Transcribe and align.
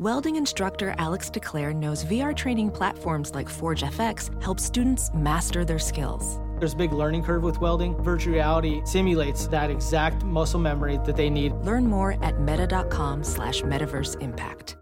Welding 0.00 0.34
instructor 0.34 0.92
Alex 0.98 1.30
DeClaire 1.30 1.72
knows 1.72 2.04
VR 2.04 2.34
training 2.34 2.72
platforms 2.72 3.32
like 3.32 3.48
Forge 3.48 3.84
FX 3.84 4.42
help 4.42 4.58
students 4.58 5.08
master 5.14 5.64
their 5.64 5.78
skills. 5.78 6.40
There's 6.58 6.72
a 6.72 6.76
big 6.76 6.92
learning 6.92 7.22
curve 7.22 7.44
with 7.44 7.60
welding. 7.60 7.96
Virtual 8.02 8.34
reality 8.34 8.82
simulates 8.84 9.46
that 9.46 9.70
exact 9.70 10.24
muscle 10.24 10.58
memory 10.58 10.98
that 11.04 11.14
they 11.14 11.30
need. 11.30 11.52
Learn 11.62 11.86
more 11.86 12.16
at 12.24 12.40
meta.com 12.40 13.22
slash 13.22 13.62
metaverse 13.62 14.20
impact. 14.20 14.76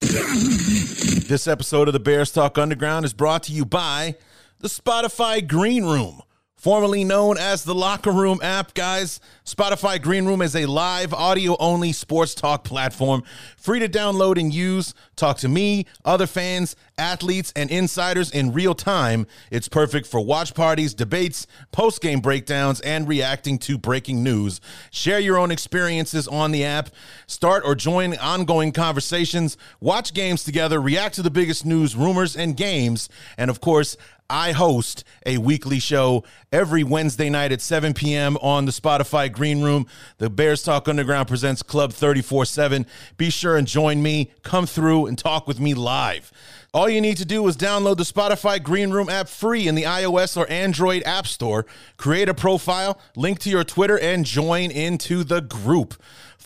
This 0.00 1.46
episode 1.46 1.86
of 1.86 1.92
the 1.92 2.00
Bears 2.00 2.32
Talk 2.32 2.56
Underground 2.56 3.04
is 3.04 3.12
brought 3.12 3.42
to 3.42 3.52
you 3.52 3.66
by 3.66 4.16
the 4.60 4.68
Spotify 4.68 5.46
Green 5.46 5.84
Room 5.84 6.22
formerly 6.60 7.04
known 7.04 7.38
as 7.38 7.64
the 7.64 7.74
Locker 7.74 8.12
Room 8.12 8.38
app, 8.42 8.74
guys. 8.74 9.18
Spotify 9.46 10.00
Green 10.00 10.26
Room 10.26 10.42
is 10.42 10.54
a 10.54 10.66
live 10.66 11.14
audio 11.14 11.56
only 11.58 11.90
sports 11.90 12.34
talk 12.34 12.64
platform, 12.64 13.22
free 13.56 13.78
to 13.78 13.88
download 13.88 14.38
and 14.38 14.52
use. 14.52 14.92
Talk 15.16 15.38
to 15.38 15.48
me, 15.48 15.86
other 16.04 16.26
fans, 16.26 16.76
athletes, 16.98 17.50
and 17.56 17.70
insiders 17.70 18.30
in 18.30 18.52
real 18.52 18.74
time. 18.74 19.26
It's 19.50 19.68
perfect 19.68 20.06
for 20.06 20.20
watch 20.20 20.54
parties, 20.54 20.92
debates, 20.92 21.46
post 21.72 22.02
game 22.02 22.20
breakdowns, 22.20 22.82
and 22.82 23.08
reacting 23.08 23.58
to 23.60 23.78
breaking 23.78 24.22
news. 24.22 24.60
Share 24.90 25.18
your 25.18 25.38
own 25.38 25.50
experiences 25.50 26.28
on 26.28 26.52
the 26.52 26.62
app, 26.62 26.90
start 27.26 27.62
or 27.64 27.74
join 27.74 28.14
ongoing 28.18 28.72
conversations, 28.72 29.56
watch 29.80 30.12
games 30.12 30.44
together, 30.44 30.78
react 30.78 31.14
to 31.14 31.22
the 31.22 31.30
biggest 31.30 31.64
news, 31.64 31.96
rumors, 31.96 32.36
and 32.36 32.54
games, 32.54 33.08
and 33.38 33.48
of 33.48 33.62
course, 33.62 33.96
I 34.30 34.52
host 34.52 35.02
a 35.26 35.38
weekly 35.38 35.80
show 35.80 36.22
every 36.52 36.84
Wednesday 36.84 37.28
night 37.28 37.50
at 37.50 37.60
7 37.60 37.94
p.m. 37.94 38.36
on 38.36 38.64
the 38.64 38.70
Spotify 38.70 39.30
Green 39.30 39.60
Room. 39.60 39.88
The 40.18 40.30
Bears 40.30 40.62
Talk 40.62 40.86
Underground 40.86 41.26
presents 41.26 41.64
Club 41.64 41.92
34 41.92 42.44
7. 42.44 42.86
Be 43.16 43.28
sure 43.28 43.56
and 43.56 43.66
join 43.66 44.00
me. 44.00 44.30
Come 44.44 44.66
through 44.66 45.06
and 45.06 45.18
talk 45.18 45.48
with 45.48 45.58
me 45.58 45.74
live. 45.74 46.32
All 46.72 46.88
you 46.88 47.00
need 47.00 47.16
to 47.16 47.24
do 47.24 47.48
is 47.48 47.56
download 47.56 47.96
the 47.96 48.04
Spotify 48.04 48.62
Green 48.62 48.92
Room 48.92 49.08
app 49.08 49.28
free 49.28 49.66
in 49.66 49.74
the 49.74 49.82
iOS 49.82 50.36
or 50.36 50.48
Android 50.48 51.02
App 51.02 51.26
Store. 51.26 51.66
Create 51.96 52.28
a 52.28 52.34
profile, 52.34 53.00
link 53.16 53.40
to 53.40 53.50
your 53.50 53.64
Twitter, 53.64 53.98
and 53.98 54.24
join 54.24 54.70
into 54.70 55.24
the 55.24 55.40
group. 55.40 56.00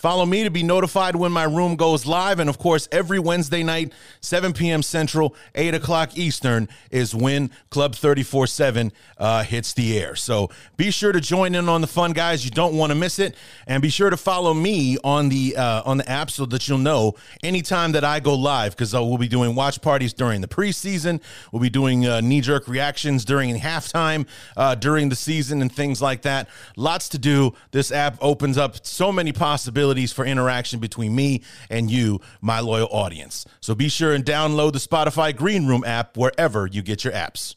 Follow 0.04 0.26
me 0.26 0.44
to 0.44 0.50
be 0.50 0.62
notified 0.62 1.16
when 1.16 1.32
my 1.32 1.44
room 1.44 1.76
goes 1.76 2.04
live. 2.04 2.38
And 2.38 2.50
of 2.50 2.58
course, 2.58 2.86
every 2.92 3.18
Wednesday 3.18 3.62
night, 3.62 3.90
7 4.20 4.52
p.m. 4.52 4.82
Central, 4.82 5.34
8 5.54 5.72
o'clock 5.72 6.18
Eastern, 6.18 6.68
is 6.90 7.14
when 7.14 7.50
Club 7.70 7.94
34 7.94 8.46
7 8.46 8.92
uh, 9.16 9.44
hits 9.44 9.72
the 9.72 9.98
air. 9.98 10.14
So 10.14 10.50
be 10.76 10.90
sure 10.90 11.10
to 11.10 11.22
join 11.22 11.54
in 11.54 11.70
on 11.70 11.80
the 11.80 11.86
fun, 11.86 12.12
guys. 12.12 12.44
You 12.44 12.50
don't 12.50 12.76
want 12.76 12.90
to 12.90 12.94
miss 12.94 13.18
it. 13.18 13.34
And 13.66 13.80
be 13.80 13.88
sure 13.88 14.10
to 14.10 14.18
follow 14.18 14.52
me 14.52 14.98
on 15.02 15.30
the 15.30 15.56
uh, 15.56 15.80
on 15.86 15.96
the 15.96 16.06
app 16.06 16.30
so 16.30 16.44
that 16.44 16.68
you'll 16.68 16.76
know 16.76 17.14
anytime 17.42 17.92
that 17.92 18.04
I 18.04 18.20
go 18.20 18.34
live 18.34 18.72
because 18.72 18.94
uh, 18.94 19.02
we'll 19.02 19.16
be 19.16 19.26
doing 19.26 19.54
watch 19.54 19.80
parties 19.80 20.12
during 20.12 20.42
the 20.42 20.48
preseason. 20.48 21.22
We'll 21.50 21.62
be 21.62 21.70
doing 21.70 22.06
uh, 22.06 22.20
knee 22.20 22.42
jerk 22.42 22.68
reactions 22.68 23.24
during 23.24 23.58
halftime 23.58 24.26
uh, 24.54 24.74
during 24.74 25.08
the 25.08 25.16
season 25.16 25.62
and 25.62 25.72
things 25.74 26.02
like 26.02 26.20
that. 26.22 26.50
Lots 26.76 27.08
to 27.08 27.18
do. 27.18 27.54
This 27.70 27.90
app 27.90 28.18
opens 28.20 28.58
up 28.58 28.84
so 28.84 29.10
many 29.10 29.32
possibilities 29.32 29.93
for 30.12 30.24
interaction 30.24 30.80
between 30.80 31.14
me 31.14 31.42
and 31.70 31.90
you, 31.90 32.20
my 32.40 32.60
loyal 32.60 32.88
audience. 32.90 33.46
So 33.60 33.74
be 33.74 33.88
sure 33.88 34.12
and 34.12 34.24
download 34.24 34.72
the 34.72 34.78
Spotify 34.78 35.34
Green 35.34 35.66
Room 35.66 35.84
app 35.84 36.16
wherever 36.16 36.66
you 36.66 36.82
get 36.82 37.04
your 37.04 37.12
apps. 37.12 37.54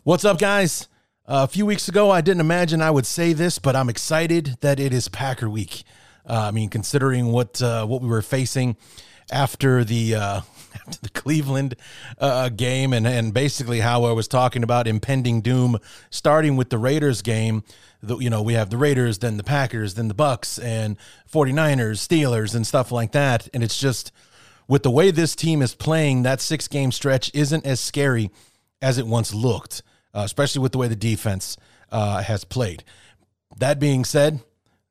What's 0.04 0.24
up, 0.24 0.38
guys? 0.38 0.88
Uh, 1.26 1.44
a 1.44 1.48
few 1.48 1.64
weeks 1.64 1.88
ago, 1.88 2.10
I 2.10 2.20
didn't 2.20 2.40
imagine 2.40 2.82
I 2.82 2.90
would 2.90 3.06
say 3.06 3.32
this, 3.32 3.58
but 3.58 3.76
I'm 3.76 3.88
excited 3.88 4.56
that 4.60 4.80
it 4.80 4.92
is 4.92 5.08
Packer 5.08 5.48
Week. 5.48 5.84
Uh, 6.28 6.34
I 6.34 6.50
mean, 6.50 6.68
considering 6.68 7.26
what 7.26 7.62
uh, 7.62 7.86
what 7.86 8.02
we 8.02 8.08
were 8.08 8.22
facing 8.22 8.76
after 9.30 9.84
the 9.84 10.42
uh, 10.90 10.94
after 10.94 11.00
the 11.02 11.20
Cleveland 11.20 11.74
uh, 12.18 12.48
game, 12.48 12.92
and 12.92 13.06
and 13.06 13.32
basically 13.32 13.80
how 13.80 14.04
I 14.04 14.12
was 14.12 14.28
talking 14.28 14.62
about 14.62 14.86
impending 14.86 15.40
doom, 15.40 15.78
starting 16.10 16.56
with 16.56 16.70
the 16.70 16.78
Raiders 16.78 17.22
game. 17.22 17.62
The, 18.02 18.16
you 18.16 18.30
know, 18.30 18.42
we 18.42 18.54
have 18.54 18.70
the 18.70 18.78
Raiders, 18.78 19.18
then 19.18 19.36
the 19.36 19.44
Packers, 19.44 19.94
then 19.94 20.08
the 20.08 20.14
Bucs, 20.14 20.62
and 20.62 20.96
49ers, 21.30 21.98
Steelers, 21.98 22.54
and 22.54 22.66
stuff 22.66 22.90
like 22.90 23.12
that. 23.12 23.46
And 23.52 23.62
it's 23.62 23.78
just 23.78 24.10
with 24.66 24.82
the 24.84 24.90
way 24.90 25.10
this 25.10 25.36
team 25.36 25.60
is 25.60 25.74
playing, 25.74 26.22
that 26.22 26.40
six 26.40 26.66
game 26.66 26.92
stretch 26.92 27.30
isn't 27.34 27.66
as 27.66 27.78
scary 27.78 28.30
as 28.80 28.96
it 28.96 29.06
once 29.06 29.34
looked, 29.34 29.82
uh, 30.14 30.22
especially 30.24 30.62
with 30.62 30.72
the 30.72 30.78
way 30.78 30.88
the 30.88 30.96
defense 30.96 31.58
uh, 31.92 32.22
has 32.22 32.44
played. 32.44 32.84
That 33.58 33.78
being 33.78 34.06
said, 34.06 34.40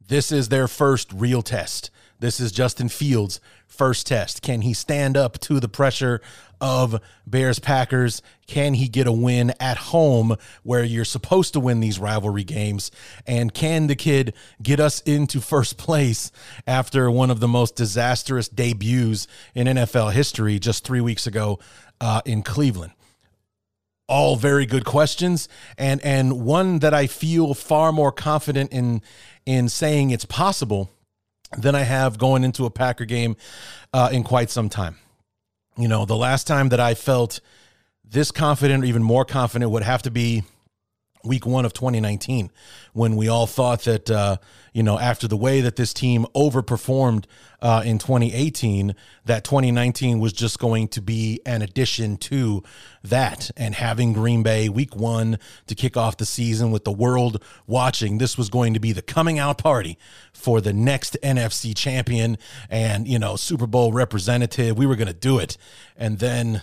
this 0.08 0.32
is 0.32 0.50
their 0.50 0.68
first 0.68 1.12
real 1.12 1.42
test. 1.42 1.90
This 2.22 2.42
is 2.42 2.52
Justin 2.52 2.90
Fields' 2.90 3.40
first 3.66 4.06
test. 4.08 4.42
Can 4.42 4.62
he 4.62 4.74
stand 4.74 5.16
up 5.16 5.40
to 5.40 5.62
the 5.62 5.70
pressure 5.70 6.20
of 6.60 7.02
Bears 7.26 7.60
Packers? 7.60 8.22
Can 8.46 8.74
he 8.74 8.90
get 8.90 9.08
a 9.08 9.12
win 9.12 9.54
at 9.58 9.78
home 9.78 10.36
where 10.64 10.84
you're 10.84 11.06
supposed 11.06 11.54
to 11.54 11.62
win 11.62 11.80
these 11.80 11.98
rivalry 11.98 12.44
games? 12.44 12.92
And 13.26 13.54
can 13.54 13.88
the 13.88 13.96
kid 13.96 14.34
get 14.62 14.82
us 14.82 15.00
into 15.02 15.40
first 15.40 15.78
place 15.78 16.30
after 16.68 17.10
one 17.10 17.32
of 17.32 17.40
the 17.40 17.48
most 17.48 17.78
disastrous 17.78 18.50
debuts 18.50 19.26
in 19.56 19.68
NFL 19.68 20.12
history 20.12 20.60
just 20.60 20.84
three 20.84 21.02
weeks 21.02 21.26
ago 21.26 21.60
uh, 22.02 22.22
in 22.26 22.44
Cleveland? 22.44 22.92
all 24.12 24.36
very 24.36 24.66
good 24.66 24.86
questions 24.86 25.48
and 25.78 26.02
and 26.04 26.42
one 26.42 26.80
that 26.80 26.96
I 26.96 27.06
feel 27.06 27.54
far 27.54 27.92
more 27.92 28.12
confident 28.12 28.74
in 28.74 29.04
in 29.46 29.70
saying 29.70 30.10
it's 30.10 30.26
possible 30.26 30.90
than 31.58 31.76
I 31.76 31.82
have 31.82 32.18
going 32.18 32.44
into 32.44 32.66
a 32.66 32.70
Packer 32.70 33.06
game 33.06 33.36
uh, 33.94 34.10
in 34.12 34.24
quite 34.24 34.50
some 34.50 34.70
time. 34.70 34.98
You 35.78 35.88
know, 35.88 36.06
the 36.06 36.16
last 36.16 36.46
time 36.46 36.70
that 36.70 36.80
I 36.80 36.94
felt 36.94 37.40
this 38.04 38.32
confident 38.32 38.84
or 38.84 38.88
even 38.88 39.04
more 39.04 39.26
confident 39.26 39.72
would 39.72 39.84
have 39.84 40.02
to 40.04 40.12
be 40.12 40.44
week 41.24 41.46
one 41.46 41.66
of 41.66 41.74
2019 41.74 42.50
when 42.94 43.16
we 43.18 43.28
all 43.28 43.46
thought 43.46 43.84
that 43.84 44.10
uh, 44.10 44.38
you 44.74 44.82
know 44.82 44.98
after 44.98 45.28
the 45.28 45.36
way 45.36 45.60
that 45.62 45.76
this 45.76 45.94
team 45.94 46.26
overperformed 46.34 47.26
uh, 47.62 47.82
in 47.86 47.98
2018 47.98 48.96
that 49.26 49.44
2019 49.44 50.20
was 50.20 50.32
just 50.32 50.60
going 50.60 50.88
to 50.88 51.02
be 51.02 51.42
an 51.46 51.62
addition 51.62 52.18
to 52.18 52.64
that. 53.04 53.52
And 53.58 53.76
having 53.76 54.14
green 54.14 54.44
bay 54.44 54.70
week 54.70 54.96
one 54.96 55.40
to 55.68 55.76
kick 55.76 55.98
off 55.98 56.18
the 56.18 56.26
season 56.26 56.72
with 56.72 56.86
the 56.86 56.92
world 56.92 57.44
watching 57.68 58.18
this 58.18 58.38
was 58.38 58.50
going 58.50 58.74
to 58.74 58.80
be 58.80 58.92
the 58.94 59.02
coming 59.02 59.40
out 59.40 59.58
party 59.58 59.98
for 60.34 60.62
the 60.62 60.74
next 60.74 61.18
nfc 61.22 61.76
champion 61.76 62.38
and 62.70 63.08
you 63.08 63.20
know 63.20 63.36
super 63.36 63.68
bowl 63.68 63.92
representative. 63.92 64.78
We 64.78 64.86
were 64.86 64.96
going 64.96 65.08
to 65.08 65.14
do 65.14 65.38
it. 65.40 65.58
And 65.98 66.20
then 66.20 66.62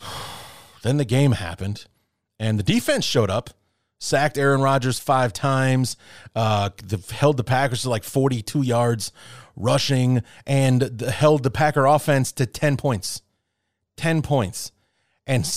then 0.82 0.96
the 0.96 1.04
game 1.04 1.32
happened 1.32 1.86
and 2.38 2.58
the 2.58 2.62
defense 2.62 3.04
showed 3.04 3.30
up, 3.30 3.50
sacked 3.98 4.38
Aaron 4.38 4.60
Rodgers 4.60 4.98
five 4.98 5.32
times, 5.32 5.96
uh, 6.34 6.70
the, 6.84 6.98
held 7.14 7.36
the 7.36 7.44
Packers 7.44 7.82
to 7.82 7.90
like 7.90 8.04
42 8.04 8.62
yards 8.62 9.12
rushing, 9.56 10.22
and 10.46 10.82
the, 10.82 11.10
held 11.10 11.42
the 11.42 11.50
Packer 11.50 11.86
offense 11.86 12.32
to 12.32 12.46
10 12.46 12.76
points. 12.76 13.22
10 13.96 14.22
points. 14.22 14.72
And 15.26 15.48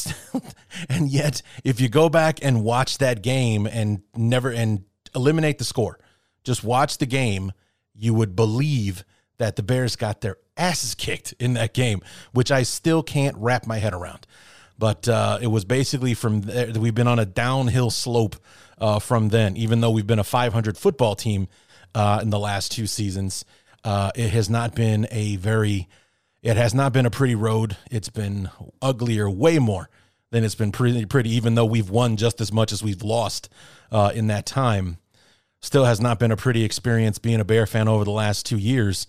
and 0.90 1.10
yet, 1.10 1.42
if 1.64 1.80
you 1.80 1.90
go 1.90 2.10
back 2.10 2.40
and 2.44 2.64
watch 2.64 2.98
that 2.98 3.22
game 3.22 3.68
and 3.68 4.02
never 4.16 4.50
and 4.50 4.84
eliminate 5.14 5.58
the 5.58 5.64
score, 5.64 6.00
just 6.44 6.64
watch 6.64 6.98
the 6.98 7.06
game, 7.06 7.52
you 7.94 8.14
would 8.14 8.36
believe 8.36 9.04
that 9.38 9.56
the 9.56 9.64
Bears 9.64 9.96
got 9.96 10.22
their 10.22 10.38
asses 10.58 10.96
kicked 10.96 11.34
in 11.40 11.54
that 11.54 11.74
game, 11.74 12.02
which 12.32 12.52
I 12.52 12.64
still 12.64 13.04
can't 13.04 13.36
wrap 13.38 13.68
my 13.68 13.78
head 13.78 13.94
around. 13.94 14.26
But 14.80 15.10
uh, 15.10 15.40
it 15.42 15.48
was 15.48 15.66
basically 15.66 16.14
from 16.14 16.42
there, 16.42 16.72
we've 16.72 16.96
been 16.96 17.08
on 17.08 17.20
a 17.20 17.26
downhill 17.26 17.92
slope 17.92 18.38
uh, 18.78 19.00
from 19.00 19.28
then. 19.28 19.58
Even 19.58 19.82
though 19.82 19.92
we've 19.92 20.08
been 20.08 20.20
a 20.20 20.24
500 20.24 20.78
football 20.78 21.16
team 21.16 21.50
uh, 21.94 22.20
in 22.22 22.30
the 22.30 22.40
last 22.40 22.72
two 22.72 22.88
seasons, 22.88 23.44
uh, 23.84 24.12
it 24.16 24.30
has 24.30 24.50
not 24.50 24.76
been 24.76 25.06
a 25.12 25.36
very, 25.36 25.90
it 26.42 26.56
has 26.56 26.74
not 26.74 26.94
been 26.94 27.06
a 27.06 27.12
pretty 27.12 27.36
road. 27.36 27.76
It's 27.92 28.08
been 28.08 28.50
uglier, 28.82 29.30
way 29.30 29.60
more 29.60 29.90
than 30.32 30.46
it's 30.46 30.56
been 30.56 30.72
pretty. 30.72 31.06
Pretty, 31.06 31.32
even 31.32 31.56
though 31.56 31.66
we've 31.66 31.90
won 31.90 32.16
just 32.16 32.40
as 32.40 32.54
much 32.54 32.72
as 32.72 32.82
we've 32.82 33.04
lost 33.04 33.50
uh, 33.92 34.12
in 34.16 34.28
that 34.28 34.46
time, 34.46 34.98
still 35.60 35.84
has 35.84 36.00
not 36.00 36.20
been 36.20 36.32
a 36.32 36.38
pretty 36.38 36.64
experience 36.64 37.20
being 37.20 37.42
a 37.42 37.46
Bear 37.46 37.68
fan 37.68 37.90
over 37.90 38.06
the 38.06 38.12
last 38.12 38.46
two 38.46 38.58
years. 38.58 39.08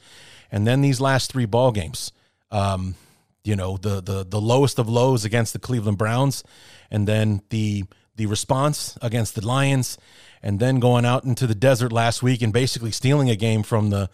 And 0.50 0.66
then 0.66 0.80
these 0.80 1.00
last 1.00 1.30
three 1.30 1.46
ball 1.46 1.70
games. 1.70 2.10
Um, 2.50 2.96
you 3.44 3.56
know 3.56 3.76
the 3.76 4.00
the 4.00 4.24
the 4.24 4.40
lowest 4.40 4.78
of 4.78 4.88
lows 4.88 5.24
against 5.24 5.52
the 5.52 5.58
Cleveland 5.58 5.98
Browns, 5.98 6.44
and 6.90 7.06
then 7.06 7.42
the 7.50 7.84
the 8.16 8.26
response 8.26 8.98
against 9.00 9.34
the 9.34 9.46
Lions, 9.46 9.96
and 10.42 10.60
then 10.60 10.78
going 10.78 11.04
out 11.04 11.24
into 11.24 11.46
the 11.46 11.54
desert 11.54 11.92
last 11.92 12.22
week 12.22 12.42
and 12.42 12.52
basically 12.52 12.90
stealing 12.90 13.30
a 13.30 13.36
game 13.36 13.62
from 13.62 13.90
the 13.90 14.10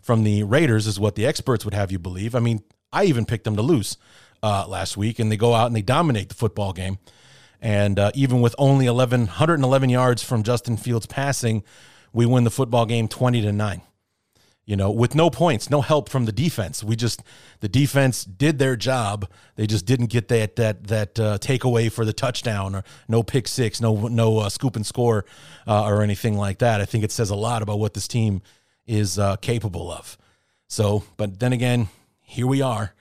from 0.00 0.22
the 0.22 0.42
Raiders 0.44 0.86
is 0.86 1.00
what 1.00 1.16
the 1.16 1.26
experts 1.26 1.64
would 1.64 1.74
have 1.74 1.90
you 1.90 1.98
believe. 1.98 2.34
I 2.34 2.40
mean, 2.40 2.62
I 2.92 3.04
even 3.04 3.24
picked 3.24 3.44
them 3.44 3.56
to 3.56 3.62
lose 3.62 3.96
uh, 4.42 4.66
last 4.68 4.96
week, 4.96 5.18
and 5.18 5.30
they 5.30 5.36
go 5.36 5.54
out 5.54 5.66
and 5.66 5.76
they 5.76 5.82
dominate 5.82 6.28
the 6.28 6.34
football 6.34 6.72
game. 6.72 6.98
And 7.60 7.98
uh, 7.98 8.12
even 8.14 8.40
with 8.40 8.54
only 8.56 8.86
11, 8.86 9.22
111 9.22 9.90
yards 9.90 10.22
from 10.22 10.44
Justin 10.44 10.76
Fields 10.76 11.06
passing, 11.06 11.64
we 12.12 12.24
win 12.24 12.44
the 12.44 12.50
football 12.50 12.86
game 12.86 13.08
20 13.08 13.42
to 13.42 13.52
9 13.52 13.82
you 14.68 14.76
know, 14.76 14.90
with 14.90 15.14
no 15.14 15.30
points, 15.30 15.70
no 15.70 15.80
help 15.80 16.10
from 16.10 16.26
the 16.26 16.32
defense. 16.32 16.84
We 16.84 16.94
just 16.94 17.22
the 17.60 17.70
defense 17.70 18.22
did 18.22 18.58
their 18.58 18.76
job. 18.76 19.26
They 19.56 19.66
just 19.66 19.86
didn't 19.86 20.10
get 20.10 20.28
that 20.28 20.56
that 20.56 20.88
that 20.88 21.18
uh, 21.18 21.38
takeaway 21.38 21.90
for 21.90 22.04
the 22.04 22.12
touchdown 22.12 22.74
or 22.74 22.84
no 23.08 23.22
pick 23.22 23.48
six, 23.48 23.80
no 23.80 24.08
no 24.08 24.40
uh, 24.40 24.50
scoop 24.50 24.76
and 24.76 24.84
score 24.84 25.24
uh, 25.66 25.84
or 25.86 26.02
anything 26.02 26.36
like 26.36 26.58
that. 26.58 26.82
I 26.82 26.84
think 26.84 27.02
it 27.02 27.10
says 27.10 27.30
a 27.30 27.34
lot 27.34 27.62
about 27.62 27.78
what 27.78 27.94
this 27.94 28.06
team 28.06 28.42
is 28.86 29.18
uh, 29.18 29.36
capable 29.36 29.90
of. 29.90 30.18
So, 30.66 31.02
but 31.16 31.40
then 31.40 31.54
again, 31.54 31.88
here 32.20 32.46
we 32.46 32.60
are 32.60 32.92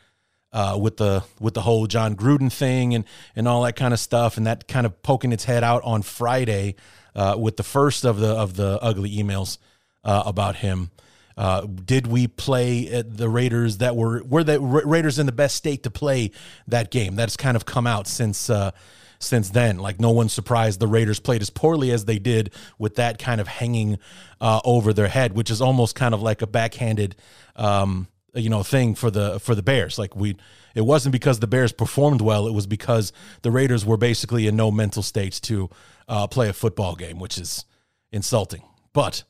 uh, 0.54 0.78
with 0.80 0.96
the 0.96 1.26
with 1.38 1.54
the 1.54 1.64
whole 1.64 1.86
Jon 1.86 2.16
Gruden 2.16 2.50
thing 2.50 2.96
and 2.96 3.04
and 3.36 3.46
all 3.46 3.64
that 3.64 3.76
kind 3.76 3.94
of 3.94 4.00
stuff, 4.00 4.38
and 4.38 4.48
that 4.48 4.70
kind 4.70 4.86
of 4.86 5.04
poking 5.04 5.34
its 5.34 5.44
head 5.44 5.66
out 5.66 5.84
on 5.84 6.02
Friday 6.02 6.76
uh, 7.14 7.36
with 7.38 7.58
the 7.58 7.64
first 7.64 8.06
of 8.06 8.20
the 8.20 8.30
of 8.30 8.56
the 8.56 8.80
ugly 8.82 9.14
emails 9.18 9.58
about 10.06 10.56
him. 10.56 10.92
Uh, 11.38 11.62
did 11.62 12.08
we 12.08 12.28
play 12.28 13.04
the 13.04 13.30
Raiders 13.30 13.78
that 13.78 13.96
were 13.96 14.24
were 14.24 14.44
the 14.44 14.60
Raiders 14.60 15.20
in 15.20 15.28
the 15.28 15.32
best 15.32 15.56
state 15.56 15.84
to 15.84 15.92
play 15.92 16.32
that 16.68 16.90
game? 16.90 17.16
That's 17.16 17.38
kind 17.38 17.56
of 17.56 17.66
come 17.66 17.86
out 17.86 18.08
since 18.08 18.50
uh, 18.50 18.72
since 19.20 19.52
then. 19.52 19.78
Like 19.78 20.00
no 20.00 20.10
one's 20.10 20.34
surprised 20.34 20.80
the 20.80 20.88
Raiders 20.88 21.20
played 21.20 21.42
as 21.42 21.52
poorly 21.52 21.92
as 21.92 22.06
they 22.06 22.18
did 22.18 22.54
with 22.80 22.96
that 22.96 23.20
kind 23.20 23.40
of 23.40 23.48
hanging 23.48 24.00
uh, 24.42 24.62
over 24.66 24.94
their 24.94 25.08
head, 25.08 25.34
which 25.34 25.52
is 25.52 25.62
almost 25.62 25.96
kind 25.96 26.16
of 26.16 26.24
like 26.24 26.42
a 26.42 26.48
backhanded, 26.48 27.16
um, 27.56 28.08
you 28.34 28.50
know, 28.50 28.64
thing 28.64 28.96
for 28.96 29.12
the 29.12 29.40
for 29.40 29.54
the 29.54 29.64
Bears. 29.64 30.00
Like 30.00 30.16
we, 30.16 30.38
it 30.74 30.82
wasn't 30.82 31.14
because 31.14 31.40
the 31.40 31.48
Bears 31.48 31.72
performed 31.72 32.22
well; 32.22 32.48
it 32.48 32.54
was 32.54 32.66
because 32.66 33.14
the 33.44 33.52
Raiders 33.52 33.86
were 33.86 33.98
basically 33.98 34.48
in 34.48 34.56
no 34.56 34.72
mental 34.72 35.04
state 35.04 35.40
to 35.44 35.70
uh, 36.08 36.26
play 36.26 36.50
a 36.50 36.54
football 36.54 36.96
game, 36.96 37.20
which 37.20 37.38
is 37.38 37.66
insulting. 38.12 38.64
But 38.92 39.24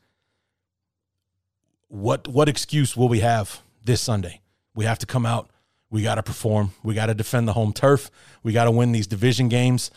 what 1.89 2.27
what 2.27 2.49
excuse 2.49 2.95
will 2.97 3.09
we 3.09 3.19
have 3.21 3.61
this 3.83 4.01
Sunday? 4.01 4.41
We 4.75 4.85
have 4.85 4.99
to 4.99 5.05
come 5.05 5.25
out. 5.25 5.49
We 5.89 6.03
got 6.03 6.15
to 6.15 6.23
perform. 6.23 6.73
We 6.83 6.93
got 6.93 7.05
to 7.05 7.13
defend 7.13 7.47
the 7.47 7.53
home 7.53 7.73
turf. 7.73 8.11
We 8.43 8.51
got 8.51 8.65
to 8.65 8.71
win 8.71 8.91
these 8.91 9.07
division 9.07 9.47
games. 9.47 9.89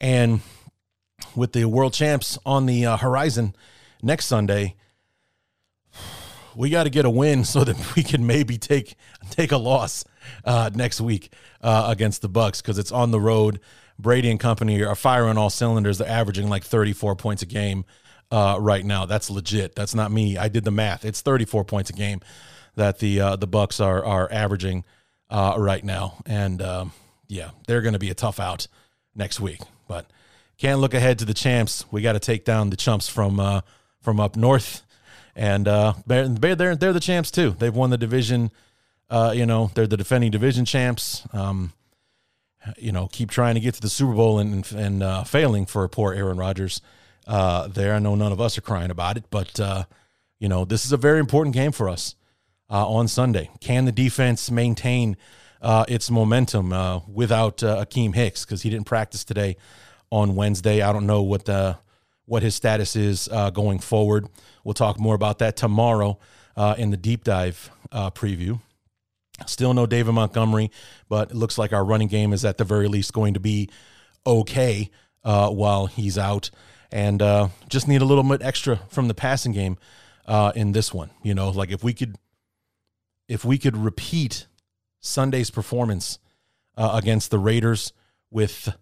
And 0.00 0.40
with 1.34 1.52
the 1.52 1.64
world 1.66 1.92
champs 1.92 2.38
on 2.44 2.66
the 2.66 2.86
uh, 2.86 2.96
horizon 2.96 3.54
next 4.02 4.26
Sunday, 4.26 4.74
we 6.56 6.70
got 6.70 6.84
to 6.84 6.90
get 6.90 7.04
a 7.04 7.10
win 7.10 7.44
so 7.44 7.64
that 7.64 7.94
we 7.96 8.02
can 8.02 8.26
maybe 8.26 8.58
take 8.58 8.96
take 9.30 9.52
a 9.52 9.58
loss 9.58 10.04
uh, 10.44 10.70
next 10.74 11.00
week 11.00 11.32
uh, 11.60 11.86
against 11.88 12.22
the 12.22 12.28
Bucs 12.28 12.60
because 12.60 12.78
it's 12.78 12.92
on 12.92 13.10
the 13.10 13.20
road. 13.20 13.60
Brady 14.00 14.30
and 14.30 14.38
company 14.38 14.82
are 14.82 14.94
firing 14.94 15.36
all 15.36 15.50
cylinders. 15.50 15.98
They're 15.98 16.08
averaging 16.08 16.48
like 16.48 16.64
34 16.64 17.16
points 17.16 17.42
a 17.42 17.46
game 17.46 17.84
uh, 18.30 18.56
right 18.60 18.84
now. 18.84 19.06
That's 19.06 19.30
legit. 19.30 19.74
That's 19.74 19.94
not 19.94 20.10
me. 20.10 20.36
I 20.36 20.48
did 20.48 20.64
the 20.64 20.70
math. 20.70 21.04
It's 21.04 21.20
34 21.20 21.64
points 21.64 21.90
a 21.90 21.92
game 21.92 22.20
that 22.76 22.98
the 22.98 23.20
uh, 23.20 23.36
the 23.36 23.48
Bucs 23.48 23.84
are 23.84 24.04
are 24.04 24.30
averaging 24.30 24.84
uh, 25.30 25.54
right 25.58 25.84
now, 25.84 26.18
and 26.26 26.62
um, 26.62 26.92
yeah, 27.26 27.50
they're 27.66 27.82
going 27.82 27.92
to 27.92 27.98
be 27.98 28.10
a 28.10 28.14
tough 28.14 28.40
out 28.40 28.68
next 29.14 29.40
week. 29.40 29.60
But 29.86 30.06
can't 30.56 30.80
look 30.80 30.94
ahead 30.94 31.18
to 31.20 31.24
the 31.24 31.34
champs. 31.34 31.84
We 31.90 32.02
got 32.02 32.12
to 32.12 32.20
take 32.20 32.44
down 32.44 32.70
the 32.70 32.76
chumps 32.76 33.08
from 33.08 33.40
uh, 33.40 33.60
from 34.00 34.20
up 34.20 34.36
north, 34.36 34.82
and 35.34 35.68
uh, 35.68 35.94
they're 36.06 36.28
they're 36.28 36.76
they're 36.76 36.92
the 36.92 37.00
champs 37.00 37.30
too. 37.30 37.56
They've 37.58 37.74
won 37.74 37.90
the 37.90 37.98
division. 37.98 38.50
Uh, 39.10 39.32
you 39.34 39.46
know, 39.46 39.70
they're 39.74 39.86
the 39.86 39.96
defending 39.96 40.30
division 40.30 40.64
champs. 40.64 41.26
Um, 41.32 41.72
you 42.76 42.92
know, 42.92 43.08
keep 43.10 43.30
trying 43.30 43.54
to 43.54 43.60
get 43.60 43.74
to 43.74 43.80
the 43.80 43.88
Super 43.88 44.14
Bowl 44.14 44.38
and 44.38 44.70
and 44.72 45.02
uh, 45.02 45.24
failing 45.24 45.66
for 45.66 45.86
poor 45.88 46.12
Aaron 46.12 46.36
Rodgers 46.36 46.80
uh, 47.28 47.68
there. 47.68 47.94
I 47.94 47.98
know 47.98 48.14
none 48.14 48.32
of 48.32 48.40
us 48.40 48.56
are 48.58 48.62
crying 48.62 48.90
about 48.90 49.18
it, 49.18 49.24
but 49.30 49.60
uh, 49.60 49.84
you 50.40 50.48
know 50.48 50.64
this 50.64 50.86
is 50.86 50.92
a 50.92 50.96
very 50.96 51.20
important 51.20 51.54
game 51.54 51.72
for 51.72 51.88
us 51.88 52.16
uh, 52.70 52.88
on 52.88 53.06
Sunday. 53.06 53.50
Can 53.60 53.84
the 53.84 53.92
defense 53.92 54.50
maintain 54.50 55.16
uh, 55.60 55.84
its 55.88 56.10
momentum 56.10 56.72
uh, 56.72 57.00
without 57.06 57.62
uh, 57.62 57.84
Akiem 57.84 58.14
Hicks 58.14 58.44
because 58.44 58.62
he 58.62 58.70
didn't 58.70 58.86
practice 58.86 59.24
today 59.24 59.56
on 60.10 60.34
Wednesday? 60.34 60.80
I 60.80 60.92
don't 60.92 61.06
know 61.06 61.22
what 61.22 61.44
the 61.44 61.76
what 62.24 62.42
his 62.42 62.54
status 62.54 62.96
is 62.96 63.28
going 63.52 63.78
forward. 63.78 64.26
We'll 64.64 64.74
talk 64.74 64.98
more 64.98 65.14
about 65.14 65.38
that 65.38 65.56
tomorrow 65.56 66.18
in 66.76 66.90
the 66.90 66.96
deep 66.96 67.24
dive 67.24 67.70
preview. 67.92 68.60
Still 69.46 69.72
no 69.72 69.86
David 69.86 70.12
Montgomery, 70.12 70.70
but 71.08 71.30
it 71.30 71.36
looks 71.36 71.56
like 71.56 71.72
our 71.72 71.84
running 71.84 72.08
game 72.08 72.32
is 72.34 72.44
at 72.44 72.58
the 72.58 72.64
very 72.64 72.86
least 72.88 73.14
going 73.14 73.32
to 73.34 73.40
be 73.40 73.70
okay 74.26 74.90
while 75.22 75.86
he's 75.86 76.18
out 76.18 76.50
and 76.90 77.20
uh, 77.20 77.48
just 77.68 77.88
need 77.88 78.02
a 78.02 78.04
little 78.04 78.24
bit 78.24 78.42
extra 78.42 78.80
from 78.88 79.08
the 79.08 79.14
passing 79.14 79.52
game 79.52 79.78
uh, 80.26 80.52
in 80.54 80.72
this 80.72 80.92
one. 80.92 81.10
You 81.22 81.34
know, 81.34 81.50
like 81.50 81.70
if 81.70 81.82
we 81.82 81.92
could, 81.92 82.16
if 83.28 83.44
we 83.44 83.58
could 83.58 83.76
repeat 83.76 84.46
Sunday's 85.00 85.50
performance 85.50 86.18
uh, 86.76 86.92
against 86.94 87.30
the 87.30 87.38
Raiders 87.38 87.92
with 88.30 88.74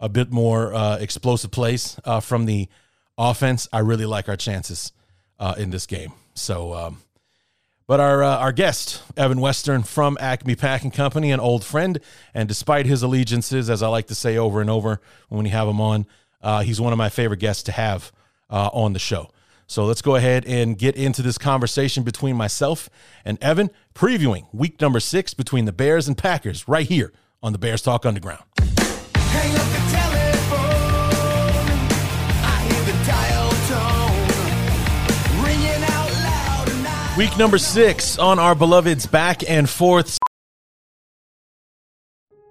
a 0.00 0.08
bit 0.08 0.30
more 0.30 0.74
uh, 0.74 0.96
explosive 0.98 1.50
plays 1.50 1.98
uh, 2.04 2.20
from 2.20 2.46
the 2.46 2.68
offense, 3.16 3.68
I 3.72 3.80
really 3.80 4.06
like 4.06 4.28
our 4.28 4.36
chances 4.36 4.92
uh, 5.38 5.54
in 5.58 5.70
this 5.70 5.86
game. 5.86 6.12
So. 6.34 6.74
Um, 6.74 6.98
but 7.86 8.00
our 8.00 8.22
our 8.22 8.50
guest, 8.50 9.02
Evan 9.14 9.42
Western 9.42 9.82
from 9.82 10.16
Acme 10.18 10.54
Packing 10.54 10.90
Company, 10.90 11.30
an 11.32 11.38
old 11.38 11.62
friend, 11.62 12.00
and 12.32 12.48
despite 12.48 12.86
his 12.86 13.02
allegiances, 13.02 13.68
as 13.68 13.82
I 13.82 13.88
like 13.88 14.06
to 14.06 14.14
say 14.14 14.38
over 14.38 14.62
and 14.62 14.70
over 14.70 15.02
when 15.28 15.44
we 15.44 15.50
have 15.50 15.68
him 15.68 15.82
on, 15.82 16.06
uh, 16.44 16.60
he's 16.60 16.80
one 16.80 16.92
of 16.92 16.98
my 16.98 17.08
favorite 17.08 17.40
guests 17.40 17.64
to 17.64 17.72
have 17.72 18.12
uh, 18.50 18.70
on 18.72 18.92
the 18.92 18.98
show. 18.98 19.30
So 19.66 19.86
let's 19.86 20.02
go 20.02 20.14
ahead 20.14 20.44
and 20.46 20.78
get 20.78 20.94
into 20.94 21.22
this 21.22 21.38
conversation 21.38 22.02
between 22.02 22.36
myself 22.36 22.90
and 23.24 23.42
Evan, 23.42 23.70
previewing 23.94 24.46
week 24.52 24.80
number 24.80 25.00
six 25.00 25.32
between 25.32 25.64
the 25.64 25.72
Bears 25.72 26.06
and 26.06 26.16
Packers 26.16 26.68
right 26.68 26.86
here 26.86 27.12
on 27.42 27.52
the 27.52 27.58
Bears 27.58 27.80
Talk 27.80 28.04
Underground. 28.04 28.44
Week 37.16 37.38
number 37.38 37.58
six 37.58 38.18
on 38.18 38.40
our 38.40 38.56
beloved's 38.56 39.06
back 39.06 39.48
and 39.48 39.70
forth 39.70 40.18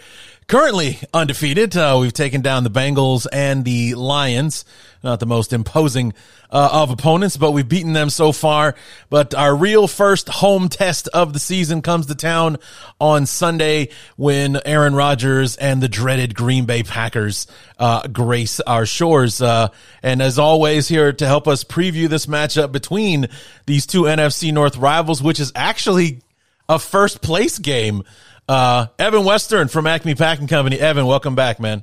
currently 0.48 1.00
undefeated. 1.12 1.76
Uh, 1.76 1.98
we've 2.00 2.12
taken 2.12 2.40
down 2.40 2.64
the 2.64 2.70
Bengals 2.70 3.26
and 3.32 3.64
the 3.64 3.94
Lions. 3.94 4.64
Not 5.02 5.20
the 5.20 5.26
most 5.26 5.52
imposing 5.52 6.14
uh, 6.50 6.68
of 6.72 6.90
opponents, 6.90 7.36
but 7.36 7.52
we've 7.52 7.68
beaten 7.68 7.92
them 7.92 8.10
so 8.10 8.32
far. 8.32 8.74
But 9.08 9.34
our 9.34 9.54
real 9.54 9.86
first 9.86 10.28
home 10.28 10.68
test 10.68 11.08
of 11.08 11.32
the 11.32 11.38
season 11.38 11.82
comes 11.82 12.06
to 12.06 12.14
town 12.14 12.58
on 13.00 13.26
Sunday 13.26 13.90
when 14.16 14.58
Aaron 14.64 14.94
Rodgers 14.94 15.56
and 15.56 15.82
the 15.82 15.88
dreaded 15.88 16.34
Green 16.34 16.64
Bay 16.64 16.82
Packers 16.82 17.46
uh, 17.78 18.06
grace 18.08 18.58
our 18.60 18.86
shores. 18.86 19.40
Uh, 19.40 19.68
and 20.02 20.22
as 20.22 20.38
always, 20.38 20.88
here 20.88 21.12
to 21.12 21.26
help 21.26 21.46
us 21.46 21.62
preview 21.62 22.08
this 22.08 22.26
matchup 22.26 22.72
between 22.72 23.28
these 23.66 23.86
two 23.86 24.02
NFC 24.02 24.52
North 24.52 24.76
rivals, 24.76 25.22
which 25.22 25.40
is 25.40 25.52
actually 25.54 26.20
a 26.68 26.78
first 26.78 27.22
place 27.22 27.58
game 27.58 28.02
Uh, 28.48 28.86
Evan 28.98 29.24
Western 29.24 29.68
from 29.68 29.86
Acme 29.86 30.14
Packing 30.14 30.46
Company. 30.46 30.78
Evan, 30.78 31.06
welcome 31.06 31.34
back, 31.34 31.58
man. 31.58 31.82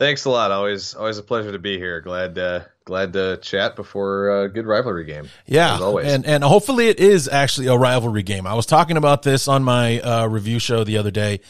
Thanks 0.00 0.24
a 0.24 0.30
lot. 0.30 0.50
Always, 0.50 0.94
always 0.94 1.18
a 1.18 1.22
pleasure 1.22 1.52
to 1.52 1.58
be 1.58 1.78
here. 1.78 2.00
Glad, 2.00 2.36
uh, 2.38 2.60
glad 2.84 3.12
to 3.12 3.36
chat 3.38 3.76
before 3.76 4.44
a 4.44 4.48
good 4.48 4.66
rivalry 4.66 5.04
game. 5.04 5.28
Yeah, 5.46 5.78
always. 5.78 6.12
and 6.12 6.26
and 6.26 6.42
hopefully 6.42 6.88
it 6.88 6.98
is 6.98 7.28
actually 7.28 7.68
a 7.68 7.76
rivalry 7.76 8.22
game. 8.22 8.46
I 8.46 8.54
was 8.54 8.66
talking 8.66 8.96
about 8.96 9.22
this 9.22 9.46
on 9.46 9.62
my 9.62 10.00
uh, 10.00 10.26
review 10.26 10.58
show 10.58 10.84
the 10.84 10.98
other 10.98 11.10
day. 11.10 11.40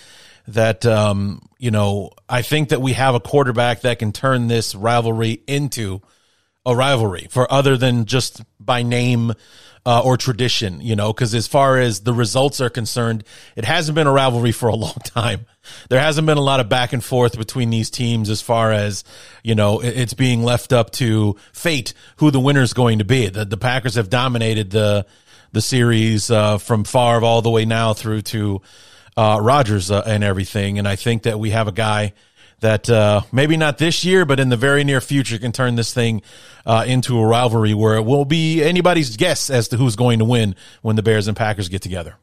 That 0.46 0.84
um, 0.84 1.40
you 1.58 1.70
know, 1.70 2.10
I 2.28 2.42
think 2.42 2.68
that 2.68 2.82
we 2.82 2.92
have 2.92 3.14
a 3.14 3.20
quarterback 3.20 3.80
that 3.80 3.98
can 3.98 4.12
turn 4.12 4.46
this 4.46 4.74
rivalry 4.74 5.42
into 5.46 6.02
a 6.66 6.76
rivalry 6.76 7.28
for 7.30 7.50
other 7.50 7.78
than 7.78 8.04
just 8.04 8.42
by 8.60 8.82
name 8.82 9.32
uh, 9.86 10.00
or 10.02 10.16
tradition, 10.16 10.80
you 10.80 10.96
know, 10.96 11.12
because 11.12 11.34
as 11.34 11.46
far 11.46 11.78
as 11.78 12.00
the 12.00 12.14
results 12.14 12.60
are 12.60 12.70
concerned, 12.70 13.24
it 13.54 13.64
hasn't 13.64 13.94
been 13.94 14.06
a 14.06 14.12
rivalry 14.12 14.52
for 14.52 14.68
a 14.68 14.74
long 14.74 14.96
time. 15.04 15.46
There 15.88 16.00
hasn't 16.00 16.26
been 16.26 16.38
a 16.38 16.42
lot 16.42 16.60
of 16.60 16.68
back 16.68 16.92
and 16.92 17.02
forth 17.02 17.38
between 17.38 17.70
these 17.70 17.90
teams 17.90 18.28
as 18.28 18.42
far 18.42 18.72
as, 18.72 19.04
you 19.42 19.54
know, 19.54 19.80
it's 19.80 20.14
being 20.14 20.42
left 20.42 20.72
up 20.72 20.90
to 20.92 21.36
fate 21.52 21.94
who 22.16 22.30
the 22.30 22.40
winner 22.40 22.62
is 22.62 22.72
going 22.72 22.98
to 22.98 23.04
be. 23.04 23.28
The, 23.28 23.44
the 23.44 23.56
Packers 23.56 23.94
have 23.94 24.10
dominated 24.10 24.70
the, 24.70 25.06
the 25.52 25.62
series 25.62 26.30
uh, 26.30 26.58
from 26.58 26.84
Favre 26.84 27.24
all 27.24 27.42
the 27.42 27.50
way 27.50 27.64
now 27.64 27.94
through 27.94 28.22
to 28.22 28.60
uh, 29.16 29.38
Rodgers 29.40 29.90
uh, 29.90 30.02
and 30.06 30.24
everything. 30.24 30.78
And 30.78 30.88
I 30.88 30.96
think 30.96 31.22
that 31.22 31.38
we 31.38 31.50
have 31.50 31.68
a 31.68 31.72
guy 31.72 32.12
that 32.64 32.88
uh, 32.88 33.20
maybe 33.30 33.58
not 33.58 33.76
this 33.76 34.04
year, 34.04 34.24
but 34.24 34.40
in 34.40 34.48
the 34.48 34.56
very 34.56 34.84
near 34.84 35.00
future 35.00 35.38
can 35.38 35.52
turn 35.52 35.76
this 35.76 35.92
thing 35.92 36.22
uh, 36.64 36.82
into 36.86 37.18
a 37.18 37.26
rivalry 37.26 37.74
where 37.74 37.96
it 37.96 38.04
will 38.04 38.24
be 38.24 38.62
anybody's 38.62 39.16
guess 39.18 39.50
as 39.50 39.68
to 39.68 39.76
who's 39.76 39.96
going 39.96 40.18
to 40.18 40.24
win 40.24 40.54
when 40.80 40.96
the 40.96 41.02
Bears 41.02 41.28
and 41.28 41.36
Packers 41.36 41.68
get 41.68 41.82
together. 41.82 42.16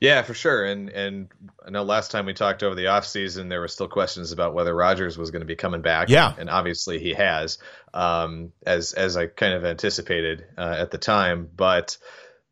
Yeah, 0.00 0.22
for 0.22 0.34
sure. 0.34 0.64
And 0.64 0.90
and 0.90 1.28
I 1.64 1.70
know 1.70 1.82
last 1.82 2.10
time 2.10 2.26
we 2.26 2.34
talked 2.34 2.62
over 2.62 2.74
the 2.74 2.86
offseason, 2.86 3.48
there 3.48 3.60
were 3.60 3.68
still 3.68 3.88
questions 3.88 4.32
about 4.32 4.54
whether 4.54 4.74
Rodgers 4.74 5.16
was 5.16 5.30
going 5.30 5.40
to 5.40 5.46
be 5.46 5.56
coming 5.56 5.82
back. 5.82 6.08
Yeah, 6.08 6.34
and 6.36 6.50
obviously 6.50 6.98
he 6.98 7.14
has, 7.14 7.58
um, 7.94 8.52
as 8.66 8.92
as 8.92 9.16
I 9.16 9.26
kind 9.26 9.54
of 9.54 9.64
anticipated 9.64 10.46
uh, 10.56 10.76
at 10.78 10.90
the 10.90 10.98
time. 10.98 11.48
But 11.56 11.96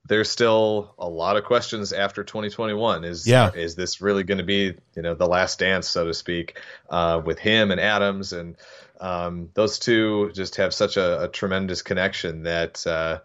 there's 0.06 0.30
still 0.30 0.94
a 0.98 1.08
lot 1.08 1.36
of 1.36 1.44
questions 1.44 1.92
after 1.92 2.22
2021. 2.25 3.04
Is 3.04 3.26
yeah. 3.26 3.50
is 3.52 3.75
this 3.75 4.00
really 4.00 4.25
going 4.25 4.38
to 4.38 4.44
be 4.44 4.75
you 4.94 5.02
know 5.02 5.14
the 5.14 5.26
last 5.26 5.58
dance, 5.58 5.88
so 5.88 6.06
to 6.06 6.14
speak, 6.14 6.60
uh, 6.90 7.20
with 7.25 7.38
him 7.38 7.70
and 7.70 7.80
Adams 7.80 8.32
and 8.32 8.56
um, 9.00 9.50
those 9.54 9.78
two 9.78 10.30
just 10.34 10.56
have 10.56 10.72
such 10.72 10.96
a, 10.96 11.25
a 11.25 11.28
tremendous 11.28 11.82
connection 11.82 12.44
that 12.44 12.86
uh, 12.86 13.20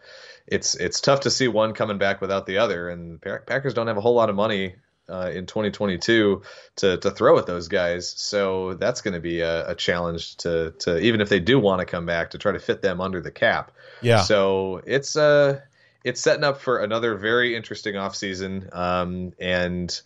it's 0.48 0.76
it's 0.76 1.02
tough 1.02 1.22
to 1.22 1.32
see 1.32 1.48
one 1.48 1.74
coming 1.74 1.98
back 1.98 2.22
without 2.22 2.46
the 2.46 2.58
other. 2.58 2.90
And 2.90 3.22
Packers 3.22 3.74
don't 3.74 3.88
have 3.88 3.98
a 3.98 4.02
whole 4.02 4.16
lot 4.16 4.30
of 4.30 4.36
money 4.36 4.76
uh, 5.10 5.32
in 5.34 5.46
2022 5.46 6.42
to 6.78 6.98
to 6.98 7.12
throw 7.12 7.38
at 7.38 7.46
those 7.46 7.68
guys. 7.68 8.10
So 8.10 8.74
that's 8.74 9.02
going 9.02 9.14
to 9.14 9.20
be 9.20 9.42
a, 9.42 9.70
a, 9.70 9.76
challenge 9.76 10.38
to 10.38 10.72
to 10.80 11.00
even 11.00 11.22
if 11.22 11.30
they 11.30 11.40
do 11.40 11.60
want 11.60 11.80
to 11.80 11.86
come 11.86 12.06
back 12.06 12.32
to 12.32 12.38
try 12.38 12.52
to 12.52 12.60
fit 12.60 12.82
them 12.82 13.02
under 13.02 13.22
the 13.22 13.32
cap. 13.32 13.72
Yeah. 14.02 14.22
So 14.22 14.82
it's 14.86 15.16
uh 15.16 15.62
it's 16.04 16.22
setting 16.22 16.44
up 16.44 16.62
for 16.62 16.80
another 16.80 17.16
very 17.16 17.56
interesting 17.56 17.96
offseason. 17.96 18.76
Um, 18.76 19.34
and 19.40 20.02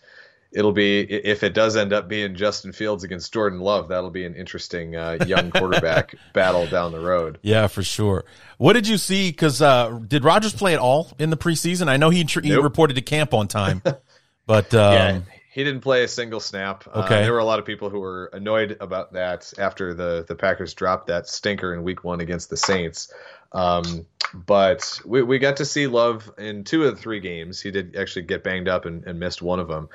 it'll 0.52 0.72
be 0.72 1.00
if 1.00 1.42
it 1.42 1.54
does 1.54 1.76
end 1.76 1.92
up 1.92 2.08
being 2.08 2.34
Justin 2.34 2.72
Fields 2.72 3.04
against 3.04 3.32
Jordan 3.32 3.60
Love, 3.60 3.88
that'll 3.88 4.10
be 4.10 4.24
an 4.24 4.34
interesting 4.34 4.96
uh, 4.96 5.18
young 5.26 5.50
quarterback 5.50 6.14
battle 6.34 6.66
down 6.66 6.92
the 6.92 7.00
road. 7.00 7.38
Yeah, 7.42 7.66
for 7.66 7.82
sure. 7.82 8.24
What 8.58 8.72
did 8.72 8.88
you 8.88 8.96
see? 8.96 9.30
Because 9.30 9.60
uh, 9.60 9.98
did 10.06 10.24
Rodgers 10.24 10.54
play 10.54 10.72
at 10.72 10.80
all 10.80 11.12
in 11.18 11.30
the 11.30 11.36
preseason? 11.36 11.88
I 11.88 11.96
know 11.96 12.10
he, 12.10 12.24
tr- 12.24 12.40
nope. 12.40 12.50
he 12.50 12.56
reported 12.56 12.94
to 12.94 13.02
camp 13.02 13.34
on 13.34 13.48
time, 13.48 13.82
but 14.46 14.74
um, 14.74 14.92
yeah, 14.92 15.20
he 15.52 15.64
didn't 15.64 15.82
play 15.82 16.04
a 16.04 16.08
single 16.08 16.40
snap. 16.40 16.84
Uh, 16.86 17.04
okay, 17.04 17.20
uh, 17.20 17.22
there 17.22 17.32
were 17.32 17.38
a 17.38 17.44
lot 17.44 17.58
of 17.58 17.64
people 17.64 17.90
who 17.90 18.00
were 18.00 18.30
annoyed 18.32 18.78
about 18.80 19.12
that 19.12 19.52
after 19.58 19.94
the 19.94 20.24
the 20.26 20.34
Packers 20.34 20.74
dropped 20.74 21.08
that 21.08 21.28
stinker 21.28 21.74
in 21.74 21.82
Week 21.82 22.04
One 22.04 22.20
against 22.20 22.50
the 22.50 22.56
Saints. 22.56 23.12
Um, 23.56 24.06
but 24.34 25.00
we, 25.04 25.22
we 25.22 25.38
got 25.38 25.56
to 25.58 25.64
see 25.64 25.86
Love 25.86 26.30
in 26.36 26.64
two 26.64 26.84
of 26.84 26.94
the 26.94 27.00
three 27.00 27.20
games. 27.20 27.60
He 27.60 27.70
did 27.70 27.96
actually 27.96 28.22
get 28.22 28.44
banged 28.44 28.68
up 28.68 28.84
and, 28.84 29.04
and 29.04 29.18
missed 29.18 29.40
one 29.40 29.60
of 29.60 29.68
them, 29.68 29.88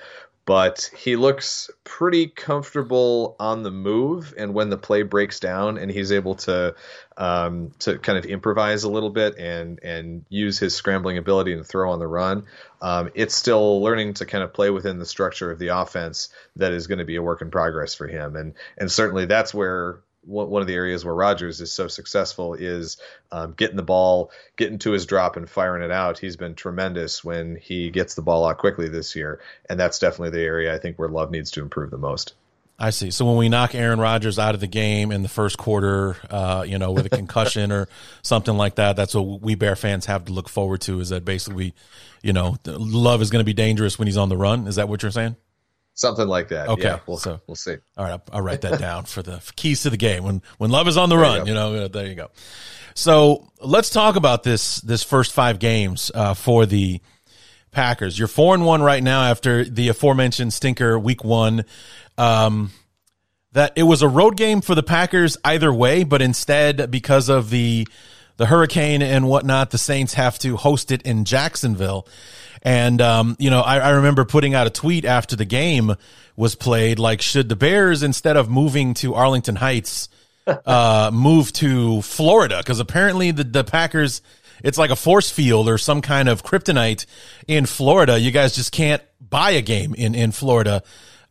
but 0.45 0.89
he 0.97 1.15
looks 1.15 1.69
pretty 1.83 2.27
comfortable 2.27 3.35
on 3.39 3.61
the 3.61 3.69
move. 3.69 4.33
And 4.35 4.55
when 4.55 4.71
the 4.71 4.77
play 4.77 5.03
breaks 5.03 5.39
down 5.39 5.77
and 5.77 5.91
he's 5.91 6.11
able 6.11 6.35
to 6.35 6.73
um, 7.17 7.71
to 7.79 7.99
kind 7.99 8.17
of 8.17 8.25
improvise 8.25 8.83
a 8.83 8.89
little 8.89 9.11
bit 9.11 9.37
and 9.37 9.79
and 9.83 10.25
use 10.29 10.57
his 10.57 10.73
scrambling 10.73 11.19
ability 11.19 11.53
and 11.53 11.65
throw 11.65 11.91
on 11.91 11.99
the 11.99 12.07
run, 12.07 12.45
um, 12.81 13.11
it's 13.13 13.35
still 13.35 13.81
learning 13.83 14.15
to 14.15 14.25
kind 14.25 14.43
of 14.43 14.53
play 14.53 14.71
within 14.71 14.97
the 14.97 15.05
structure 15.05 15.51
of 15.51 15.59
the 15.59 15.67
offense 15.67 16.29
that 16.55 16.71
is 16.71 16.87
going 16.87 16.99
to 16.99 17.05
be 17.05 17.17
a 17.17 17.21
work 17.21 17.43
in 17.43 17.51
progress 17.51 17.93
for 17.93 18.07
him. 18.07 18.35
And 18.35 18.55
and 18.77 18.91
certainly 18.91 19.25
that's 19.25 19.53
where 19.53 19.99
one 20.23 20.61
of 20.61 20.67
the 20.67 20.75
areas 20.75 21.03
where 21.03 21.15
Rodgers 21.15 21.61
is 21.61 21.71
so 21.71 21.87
successful 21.87 22.53
is 22.53 22.97
um, 23.31 23.53
getting 23.53 23.75
the 23.75 23.83
ball, 23.83 24.31
getting 24.55 24.77
to 24.79 24.91
his 24.91 25.05
drop, 25.05 25.35
and 25.35 25.49
firing 25.49 25.83
it 25.83 25.91
out. 25.91 26.19
He's 26.19 26.37
been 26.37 26.55
tremendous 26.55 27.23
when 27.23 27.55
he 27.55 27.89
gets 27.89 28.13
the 28.13 28.21
ball 28.21 28.45
out 28.45 28.59
quickly 28.59 28.87
this 28.87 29.15
year, 29.15 29.39
and 29.69 29.79
that's 29.79 29.99
definitely 29.99 30.37
the 30.37 30.45
area 30.45 30.73
I 30.73 30.79
think 30.79 30.99
where 30.99 31.09
Love 31.09 31.31
needs 31.31 31.51
to 31.51 31.61
improve 31.61 31.89
the 31.89 31.97
most. 31.97 32.33
I 32.81 32.89
see. 32.89 33.11
So 33.11 33.25
when 33.25 33.37
we 33.37 33.47
knock 33.47 33.75
Aaron 33.75 33.99
Rodgers 33.99 34.39
out 34.39 34.55
of 34.55 34.59
the 34.59 34.67
game 34.67 35.11
in 35.11 35.21
the 35.21 35.29
first 35.29 35.59
quarter, 35.59 36.17
uh, 36.31 36.65
you 36.67 36.79
know, 36.79 36.91
with 36.91 37.05
a 37.05 37.09
concussion 37.15 37.71
or 37.71 37.87
something 38.23 38.57
like 38.57 38.75
that, 38.75 38.95
that's 38.95 39.13
what 39.13 39.41
we 39.41 39.53
Bear 39.53 39.75
fans 39.75 40.07
have 40.07 40.25
to 40.25 40.33
look 40.33 40.49
forward 40.49 40.81
to. 40.81 40.99
Is 40.99 41.09
that 41.09 41.23
basically, 41.23 41.75
you 42.23 42.33
know, 42.33 42.57
Love 42.65 43.21
is 43.21 43.29
going 43.29 43.41
to 43.41 43.45
be 43.45 43.53
dangerous 43.53 43.99
when 43.99 44.07
he's 44.07 44.17
on 44.17 44.29
the 44.29 44.37
run? 44.37 44.67
Is 44.67 44.77
that 44.77 44.89
what 44.89 45.03
you're 45.03 45.11
saying? 45.11 45.35
Something 45.93 46.27
like 46.27 46.49
that. 46.49 46.69
Okay, 46.69 46.83
yeah, 46.83 46.99
we'll, 47.05 47.17
so 47.17 47.39
we'll 47.47 47.55
see. 47.55 47.77
All 47.97 48.05
right, 48.05 48.11
I'll, 48.11 48.23
I'll 48.31 48.41
write 48.41 48.61
that 48.61 48.79
down 48.79 49.05
for 49.05 49.21
the 49.21 49.41
keys 49.55 49.83
to 49.83 49.89
the 49.89 49.97
game. 49.97 50.23
When 50.23 50.41
when 50.57 50.69
love 50.69 50.87
is 50.87 50.97
on 50.97 51.09
the 51.09 51.15
there 51.15 51.23
run, 51.23 51.39
you, 51.41 51.53
you, 51.53 51.53
know, 51.53 51.75
uh, 51.75 51.87
there 51.87 52.07
you 52.07 52.15
go. 52.15 52.29
So 52.93 53.51
let's 53.59 53.89
talk 53.89 54.15
about 54.15 54.43
this 54.43 54.81
this 54.81 55.03
first 55.03 55.33
five 55.33 55.59
games 55.59 56.11
uh, 56.13 56.33
for 56.33 56.65
the 56.65 57.01
Packers. 57.71 58.19
You're 58.19 58.27
four 58.27 58.53
and 58.53 58.65
one 58.65 58.81
right 58.81 59.01
now 59.01 59.23
after 59.23 59.63
the 59.63 59.89
aforementioned 59.89 60.53
stinker 60.53 60.99
week 60.99 61.23
one. 61.23 61.65
Um, 62.17 62.71
that 63.53 63.73
it 63.75 63.83
was 63.83 64.01
a 64.01 64.07
road 64.07 64.37
game 64.37 64.61
for 64.61 64.75
the 64.75 64.83
Packers 64.83 65.37
either 65.43 65.73
way, 65.73 66.03
but 66.03 66.21
instead 66.21 66.89
because 66.89 67.29
of 67.29 67.49
the 67.49 67.87
the 68.37 68.45
hurricane 68.47 69.01
and 69.01 69.27
whatnot, 69.27 69.71
the 69.71 69.77
Saints 69.77 70.15
have 70.15 70.39
to 70.39 70.57
host 70.57 70.91
it 70.91 71.01
in 71.03 71.25
Jacksonville. 71.25 72.07
And, 72.61 73.01
um, 73.01 73.35
you 73.39 73.49
know, 73.49 73.61
I, 73.61 73.77
I 73.79 73.89
remember 73.91 74.23
putting 74.23 74.53
out 74.53 74.67
a 74.67 74.69
tweet 74.69 75.05
after 75.05 75.35
the 75.35 75.45
game 75.45 75.95
was 76.35 76.55
played, 76.55 76.99
like, 76.99 77.21
should 77.21 77.49
the 77.49 77.55
Bears, 77.55 78.03
instead 78.03 78.37
of 78.37 78.49
moving 78.49 78.93
to 78.95 79.15
Arlington 79.15 79.55
Heights, 79.55 80.09
uh, 80.47 81.09
move 81.13 81.51
to 81.53 82.01
Florida? 82.01 82.57
Because 82.59 82.79
apparently 82.79 83.31
the, 83.31 83.43
the 83.43 83.63
Packers, 83.63 84.21
it's 84.63 84.77
like 84.77 84.91
a 84.91 84.95
force 84.95 85.31
field 85.31 85.67
or 85.67 85.77
some 85.77 86.01
kind 86.01 86.29
of 86.29 86.43
kryptonite 86.43 87.05
in 87.47 87.65
Florida. 87.65 88.19
You 88.19 88.31
guys 88.31 88.55
just 88.55 88.71
can't 88.71 89.01
buy 89.19 89.51
a 89.51 89.61
game 89.61 89.95
in, 89.95 90.13
in 90.13 90.31
Florida. 90.31 90.83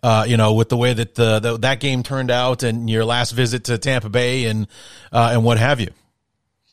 Uh, 0.03 0.25
you 0.27 0.39
know, 0.39 0.55
with 0.55 0.71
the 0.71 0.79
way 0.79 0.95
that 0.95 1.15
the, 1.15 1.41
the, 1.41 1.59
that 1.59 1.79
game 1.79 2.03
turned 2.03 2.31
out 2.31 2.63
and 2.63 2.89
your 2.89 3.05
last 3.05 3.33
visit 3.33 3.65
to 3.65 3.77
Tampa 3.77 4.09
Bay 4.09 4.47
and 4.47 4.67
uh, 5.13 5.29
and 5.35 5.45
what 5.45 5.59
have 5.59 5.79
you. 5.79 5.89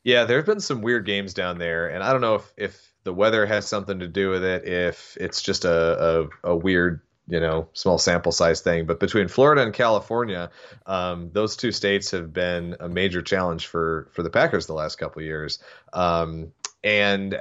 Yeah, 0.02 0.24
there 0.24 0.38
have 0.38 0.46
been 0.46 0.62
some 0.62 0.82
weird 0.82 1.06
games 1.06 1.34
down 1.34 1.58
there, 1.58 1.90
and 1.90 2.02
I 2.02 2.14
don't 2.14 2.22
know 2.22 2.36
if 2.36 2.54
if 2.56 2.87
the 3.08 3.14
weather 3.14 3.46
has 3.46 3.66
something 3.66 4.00
to 4.00 4.08
do 4.08 4.32
with 4.32 4.44
it, 4.44 4.68
if 4.68 5.16
it's 5.18 5.42
just 5.42 5.64
a, 5.64 6.28
a, 6.44 6.52
a 6.52 6.56
weird 6.56 7.00
you 7.30 7.40
know 7.40 7.70
small 7.72 7.98
sample 7.98 8.32
size 8.32 8.62
thing 8.62 8.86
but 8.86 9.02
between 9.02 9.28
florida 9.28 9.62
and 9.62 9.74
california 9.74 10.50
um, 10.86 11.30
those 11.34 11.58
two 11.58 11.74
states 11.74 12.12
have 12.12 12.32
been 12.32 12.78
a 12.80 12.88
major 12.88 13.22
challenge 13.22 13.68
for 13.68 14.08
for 14.14 14.24
the 14.24 14.30
packers 14.30 14.66
the 14.66 14.74
last 14.74 14.98
couple 14.98 15.22
years 15.22 15.60
um, 15.92 16.54
and 16.86 17.38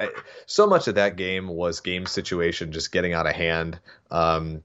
so 0.47 0.67
much 0.67 0.89
of 0.89 0.97
that 0.97 1.15
game 1.15 1.47
was 1.47 1.79
game 1.79 2.05
situation 2.05 2.73
just 2.73 2.91
getting 2.91 3.13
out 3.13 3.27
of 3.27 3.33
hand 3.33 3.79
um, 4.11 4.63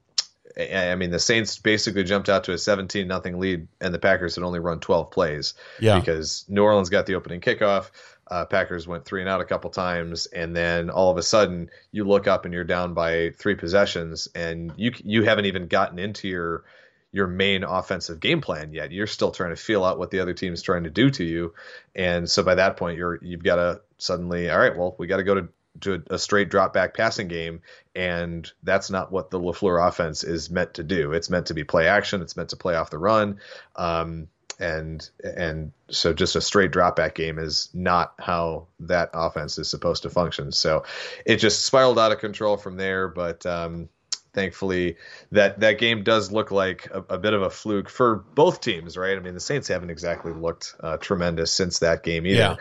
I 0.58 0.94
mean, 0.96 1.10
the 1.10 1.18
Saints 1.18 1.58
basically 1.58 2.04
jumped 2.04 2.28
out 2.28 2.44
to 2.44 2.52
a 2.52 2.58
17 2.58 3.08
nothing 3.08 3.38
lead, 3.38 3.68
and 3.80 3.94
the 3.94 3.98
Packers 3.98 4.34
had 4.34 4.44
only 4.44 4.58
run 4.58 4.80
12 4.80 5.10
plays. 5.10 5.54
Yeah. 5.80 5.98
Because 5.98 6.44
New 6.48 6.62
Orleans 6.62 6.90
got 6.90 7.06
the 7.06 7.14
opening 7.14 7.40
kickoff. 7.40 7.90
Uh, 8.32 8.46
Packers 8.46 8.88
went 8.88 9.04
three 9.04 9.20
and 9.20 9.28
out 9.28 9.42
a 9.42 9.44
couple 9.44 9.68
times, 9.68 10.24
and 10.24 10.56
then 10.56 10.88
all 10.88 11.10
of 11.10 11.18
a 11.18 11.22
sudden 11.22 11.68
you 11.90 12.04
look 12.04 12.26
up 12.26 12.46
and 12.46 12.54
you're 12.54 12.64
down 12.64 12.94
by 12.94 13.28
three 13.36 13.54
possessions, 13.54 14.26
and 14.34 14.72
you 14.76 14.90
you 15.04 15.22
haven't 15.22 15.44
even 15.44 15.66
gotten 15.66 15.98
into 15.98 16.28
your 16.28 16.64
your 17.12 17.26
main 17.26 17.62
offensive 17.62 18.20
game 18.20 18.40
plan 18.40 18.72
yet. 18.72 18.90
You're 18.90 19.06
still 19.06 19.32
trying 19.32 19.50
to 19.50 19.56
feel 19.56 19.84
out 19.84 19.98
what 19.98 20.10
the 20.10 20.20
other 20.20 20.32
team 20.32 20.54
is 20.54 20.62
trying 20.62 20.84
to 20.84 20.90
do 20.90 21.10
to 21.10 21.22
you, 21.22 21.52
and 21.94 22.26
so 22.26 22.42
by 22.42 22.54
that 22.54 22.78
point 22.78 22.96
you're 22.96 23.18
you've 23.20 23.42
got 23.42 23.56
to 23.56 23.82
suddenly 23.98 24.50
all 24.50 24.58
right, 24.58 24.78
well 24.78 24.96
we 24.98 25.08
got 25.08 25.18
to 25.18 25.24
go 25.24 25.34
to 25.34 25.48
to 25.80 26.02
a 26.08 26.18
straight 26.18 26.48
drop 26.48 26.72
back 26.72 26.94
passing 26.96 27.28
game, 27.28 27.60
and 27.94 28.50
that's 28.62 28.88
not 28.88 29.12
what 29.12 29.30
the 29.30 29.38
Lafleur 29.38 29.86
offense 29.86 30.24
is 30.24 30.48
meant 30.48 30.72
to 30.74 30.82
do. 30.82 31.12
It's 31.12 31.28
meant 31.28 31.48
to 31.48 31.54
be 31.54 31.64
play 31.64 31.86
action. 31.86 32.22
It's 32.22 32.36
meant 32.36 32.48
to 32.50 32.56
play 32.56 32.76
off 32.76 32.88
the 32.88 32.96
run. 32.96 33.40
Um, 33.76 34.28
and 34.58 35.08
and 35.22 35.72
so 35.90 36.12
just 36.12 36.36
a 36.36 36.40
straight 36.40 36.70
drop 36.70 36.96
back 36.96 37.14
game 37.14 37.38
is 37.38 37.68
not 37.74 38.14
how 38.18 38.66
that 38.80 39.10
offense 39.14 39.58
is 39.58 39.68
supposed 39.68 40.02
to 40.02 40.10
function. 40.10 40.52
So 40.52 40.84
it 41.24 41.36
just 41.36 41.64
spiraled 41.64 41.98
out 41.98 42.12
of 42.12 42.18
control 42.18 42.56
from 42.56 42.76
there. 42.76 43.08
But 43.08 43.44
um, 43.46 43.88
thankfully, 44.32 44.96
that 45.32 45.60
that 45.60 45.78
game 45.78 46.02
does 46.02 46.32
look 46.32 46.50
like 46.50 46.88
a, 46.92 47.04
a, 47.14 47.18
bit 47.18 47.34
of 47.34 47.42
a 47.42 47.50
fluke 47.50 47.88
for 47.88 48.16
both 48.16 48.60
teams, 48.60 48.96
right? 48.96 49.16
I 49.16 49.20
mean, 49.20 49.34
the 49.34 49.40
Saints 49.40 49.68
haven't 49.68 49.90
exactly 49.90 50.32
looked 50.32 50.74
uh, 50.80 50.96
tremendous 50.96 51.52
since 51.52 51.80
that 51.80 52.02
game 52.02 52.26
either. 52.26 52.38
Yeah. 52.38 52.56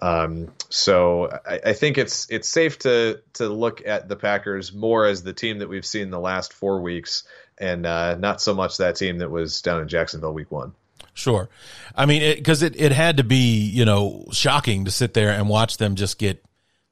Um, 0.00 0.52
so 0.68 1.28
I, 1.46 1.60
I, 1.66 1.72
think 1.74 1.96
it's 1.96 2.26
it's 2.28 2.48
safe 2.48 2.80
to 2.80 3.20
to 3.34 3.48
look 3.48 3.86
at 3.86 4.08
the 4.08 4.16
Packers 4.16 4.72
more 4.72 5.06
as 5.06 5.22
the 5.22 5.32
team 5.32 5.60
that 5.60 5.68
we've 5.68 5.86
seen 5.86 6.10
the 6.10 6.18
last 6.18 6.52
four 6.52 6.80
weeks, 6.82 7.22
and 7.56 7.86
uh, 7.86 8.16
not 8.16 8.40
so 8.40 8.52
much 8.52 8.78
that 8.78 8.96
team 8.96 9.18
that 9.18 9.30
was 9.30 9.62
down 9.62 9.80
in 9.80 9.86
Jacksonville 9.86 10.34
week 10.34 10.50
one. 10.50 10.74
Sure, 11.14 11.48
I 11.94 12.06
mean, 12.06 12.36
because 12.36 12.62
it, 12.62 12.74
it, 12.74 12.86
it 12.86 12.92
had 12.92 13.18
to 13.18 13.24
be 13.24 13.60
you 13.60 13.84
know 13.84 14.24
shocking 14.32 14.86
to 14.86 14.90
sit 14.90 15.14
there 15.14 15.30
and 15.30 15.48
watch 15.48 15.76
them 15.76 15.94
just 15.94 16.18
get 16.18 16.44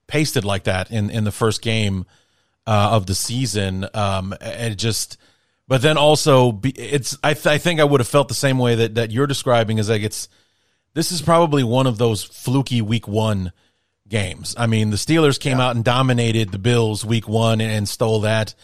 pasted 0.06 0.44
like 0.44 0.64
that 0.64 0.90
in 0.90 1.10
in 1.10 1.24
the 1.24 1.32
first 1.32 1.62
game 1.62 2.04
uh, 2.66 2.90
of 2.92 3.06
the 3.06 3.14
season. 3.14 3.86
Um, 3.94 4.34
and 4.40 4.78
just, 4.78 5.16
but 5.66 5.82
then 5.82 5.96
also, 5.96 6.52
be, 6.52 6.70
it's 6.70 7.16
I, 7.22 7.34
th- 7.34 7.46
I 7.46 7.58
think 7.58 7.80
I 7.80 7.84
would 7.84 8.00
have 8.00 8.08
felt 8.08 8.28
the 8.28 8.34
same 8.34 8.58
way 8.58 8.74
that 8.76 8.96
that 8.96 9.10
you're 9.10 9.26
describing. 9.26 9.78
Is 9.78 9.88
like 9.88 10.02
it's 10.02 10.28
this 10.94 11.12
is 11.12 11.22
probably 11.22 11.64
one 11.64 11.86
of 11.86 11.98
those 11.98 12.22
fluky 12.22 12.82
week 12.82 13.08
one 13.08 13.52
games. 14.08 14.54
I 14.58 14.66
mean, 14.66 14.90
the 14.90 14.96
Steelers 14.96 15.38
came 15.38 15.58
yeah. 15.58 15.68
out 15.68 15.76
and 15.76 15.84
dominated 15.84 16.50
the 16.50 16.58
Bills 16.58 17.04
week 17.04 17.28
one 17.28 17.60
and, 17.60 17.70
and 17.70 17.88
stole 17.88 18.20
that 18.20 18.54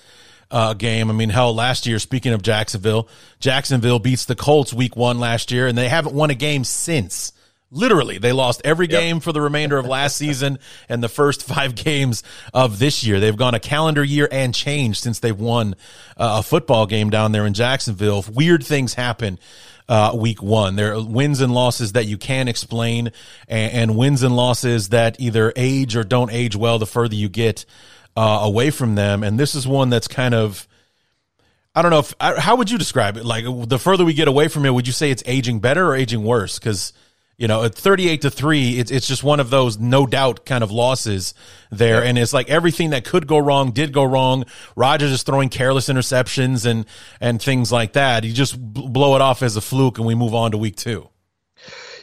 uh, 0.51 0.75
game. 0.75 1.11
I 1.11 1.13
mean, 1.13 1.31
hell, 1.31 1.55
last 1.55 1.87
year, 1.87 1.99
speaking 1.99 2.33
of 2.33 2.43
Jacksonville, 2.43 3.09
Jacksonville 3.41 3.99
beats 3.99 4.25
the 4.25 4.37
Colts 4.37 4.73
week 4.73 4.97
one 4.97 5.19
last 5.19 5.51
year, 5.51 5.67
and 5.67 5.77
they 5.77 5.89
haven't 5.89 6.15
won 6.15 6.31
a 6.31 6.35
game 6.35 6.65
since. 6.65 7.33
Literally, 7.73 8.19
they 8.19 8.33
lost 8.33 8.63
every 8.65 8.87
game 8.87 9.17
yep. 9.17 9.23
for 9.25 9.33
the 9.33 9.41
remainder 9.41 9.77
of 9.77 9.87
last 9.87 10.17
season 10.17 10.59
and 10.89 11.03
the 11.03 11.09
first 11.09 11.43
five 11.43 11.75
games 11.75 12.23
of 12.55 12.79
this 12.79 13.05
year. 13.05 13.19
They've 13.19 13.37
gone 13.37 13.55
a 13.55 13.61
calendar 13.61 14.05
year 14.05 14.29
and 14.31 14.55
change 14.55 15.01
since 15.01 15.19
they've 15.19 15.39
won 15.39 15.75
uh, 16.17 16.37
a 16.39 16.43
football 16.43 16.87
game 16.87 17.11
down 17.11 17.33
there 17.33 17.45
in 17.45 17.55
Jacksonville. 17.55 18.25
Weird 18.33 18.65
things 18.65 18.95
happen 18.95 19.41
uh, 19.89 20.13
week 20.15 20.43
one. 20.43 20.77
There 20.77 20.95
are 20.95 21.05
wins 21.05 21.41
and 21.41 21.53
losses 21.53 21.93
that 21.93 22.07
you 22.07 22.19
can 22.19 22.49
explain, 22.49 23.13
and, 23.49 23.73
and, 23.73 23.97
wins 23.97 24.23
and 24.23 24.35
losses 24.35 24.91
that 24.91 25.21
either 25.21 25.53
age 25.57 25.97
or 25.97 26.05
don't 26.05 26.31
age 26.33 26.57
well 26.57 26.79
the 26.79 26.87
further 26.87 27.15
you 27.15 27.29
get 27.29 27.65
uh, 28.17 28.41
away 28.43 28.71
from 28.71 28.95
them. 28.95 29.23
And 29.23 29.39
this 29.39 29.55
is 29.55 29.67
one 29.67 29.91
that's 29.91 30.09
kind 30.09 30.35
of. 30.35 30.67
I 31.75 31.83
don't 31.83 31.91
know 31.91 31.99
if 31.99 32.15
how 32.39 32.57
would 32.57 32.71
you 32.71 32.79
describe 32.79 33.19
it? 33.19 33.27
Like 33.27 33.45
the 33.69 33.79
further 33.79 34.05
we 34.05 34.15
get 34.15 34.29
away 34.29 34.49
from 34.49 34.65
it, 34.65 34.71
would 34.71 34.87
you 34.87 34.95
say 34.95 35.11
it's 35.11 35.23
aging 35.27 35.61
better 35.61 35.87
or 35.87 35.95
aging 35.95 36.25
worse? 36.25 36.59
Because 36.59 36.95
you 37.39 37.49
know, 37.49 37.65
at 37.65 37.75
38 37.75 38.23
to 38.23 38.31
3, 38.31 38.79
it's, 38.79 38.91
it's 38.91 39.07
just 39.07 39.23
one 39.23 39.41
of 39.41 39.51
those 39.51 39.79
no 39.79 40.07
doubt 40.07 40.47
kind 40.47 40.65
of 40.65 40.71
losses 40.71 41.35
there. 41.71 42.03
And 42.03 42.17
it's 42.17 42.33
like 42.33 42.49
everything 42.49 42.91
that 42.91 43.05
could 43.05 43.27
go 43.27 43.37
wrong 43.39 43.73
did 43.73 43.93
go 43.93 44.05
wrong. 44.05 44.45
Rodgers 44.75 45.13
is 45.13 45.23
throwing 45.23 45.51
careless 45.51 45.89
interceptions 45.89 46.65
and, 46.65 46.87
and 47.21 47.41
things 47.41 47.71
like 47.71 47.93
that. 47.93 48.25
You 48.25 48.33
just 48.33 48.59
blow 48.59 49.17
it 49.17 49.21
off 49.21 49.43
as 49.43 49.57
a 49.57 49.61
fluke 49.61 49.99
and 49.99 50.07
we 50.07 50.15
move 50.15 50.35
on 50.35 50.53
to 50.53 50.59
week 50.59 50.77
two. 50.77 51.11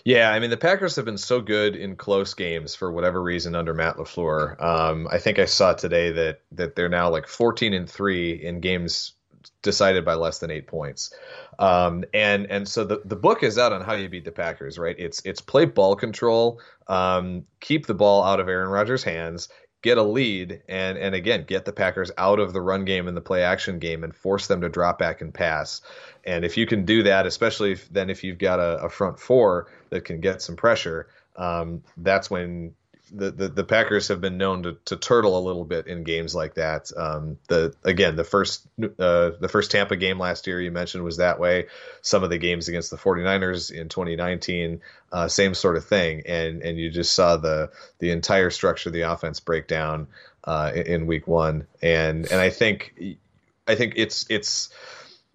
Yeah, 0.06 0.32
I 0.32 0.40
mean 0.40 0.50
the 0.50 0.58
Packers 0.58 0.98
have 0.98 1.06
been 1.06 1.18
so 1.18 1.40
good 1.40 1.76
in 1.76 1.96
close 1.96 2.34
games 2.34 2.76
for 2.76 2.92
whatever 2.92 3.22
reason 3.22 3.56
under 3.56 3.74
Matt 3.74 3.96
LaFleur. 3.96 4.62
Um, 4.62 5.08
I 5.10 5.18
think 5.18 5.40
I 5.40 5.46
saw 5.46 5.74
today 5.74 6.12
that 6.12 6.42
that 6.52 6.76
they're 6.76 6.90
now 6.90 7.10
like 7.10 7.28
14 7.28 7.74
and 7.74 7.90
three 7.90 8.32
in 8.32 8.60
games 8.60 9.14
decided 9.62 10.04
by 10.04 10.16
less 10.16 10.40
than 10.40 10.52
eight 10.52 10.68
points. 10.68 11.14
Um, 11.58 12.04
and 12.14 12.48
and 12.50 12.68
so 12.68 12.84
the, 12.84 13.02
the 13.06 13.16
book 13.16 13.44
is 13.44 13.58
out 13.58 13.72
on 13.72 13.82
how 13.82 13.94
you 13.94 14.10
beat 14.10 14.26
the 14.26 14.32
Packers, 14.32 14.78
right? 14.78 14.96
It's 15.00 15.22
it's 15.26 15.40
play 15.40 15.66
ball 15.66 15.96
control, 15.96 16.60
um, 16.88 17.46
keep 17.62 17.86
the 17.86 17.94
ball 17.94 18.24
out 18.24 18.42
of 18.42 18.50
Aaron 18.50 18.70
Rodgers' 18.70 19.04
hands, 19.04 19.48
get 19.84 20.00
a 20.00 20.04
lead, 20.04 20.64
and 20.68 20.98
and 20.98 21.14
again 21.14 21.44
get 21.46 21.66
the 21.66 21.72
Packers 21.72 22.12
out 22.18 22.40
of 22.40 22.54
the 22.54 22.62
run 22.62 22.86
game 22.86 23.08
and 23.08 23.16
the 23.16 23.22
play 23.22 23.44
action 23.44 23.78
game, 23.78 24.04
and 24.04 24.16
force 24.16 24.48
them 24.48 24.62
to 24.62 24.70
drop 24.70 24.98
back 24.98 25.22
and 25.22 25.32
pass. 25.32 25.82
And 26.24 26.44
if 26.44 26.58
you 26.58 26.66
can 26.66 26.86
do 26.86 27.04
that, 27.04 27.28
especially 27.28 27.74
if, 27.74 27.90
then 27.90 28.10
if 28.10 28.24
you've 28.24 28.40
got 28.40 28.60
a, 28.60 28.86
a 28.86 28.90
front 28.90 29.20
four 29.20 29.68
that 29.90 30.06
can 30.06 30.22
get 30.22 30.42
some 30.42 30.56
pressure, 30.56 31.10
um, 31.36 31.84
that's 31.98 32.32
when 32.32 32.74
the, 33.14 33.32
the, 33.32 33.48
the 33.48 33.64
Packers 33.64 34.08
have 34.08 34.20
been 34.20 34.38
known 34.38 34.64
to, 34.64 34.78
to 34.86 34.98
turtle 34.98 35.38
a 35.38 35.46
little 35.46 35.64
bit 35.64 35.86
in 35.88 36.04
games 36.04 36.34
like 36.34 36.56
that. 36.56 36.92
Um, 36.98 37.38
the 37.48 37.74
again 37.84 38.16
the 38.16 38.24
first 38.24 38.68
uh, 38.82 39.32
the 39.40 39.50
first 39.50 39.72
Tampa 39.72 39.96
game 39.96 40.20
last 40.20 40.48
year 40.48 40.60
you 40.60 40.72
mentioned 40.72 41.04
was 41.04 41.18
that 41.18 41.40
way. 41.40 41.68
Some 42.02 42.24
of 42.24 42.32
the 42.32 42.40
games 42.40 42.68
against 42.68 42.90
the 42.90 42.98
49ers 42.98 43.72
in 43.72 43.88
2019, 43.88 44.82
uh, 45.12 45.28
same 45.28 45.54
sort 45.54 45.78
of 45.78 45.86
thing, 45.86 46.24
and 46.26 46.62
and 46.64 46.78
you 46.78 46.90
just 46.90 47.14
saw 47.14 47.38
the 47.38 47.72
the 48.00 48.10
entire 48.12 48.50
structure 48.50 48.90
of 48.90 48.94
the 48.94 49.02
offense 49.02 49.40
break 49.40 49.68
down 49.68 50.08
uh, 50.44 50.72
in, 50.74 50.82
in 50.82 51.08
week 51.08 51.28
one, 51.28 51.68
and 51.82 52.26
and 52.26 52.42
I 52.42 52.50
think 52.50 52.96
I 53.68 53.76
think 53.76 53.94
it's 53.96 54.26
it's 54.30 54.70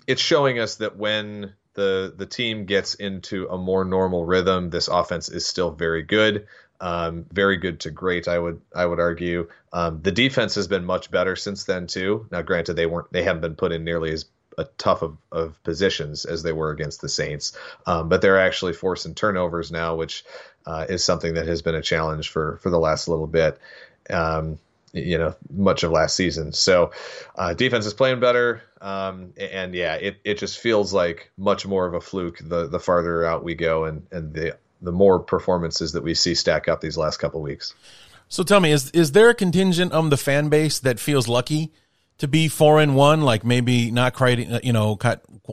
it's 0.07 0.23
showing 0.23 0.59
us 0.59 0.77
that 0.77 0.97
when 0.97 1.53
the 1.75 2.13
the 2.17 2.27
team 2.27 2.65
gets 2.65 2.95
into 2.95 3.47
a 3.47 3.57
more 3.57 3.85
normal 3.85 4.25
rhythm, 4.25 4.71
this 4.71 4.89
offense 4.89 5.29
is 5.29 5.47
still 5.47 5.71
very 5.71 6.03
good 6.03 6.47
um, 6.81 7.27
very 7.33 7.57
good 7.57 7.81
to 7.81 7.91
great. 7.91 8.29
I 8.29 8.39
would 8.39 8.61
I 8.75 8.87
would 8.87 9.01
argue 9.01 9.49
um, 9.73 10.01
the 10.03 10.13
defense 10.13 10.55
has 10.55 10.69
been 10.69 10.85
much 10.85 11.11
better 11.11 11.37
since 11.37 11.65
then 11.65 11.87
too. 11.87 12.27
Now, 12.31 12.43
granted, 12.43 12.75
they 12.75 12.87
weren't 12.87 13.13
they 13.13 13.23
haven't 13.23 13.43
been 13.43 13.57
put 13.57 13.73
in 13.73 13.85
nearly 13.85 14.13
as 14.13 14.27
a 14.57 14.65
tough 14.77 15.03
of, 15.03 15.17
of 15.31 15.63
positions 15.63 16.25
as 16.25 16.43
they 16.43 16.53
were 16.53 16.71
against 16.71 17.01
the 17.01 17.09
Saints, 17.09 17.57
um, 17.87 18.09
but 18.09 18.21
they're 18.21 18.41
actually 18.41 18.73
forcing 18.73 19.15
turnovers 19.15 19.71
now, 19.71 19.95
which 19.95 20.25
uh, 20.67 20.87
is 20.89 21.05
something 21.05 21.35
that 21.35 21.47
has 21.47 21.63
been 21.63 21.75
a 21.75 21.83
challenge 21.83 22.29
for 22.29 22.59
for 22.59 22.71
the 22.71 22.79
last 22.79 23.09
little 23.09 23.27
bit. 23.27 23.59
Um, 24.11 24.59
you 24.95 25.19
know, 25.19 25.35
much 25.51 25.83
of 25.83 25.93
last 25.93 26.17
season. 26.17 26.55
So, 26.55 26.93
uh, 27.37 27.53
defense 27.53 27.85
is 27.85 27.93
playing 27.93 28.21
better, 28.21 28.63
um, 28.81 29.35
and 29.37 29.75
yeah, 29.75 29.97
it, 29.97 30.17
it 30.25 30.39
just 30.39 30.59
feels 30.59 30.95
like 30.95 31.31
much 31.37 31.67
more 31.67 31.87
of 31.87 31.93
a 31.93 32.01
fluke 32.01 32.39
the 32.41 32.69
the 32.69 32.81
farther 32.81 33.23
out 33.25 33.45
we 33.45 33.55
go, 33.55 33.85
and 33.85 34.07
and 34.11 34.33
the 34.33 34.57
the 34.81 34.93
more 34.93 35.19
performances 35.19 35.93
that 35.93 36.03
we 36.03 36.15
see 36.15 36.35
stack 36.35 36.69
up 36.69 36.81
these 36.81 36.97
last 36.97 37.19
couple 37.19 37.41
weeks. 37.43 37.75
So 38.29 38.43
tell 38.43 38.61
me, 38.61 38.73
is 38.73 38.91
is 38.91 39.13
there 39.13 39.31
a 39.31 39.35
contingent 39.35 39.93
of 39.93 40.11
the 40.11 40.17
fan 40.17 40.49
base 40.49 40.79
that 40.81 41.01
feels 41.01 41.29
lucky 41.29 41.73
to 42.19 42.29
be 42.29 42.49
four 42.49 42.81
and 42.81 42.95
one? 42.95 43.23
Like 43.23 43.45
maybe 43.45 43.91
not 43.91 44.15
quite, 44.15 44.65
you 44.65 44.73
know, 44.73 44.99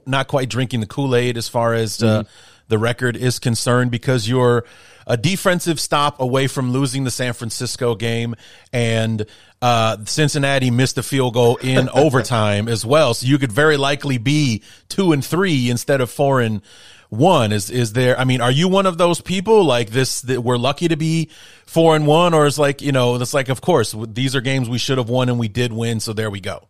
not 0.05 0.27
quite 0.27 0.49
drinking 0.49 0.81
the 0.81 0.87
Kool 0.87 1.15
Aid 1.15 1.37
as 1.37 1.47
far 1.47 1.73
as 1.73 2.03
uh, 2.03 2.23
mm-hmm. 2.23 2.29
the 2.67 2.77
record 2.77 3.15
is 3.15 3.39
concerned, 3.39 3.91
because 3.91 4.27
you're 4.27 4.65
a 5.07 5.15
defensive 5.15 5.79
stop 5.79 6.19
away 6.19 6.47
from 6.47 6.71
losing 6.71 7.03
the 7.03 7.11
San 7.11 7.33
Francisco 7.33 7.95
game, 7.95 8.35
and 8.73 9.25
uh, 9.61 9.97
Cincinnati 10.05 10.71
missed 10.71 10.97
a 10.97 11.03
field 11.03 11.33
goal 11.33 11.57
in 11.57 11.89
overtime 11.93 12.67
as 12.67 12.85
well. 12.85 13.13
So 13.13 13.27
you 13.27 13.37
could 13.37 13.51
very 13.51 13.77
likely 13.77 14.17
be 14.17 14.63
two 14.89 15.13
and 15.13 15.23
three 15.23 15.69
instead 15.69 16.01
of 16.01 16.09
four 16.09 16.41
and 16.41 16.61
one 17.09 17.51
is 17.51 17.69
is 17.69 17.93
there 17.93 18.17
i 18.19 18.23
mean 18.23 18.41
are 18.41 18.51
you 18.51 18.67
one 18.67 18.85
of 18.85 18.97
those 18.97 19.21
people 19.21 19.63
like 19.63 19.91
this 19.91 20.21
that 20.21 20.41
we're 20.41 20.57
lucky 20.57 20.87
to 20.87 20.95
be 20.95 21.29
four 21.65 21.95
and 21.95 22.07
one 22.07 22.33
or 22.33 22.45
is 22.45 22.57
like 22.59 22.81
you 22.81 22.91
know 22.91 23.15
it's 23.15 23.33
like 23.33 23.49
of 23.49 23.61
course 23.61 23.95
these 24.07 24.35
are 24.35 24.41
games 24.41 24.69
we 24.69 24.77
should 24.77 24.97
have 24.97 25.09
won 25.09 25.29
and 25.29 25.39
we 25.39 25.47
did 25.47 25.71
win 25.71 25.99
so 25.99 26.13
there 26.13 26.29
we 26.29 26.39
go 26.39 26.67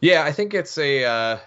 yeah 0.00 0.24
i 0.24 0.32
think 0.32 0.54
it's 0.54 0.76
a 0.78 1.04
uh 1.04 1.38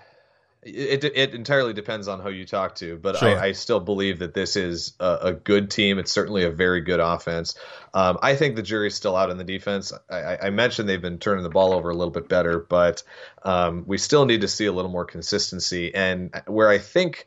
it, 0.62 1.06
it 1.06 1.34
entirely 1.34 1.74
depends 1.74 2.10
on 2.10 2.20
who 2.20 2.30
you 2.30 2.46
talk 2.46 2.76
to, 2.76 2.98
but 2.98 3.18
sure. 3.18 3.40
I, 3.40 3.48
I, 3.48 3.52
still 3.54 3.80
believe 3.80 4.20
that 4.20 4.34
this 4.34 4.58
is 4.58 4.94
a, 5.00 5.18
a, 5.22 5.34
good 5.34 5.72
team. 5.72 6.00
It's 6.00 6.12
certainly 6.12 6.44
a 6.44 6.52
very 6.52 6.82
good 6.82 7.00
offense. 7.00 7.56
Um, 7.94 8.18
I 8.22 8.36
think 8.36 8.58
the 8.58 8.62
jury's 8.62 8.94
still 8.94 9.16
out 9.16 9.30
on 9.30 9.38
the 9.38 9.46
defense. 9.46 9.94
I, 10.10 10.38
I, 10.44 10.50
mentioned 10.50 10.90
they've 10.90 11.02
been 11.02 11.18
turning 11.18 11.44
the 11.44 11.50
ball 11.50 11.74
over 11.74 11.90
a 11.90 11.96
little 11.96 12.12
bit 12.12 12.28
better, 12.28 12.60
but 12.60 13.04
um, 13.44 13.86
we 13.88 13.98
still 13.98 14.26
need 14.26 14.42
to 14.42 14.50
see 14.50 14.66
a 14.66 14.72
little 14.74 14.92
more 14.92 15.06
consistency. 15.06 15.96
And 15.96 16.32
where 16.46 16.68
I 16.68 16.78
think 16.78 17.26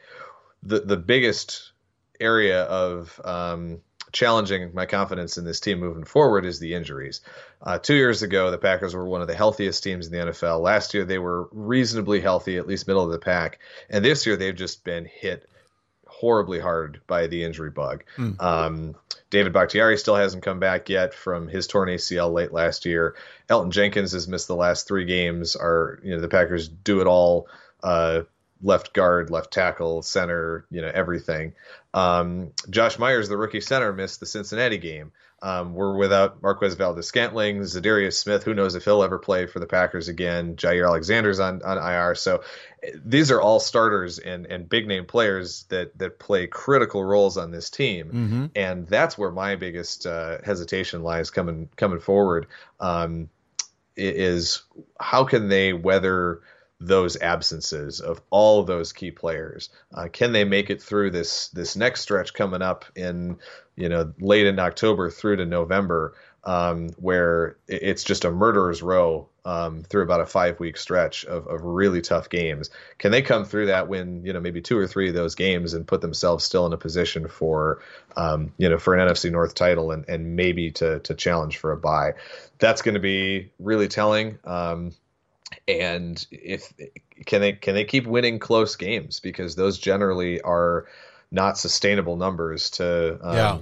the 0.63 0.81
the 0.81 0.97
biggest 0.97 1.73
area 2.21 2.63
of 2.63 3.21
um, 3.25 3.81
challenging 4.13 4.73
my 4.75 4.87
confidence 4.87 5.39
in 5.39 5.45
this 5.45 5.61
team 5.61 5.81
moving 5.81 6.05
forward 6.05 6.45
is 6.45 6.59
the 6.59 6.75
injuries. 6.75 7.21
Uh, 7.61 7.79
two 7.79 7.95
years 7.95 8.23
ago, 8.23 8.51
the 8.51 8.59
Packers 8.59 8.95
were 8.95 9.07
one 9.07 9.23
of 9.23 9.29
the 9.29 9.35
healthiest 9.35 9.83
teams 9.83 10.07
in 10.07 10.13
the 10.13 10.33
NFL. 10.33 10.61
Last 10.61 10.95
year, 10.95 11.05
they 11.05 11.19
were 11.19 11.49
reasonably 11.53 12.21
healthy, 12.21 12.59
at 12.59 12.67
least 12.67 12.87
middle 12.87 13.05
of 13.05 13.11
the 13.11 13.19
pack, 13.19 13.59
and 13.91 14.05
this 14.05 14.27
year 14.27 14.37
they've 14.37 14.55
just 14.55 14.85
been 14.85 15.05
hit 15.05 15.49
horribly 16.07 16.61
hard 16.61 17.01
by 17.07 17.27
the 17.27 17.43
injury 17.43 17.71
bug. 17.71 18.05
Mm. 18.17 18.41
Um, 18.41 18.95
David 19.31 19.53
Bakhtiari 19.53 19.97
still 19.97 20.15
hasn't 20.15 20.45
come 20.45 20.61
back 20.61 20.89
yet 20.89 21.15
from 21.15 21.49
his 21.49 21.67
torn 21.67 21.89
ACL 21.89 22.33
late 22.33 22.53
last 22.53 22.87
year. 22.87 23.17
Elgton 23.49 23.71
Jenkins 23.71 24.13
has 24.13 24.29
missed 24.29 24.47
the 24.47 24.55
last 24.55 24.87
three 24.87 25.05
games. 25.05 25.57
Are 25.57 25.99
you 26.05 26.15
know 26.15 26.21
the 26.21 26.29
Packers 26.29 26.69
do 26.69 27.01
it 27.01 27.07
all 27.07 27.49
uh, 27.83 28.23
left 28.63 28.93
guard, 28.93 29.31
left 29.31 29.53
tackle, 29.53 30.03
center, 30.03 30.67
you 30.71 30.81
know, 30.81 30.91
everything. 30.93 31.55
Um, 31.95 32.53
Josh 32.71 32.99
Myers, 32.99 33.29
the 33.29 33.37
rookie 33.37 33.61
center, 33.61 33.93
missed 33.93 34.21
the 34.21 34.27
Cincinnati 34.27 34.79
game. 34.79 35.13
Um, 35.43 35.75
we're 35.75 35.97
without 35.97 36.41
Marquez 36.41 36.75
Valdes-Scantling, 36.75 37.63
Za'Darius 37.63 38.15
Smith. 38.15 38.45
Who 38.45 38.55
knows 38.55 38.77
if 38.77 38.85
he'll 38.85 39.03
ever 39.03 39.19
play 39.19 39.47
for 39.47 39.59
the 39.59 39.67
Packers 39.67 40.07
again? 40.07 40.55
Jaire 40.55 40.87
Alexander's 40.87 41.41
on, 41.41 41.63
on 41.63 41.79
IR. 41.79 42.15
So 42.15 42.45
these 43.05 43.33
are 43.33 43.41
all 43.41 43.59
starters 43.59 44.21
and, 44.21 44.47
and 44.47 44.69
big 44.69 44.87
name 44.87 45.05
players 45.05 45.65
that 45.65 45.99
that 45.99 46.21
play 46.21 46.47
critical 46.47 47.03
roles 47.03 47.37
on 47.37 47.51
this 47.51 47.71
team. 47.71 48.07
Mm-hmm. 48.07 48.47
And 48.55 48.87
that's 48.87 49.19
where 49.19 49.33
my 49.33 49.57
biggest 49.57 50.07
uh, 50.07 50.39
hesitation 50.45 51.03
lies 51.03 51.31
coming 51.31 51.69
coming 51.77 51.99
forward. 51.99 52.47
Um, 52.79 53.29
is 53.97 54.63
how 54.99 55.25
can 55.25 55.49
they 55.49 55.73
weather 55.73 56.41
those 56.87 57.17
absences 57.21 58.01
of 58.01 58.21
all 58.31 58.63
those 58.63 58.93
key 58.93 59.11
players? 59.11 59.71
Uh, 59.95 60.09
can 60.13 60.33
they 60.33 60.45
make 60.45 60.71
it 60.71 60.83
through 60.83 61.11
this 61.11 61.49
this 61.49 61.77
next 61.77 62.01
stretch 62.01 62.35
coming 62.35 62.63
up 62.63 62.85
in 62.97 63.39
you 63.77 63.89
know 63.89 64.13
late 64.21 64.47
in 64.47 64.59
October 64.59 65.11
through 65.11 65.37
to 65.37 65.47
November, 65.47 66.15
um, 66.45 66.89
where 66.97 67.57
it's 67.69 68.05
just 68.05 68.25
a 68.25 68.31
murderer's 68.31 68.83
row 68.83 69.29
um, 69.45 69.83
through 69.85 70.03
about 70.03 70.21
a 70.21 70.27
five 70.27 70.59
week 70.61 70.77
stretch 70.77 71.25
of, 71.25 71.47
of 71.47 71.63
really 71.63 72.01
tough 72.01 72.29
games? 72.29 72.71
Can 72.99 73.13
they 73.13 73.23
come 73.23 73.45
through 73.45 73.67
that, 73.67 73.89
win 73.89 74.25
you 74.25 74.33
know 74.33 74.41
maybe 74.41 74.61
two 74.61 74.79
or 74.79 74.87
three 74.87 75.09
of 75.09 75.15
those 75.15 75.35
games, 75.35 75.75
and 75.75 75.87
put 75.87 76.01
themselves 76.01 76.45
still 76.45 76.67
in 76.67 76.73
a 76.73 76.79
position 76.79 77.29
for 77.29 77.81
um, 78.17 78.53
you 78.59 78.69
know 78.69 78.79
for 78.79 78.95
an 78.95 79.09
NFC 79.09 79.31
North 79.31 79.55
title 79.55 79.93
and 79.93 80.09
and 80.09 80.37
maybe 80.37 80.73
to 80.73 80.99
to 81.01 81.15
challenge 81.15 81.59
for 81.59 81.73
a 81.73 81.77
bye? 81.77 82.15
That's 82.59 82.83
going 82.83 82.95
to 82.95 83.01
be 83.01 83.53
really 83.59 83.89
telling. 83.89 84.39
Um, 84.45 84.93
and 85.69 86.25
if 86.31 86.73
can 87.27 87.41
they 87.41 87.53
can 87.53 87.75
they 87.75 87.85
keep 87.85 88.07
winning 88.07 88.39
close 88.39 88.77
games? 88.77 89.21
Because 89.21 89.55
those 89.55 89.79
generally 89.79 90.41
are 90.41 90.87
not 91.31 91.59
sustainable 91.59 92.17
numbers 92.17 92.71
to 92.71 93.19
um, 93.23 93.37
yeah. 93.37 93.59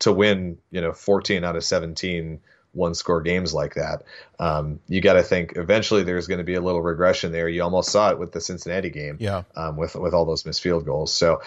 to 0.00 0.12
win 0.12 0.58
you 0.70 0.80
know 0.80 0.92
14 0.92 1.44
out 1.44 1.56
of 1.56 1.64
17 1.64 2.40
one 2.72 2.94
score 2.94 3.20
games 3.20 3.52
like 3.52 3.74
that. 3.74 4.02
Um, 4.38 4.80
you 4.88 5.00
got 5.00 5.14
to 5.14 5.22
think 5.22 5.52
eventually 5.56 6.02
there's 6.04 6.26
going 6.26 6.38
to 6.38 6.44
be 6.44 6.54
a 6.54 6.60
little 6.60 6.80
regression 6.80 7.30
there. 7.30 7.48
You 7.48 7.62
almost 7.62 7.90
saw 7.90 8.10
it 8.10 8.18
with 8.18 8.32
the 8.32 8.40
Cincinnati 8.40 8.90
game 8.90 9.18
yeah. 9.20 9.42
um, 9.54 9.76
with 9.76 9.94
with 9.94 10.14
all 10.14 10.24
those 10.24 10.46
missed 10.46 10.62
field 10.62 10.84
goals. 10.84 11.12
So 11.12 11.42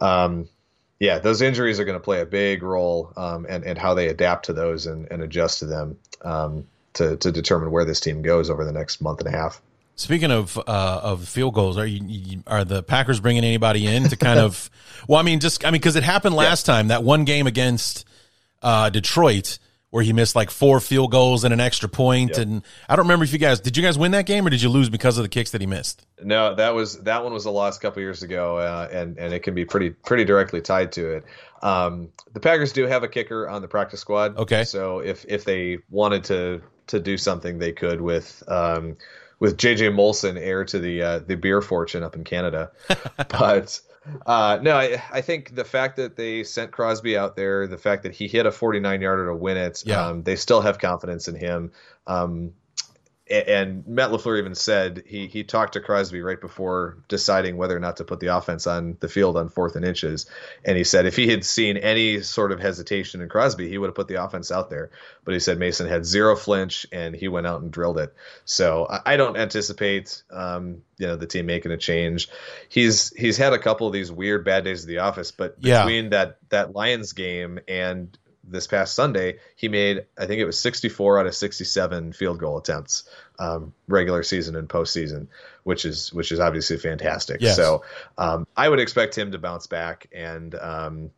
um, 0.00 0.48
yeah 1.00 1.18
those 1.18 1.42
injuries 1.42 1.78
are 1.78 1.84
going 1.84 1.98
to 1.98 2.04
play 2.04 2.20
a 2.20 2.26
big 2.26 2.62
role 2.62 3.12
um, 3.16 3.46
and 3.48 3.64
and 3.64 3.78
how 3.78 3.94
they 3.94 4.08
adapt 4.08 4.46
to 4.46 4.52
those 4.52 4.86
and, 4.86 5.10
and 5.10 5.22
adjust 5.22 5.60
to 5.60 5.66
them. 5.66 5.98
Um, 6.22 6.66
to 6.98 7.16
to 7.16 7.32
determine 7.32 7.70
where 7.70 7.84
this 7.84 8.00
team 8.00 8.22
goes 8.22 8.50
over 8.50 8.64
the 8.64 8.72
next 8.72 9.00
month 9.00 9.20
and 9.20 9.28
a 9.28 9.36
half. 9.36 9.60
Speaking 9.96 10.30
of 10.30 10.56
uh, 10.56 11.00
of 11.02 11.26
field 11.26 11.54
goals, 11.54 11.76
are 11.76 11.86
you, 11.86 12.42
are 12.46 12.64
the 12.64 12.84
Packers 12.84 13.18
bringing 13.18 13.42
anybody 13.42 13.86
in 13.86 14.04
to 14.04 14.16
kind 14.16 14.38
of? 14.38 14.70
Well, 15.06 15.20
I 15.20 15.22
mean, 15.22 15.38
just 15.38 15.64
I 15.64 15.68
mean, 15.68 15.80
because 15.80 15.94
it 15.94 16.02
happened 16.02 16.34
last 16.34 16.66
yeah. 16.66 16.74
time 16.74 16.88
that 16.88 17.04
one 17.04 17.24
game 17.24 17.46
against 17.46 18.04
uh, 18.62 18.90
Detroit 18.90 19.58
where 19.90 20.02
he 20.02 20.12
missed 20.12 20.36
like 20.36 20.50
four 20.50 20.80
field 20.80 21.10
goals 21.10 21.44
and 21.44 21.54
an 21.54 21.60
extra 21.60 21.88
point, 21.88 22.30
yep. 22.30 22.38
and 22.38 22.62
I 22.88 22.96
don't 22.96 23.06
remember 23.06 23.24
if 23.24 23.32
you 23.32 23.38
guys 23.38 23.60
did 23.60 23.76
you 23.76 23.82
guys 23.82 23.96
win 23.96 24.10
that 24.10 24.26
game 24.26 24.46
or 24.46 24.50
did 24.50 24.60
you 24.60 24.68
lose 24.68 24.90
because 24.90 25.16
of 25.18 25.22
the 25.22 25.28
kicks 25.28 25.52
that 25.52 25.60
he 25.60 25.66
missed? 25.66 26.04
No, 26.22 26.54
that 26.54 26.74
was 26.74 26.98
that 27.04 27.24
one 27.24 27.32
was 27.32 27.46
a 27.46 27.50
loss 27.50 27.78
a 27.78 27.80
couple 27.80 28.02
years 28.02 28.22
ago, 28.22 28.58
uh, 28.58 28.88
and 28.90 29.18
and 29.18 29.32
it 29.32 29.44
can 29.44 29.54
be 29.54 29.64
pretty 29.64 29.90
pretty 29.90 30.24
directly 30.24 30.60
tied 30.60 30.92
to 30.92 31.16
it. 31.16 31.24
Um, 31.62 32.10
the 32.32 32.40
Packers 32.40 32.72
do 32.72 32.86
have 32.86 33.02
a 33.02 33.08
kicker 33.08 33.48
on 33.48 33.62
the 33.62 33.68
practice 33.68 34.00
squad. 34.00 34.36
Okay, 34.36 34.64
so 34.64 34.98
if 34.98 35.24
if 35.28 35.44
they 35.44 35.78
wanted 35.88 36.24
to 36.24 36.60
to 36.88 37.00
do 37.00 37.16
something 37.16 37.58
they 37.58 37.72
could 37.72 38.00
with 38.00 38.42
um, 38.48 38.96
with 39.38 39.56
JJ 39.56 39.94
Molson, 39.94 40.36
heir 40.38 40.64
to 40.64 40.78
the 40.78 41.02
uh, 41.02 41.18
the 41.20 41.36
beer 41.36 41.60
fortune 41.60 42.02
up 42.02 42.16
in 42.16 42.24
Canada. 42.24 42.70
but 43.28 43.80
uh, 44.26 44.58
no, 44.62 44.76
I, 44.76 45.02
I, 45.12 45.20
think 45.20 45.54
the 45.54 45.64
fact 45.64 45.96
that 45.96 46.16
they 46.16 46.44
sent 46.44 46.70
Crosby 46.70 47.16
out 47.16 47.36
there, 47.36 47.66
the 47.66 47.76
fact 47.76 48.04
that 48.04 48.14
he 48.14 48.26
hit 48.26 48.46
a 48.46 48.50
49 48.50 49.00
yarder 49.00 49.26
to 49.26 49.34
win 49.34 49.56
it, 49.56 49.82
yeah. 49.84 50.06
um, 50.06 50.22
they 50.22 50.36
still 50.36 50.60
have 50.60 50.78
confidence 50.78 51.28
in 51.28 51.34
him. 51.34 51.72
Um, 52.06 52.52
and 53.30 53.86
Matt 53.86 54.10
LaFleur 54.10 54.38
even 54.38 54.54
said 54.54 55.02
he 55.06 55.26
he 55.26 55.44
talked 55.44 55.74
to 55.74 55.80
Crosby 55.80 56.22
right 56.22 56.40
before 56.40 56.98
deciding 57.08 57.56
whether 57.56 57.76
or 57.76 57.80
not 57.80 57.98
to 57.98 58.04
put 58.04 58.20
the 58.20 58.34
offense 58.36 58.66
on 58.66 58.96
the 59.00 59.08
field 59.08 59.36
on 59.36 59.48
fourth 59.48 59.76
and 59.76 59.84
inches. 59.84 60.26
And 60.64 60.76
he 60.76 60.84
said 60.84 61.06
if 61.06 61.16
he 61.16 61.28
had 61.28 61.44
seen 61.44 61.76
any 61.76 62.22
sort 62.22 62.52
of 62.52 62.60
hesitation 62.60 63.20
in 63.20 63.28
Crosby, 63.28 63.68
he 63.68 63.78
would 63.78 63.88
have 63.88 63.94
put 63.94 64.08
the 64.08 64.22
offense 64.22 64.50
out 64.50 64.70
there. 64.70 64.90
But 65.24 65.34
he 65.34 65.40
said 65.40 65.58
Mason 65.58 65.88
had 65.88 66.06
zero 66.06 66.36
flinch 66.36 66.86
and 66.90 67.14
he 67.14 67.28
went 67.28 67.46
out 67.46 67.60
and 67.60 67.70
drilled 67.70 67.98
it. 67.98 68.14
So 68.44 68.86
I, 68.88 69.14
I 69.14 69.16
don't 69.16 69.36
anticipate 69.36 70.22
um, 70.30 70.82
you 70.98 71.06
know 71.06 71.16
the 71.16 71.26
team 71.26 71.46
making 71.46 71.72
a 71.72 71.76
change. 71.76 72.28
He's 72.68 73.12
he's 73.14 73.36
had 73.36 73.52
a 73.52 73.58
couple 73.58 73.86
of 73.86 73.92
these 73.92 74.10
weird 74.10 74.44
bad 74.44 74.64
days 74.64 74.82
of 74.82 74.88
the 74.88 74.98
office, 74.98 75.30
but 75.32 75.60
between 75.60 76.04
yeah. 76.04 76.10
that 76.10 76.38
that 76.48 76.74
Lions 76.74 77.12
game 77.12 77.58
and 77.68 78.16
this 78.50 78.66
past 78.66 78.94
Sunday, 78.94 79.38
he 79.56 79.68
made 79.68 80.06
I 80.18 80.26
think 80.26 80.40
it 80.40 80.44
was 80.44 80.58
64 80.58 81.20
out 81.20 81.26
of 81.26 81.34
67 81.34 82.12
field 82.12 82.38
goal 82.38 82.58
attempts, 82.58 83.08
um, 83.38 83.72
regular 83.86 84.22
season 84.22 84.56
and 84.56 84.68
postseason, 84.68 85.28
which 85.64 85.84
is 85.84 86.12
which 86.12 86.32
is 86.32 86.40
obviously 86.40 86.78
fantastic. 86.78 87.40
Yes. 87.40 87.56
So 87.56 87.82
um, 88.16 88.46
I 88.56 88.68
would 88.68 88.80
expect 88.80 89.16
him 89.16 89.32
to 89.32 89.38
bounce 89.38 89.66
back 89.66 90.08
and 90.12 90.54
um, 90.54 91.10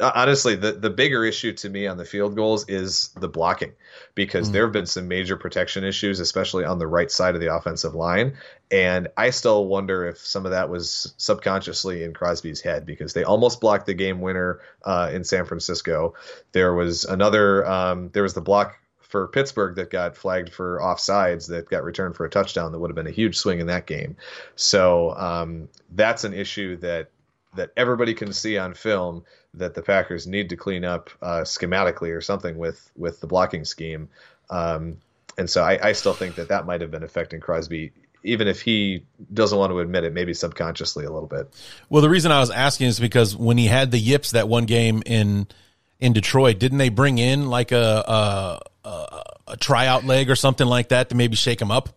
honestly, 0.00 0.56
the, 0.56 0.72
the 0.72 0.90
bigger 0.90 1.24
issue 1.24 1.52
to 1.52 1.68
me 1.68 1.86
on 1.86 1.96
the 1.96 2.04
field 2.04 2.36
goals 2.36 2.68
is 2.68 3.08
the 3.20 3.28
blocking 3.28 3.72
because 4.14 4.48
mm. 4.48 4.52
there 4.52 4.64
have 4.64 4.72
been 4.72 4.86
some 4.86 5.08
major 5.08 5.36
protection 5.36 5.84
issues, 5.84 6.20
especially 6.20 6.64
on 6.64 6.78
the 6.78 6.86
right 6.86 7.10
side 7.10 7.34
of 7.34 7.40
the 7.40 7.54
offensive 7.54 7.94
line. 7.94 8.36
And 8.70 9.08
I 9.16 9.30
still 9.30 9.66
wonder 9.66 10.06
if 10.06 10.18
some 10.18 10.44
of 10.44 10.52
that 10.52 10.68
was 10.68 11.14
subconsciously 11.16 12.04
in 12.04 12.12
Crosby's 12.12 12.60
head 12.60 12.86
because 12.86 13.12
they 13.12 13.24
almost 13.24 13.60
blocked 13.60 13.86
the 13.86 13.94
game 13.94 14.20
winner 14.20 14.60
uh, 14.84 15.10
in 15.12 15.24
San 15.24 15.44
Francisco. 15.44 16.14
There 16.52 16.74
was 16.74 17.04
another, 17.04 17.66
um, 17.66 18.10
there 18.12 18.22
was 18.22 18.34
the 18.34 18.40
block 18.40 18.76
for 19.00 19.28
Pittsburgh 19.28 19.76
that 19.76 19.90
got 19.90 20.16
flagged 20.16 20.52
for 20.52 20.80
offsides 20.80 21.48
that 21.48 21.68
got 21.68 21.84
returned 21.84 22.16
for 22.16 22.26
a 22.26 22.30
touchdown 22.30 22.72
that 22.72 22.78
would 22.78 22.90
have 22.90 22.96
been 22.96 23.06
a 23.06 23.12
huge 23.12 23.36
swing 23.36 23.60
in 23.60 23.68
that 23.68 23.86
game. 23.86 24.16
So 24.56 25.14
um, 25.16 25.68
that's 25.90 26.24
an 26.24 26.34
issue 26.34 26.76
that 26.78 27.10
that 27.56 27.70
everybody 27.76 28.14
can 28.14 28.32
see 28.32 28.58
on 28.58 28.74
film 28.74 29.24
that 29.54 29.74
the 29.74 29.82
Packers 29.82 30.26
need 30.26 30.50
to 30.50 30.56
clean 30.56 30.84
up 30.84 31.10
uh, 31.22 31.40
schematically 31.40 32.14
or 32.16 32.20
something 32.20 32.56
with 32.58 32.90
with 32.96 33.20
the 33.20 33.26
blocking 33.26 33.64
scheme. 33.64 34.08
Um, 34.50 34.98
and 35.38 35.50
so 35.50 35.62
I, 35.62 35.88
I, 35.88 35.92
still 35.92 36.14
think 36.14 36.36
that 36.36 36.48
that 36.48 36.66
might 36.66 36.80
have 36.80 36.90
been 36.90 37.02
affecting 37.02 37.40
Crosby, 37.40 37.92
even 38.22 38.48
if 38.48 38.62
he 38.62 39.04
doesn't 39.32 39.58
want 39.58 39.70
to 39.70 39.80
admit 39.80 40.04
it, 40.04 40.12
maybe 40.12 40.32
subconsciously 40.34 41.04
a 41.04 41.10
little 41.10 41.28
bit. 41.28 41.52
Well, 41.90 42.00
the 42.00 42.08
reason 42.08 42.32
I 42.32 42.40
was 42.40 42.50
asking 42.50 42.86
is 42.88 43.00
because 43.00 43.36
when 43.36 43.58
he 43.58 43.66
had 43.66 43.90
the 43.90 43.98
yips 43.98 44.30
that 44.30 44.48
one 44.48 44.66
game 44.66 45.02
in 45.04 45.46
in 45.98 46.12
Detroit, 46.12 46.58
didn't 46.58 46.78
they 46.78 46.90
bring 46.90 47.18
in 47.18 47.48
like 47.48 47.72
a 47.72 48.04
a, 48.84 48.88
a, 48.88 49.22
a 49.48 49.56
tryout 49.56 50.04
leg 50.04 50.30
or 50.30 50.36
something 50.36 50.66
like 50.66 50.88
that 50.88 51.08
to 51.10 51.14
maybe 51.14 51.36
shake 51.36 51.60
him 51.60 51.70
up? 51.70 51.90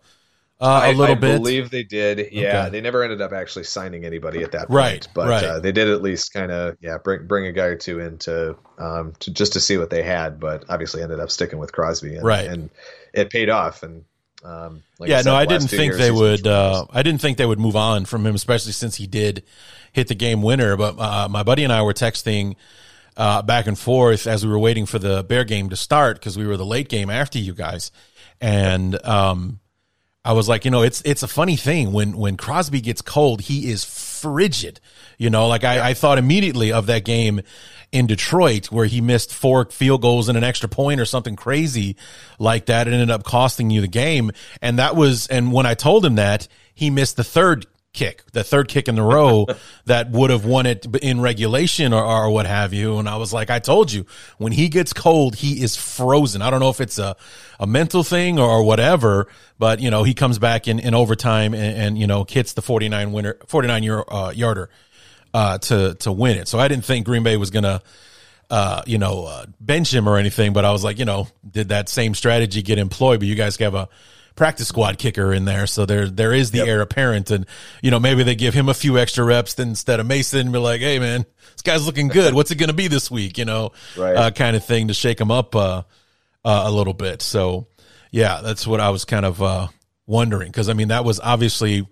Uh, 0.60 0.82
a 0.84 0.92
little 0.92 1.16
I 1.16 1.18
bit. 1.18 1.34
I 1.34 1.38
believe 1.38 1.70
they 1.70 1.84
did. 1.84 2.28
Yeah, 2.32 2.62
okay. 2.62 2.70
they 2.70 2.80
never 2.82 3.02
ended 3.02 3.22
up 3.22 3.32
actually 3.32 3.64
signing 3.64 4.04
anybody 4.04 4.42
at 4.42 4.52
that 4.52 4.68
point. 4.68 4.76
Right, 4.76 5.08
but 5.14 5.28
right. 5.28 5.44
Uh, 5.44 5.60
they 5.60 5.72
did 5.72 5.88
at 5.88 6.02
least 6.02 6.34
kind 6.34 6.52
of 6.52 6.76
yeah 6.80 6.98
bring 6.98 7.26
bring 7.26 7.46
a 7.46 7.52
guy 7.52 7.64
or 7.64 7.76
two 7.76 7.98
in 7.98 8.18
to 8.18 8.56
um 8.78 9.14
to 9.20 9.30
just 9.30 9.54
to 9.54 9.60
see 9.60 9.78
what 9.78 9.88
they 9.88 10.02
had. 10.02 10.38
But 10.38 10.64
obviously 10.68 11.02
ended 11.02 11.18
up 11.18 11.30
sticking 11.30 11.58
with 11.58 11.72
Crosby. 11.72 12.16
And, 12.16 12.24
right, 12.24 12.46
and 12.46 12.68
it 13.14 13.30
paid 13.30 13.48
off. 13.48 13.82
And 13.82 14.04
um, 14.44 14.82
like 14.98 15.08
yeah, 15.08 15.18
I 15.18 15.22
said, 15.22 15.30
no, 15.30 15.36
I 15.36 15.46
didn't 15.46 15.68
think 15.68 15.94
they 15.94 16.10
would. 16.10 16.46
Uh, 16.46 16.84
I 16.90 17.02
didn't 17.02 17.22
think 17.22 17.38
they 17.38 17.46
would 17.46 17.60
move 17.60 17.76
on 17.76 18.04
from 18.04 18.26
him, 18.26 18.34
especially 18.34 18.72
since 18.72 18.96
he 18.96 19.06
did 19.06 19.44
hit 19.92 20.08
the 20.08 20.14
game 20.14 20.42
winner. 20.42 20.76
But 20.76 20.98
uh, 20.98 21.28
my 21.30 21.42
buddy 21.42 21.64
and 21.64 21.72
I 21.72 21.82
were 21.82 21.94
texting. 21.94 22.56
Uh, 23.16 23.42
back 23.42 23.66
and 23.66 23.78
forth 23.78 24.26
as 24.26 24.46
we 24.46 24.50
were 24.50 24.58
waiting 24.58 24.86
for 24.86 24.98
the 24.98 25.22
Bear 25.24 25.44
game 25.44 25.68
to 25.68 25.76
start 25.76 26.18
because 26.18 26.38
we 26.38 26.46
were 26.46 26.56
the 26.56 26.64
late 26.64 26.88
game 26.88 27.10
after 27.10 27.38
you 27.38 27.52
guys, 27.52 27.90
and 28.40 29.04
um, 29.04 29.59
I 30.24 30.32
was 30.32 30.48
like, 30.48 30.64
you 30.64 30.70
know, 30.70 30.82
it's 30.82 31.00
it's 31.04 31.22
a 31.22 31.28
funny 31.28 31.56
thing 31.56 31.92
when 31.92 32.16
when 32.16 32.36
Crosby 32.36 32.80
gets 32.80 33.00
cold, 33.00 33.40
he 33.40 33.70
is 33.70 33.84
frigid. 33.84 34.80
You 35.16 35.30
know, 35.30 35.48
like 35.48 35.64
I, 35.64 35.90
I 35.90 35.94
thought 35.94 36.18
immediately 36.18 36.72
of 36.72 36.86
that 36.86 37.04
game 37.04 37.40
in 37.90 38.06
Detroit 38.06 38.66
where 38.66 38.86
he 38.86 39.00
missed 39.00 39.32
four 39.32 39.64
field 39.66 40.02
goals 40.02 40.28
and 40.28 40.36
an 40.36 40.44
extra 40.44 40.68
point 40.68 41.00
or 41.00 41.04
something 41.04 41.36
crazy 41.36 41.96
like 42.38 42.66
that. 42.66 42.86
It 42.86 42.92
ended 42.92 43.10
up 43.10 43.24
costing 43.24 43.70
you 43.70 43.80
the 43.80 43.88
game. 43.88 44.30
And 44.60 44.78
that 44.78 44.94
was 44.94 45.26
and 45.28 45.52
when 45.52 45.66
I 45.66 45.74
told 45.74 46.04
him 46.04 46.16
that, 46.16 46.48
he 46.74 46.90
missed 46.90 47.16
the 47.16 47.24
third 47.24 47.66
kick, 47.92 48.22
the 48.32 48.44
third 48.44 48.68
kick 48.68 48.88
in 48.88 48.94
the 48.94 49.02
row 49.02 49.46
that 49.86 50.10
would 50.10 50.30
have 50.30 50.44
won 50.44 50.66
it 50.66 50.86
in 51.02 51.20
regulation 51.20 51.92
or, 51.92 52.04
or 52.04 52.30
what 52.30 52.46
have 52.46 52.72
you. 52.72 52.98
And 52.98 53.08
I 53.08 53.16
was 53.16 53.32
like, 53.32 53.50
I 53.50 53.58
told 53.58 53.92
you, 53.92 54.06
when 54.38 54.52
he 54.52 54.68
gets 54.68 54.92
cold, 54.92 55.34
he 55.34 55.62
is 55.62 55.76
frozen. 55.76 56.42
I 56.42 56.50
don't 56.50 56.60
know 56.60 56.70
if 56.70 56.80
it's 56.80 56.98
a, 56.98 57.16
a 57.58 57.66
mental 57.66 58.02
thing 58.04 58.38
or 58.38 58.62
whatever, 58.62 59.26
but 59.58 59.80
you 59.80 59.90
know, 59.90 60.04
he 60.04 60.14
comes 60.14 60.38
back 60.38 60.68
in, 60.68 60.78
in 60.78 60.94
overtime 60.94 61.54
and, 61.54 61.76
and 61.76 61.98
you 61.98 62.06
know, 62.06 62.24
hits 62.28 62.52
the 62.52 62.62
49 62.62 63.12
winner, 63.12 63.36
49 63.46 63.82
year, 63.82 64.04
uh, 64.08 64.32
yarder, 64.34 64.70
uh, 65.34 65.58
to, 65.58 65.94
to 65.94 66.12
win 66.12 66.38
it. 66.38 66.48
So 66.48 66.58
I 66.58 66.68
didn't 66.68 66.84
think 66.84 67.06
Green 67.06 67.22
Bay 67.22 67.36
was 67.36 67.50
going 67.50 67.64
to, 67.64 67.82
uh, 68.50 68.82
you 68.86 68.98
know, 68.98 69.26
uh, 69.26 69.46
bench 69.60 69.94
him 69.94 70.08
or 70.08 70.16
anything, 70.16 70.52
but 70.52 70.64
I 70.64 70.72
was 70.72 70.82
like, 70.82 70.98
you 70.98 71.04
know, 71.04 71.28
did 71.48 71.68
that 71.68 71.88
same 71.88 72.14
strategy 72.14 72.62
get 72.62 72.78
employed? 72.78 73.20
But 73.20 73.28
you 73.28 73.36
guys 73.36 73.56
have 73.56 73.74
a, 73.74 73.88
practice 74.40 74.68
squad 74.68 74.96
kicker 74.96 75.34
in 75.34 75.44
there. 75.44 75.66
So 75.66 75.84
there 75.84 76.08
there 76.08 76.32
is 76.32 76.50
the 76.50 76.58
yep. 76.58 76.66
heir 76.66 76.80
apparent, 76.80 77.30
and 77.30 77.44
you 77.82 77.90
know 77.90 78.00
maybe 78.00 78.22
they 78.22 78.34
give 78.34 78.54
him 78.54 78.70
a 78.70 78.74
few 78.74 78.96
extra 78.96 79.22
reps 79.22 79.58
instead 79.58 80.00
of 80.00 80.06
Mason. 80.06 80.40
And 80.40 80.52
be 80.52 80.58
like, 80.58 80.80
hey 80.80 80.98
man, 80.98 81.26
this 81.52 81.60
guy's 81.60 81.84
looking 81.84 82.08
good. 82.08 82.32
What's 82.32 82.50
it 82.50 82.54
going 82.54 82.70
to 82.70 82.74
be 82.74 82.88
this 82.88 83.10
week? 83.10 83.36
You 83.36 83.44
know, 83.44 83.72
right. 83.98 84.16
uh, 84.16 84.30
kind 84.30 84.56
of 84.56 84.64
thing 84.64 84.88
to 84.88 84.94
shake 84.94 85.20
him 85.20 85.30
up 85.30 85.54
uh, 85.54 85.82
uh, 86.42 86.62
a 86.64 86.70
little 86.70 86.94
bit. 86.94 87.20
So 87.20 87.66
yeah, 88.10 88.40
that's 88.40 88.66
what 88.66 88.80
I 88.80 88.88
was 88.88 89.04
kind 89.04 89.26
of 89.26 89.42
uh, 89.42 89.68
wondering 90.06 90.50
because 90.50 90.70
I 90.70 90.72
mean 90.72 90.88
that 90.88 91.04
was 91.04 91.20
obviously. 91.20 91.86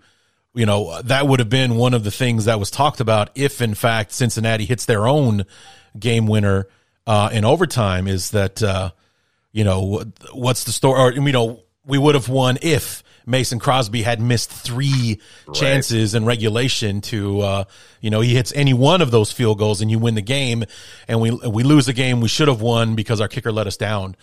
You 0.55 0.65
know, 0.65 0.99
that 1.03 1.27
would 1.27 1.39
have 1.39 1.49
been 1.49 1.75
one 1.75 1.93
of 1.93 2.03
the 2.03 2.09
things 2.09 2.45
that 2.45 2.59
was 2.59 2.71
talked 2.71 2.99
about 2.99 3.29
if, 3.35 3.61
in 3.61 3.75
fact, 3.75 4.11
Cincinnati 4.11 4.65
hits 4.65 4.85
their 4.85 5.07
own 5.07 5.45
game 5.97 6.25
winner 6.25 6.67
uh, 7.05 7.29
in 7.31 7.45
overtime. 7.45 8.07
Is 8.07 8.31
that, 8.31 8.61
uh, 8.63 8.89
you 9.51 9.63
know, 9.63 10.03
what's 10.33 10.63
the 10.63 10.71
story? 10.71 10.99
Or, 10.99 11.13
you 11.13 11.31
know, 11.31 11.61
we 11.89 11.97
would 11.97 12.15
have 12.15 12.29
won 12.29 12.57
if 12.61 13.03
Mason 13.25 13.59
Crosby 13.59 14.01
had 14.01 14.21
missed 14.21 14.49
three 14.49 15.19
right. 15.45 15.55
chances 15.55 16.15
in 16.15 16.25
regulation 16.25 17.01
to, 17.01 17.41
uh, 17.41 17.63
you 18.01 18.09
know, 18.09 18.21
he 18.21 18.33
hits 18.33 18.53
any 18.55 18.73
one 18.73 19.01
of 19.01 19.11
those 19.11 19.31
field 19.31 19.59
goals 19.59 19.81
and 19.81 19.91
you 19.91 19.99
win 19.99 20.15
the 20.15 20.21
game, 20.21 20.63
and 21.07 21.19
we 21.21 21.31
we 21.31 21.63
lose 21.63 21.85
the 21.85 21.93
game 21.93 22.21
we 22.21 22.27
should 22.27 22.47
have 22.47 22.61
won 22.61 22.95
because 22.95 23.21
our 23.21 23.27
kicker 23.27 23.51
let 23.51 23.67
us 23.67 23.77
down, 23.77 24.15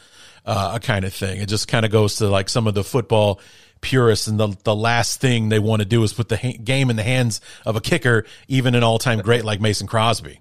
uh, 0.45 0.73
a 0.75 0.81
kind 0.81 1.05
of 1.05 1.13
thing. 1.13 1.41
It 1.41 1.49
just 1.49 1.69
kind 1.69 1.85
of 1.85 1.93
goes 1.93 2.17
to 2.17 2.29
like 2.29 2.49
some 2.49 2.67
of 2.67 2.75
the 2.75 2.85
football 2.85 3.41
purists, 3.81 4.27
and 4.27 4.41
the 4.41 4.57
the 4.65 4.75
last 4.75 5.21
thing 5.21 5.49
they 5.51 5.59
want 5.59 5.83
to 5.83 5.87
do 5.87 6.03
is 6.03 6.13
put 6.13 6.29
the 6.29 6.37
ha- 6.37 6.59
game 6.63 6.91
in 6.91 6.97
the 6.97 7.03
hands 7.05 7.41
of 7.65 7.77
a 7.77 7.81
kicker, 7.81 8.25
even 8.49 8.75
an 8.75 8.83
all 8.83 8.99
time 8.99 9.21
great 9.21 9.45
like 9.45 9.61
Mason 9.61 9.87
Crosby. 9.87 10.41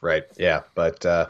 Right. 0.00 0.24
Yeah. 0.36 0.62
But 0.74 1.04
uh, 1.06 1.28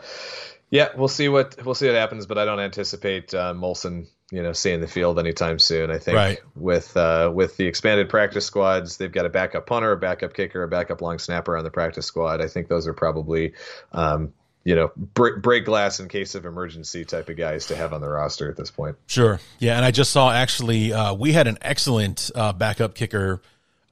yeah, 0.71 0.89
we'll 0.97 1.09
see 1.09 1.29
what 1.29 1.57
we'll 1.65 1.75
see 1.75 1.87
what 1.87 1.95
happens. 1.95 2.27
But 2.27 2.39
I 2.39 2.45
don't 2.45 2.61
anticipate 2.61 3.35
uh, 3.35 3.55
Molson 3.55 4.07
you 4.31 4.43
know 4.43 4.53
seeing 4.53 4.81
the 4.81 4.89
field 4.89 5.19
anytime 5.19 5.59
soon. 5.59 5.91
I 5.91 5.99
think 5.99 6.17
right. 6.17 6.41
with 6.57 6.97
uh, 6.97 7.31
with 7.33 7.57
the 7.57 7.67
expanded 7.67 8.09
practice 8.09 8.45
squads, 8.45 8.97
they've 8.97 9.13
got 9.13 9.27
a 9.27 9.29
backup 9.29 9.67
punter, 9.67 9.93
a 9.93 9.97
backup 9.97 10.35
kicker, 10.35 10.63
a 10.63 10.69
backup 10.69 11.01
long 11.01 11.19
snapper 11.19 11.57
on 11.57 11.65
the 11.65 11.71
practice 11.71 12.07
squad. 12.07 12.41
I 12.41 12.49
think 12.49 12.69
those 12.69 12.87
are 12.87 12.95
probably 12.95 13.55
um, 13.93 14.33
you 14.65 14.75
know 14.75 14.91
break, 14.97 15.41
break 15.43 15.65
glass 15.65 16.01
in 16.01 16.09
case 16.09 16.35
of 16.35 16.45
emergency 16.45 17.05
type 17.05 17.29
of 17.29 17.37
guys 17.37 17.67
to 17.67 17.77
have 17.77 17.93
on 17.93 18.01
the 18.01 18.09
roster 18.09 18.51
at 18.51 18.57
this 18.57 18.71
point. 18.71 18.97
Sure, 19.07 19.39
yeah, 19.59 19.77
and 19.77 19.85
I 19.85 19.93
just 19.93 20.11
saw 20.11 20.33
actually 20.33 20.93
uh, 20.93 21.15
we 21.15 21.33
had 21.33 21.47
an 21.47 21.59
excellent 21.63 22.31
uh, 22.35 22.53
backup 22.53 22.95
kicker. 22.95 23.41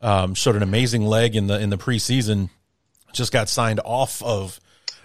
Um, 0.02 0.34
showed 0.34 0.54
an 0.54 0.62
amazing 0.62 1.06
leg 1.06 1.34
in 1.34 1.46
the 1.46 1.58
in 1.58 1.70
the 1.70 1.78
preseason. 1.78 2.50
Just 3.14 3.32
got 3.32 3.48
signed 3.48 3.80
off 3.84 4.22
of 4.22 4.60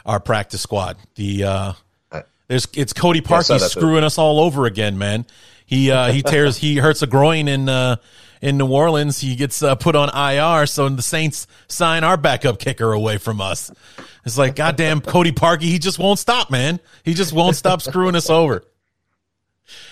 our 0.06 0.20
practice 0.20 0.62
squad. 0.62 0.98
The 1.16 1.44
uh, 1.46 1.74
there's 2.50 2.68
it's 2.74 2.94
Cody 2.94 3.22
Parkey 3.22 3.60
screwing 3.60 4.04
us 4.04 4.18
all 4.18 4.40
over 4.40 4.66
again, 4.66 4.98
man. 4.98 5.26
He 5.66 5.92
uh, 5.92 6.12
he 6.12 6.24
tears 6.24 6.58
he 6.58 6.78
hurts 6.78 7.04
a 7.04 7.08
groin 7.08 7.48
in 7.48 7.70
uh, 7.70 7.98
in 8.42 8.58
New 8.58 8.68
Orleans. 8.68 9.20
He 9.20 9.36
gets 9.36 9.62
uh, 9.62 9.76
put 9.76 9.96
on 9.96 10.10
IR, 10.10 10.66
so 10.66 10.90
the 10.90 11.04
Saints 11.04 11.46
sign 11.68 12.04
our 12.04 12.18
backup 12.18 12.58
kicker 12.58 12.92
away 12.92 13.20
from 13.20 13.40
us. 13.40 13.72
It's 14.26 14.38
like 14.38 14.56
goddamn 14.56 15.02
Cody 15.02 15.32
Parkey. 15.32 15.62
He 15.62 15.78
just 15.78 16.00
won't 16.00 16.18
stop, 16.18 16.50
man. 16.50 16.80
He 17.04 17.14
just 17.14 17.34
won't 17.34 17.56
stop 17.56 17.82
screwing 17.84 18.16
us 18.16 18.32
over. 18.32 18.64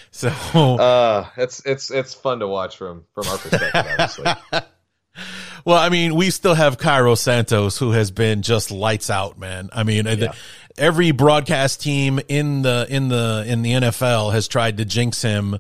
So 0.09 0.29
uh, 0.29 1.29
it's 1.37 1.63
it's 1.63 1.91
it's 1.91 2.15
fun 2.15 2.39
to 2.39 2.47
watch 2.47 2.75
from 2.75 3.05
from 3.13 3.27
our 3.27 3.37
perspective, 3.37 3.71
obviously. 3.75 4.25
Well, 5.65 5.77
I 5.77 5.89
mean, 5.89 6.15
we 6.15 6.29
still 6.29 6.53
have 6.53 6.77
Cairo 6.77 7.15
Santos, 7.15 7.77
who 7.77 7.91
has 7.91 8.09
been 8.09 8.41
just 8.41 8.71
lights 8.71 9.09
out, 9.09 9.37
man. 9.37 9.69
I 9.73 9.83
mean, 9.83 10.05
yeah 10.05 10.31
every 10.77 11.11
broadcast 11.11 11.81
team 11.81 12.19
in 12.27 12.61
the 12.61 12.85
in 12.89 13.09
the 13.09 13.43
in 13.47 13.61
the 13.61 13.71
NFL 13.73 14.33
has 14.33 14.47
tried 14.47 14.77
to 14.77 14.85
jinx 14.85 15.21
him 15.21 15.59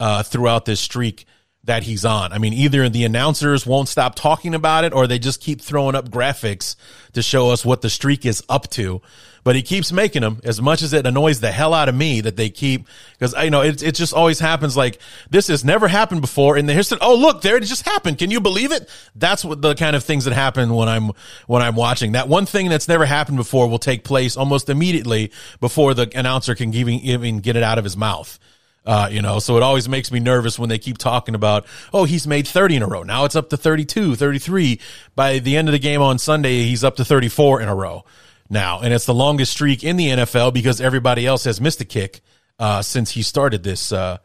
uh, 0.00 0.22
throughout 0.22 0.64
this 0.64 0.80
streak 0.80 1.26
that 1.64 1.84
he's 1.84 2.04
on. 2.04 2.32
I 2.32 2.38
mean, 2.38 2.52
either 2.52 2.88
the 2.88 3.04
announcers 3.04 3.64
won't 3.64 3.88
stop 3.88 4.14
talking 4.14 4.54
about 4.54 4.84
it 4.84 4.92
or 4.92 5.06
they 5.06 5.18
just 5.18 5.40
keep 5.40 5.60
throwing 5.60 5.94
up 5.94 6.08
graphics 6.08 6.74
to 7.12 7.22
show 7.22 7.50
us 7.50 7.64
what 7.64 7.82
the 7.82 7.90
streak 7.90 8.26
is 8.26 8.42
up 8.48 8.68
to. 8.70 9.00
But 9.44 9.56
he 9.56 9.62
keeps 9.62 9.90
making 9.90 10.22
them 10.22 10.40
as 10.44 10.62
much 10.62 10.82
as 10.82 10.92
it 10.92 11.04
annoys 11.04 11.40
the 11.40 11.50
hell 11.50 11.74
out 11.74 11.88
of 11.88 11.94
me 11.94 12.20
that 12.20 12.36
they 12.36 12.48
keep, 12.48 12.86
because 13.18 13.34
you 13.42 13.50
know 13.50 13.62
it, 13.62 13.82
it 13.82 13.94
just 13.94 14.14
always 14.14 14.38
happens 14.38 14.76
like 14.76 15.00
this 15.30 15.48
has 15.48 15.64
never 15.64 15.88
happened 15.88 16.20
before 16.20 16.56
in 16.56 16.66
the 16.66 16.72
history. 16.72 16.98
Oh, 17.00 17.16
look, 17.16 17.42
there 17.42 17.56
it 17.56 17.64
just 17.64 17.84
happened. 17.84 18.18
Can 18.18 18.30
you 18.30 18.40
believe 18.40 18.70
it? 18.70 18.88
That's 19.16 19.44
what 19.44 19.60
the 19.60 19.74
kind 19.74 19.96
of 19.96 20.04
things 20.04 20.26
that 20.26 20.34
happen 20.34 20.74
when 20.74 20.88
I'm, 20.88 21.10
when 21.46 21.60
I'm 21.60 21.74
watching 21.74 22.12
that 22.12 22.28
one 22.28 22.46
thing 22.46 22.68
that's 22.68 22.86
never 22.86 23.04
happened 23.04 23.36
before 23.36 23.68
will 23.68 23.78
take 23.78 24.04
place 24.04 24.36
almost 24.36 24.68
immediately 24.68 25.32
before 25.60 25.94
the 25.94 26.10
announcer 26.14 26.54
can 26.54 26.72
even, 26.74 26.94
even 26.94 27.40
get 27.40 27.56
it 27.56 27.62
out 27.62 27.78
of 27.78 27.84
his 27.84 27.96
mouth. 27.96 28.38
Uh, 28.84 29.08
you 29.10 29.22
know, 29.22 29.38
so 29.38 29.56
it 29.56 29.62
always 29.62 29.88
makes 29.88 30.10
me 30.10 30.18
nervous 30.18 30.58
when 30.58 30.68
they 30.68 30.78
keep 30.78 30.98
talking 30.98 31.36
about, 31.36 31.66
oh, 31.92 32.04
he's 32.04 32.26
made 32.26 32.48
30 32.48 32.76
in 32.76 32.82
a 32.82 32.86
row. 32.86 33.04
Now 33.04 33.24
it's 33.24 33.36
up 33.36 33.50
to 33.50 33.56
32, 33.56 34.16
33. 34.16 34.80
By 35.14 35.38
the 35.38 35.56
end 35.56 35.68
of 35.68 35.72
the 35.72 35.78
game 35.78 36.02
on 36.02 36.18
Sunday, 36.18 36.64
he's 36.64 36.82
up 36.82 36.96
to 36.96 37.04
34 37.04 37.60
in 37.60 37.68
a 37.68 37.74
row 37.74 38.04
now. 38.52 38.80
And 38.80 38.92
it's 38.92 39.06
the 39.06 39.14
longest 39.14 39.52
streak 39.52 39.82
in 39.82 39.96
the 39.96 40.08
NFL 40.08 40.54
because 40.54 40.80
everybody 40.80 41.26
else 41.26 41.44
has 41.44 41.60
missed 41.60 41.80
a 41.80 41.84
kick, 41.84 42.20
uh, 42.58 42.82
since 42.82 43.10
he 43.10 43.22
started 43.22 43.62
this, 43.64 43.92
uh, 43.92 44.18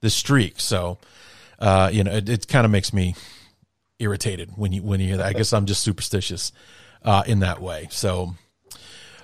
this 0.00 0.14
streak. 0.14 0.60
So, 0.60 0.98
uh, 1.58 1.90
you 1.92 2.04
know, 2.04 2.12
it, 2.12 2.28
it 2.28 2.48
kind 2.48 2.64
of 2.64 2.70
makes 2.70 2.92
me 2.92 3.14
irritated 3.98 4.52
when 4.56 4.72
you, 4.72 4.82
when 4.82 5.00
you 5.00 5.08
hear 5.08 5.16
that. 5.18 5.26
I 5.26 5.32
guess 5.32 5.52
I'm 5.52 5.66
just 5.66 5.82
superstitious, 5.82 6.52
uh, 7.02 7.24
in 7.26 7.40
that 7.40 7.60
way. 7.60 7.88
So, 7.90 8.34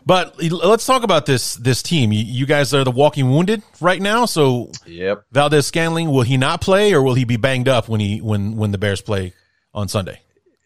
but 0.04 0.42
let's 0.42 0.86
talk 0.86 1.02
about 1.02 1.26
this 1.26 1.54
this 1.56 1.82
team. 1.82 2.10
You, 2.10 2.46
guys 2.46 2.72
are 2.72 2.84
the 2.84 2.90
walking 2.90 3.30
wounded 3.30 3.62
right 3.80 4.00
now. 4.00 4.24
So, 4.24 4.72
yep. 4.86 5.24
Valdes-Scantling 5.30 6.10
will 6.10 6.22
he 6.22 6.36
not 6.36 6.60
play, 6.60 6.94
or 6.94 7.02
will 7.02 7.14
he 7.14 7.24
be 7.24 7.36
banged 7.36 7.68
up 7.68 7.88
when 7.88 8.00
he 8.00 8.20
when 8.20 8.56
when 8.56 8.72
the 8.72 8.78
Bears 8.78 9.02
play 9.02 9.34
on 9.74 9.88
Sunday? 9.88 10.20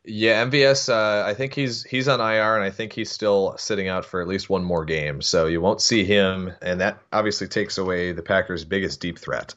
Yeah, 0.07 0.45
MVS. 0.45 0.91
Uh, 0.91 1.27
I 1.27 1.33
think 1.33 1.55
he's 1.55 1.83
he's 1.85 2.09
on 2.09 2.21
IR, 2.21 2.57
and 2.57 2.65
I 2.65 2.69
think 2.69 2.93
he's 2.93 3.11
still 3.11 3.57
sitting 3.57 3.89
out 3.89 4.05
for 4.05 4.21
at 4.21 4.29
least 4.29 4.51
one 4.51 4.63
more 4.63 4.85
game. 4.85 5.23
So 5.23 5.47
you 5.47 5.63
won't 5.63 5.81
see 5.81 6.05
him, 6.05 6.53
and 6.61 6.81
that 6.83 6.99
obviously 7.11 7.49
takes 7.49 7.79
away 7.79 8.13
the 8.13 8.23
Packers' 8.23 8.67
biggest 8.67 9.01
deep 9.01 9.19
threat. 9.19 9.55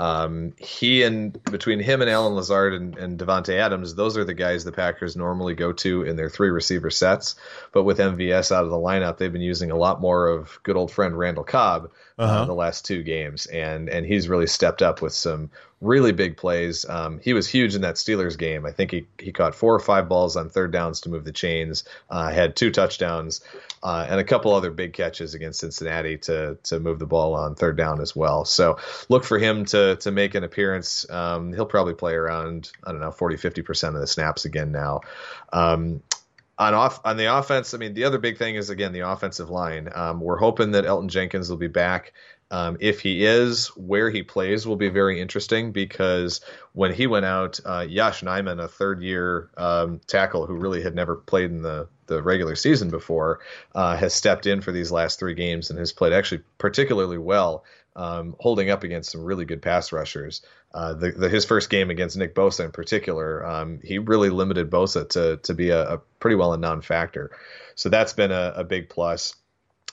Um, 0.00 0.54
he 0.56 1.02
and 1.02 1.44
between 1.44 1.78
him 1.78 2.00
and 2.00 2.08
Allen 2.08 2.34
Lazard 2.34 2.72
and, 2.72 2.96
and 2.96 3.18
Davante 3.18 3.58
Adams, 3.58 3.94
those 3.94 4.16
are 4.16 4.24
the 4.24 4.32
guys 4.32 4.64
the 4.64 4.72
Packers 4.72 5.14
normally 5.14 5.54
go 5.54 5.74
to 5.74 6.04
in 6.04 6.16
their 6.16 6.30
three 6.30 6.48
receiver 6.48 6.88
sets. 6.88 7.34
But 7.72 7.82
with 7.82 7.98
MVS 7.98 8.50
out 8.50 8.64
of 8.64 8.70
the 8.70 8.76
lineup, 8.76 9.18
they've 9.18 9.30
been 9.30 9.42
using 9.42 9.70
a 9.70 9.76
lot 9.76 10.00
more 10.00 10.28
of 10.28 10.58
good 10.62 10.74
old 10.74 10.90
friend 10.90 11.18
Randall 11.18 11.44
Cobb 11.44 11.90
uh, 12.18 12.22
uh-huh. 12.22 12.34
uh, 12.34 12.44
the 12.46 12.54
last 12.54 12.86
two 12.86 13.02
games, 13.02 13.44
and 13.44 13.90
and 13.90 14.06
he's 14.06 14.26
really 14.26 14.46
stepped 14.46 14.80
up 14.80 15.02
with 15.02 15.12
some 15.12 15.50
really 15.82 16.12
big 16.12 16.38
plays. 16.38 16.86
Um, 16.88 17.20
he 17.22 17.34
was 17.34 17.46
huge 17.46 17.74
in 17.74 17.82
that 17.82 17.96
Steelers 17.96 18.38
game. 18.38 18.64
I 18.64 18.72
think 18.72 18.90
he, 18.90 19.06
he 19.18 19.32
caught 19.32 19.54
four 19.54 19.74
or 19.74 19.80
five 19.80 20.08
balls 20.08 20.36
on 20.36 20.48
third 20.48 20.72
downs 20.72 21.02
to 21.02 21.10
move 21.10 21.24
the 21.24 21.32
chains, 21.32 21.84
uh, 22.10 22.30
had 22.30 22.56
two 22.56 22.70
touchdowns, 22.70 23.40
uh, 23.82 24.06
and 24.08 24.20
a 24.20 24.24
couple 24.24 24.52
other 24.52 24.70
big 24.70 24.92
catches 24.92 25.34
against 25.34 25.60
Cincinnati 25.60 26.18
to 26.18 26.58
to 26.64 26.80
move 26.80 26.98
the 26.98 27.06
ball 27.06 27.34
on 27.34 27.54
third 27.54 27.76
down 27.76 28.00
as 28.00 28.14
well. 28.14 28.44
So 28.44 28.78
look 29.08 29.24
for 29.24 29.38
him 29.38 29.64
to 29.66 29.96
to 29.96 30.10
make 30.10 30.34
an 30.34 30.44
appearance. 30.44 31.08
Um, 31.10 31.52
he'll 31.52 31.66
probably 31.66 31.94
play 31.94 32.14
around, 32.14 32.70
I 32.84 32.92
don't 32.92 33.00
know, 33.00 33.12
40, 33.12 33.36
50% 33.36 33.88
of 33.94 34.00
the 34.00 34.06
snaps 34.06 34.44
again 34.44 34.72
now. 34.72 35.00
Um, 35.52 36.02
on 36.58 36.74
off 36.74 37.00
on 37.04 37.16
the 37.16 37.34
offense, 37.36 37.72
I 37.72 37.78
mean, 37.78 37.94
the 37.94 38.04
other 38.04 38.18
big 38.18 38.36
thing 38.36 38.56
is 38.56 38.68
again 38.68 38.92
the 38.92 39.08
offensive 39.08 39.48
line. 39.48 39.88
Um, 39.94 40.20
we're 40.20 40.36
hoping 40.36 40.72
that 40.72 40.84
Elgton 40.84 41.08
Jenkins 41.08 41.48
will 41.48 41.56
be 41.56 41.68
back. 41.68 42.12
Um, 42.52 42.76
if 42.80 43.00
he 43.00 43.24
is, 43.24 43.68
where 43.76 44.10
he 44.10 44.24
plays 44.24 44.66
will 44.66 44.76
be 44.76 44.88
very 44.88 45.20
interesting 45.20 45.70
because 45.70 46.40
when 46.72 46.92
he 46.92 47.06
went 47.06 47.24
out, 47.24 47.58
uh, 47.64 47.84
Yosh 47.88 48.22
Nijman, 48.22 48.62
a 48.62 48.68
third 48.68 49.02
year 49.02 49.50
um, 49.56 50.00
tackle 50.06 50.46
who 50.46 50.54
really 50.54 50.82
had 50.82 50.94
never 50.94 51.16
played 51.16 51.50
in 51.50 51.62
the, 51.62 51.88
the 52.06 52.22
regular 52.22 52.54
season 52.54 52.90
before, 52.90 53.40
uh, 53.74 53.96
has 53.96 54.14
stepped 54.14 54.46
in 54.46 54.60
for 54.60 54.72
these 54.72 54.92
last 54.92 55.18
three 55.18 55.34
games 55.34 55.70
and 55.70 55.78
has 55.78 55.92
played 55.92 56.12
actually 56.12 56.42
particularly 56.58 57.18
well, 57.18 57.64
um, 57.96 58.36
holding 58.38 58.70
up 58.70 58.84
against 58.84 59.10
some 59.10 59.24
really 59.24 59.44
good 59.44 59.62
pass 59.62 59.92
rushers. 59.92 60.42
Uh, 60.72 60.94
the, 60.94 61.10
the, 61.10 61.28
his 61.28 61.44
first 61.44 61.70
game 61.70 61.90
against 61.90 62.16
Nick 62.16 62.34
Bosa 62.34 62.64
in 62.64 62.70
particular, 62.70 63.44
um, 63.44 63.80
he 63.82 63.98
really 63.98 64.30
limited 64.30 64.70
Bosa 64.70 65.08
to, 65.10 65.38
to 65.38 65.54
be 65.54 65.70
a, 65.70 65.94
a 65.94 65.98
pretty 66.20 66.36
well 66.36 66.52
a 66.52 66.56
non 66.56 66.82
factor. 66.82 67.32
So 67.74 67.88
that's 67.88 68.12
been 68.12 68.30
a, 68.30 68.52
a 68.56 68.64
big 68.64 68.88
plus 68.88 69.34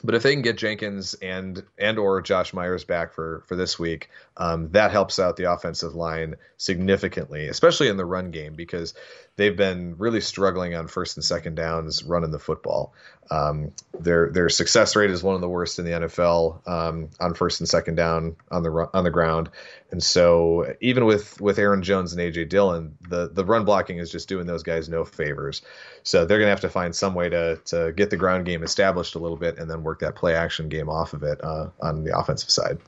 but 0.04 0.16
if 0.16 0.24
they 0.24 0.34
can 0.34 0.42
get 0.42 0.58
Jenkins 0.58 1.16
and 1.16 1.64
and 1.78 1.98
or 1.98 2.22
Josh 2.22 2.54
Myers 2.54 2.84
back 2.84 3.14
for 3.14 3.44
for 3.48 3.56
this 3.56 3.80
week, 3.80 4.10
um, 4.38 4.70
that 4.72 4.92
helps 4.92 5.20
out 5.20 5.38
the 5.38 5.52
offensive 5.52 5.96
line 5.96 6.36
significantly, 6.58 7.48
especially 7.48 7.88
in 7.88 7.98
the 7.98 8.06
run 8.06 8.32
game 8.32 8.54
because 8.56 8.94
they've 9.38 9.56
been 9.56 9.96
really 9.98 10.20
struggling 10.20 10.76
on 10.76 10.88
first 10.88 11.16
and 11.16 11.24
second 11.24 11.56
downs 11.56 12.04
running 12.04 12.32
the 12.32 12.40
football. 12.40 12.94
Um, 13.30 13.72
their 14.00 14.32
their 14.32 14.50
success 14.50 14.96
rate 14.96 15.12
is 15.12 15.22
one 15.22 15.36
of 15.36 15.42
the 15.42 15.50
worst 15.50 15.80
in 15.80 15.86
the 15.86 15.92
NFL 15.92 16.68
um, 16.68 17.10
on 17.20 17.34
first 17.34 17.60
and 17.60 17.70
second 17.70 17.96
down 17.96 18.36
on 18.50 18.64
the 18.64 18.90
on 18.94 19.04
the 19.04 19.12
ground, 19.12 19.50
and 19.92 20.02
so 20.02 20.74
even 20.82 21.06
with 21.06 21.40
with 21.40 21.60
Aaron 21.60 21.84
Jones 21.84 22.14
and 22.14 22.22
AJ 22.22 22.50
Dillon, 22.50 22.98
the 23.08 23.30
the 23.30 23.46
run 23.46 23.66
blocking 23.66 23.98
is 23.98 24.12
just 24.12 24.28
doing 24.28 24.48
those 24.48 24.64
guys 24.64 24.90
no 24.90 25.06
favors. 25.06 25.62
So 26.04 26.26
they're 26.26 26.38
going 26.38 26.48
to 26.48 26.52
have 26.52 26.62
to 26.62 26.70
find 26.70 26.96
some 26.96 27.16
way 27.16 27.30
to 27.30 27.58
to 27.66 27.92
get 27.92 28.10
the 28.10 28.18
ground 28.18 28.46
game 28.46 28.64
established 28.64 29.16
a 29.16 29.20
little 29.20 29.38
bit, 29.38 29.58
and 29.58 29.70
then 29.70 29.84
work 29.84 30.00
that 30.00 30.16
play 30.16 30.34
action 30.34 30.70
game 30.70 30.90
off 30.90 31.14
of 31.14 31.24
it 31.24 31.44
uh, 31.44 31.68
on 31.82 32.06
the 32.06 32.18
offensive 32.18 32.50
side. 32.50 32.80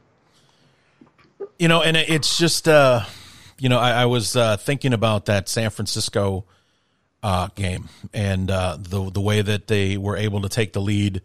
You 1.59 1.67
know, 1.67 1.81
and 1.81 1.95
it's 1.97 2.37
just. 2.37 2.67
Uh 2.67 3.03
you 3.59 3.69
know, 3.69 3.79
I, 3.79 4.01
I 4.01 4.05
was 4.05 4.35
uh, 4.35 4.57
thinking 4.57 4.93
about 4.93 5.25
that 5.25 5.49
San 5.49 5.69
Francisco 5.69 6.45
uh, 7.21 7.47
game 7.55 7.89
and 8.13 8.49
uh, 8.49 8.77
the 8.79 9.09
the 9.09 9.21
way 9.21 9.41
that 9.41 9.67
they 9.67 9.97
were 9.97 10.15
able 10.15 10.41
to 10.41 10.49
take 10.49 10.73
the 10.73 10.81
lead 10.81 11.21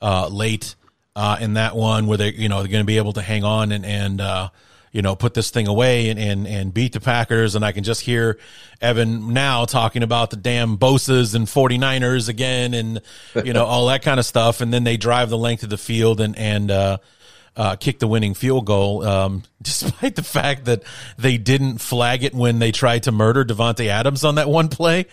uh, 0.00 0.28
late 0.28 0.74
uh, 1.16 1.36
in 1.40 1.54
that 1.54 1.76
one, 1.76 2.06
where 2.06 2.18
they 2.18 2.32
you 2.32 2.48
know 2.48 2.58
they're 2.58 2.72
going 2.72 2.82
to 2.82 2.86
be 2.86 2.98
able 2.98 3.12
to 3.12 3.22
hang 3.22 3.44
on 3.44 3.72
and 3.72 3.84
and 3.84 4.20
uh, 4.20 4.48
you 4.90 5.02
know 5.02 5.14
put 5.14 5.34
this 5.34 5.50
thing 5.50 5.68
away 5.68 6.08
and, 6.08 6.18
and 6.18 6.46
and 6.46 6.72
beat 6.72 6.92
the 6.94 7.00
Packers. 7.00 7.54
And 7.54 7.64
I 7.64 7.72
can 7.72 7.84
just 7.84 8.00
hear 8.00 8.38
Evan 8.80 9.34
now 9.34 9.66
talking 9.66 10.02
about 10.02 10.30
the 10.30 10.36
damn 10.36 10.78
Bosas 10.78 11.34
and 11.34 11.46
49ers 11.46 12.28
again, 12.28 12.72
and 12.72 13.02
you 13.44 13.52
know 13.52 13.64
all 13.64 13.86
that 13.86 14.02
kind 14.02 14.18
of 14.18 14.24
stuff. 14.24 14.60
And 14.62 14.72
then 14.72 14.84
they 14.84 14.96
drive 14.96 15.28
the 15.28 15.38
length 15.38 15.62
of 15.62 15.70
the 15.70 15.78
field 15.78 16.20
and 16.20 16.36
and 16.38 16.98
uh, 17.56 17.76
kick 17.76 18.00
the 18.00 18.08
winning 18.08 18.34
field 18.34 18.66
goal, 18.66 19.04
um, 19.06 19.42
despite 19.62 20.16
the 20.16 20.22
fact 20.24 20.64
that 20.64 20.82
they 21.18 21.38
didn't 21.38 21.78
flag 21.78 22.24
it 22.24 22.34
when 22.34 22.58
they 22.58 22.72
tried 22.72 23.04
to 23.04 23.12
murder 23.12 23.44
Davante 23.44 23.86
Adams 23.86 24.24
on 24.24 24.34
that 24.34 24.48
one 24.48 24.68
play. 24.68 25.06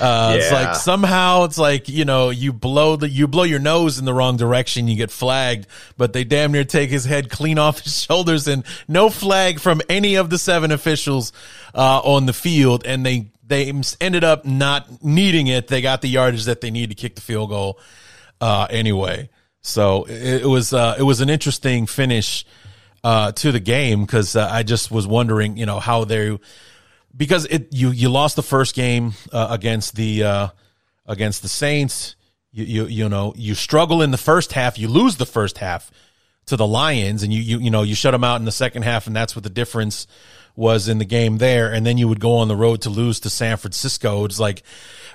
Uh, 0.00 0.34
It's 0.38 0.52
like 0.52 0.74
somehow 0.76 1.44
it's 1.44 1.58
like 1.58 1.88
you 1.88 2.04
know 2.04 2.30
you 2.30 2.52
blow 2.52 2.96
the 2.96 3.08
you 3.08 3.26
blow 3.26 3.42
your 3.42 3.58
nose 3.58 3.98
in 3.98 4.04
the 4.04 4.14
wrong 4.14 4.36
direction, 4.36 4.86
you 4.88 4.96
get 4.96 5.10
flagged, 5.10 5.66
but 5.96 6.12
they 6.12 6.24
damn 6.24 6.52
near 6.52 6.64
take 6.64 6.90
his 6.90 7.04
head 7.04 7.28
clean 7.28 7.58
off 7.58 7.80
his 7.80 8.00
shoulders, 8.04 8.46
and 8.46 8.64
no 8.86 9.10
flag 9.10 9.58
from 9.60 9.80
any 9.88 10.14
of 10.14 10.30
the 10.30 10.38
seven 10.38 10.70
officials 10.70 11.32
uh, 11.74 12.00
on 12.04 12.26
the 12.26 12.32
field, 12.32 12.86
and 12.86 13.04
they 13.04 13.30
they 13.44 13.72
ended 14.00 14.22
up 14.22 14.44
not 14.44 15.02
needing 15.02 15.48
it. 15.48 15.66
They 15.66 15.82
got 15.82 16.02
the 16.02 16.08
yardage 16.08 16.44
that 16.44 16.60
they 16.60 16.70
need 16.70 16.90
to 16.90 16.94
kick 16.94 17.16
the 17.16 17.20
field 17.20 17.50
goal 17.50 17.80
uh, 18.40 18.68
anyway. 18.70 19.28
So 19.62 20.04
it, 20.04 20.42
it 20.42 20.46
was 20.46 20.72
uh, 20.72 20.96
it 20.98 21.02
was 21.02 21.20
an 21.20 21.30
interesting 21.30 21.86
finish 21.86 22.44
uh, 23.04 23.32
to 23.32 23.52
the 23.52 23.60
game 23.60 24.02
because 24.02 24.36
uh, 24.36 24.48
I 24.50 24.62
just 24.62 24.90
was 24.90 25.06
wondering, 25.06 25.56
you 25.56 25.66
know, 25.66 25.80
how 25.80 26.04
they 26.04 26.38
because 27.16 27.46
it 27.46 27.74
you 27.74 27.90
you 27.90 28.08
lost 28.08 28.36
the 28.36 28.42
first 28.42 28.74
game 28.74 29.12
uh, 29.32 29.48
against 29.50 29.96
the 29.96 30.24
uh, 30.24 30.48
against 31.06 31.42
the 31.42 31.48
Saints. 31.48 32.16
You, 32.52 32.64
you 32.64 32.86
you 32.86 33.08
know 33.08 33.32
you 33.36 33.54
struggle 33.54 34.02
in 34.02 34.10
the 34.10 34.18
first 34.18 34.52
half. 34.52 34.78
You 34.78 34.88
lose 34.88 35.16
the 35.16 35.26
first 35.26 35.58
half 35.58 35.90
to 36.46 36.56
the 36.56 36.66
Lions, 36.66 37.22
and 37.22 37.32
you 37.32 37.40
you 37.40 37.58
you 37.58 37.70
know 37.70 37.82
you 37.82 37.94
shut 37.94 38.12
them 38.12 38.24
out 38.24 38.40
in 38.40 38.44
the 38.44 38.52
second 38.52 38.82
half, 38.82 39.06
and 39.06 39.14
that's 39.14 39.36
what 39.36 39.44
the 39.44 39.50
difference 39.50 40.06
was 40.56 40.88
in 40.88 40.98
the 40.98 41.04
game 41.04 41.38
there. 41.38 41.72
And 41.72 41.86
then 41.86 41.96
you 41.96 42.08
would 42.08 42.20
go 42.20 42.36
on 42.36 42.48
the 42.48 42.56
road 42.56 42.82
to 42.82 42.90
lose 42.90 43.20
to 43.20 43.30
San 43.30 43.56
Francisco. 43.56 44.24
It's 44.24 44.40
like, 44.40 44.62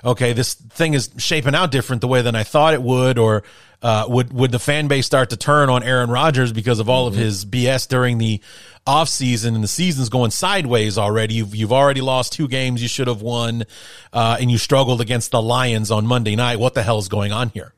okay, 0.04 0.32
this 0.32 0.54
thing 0.54 0.94
is 0.94 1.10
shaping 1.18 1.54
out 1.54 1.70
different 1.70 2.00
the 2.00 2.08
way 2.08 2.22
than 2.22 2.34
I 2.34 2.42
thought 2.42 2.74
it 2.74 2.82
would, 2.82 3.18
or 3.18 3.42
uh, 3.82 4.06
would 4.08 4.32
would 4.32 4.52
the 4.52 4.58
fan 4.58 4.88
base 4.88 5.06
start 5.06 5.30
to 5.30 5.36
turn 5.36 5.68
on 5.70 5.82
Aaron 5.82 6.10
Rodgers 6.10 6.52
because 6.52 6.80
of 6.80 6.88
all 6.88 7.06
of 7.06 7.14
his 7.14 7.44
BS 7.44 7.88
during 7.88 8.18
the 8.18 8.40
offseason 8.86 9.54
and 9.54 9.64
the 9.64 9.68
season's 9.68 10.08
going 10.08 10.30
sideways 10.30 10.96
already. 10.98 11.34
You've 11.34 11.54
you've 11.54 11.72
already 11.72 12.00
lost 12.00 12.32
two 12.32 12.48
games 12.48 12.82
you 12.82 12.88
should 12.88 13.08
have 13.08 13.22
won, 13.22 13.64
uh, 14.12 14.38
and 14.40 14.50
you 14.50 14.58
struggled 14.58 15.00
against 15.00 15.30
the 15.30 15.42
Lions 15.42 15.90
on 15.90 16.06
Monday 16.06 16.36
night. 16.36 16.58
What 16.58 16.74
the 16.74 16.82
hell 16.82 16.98
is 16.98 17.08
going 17.08 17.32
on 17.32 17.50
here? 17.50 17.74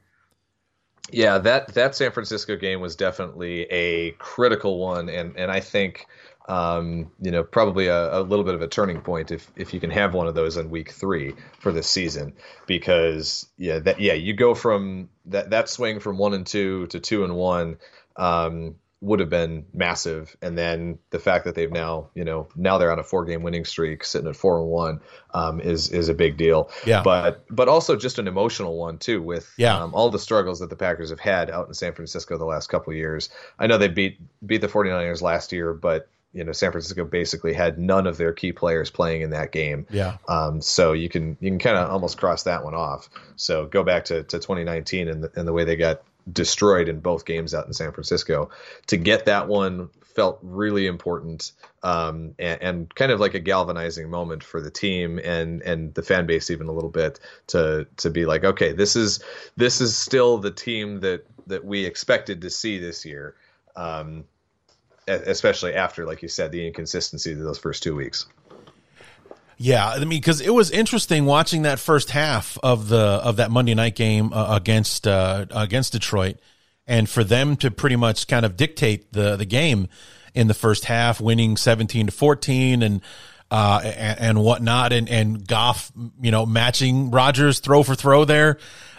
Yeah, 1.11 1.39
that 1.39 1.69
that 1.75 1.95
San 1.95 2.13
Francisco 2.13 2.57
game 2.57 2.81
was 2.81 2.95
definitely 2.95 3.63
a 3.71 4.13
critical 4.13 4.79
one, 4.79 5.09
and 5.09 5.37
and 5.37 5.51
I 5.51 5.61
think 5.61 6.07
um, 6.49 7.11
you 7.21 7.31
know 7.31 7.45
probably 7.45 7.87
a, 7.89 8.19
a 8.19 8.23
little 8.23 8.45
bit 8.45 8.55
of 8.55 8.63
a 8.63 8.67
turning 8.69 9.01
point 9.03 9.31
if 9.31 9.51
if 9.57 9.75
you 9.75 9.81
can 9.81 9.91
have 9.91 10.15
one 10.15 10.27
of 10.27 10.35
those 10.35 10.57
in 10.57 10.71
week 10.71 10.91
three 10.93 11.35
for 11.61 11.71
this 11.73 11.89
season, 11.89 12.35
because 12.67 13.47
yeah 13.59 13.79
that 13.81 14.01
yeah 14.01 14.15
you 14.15 14.35
go 14.35 14.55
from 14.55 15.09
that 15.27 15.51
that 15.51 15.69
swing 15.69 16.01
from 16.01 16.19
one 16.19 16.35
and 16.35 16.47
two 16.47 16.87
to 16.89 17.01
two 17.01 17.25
and 17.25 17.35
one. 17.37 17.79
Um, 18.17 18.77
would 19.01 19.21
have 19.21 19.31
been 19.31 19.65
massive. 19.73 20.37
And 20.43 20.59
then 20.59 20.99
the 21.11 21.21
fact 21.21 21.45
that 21.45 21.55
they've 21.55 21.71
now, 21.71 22.11
you 22.17 22.25
know, 22.25 22.49
now 22.57 22.79
they're 22.79 22.91
on 22.91 22.99
a 22.99 23.05
four 23.05 23.25
game 23.25 23.45
winning 23.45 23.65
streak, 23.65 24.03
sitting 24.03 24.27
at 24.27 24.35
four 24.35 24.59
and 24.59 24.69
one, 24.69 25.01
um, 25.33 25.61
is 25.61 25.91
is 25.91 26.09
a 26.09 26.15
big 26.15 26.37
deal. 26.37 26.69
Yeah. 26.85 27.03
But 27.05 27.45
but 27.49 27.69
also 27.69 27.95
just 27.95 28.19
an 28.19 28.27
emotional 28.27 28.77
one 28.77 28.99
too, 28.99 29.23
with 29.23 29.49
Yeah. 29.57 29.79
um, 29.81 29.95
all 29.95 30.11
the 30.11 30.19
struggles 30.19 30.59
that 30.59 30.69
the 30.69 30.75
Packers 30.75 31.11
have 31.11 31.21
had 31.21 31.49
out 31.49 31.69
in 31.69 31.75
San 31.75 31.93
Francisco 31.95 32.37
the 32.39 32.45
last 32.45 32.67
couple 32.71 32.93
of 32.93 32.97
years. 32.97 33.31
I 33.57 33.69
know 33.69 33.79
they 33.79 33.87
beat 33.87 34.19
beat 34.45 34.63
the 34.63 34.67
49ers 34.67 35.23
last 35.23 35.53
year, 35.53 35.73
but 35.75 36.09
you 36.33 36.45
know 36.45 36.53
San 36.53 36.73
Francisco 36.73 37.05
basically 37.05 37.55
had 37.55 37.79
none 37.79 38.07
of 38.07 38.17
their 38.17 38.33
key 38.33 38.53
players 38.53 38.91
playing 38.91 39.23
in 39.23 39.31
that 39.31 39.53
game. 39.53 39.87
Yeah. 39.91 40.19
Um, 40.29 40.61
so 40.61 40.93
you 40.93 41.09
can 41.09 41.37
you 41.41 41.51
can 41.51 41.59
kind 41.59 41.77
of 41.77 41.91
almost 41.91 42.19
cross 42.19 42.45
that 42.45 42.65
one 42.65 42.75
off. 42.75 43.09
So 43.37 43.67
go 43.67 43.83
back 43.83 44.07
to, 44.07 44.23
to 44.25 44.39
2019 44.39 45.09
and 45.09 45.25
the, 45.25 45.33
and 45.37 45.49
the 45.49 45.53
way 45.53 45.65
they 45.65 45.77
got 45.77 46.03
destroyed 46.31 46.89
in 46.89 47.01
both 47.01 47.25
games 47.25 47.55
out 47.55 47.67
in 47.67 47.73
San 47.73 47.93
Francisco. 47.93 48.51
To 48.89 48.97
get 48.97 49.27
that 49.27 49.49
one 49.49 49.89
felt 50.15 50.39
really 50.43 50.87
important 50.87 51.53
um, 51.83 52.35
and, 52.39 52.63
and 52.63 52.95
kind 52.95 53.13
of 53.13 53.21
like 53.21 53.35
a 53.35 53.39
galvanizing 53.39 54.11
moment 54.11 54.43
for 54.43 54.61
the 54.61 54.71
team 54.71 55.19
and 55.23 55.63
and 55.63 55.95
the 55.95 56.03
fan 56.03 56.27
base 56.27 56.51
even 56.51 56.67
a 56.67 56.73
little 56.73 56.91
bit 56.91 57.21
to 57.49 57.87
to 57.97 58.11
be 58.11 58.27
like, 58.27 58.45
okay, 58.45 58.73
this 58.73 58.97
is 58.97 59.23
this 59.57 59.81
is 59.81 59.97
still 59.97 60.39
the 60.39 60.51
team 60.51 61.01
that 61.01 61.25
that 61.47 61.65
we 61.65 61.87
expected 61.87 62.43
to 62.43 62.51
see 62.51 62.79
this 62.79 63.05
year. 63.05 63.35
Um, 63.77 64.25
especially 65.09 65.75
after, 65.75 66.07
like 66.07 66.23
you 66.23 66.29
said, 66.29 66.53
the 66.53 66.67
inconsistency 66.67 67.33
of 67.33 67.39
those 67.39 67.59
first 67.59 67.83
two 67.83 67.95
weeks. 67.95 68.27
Yeah, 69.57 69.89
I 69.89 69.99
mean, 70.01 70.11
because 70.11 70.41
it 70.41 70.55
was 70.55 70.71
interesting 70.71 71.25
watching 71.25 71.63
that 71.63 71.81
first 71.81 72.11
half 72.11 72.57
of 72.63 72.89
the 72.89 72.99
of 72.99 73.37
that 73.37 73.51
Monday 73.51 73.75
night 73.75 73.97
game 73.97 74.33
uh, 74.33 74.57
against 74.57 75.07
uh, 75.07 75.47
against 75.51 75.93
Detroit, 75.93 76.37
and 76.87 77.09
for 77.09 77.25
them 77.25 77.57
to 77.57 77.71
pretty 77.71 77.97
much 77.97 78.29
kind 78.29 78.47
of 78.47 78.57
dictate 78.57 79.13
the 79.13 79.35
the 79.37 79.45
game 79.45 79.89
in 80.33 80.47
the 80.47 80.55
first 80.55 80.85
half, 80.85 81.21
winning 81.21 81.57
seventeen 81.57 82.07
to 82.07 82.13
fourteen, 82.13 82.83
and 82.85 83.01
uh, 83.51 83.81
and, 83.83 84.21
and 84.21 84.45
whatnot, 84.45 84.93
and 84.93 85.09
and 85.09 85.45
Goff, 85.45 85.91
you 86.21 86.31
know, 86.31 86.47
matching 86.47 87.11
Rodgers 87.11 87.59
throw 87.59 87.83
for 87.83 87.97
throw 87.97 88.25
there 88.25 88.59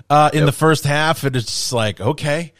uh, 0.10 0.32
in 0.34 0.45
the 0.45 0.52
first 0.52 0.86
half, 0.86 1.24
it's 1.24 1.72
like 1.72 2.02
okay, 2.02 2.54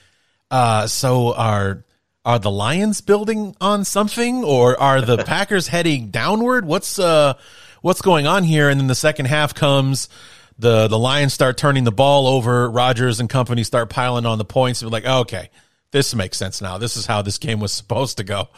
uh, 0.52 0.88
so 0.88 1.34
are 1.34 1.84
are 2.30 2.38
the 2.38 2.52
Lions 2.52 3.02
building 3.02 3.56
on 3.60 3.84
something, 3.84 4.44
or 4.44 4.80
are 4.80 5.02
the 5.02 5.18
Packers 5.26 5.68
heading 5.68 6.12
downward? 6.12 6.64
What's 6.64 7.00
uh 7.00 7.34
what's 7.82 8.04
going 8.04 8.28
on 8.28 8.44
here? 8.44 8.70
And 8.70 8.80
then 8.80 8.86
the 8.86 8.94
second 8.94 9.26
half 9.26 9.56
comes. 9.56 10.10
The 10.60 10.88
the 10.88 11.00
Lions 11.00 11.34
start 11.34 11.58
turning 11.58 11.86
the 11.86 11.92
ball 11.92 12.28
over. 12.28 12.70
Rodgers 12.70 13.20
and 13.20 13.28
company 13.28 13.64
start 13.64 13.90
piling 13.90 14.28
on 14.28 14.38
the 14.38 14.46
points. 14.46 14.84
We're 14.84 14.90
like, 14.90 15.08
okay, 15.08 15.50
this 15.90 16.14
makes 16.14 16.38
sense 16.38 16.62
now. 16.62 16.78
This 16.78 16.98
is 16.98 17.08
how 17.08 17.24
this 17.24 17.40
game 17.40 17.60
was 17.60 17.74
supposed 17.74 18.18
to 18.18 18.24
go. 18.24 18.50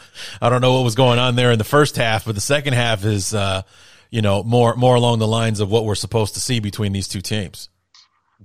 I 0.42 0.50
don't 0.50 0.60
know 0.60 0.74
what 0.74 0.84
was 0.84 0.94
going 0.94 1.18
on 1.18 1.36
there 1.36 1.50
in 1.50 1.56
the 1.56 1.64
first 1.64 1.96
half, 1.96 2.26
but 2.26 2.34
the 2.34 2.42
second 2.42 2.74
half 2.74 3.06
is 3.06 3.32
uh, 3.32 3.62
you 4.10 4.20
know, 4.20 4.42
more 4.42 4.76
more 4.76 4.96
along 4.96 5.18
the 5.18 5.26
lines 5.26 5.60
of 5.60 5.70
what 5.70 5.86
we're 5.86 5.94
supposed 5.94 6.34
to 6.34 6.40
see 6.40 6.60
between 6.60 6.92
these 6.92 7.08
two 7.08 7.22
teams. 7.22 7.70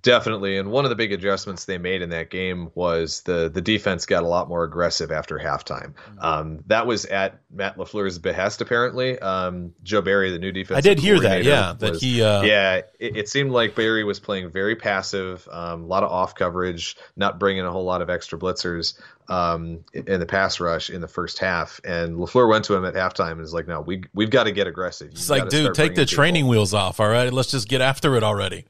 Definitely, 0.08 0.58
and 0.58 0.72
one 0.72 0.86
of 0.86 0.90
the 0.90 0.96
big 0.96 1.12
adjustments 1.12 1.66
they 1.66 1.78
made 1.78 2.02
in 2.02 2.12
that 2.12 2.30
game 2.30 2.72
was 2.76 3.24
the 3.24 3.50
the 3.50 3.60
defense 3.60 4.06
got 4.06 4.24
a 4.24 4.28
lot 4.28 4.48
more 4.48 4.64
aggressive 4.64 5.12
after 5.12 5.38
halftime. 5.38 5.96
Mm-hmm. 5.96 6.20
Um, 6.20 6.64
that 6.68 6.88
was 6.88 7.04
at 7.08 7.42
Matt 7.52 7.78
LaFleur's 7.78 8.18
behest, 8.18 8.62
apparently. 8.62 9.20
Um, 9.20 9.74
Joe 9.84 10.02
Barry, 10.02 10.32
the 10.32 10.40
new 10.40 10.54
defense, 10.54 10.78
I 10.78 10.82
did 10.82 11.00
hear 11.00 11.20
that, 11.20 11.44
yeah, 11.44 11.74
that 11.80 11.98
he, 11.98 12.22
uh, 12.22 12.42
yeah, 12.44 12.76
it, 13.00 13.18
it 13.18 13.30
seemed 13.30 13.52
like 13.52 13.76
Barry 13.76 14.06
was 14.06 14.18
playing 14.18 14.50
very 14.50 14.78
passive, 14.78 15.46
um, 15.52 15.84
a 15.84 15.88
lot 15.88 16.04
of 16.04 16.12
off 16.12 16.36
coverage, 16.36 16.96
not 17.18 17.38
bringing 17.38 17.66
a 17.66 17.72
whole 17.72 17.84
lot 17.84 18.02
of 18.02 18.10
extra 18.10 18.40
blitzers 18.40 18.98
um, 19.28 19.84
in 19.94 20.22
the 20.22 20.26
pass 20.26 20.62
rush 20.62 20.90
in 20.90 21.02
the 21.02 21.08
first 21.10 21.38
half. 21.40 21.82
And 21.84 22.16
LaFleur 22.16 22.50
went 22.50 22.64
to 22.66 22.76
him 22.76 22.86
at 22.86 22.94
halftime 22.94 23.32
and 23.32 23.42
was 23.42 23.54
like, 23.54 23.68
"No, 23.68 23.82
we 23.82 24.04
we've 24.14 24.30
got 24.30 24.46
to 24.46 24.54
get 24.54 24.68
aggressive. 24.68 25.12
It's 25.12 25.28
You 25.28 25.36
like, 25.36 25.50
dude, 25.50 25.74
take 25.74 25.96
the 25.96 26.04
people." 26.04 26.16
training 26.16 26.48
wheels 26.48 26.74
off. 26.74 27.02
All 27.02 27.10
right, 27.10 27.34
let's 27.34 27.52
just 27.52 27.68
get 27.68 27.82
after 27.82 28.16
it 28.16 28.24
already. 28.24 28.66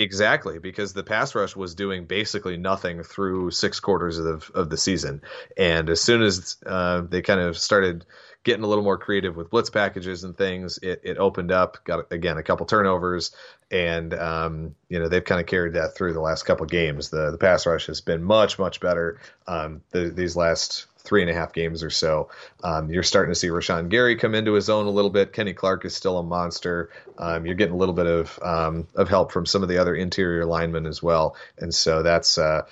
Exactly, 0.00 0.60
because 0.60 0.92
the 0.92 1.02
pass 1.02 1.34
rush 1.34 1.56
was 1.56 1.74
doing 1.74 2.04
basically 2.04 2.56
nothing 2.56 3.02
through 3.02 3.50
six 3.50 3.80
quarters 3.80 4.16
of 4.20 4.24
the, 4.24 4.58
of 4.60 4.70
the 4.70 4.76
season, 4.76 5.22
and 5.56 5.90
as 5.90 6.00
soon 6.00 6.22
as 6.22 6.56
uh, 6.64 7.00
they 7.00 7.20
kind 7.20 7.40
of 7.40 7.58
started 7.58 8.06
getting 8.44 8.62
a 8.62 8.68
little 8.68 8.84
more 8.84 8.96
creative 8.96 9.34
with 9.34 9.50
blitz 9.50 9.70
packages 9.70 10.22
and 10.22 10.38
things, 10.38 10.78
it, 10.84 11.00
it 11.02 11.18
opened 11.18 11.50
up. 11.50 11.78
Got 11.82 12.12
again 12.12 12.38
a 12.38 12.44
couple 12.44 12.64
turnovers, 12.64 13.32
and 13.72 14.14
um, 14.14 14.76
you 14.88 15.00
know 15.00 15.08
they've 15.08 15.24
kind 15.24 15.40
of 15.40 15.48
carried 15.48 15.72
that 15.74 15.96
through 15.96 16.12
the 16.12 16.20
last 16.20 16.44
couple 16.44 16.64
games. 16.66 17.10
The 17.10 17.32
the 17.32 17.38
pass 17.38 17.66
rush 17.66 17.86
has 17.86 18.00
been 18.00 18.22
much 18.22 18.56
much 18.56 18.78
better 18.78 19.18
um, 19.48 19.82
the, 19.90 20.10
these 20.10 20.36
last 20.36 20.86
three 21.08 21.22
and 21.22 21.30
a 21.30 21.34
half 21.34 21.52
games 21.52 21.82
or 21.82 21.90
so. 21.90 22.28
Um, 22.62 22.90
you're 22.90 23.02
starting 23.02 23.32
to 23.32 23.38
see 23.38 23.48
Rashan 23.48 23.88
Gary 23.88 24.16
come 24.16 24.34
into 24.34 24.52
his 24.52 24.68
own 24.68 24.86
a 24.86 24.90
little 24.90 25.10
bit. 25.10 25.32
Kenny 25.32 25.54
Clark 25.54 25.84
is 25.86 25.96
still 25.96 26.18
a 26.18 26.22
monster. 26.22 26.90
Um, 27.16 27.46
you're 27.46 27.54
getting 27.54 27.74
a 27.74 27.78
little 27.78 27.94
bit 27.94 28.06
of 28.06 28.38
um, 28.42 28.86
of 28.94 29.08
help 29.08 29.32
from 29.32 29.46
some 29.46 29.62
of 29.62 29.68
the 29.68 29.78
other 29.78 29.94
interior 29.94 30.44
linemen 30.44 30.86
as 30.86 31.02
well, 31.02 31.34
and 31.58 31.74
so 31.74 32.02
that's 32.02 32.36
uh, 32.36 32.62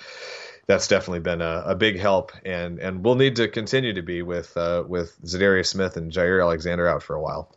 that's 0.67 0.87
definitely 0.87 1.21
been 1.21 1.41
a, 1.41 1.63
a 1.67 1.75
big 1.75 1.99
help, 1.99 2.31
and 2.45 2.79
and 2.79 3.03
we'll 3.03 3.15
need 3.15 3.37
to 3.37 3.47
continue 3.47 3.93
to 3.93 4.01
be 4.03 4.21
with 4.21 4.55
uh, 4.55 4.83
with 4.87 5.19
Za'Darius 5.23 5.67
Smith 5.67 5.97
and 5.97 6.11
Jaire 6.11 6.41
Alexander 6.41 6.87
out 6.87 7.01
for 7.01 7.15
a 7.15 7.21
while. 7.21 7.51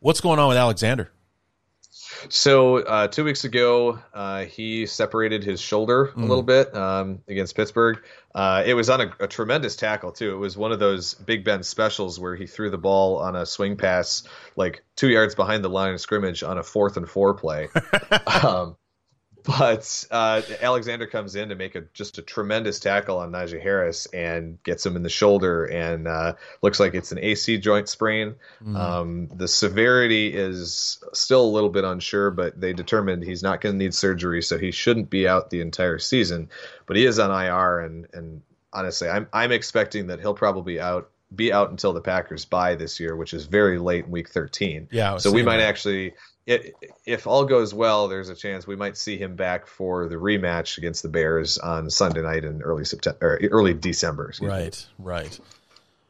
What's 0.00 0.20
going 0.20 0.38
on 0.38 0.48
with 0.48 0.58
Alexander? 0.58 1.10
So 2.28 2.78
uh, 2.78 3.08
two 3.08 3.24
weeks 3.24 3.44
ago, 3.44 3.98
uh, 4.12 4.44
he 4.44 4.86
separated 4.86 5.44
his 5.44 5.60
shoulder 5.60 6.12
a 6.16 6.20
little 6.20 6.42
bit 6.42 6.74
um, 6.74 7.20
against 7.28 7.56
Pittsburgh. 7.56 8.02
Uh, 8.34 8.62
it 8.66 8.74
was 8.74 8.90
on 8.90 9.00
a, 9.00 9.12
a 9.20 9.26
tremendous 9.26 9.76
tackle 9.76 10.12
too. 10.12 10.34
It 10.34 10.38
was 10.38 10.56
one 10.56 10.72
of 10.72 10.78
those 10.78 11.14
Big 11.14 11.44
Ben 11.44 11.62
specials 11.62 12.18
where 12.18 12.34
he 12.34 12.46
threw 12.46 12.70
the 12.70 12.78
ball 12.78 13.18
on 13.18 13.36
a 13.36 13.46
swing 13.46 13.76
pass 13.76 14.24
like 14.56 14.84
two 14.96 15.08
yards 15.08 15.34
behind 15.34 15.62
the 15.62 15.68
line 15.68 15.94
of 15.94 16.00
scrimmage 16.00 16.42
on 16.42 16.58
a 16.58 16.62
fourth 16.62 16.96
and 16.96 17.08
four 17.08 17.34
play. 17.34 17.68
um, 18.42 18.76
but 19.44 20.06
uh, 20.10 20.40
Alexander 20.60 21.06
comes 21.06 21.36
in 21.36 21.50
to 21.50 21.54
make 21.54 21.74
a 21.74 21.82
just 21.92 22.16
a 22.18 22.22
tremendous 22.22 22.80
tackle 22.80 23.18
on 23.18 23.30
Najee 23.30 23.60
Harris 23.60 24.06
and 24.06 24.62
gets 24.62 24.84
him 24.86 24.96
in 24.96 25.02
the 25.02 25.10
shoulder 25.10 25.66
and 25.66 26.08
uh, 26.08 26.34
looks 26.62 26.80
like 26.80 26.94
it's 26.94 27.12
an 27.12 27.18
AC 27.18 27.58
joint 27.58 27.88
sprain. 27.88 28.36
Um, 28.74 29.28
the 29.34 29.46
severity 29.46 30.34
is 30.34 30.98
still 31.12 31.44
a 31.44 31.52
little 31.52 31.68
bit 31.68 31.84
unsure, 31.84 32.30
but 32.30 32.58
they 32.58 32.72
determined 32.72 33.22
he's 33.22 33.42
not 33.42 33.60
going 33.60 33.74
to 33.74 33.78
need 33.78 33.94
surgery, 33.94 34.42
so 34.42 34.58
he 34.58 34.70
shouldn't 34.70 35.10
be 35.10 35.28
out 35.28 35.50
the 35.50 35.60
entire 35.60 35.98
season. 35.98 36.48
But 36.86 36.96
he 36.96 37.04
is 37.04 37.18
on 37.18 37.30
IR, 37.30 37.80
and 37.80 38.06
and 38.14 38.42
honestly, 38.72 39.08
I'm 39.08 39.28
I'm 39.32 39.52
expecting 39.52 40.06
that 40.06 40.20
he'll 40.20 40.34
probably 40.34 40.80
out 40.80 41.10
be 41.34 41.52
out 41.52 41.70
until 41.70 41.92
the 41.92 42.00
Packers 42.00 42.44
bye 42.44 42.74
this 42.74 43.00
year, 43.00 43.16
which 43.16 43.34
is 43.34 43.46
very 43.46 43.78
late 43.78 44.06
in 44.06 44.10
Week 44.10 44.28
13. 44.28 44.88
Yeah, 44.90 45.16
so 45.16 45.30
we 45.32 45.42
might 45.42 45.58
that. 45.58 45.68
actually, 45.68 46.14
it, 46.46 46.74
if 47.06 47.26
all 47.26 47.44
goes 47.44 47.72
well, 47.72 48.08
there's 48.08 48.28
a 48.28 48.34
chance 48.34 48.66
we 48.66 48.76
might 48.76 48.96
see 48.96 49.16
him 49.16 49.34
back 49.34 49.66
for 49.66 50.08
the 50.08 50.16
rematch 50.16 50.78
against 50.78 51.02
the 51.02 51.08
Bears 51.08 51.56
on 51.58 51.88
Sunday 51.90 52.22
night 52.22 52.44
in 52.44 52.62
early 52.62 52.84
September, 52.84 53.38
early 53.50 53.74
December. 53.74 54.32
Right, 54.40 54.86
me. 54.98 55.04
right. 55.04 55.40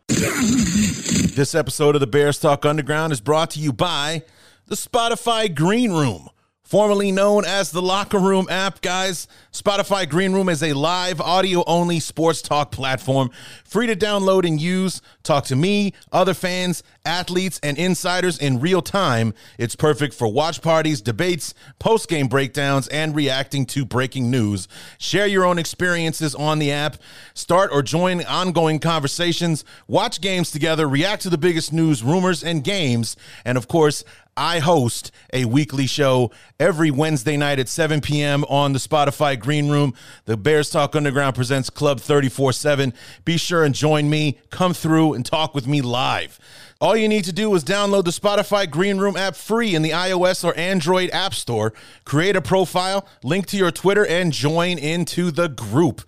this 0.08 1.54
episode 1.54 1.94
of 1.94 2.00
the 2.00 2.06
Bears 2.06 2.38
Talk 2.38 2.66
Underground 2.66 3.12
is 3.12 3.20
brought 3.20 3.50
to 3.52 3.60
you 3.60 3.72
by 3.72 4.22
the 4.66 4.74
Spotify 4.74 5.52
Green 5.54 5.92
Room 5.92 6.28
formerly 6.64 7.12
known 7.12 7.44
as 7.44 7.70
the 7.70 7.82
Locker 7.82 8.18
Room 8.18 8.46
app, 8.48 8.80
guys. 8.80 9.28
Spotify 9.52 10.08
Green 10.08 10.32
Room 10.32 10.48
is 10.48 10.62
a 10.62 10.72
live 10.72 11.20
audio 11.20 11.62
only 11.66 12.00
sports 12.00 12.40
talk 12.40 12.72
platform, 12.72 13.30
free 13.64 13.86
to 13.86 13.94
download 13.94 14.46
and 14.46 14.60
use. 14.60 15.02
Talk 15.22 15.44
to 15.44 15.56
me, 15.56 15.92
other 16.10 16.34
fans, 16.34 16.82
athletes, 17.04 17.60
and 17.62 17.76
insiders 17.76 18.38
in 18.38 18.60
real 18.60 18.82
time. 18.82 19.34
It's 19.58 19.76
perfect 19.76 20.14
for 20.14 20.26
watch 20.26 20.62
parties, 20.62 21.02
debates, 21.02 21.54
post 21.78 22.08
game 22.08 22.28
breakdowns, 22.28 22.88
and 22.88 23.14
reacting 23.14 23.66
to 23.66 23.84
breaking 23.84 24.30
news. 24.30 24.66
Share 24.98 25.26
your 25.26 25.44
own 25.44 25.58
experiences 25.58 26.34
on 26.34 26.58
the 26.58 26.72
app, 26.72 26.96
start 27.34 27.70
or 27.72 27.82
join 27.82 28.24
ongoing 28.24 28.78
conversations, 28.78 29.64
watch 29.86 30.20
games 30.20 30.50
together, 30.50 30.88
react 30.88 31.22
to 31.22 31.30
the 31.30 31.38
biggest 31.38 31.72
news, 31.72 32.02
rumors, 32.02 32.42
and 32.42 32.64
games, 32.64 33.16
and 33.44 33.58
of 33.58 33.68
course, 33.68 34.02
I 34.36 34.58
host 34.58 35.10
a 35.32 35.44
weekly 35.44 35.86
show 35.86 36.30
every 36.58 36.90
Wednesday 36.90 37.36
night 37.36 37.58
at 37.58 37.68
7 37.68 38.00
p.m. 38.00 38.44
on 38.44 38.72
the 38.72 38.78
Spotify 38.78 39.38
Green 39.38 39.68
Room. 39.68 39.94
The 40.24 40.36
Bears 40.36 40.70
Talk 40.70 40.96
Underground 40.96 41.34
presents 41.34 41.70
Club 41.70 42.00
34 42.00 42.52
7. 42.52 42.92
Be 43.24 43.36
sure 43.36 43.64
and 43.64 43.74
join 43.74 44.10
me. 44.10 44.40
Come 44.50 44.74
through 44.74 45.14
and 45.14 45.24
talk 45.24 45.54
with 45.54 45.66
me 45.66 45.82
live. 45.82 46.40
All 46.80 46.96
you 46.96 47.08
need 47.08 47.24
to 47.24 47.32
do 47.32 47.54
is 47.54 47.64
download 47.64 48.04
the 48.04 48.10
Spotify 48.10 48.68
Green 48.68 48.98
Room 48.98 49.16
app 49.16 49.36
free 49.36 49.74
in 49.74 49.82
the 49.82 49.90
iOS 49.90 50.44
or 50.44 50.56
Android 50.58 51.08
App 51.10 51.32
Store, 51.32 51.72
create 52.04 52.36
a 52.36 52.42
profile, 52.42 53.06
link 53.22 53.46
to 53.46 53.56
your 53.56 53.70
Twitter, 53.70 54.04
and 54.04 54.32
join 54.32 54.78
into 54.78 55.30
the 55.30 55.48
group. 55.48 56.02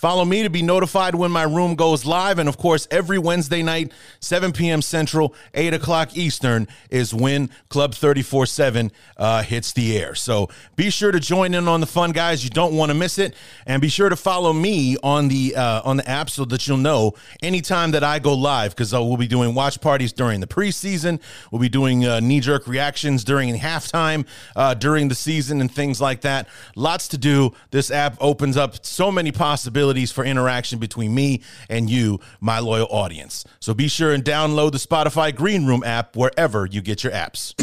Follow 0.00 0.24
me 0.24 0.42
to 0.42 0.48
be 0.48 0.62
notified 0.62 1.14
when 1.14 1.30
my 1.30 1.42
room 1.42 1.74
goes 1.74 2.06
live. 2.06 2.38
And 2.38 2.48
of 2.48 2.56
course, 2.56 2.88
every 2.90 3.18
Wednesday 3.18 3.62
night, 3.62 3.92
7 4.20 4.50
p.m. 4.50 4.80
Central, 4.80 5.34
8 5.52 5.74
o'clock 5.74 6.16
Eastern, 6.16 6.68
is 6.88 7.12
when 7.12 7.50
Club 7.68 7.94
34 7.94 8.46
7 8.46 8.92
uh, 9.18 9.42
hits 9.42 9.74
the 9.74 9.98
air. 9.98 10.14
So 10.14 10.48
be 10.74 10.88
sure 10.88 11.12
to 11.12 11.20
join 11.20 11.52
in 11.52 11.68
on 11.68 11.80
the 11.80 11.86
fun, 11.86 12.12
guys. 12.12 12.42
You 12.42 12.48
don't 12.48 12.74
want 12.74 12.88
to 12.88 12.94
miss 12.94 13.18
it. 13.18 13.34
And 13.66 13.82
be 13.82 13.90
sure 13.90 14.08
to 14.08 14.16
follow 14.16 14.54
me 14.54 14.96
on 15.02 15.28
the 15.28 15.54
uh, 15.54 15.82
on 15.84 15.98
the 15.98 16.08
app 16.08 16.30
so 16.30 16.46
that 16.46 16.66
you'll 16.66 16.78
know 16.78 17.12
anytime 17.42 17.90
that 17.90 18.02
I 18.02 18.20
go 18.20 18.32
live 18.32 18.70
because 18.70 18.94
uh, 18.94 19.04
we'll 19.04 19.18
be 19.18 19.28
doing 19.28 19.54
watch 19.54 19.82
parties 19.82 20.14
during 20.14 20.40
the 20.40 20.46
preseason. 20.46 21.20
We'll 21.52 21.60
be 21.60 21.68
doing 21.68 22.06
uh, 22.06 22.20
knee 22.20 22.40
jerk 22.40 22.66
reactions 22.66 23.22
during 23.22 23.54
halftime 23.58 24.26
uh, 24.56 24.72
during 24.72 25.08
the 25.08 25.14
season 25.14 25.60
and 25.60 25.70
things 25.70 26.00
like 26.00 26.22
that. 26.22 26.48
Lots 26.74 27.06
to 27.08 27.18
do. 27.18 27.52
This 27.70 27.90
app 27.90 28.16
opens 28.18 28.56
up 28.56 28.82
so 28.82 29.12
many 29.12 29.30
possibilities 29.30 29.89
possibilities 29.90 30.12
for 30.12 30.24
interaction 30.24 30.78
between 30.78 31.14
me 31.14 31.42
and 31.68 31.90
you, 31.90 32.20
my 32.40 32.60
loyal 32.60 32.86
audience. 32.90 33.44
So 33.60 33.74
be 33.74 33.88
sure 33.88 34.12
and 34.12 34.24
download 34.24 34.72
the 34.72 34.78
Spotify 34.78 35.34
Green 35.34 35.66
Room 35.66 35.82
app 35.84 36.16
wherever 36.16 36.66
you 36.66 36.80
get 36.80 37.02
your 37.02 37.12
apps. 37.12 37.54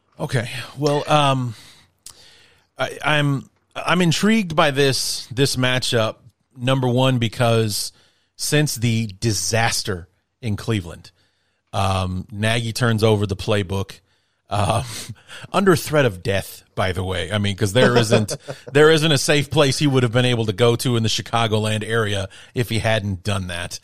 okay. 0.20 0.50
Well, 0.78 1.04
um, 1.10 1.54
I, 2.78 2.98
I'm 3.04 3.48
I'm 3.74 4.02
intrigued 4.02 4.54
by 4.54 4.70
this 4.70 5.26
this 5.30 5.56
matchup. 5.56 6.16
Number 6.58 6.88
one, 6.88 7.18
because 7.18 7.92
since 8.36 8.76
the 8.76 9.08
disaster 9.20 10.08
in 10.40 10.56
Cleveland, 10.56 11.10
um, 11.72 12.26
Nagy 12.30 12.72
turns 12.72 13.02
over 13.02 13.26
the 13.26 13.36
playbook 13.36 14.00
uh, 14.48 14.84
under 15.52 15.76
threat 15.76 16.04
of 16.04 16.22
death. 16.22 16.62
By 16.74 16.92
the 16.92 17.02
way, 17.02 17.32
I 17.32 17.38
mean 17.38 17.54
because 17.54 17.72
there 17.72 17.96
isn't 17.96 18.36
there 18.72 18.90
isn't 18.90 19.10
a 19.10 19.18
safe 19.18 19.50
place 19.50 19.78
he 19.78 19.86
would 19.86 20.02
have 20.02 20.12
been 20.12 20.24
able 20.24 20.46
to 20.46 20.52
go 20.52 20.76
to 20.76 20.96
in 20.96 21.02
the 21.02 21.08
Chicagoland 21.08 21.84
area 21.84 22.28
if 22.54 22.68
he 22.68 22.78
hadn't 22.78 23.22
done 23.22 23.48
that. 23.48 23.80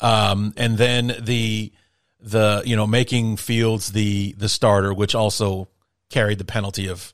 Um, 0.00 0.54
and 0.56 0.78
then 0.78 1.16
the 1.20 1.72
the 2.20 2.62
you 2.64 2.76
know 2.76 2.86
making 2.86 3.36
Fields 3.36 3.92
the 3.92 4.32
the 4.38 4.48
starter, 4.48 4.94
which 4.94 5.14
also 5.14 5.68
carried 6.08 6.38
the 6.38 6.44
penalty 6.44 6.88
of 6.88 7.12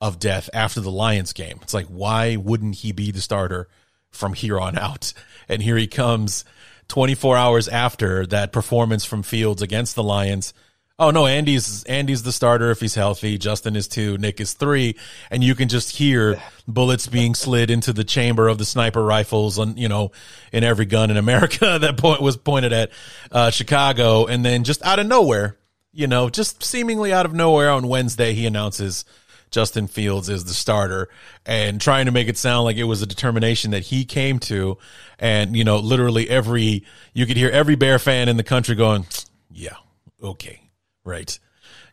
of 0.00 0.18
death 0.18 0.50
after 0.52 0.80
the 0.80 0.90
Lions 0.90 1.32
game. 1.32 1.60
It's 1.62 1.74
like 1.74 1.86
why 1.86 2.36
wouldn't 2.36 2.76
he 2.76 2.92
be 2.92 3.10
the 3.10 3.20
starter 3.20 3.68
from 4.10 4.34
here 4.34 4.58
on 4.60 4.78
out? 4.78 5.12
And 5.46 5.60
here 5.60 5.76
he 5.76 5.86
comes 5.86 6.42
24 6.88 7.36
hours 7.36 7.68
after 7.68 8.24
that 8.28 8.50
performance 8.50 9.04
from 9.04 9.22
Fields 9.22 9.60
against 9.60 9.94
the 9.94 10.02
Lions 10.02 10.54
Oh 10.96 11.10
no, 11.10 11.26
Andy's 11.26 11.82
Andy's 11.84 12.22
the 12.22 12.30
starter 12.30 12.70
if 12.70 12.78
he's 12.78 12.94
healthy. 12.94 13.36
Justin 13.36 13.74
is 13.74 13.88
two, 13.88 14.16
Nick 14.16 14.40
is 14.40 14.52
three, 14.52 14.94
and 15.28 15.42
you 15.42 15.56
can 15.56 15.68
just 15.68 15.96
hear 15.96 16.40
bullets 16.68 17.08
being 17.08 17.34
slid 17.34 17.68
into 17.68 17.92
the 17.92 18.04
chamber 18.04 18.46
of 18.46 18.58
the 18.58 18.64
sniper 18.64 19.04
rifles 19.04 19.58
on 19.58 19.76
you 19.76 19.88
know 19.88 20.12
in 20.52 20.62
every 20.62 20.86
gun 20.86 21.10
in 21.10 21.16
America 21.16 21.78
that 21.80 21.96
point 21.96 22.22
was 22.22 22.36
pointed 22.36 22.72
at 22.72 22.92
uh, 23.32 23.50
Chicago, 23.50 24.26
and 24.26 24.44
then 24.44 24.62
just 24.62 24.84
out 24.84 25.00
of 25.00 25.06
nowhere, 25.08 25.58
you 25.92 26.06
know, 26.06 26.30
just 26.30 26.62
seemingly 26.62 27.12
out 27.12 27.26
of 27.26 27.34
nowhere 27.34 27.70
on 27.70 27.88
Wednesday, 27.88 28.32
he 28.32 28.46
announces 28.46 29.04
Justin 29.50 29.88
Fields 29.88 30.28
is 30.28 30.44
the 30.44 30.54
starter, 30.54 31.08
and 31.44 31.80
trying 31.80 32.06
to 32.06 32.12
make 32.12 32.28
it 32.28 32.38
sound 32.38 32.66
like 32.66 32.76
it 32.76 32.84
was 32.84 33.02
a 33.02 33.06
determination 33.06 33.72
that 33.72 33.82
he 33.82 34.04
came 34.04 34.38
to, 34.38 34.78
and 35.18 35.56
you 35.56 35.64
know, 35.64 35.78
literally 35.78 36.30
every 36.30 36.84
you 37.14 37.26
could 37.26 37.36
hear 37.36 37.50
every 37.50 37.74
Bear 37.74 37.98
fan 37.98 38.28
in 38.28 38.36
the 38.36 38.44
country 38.44 38.76
going, 38.76 39.06
yeah, 39.50 39.74
okay 40.22 40.60
right? 41.04 41.38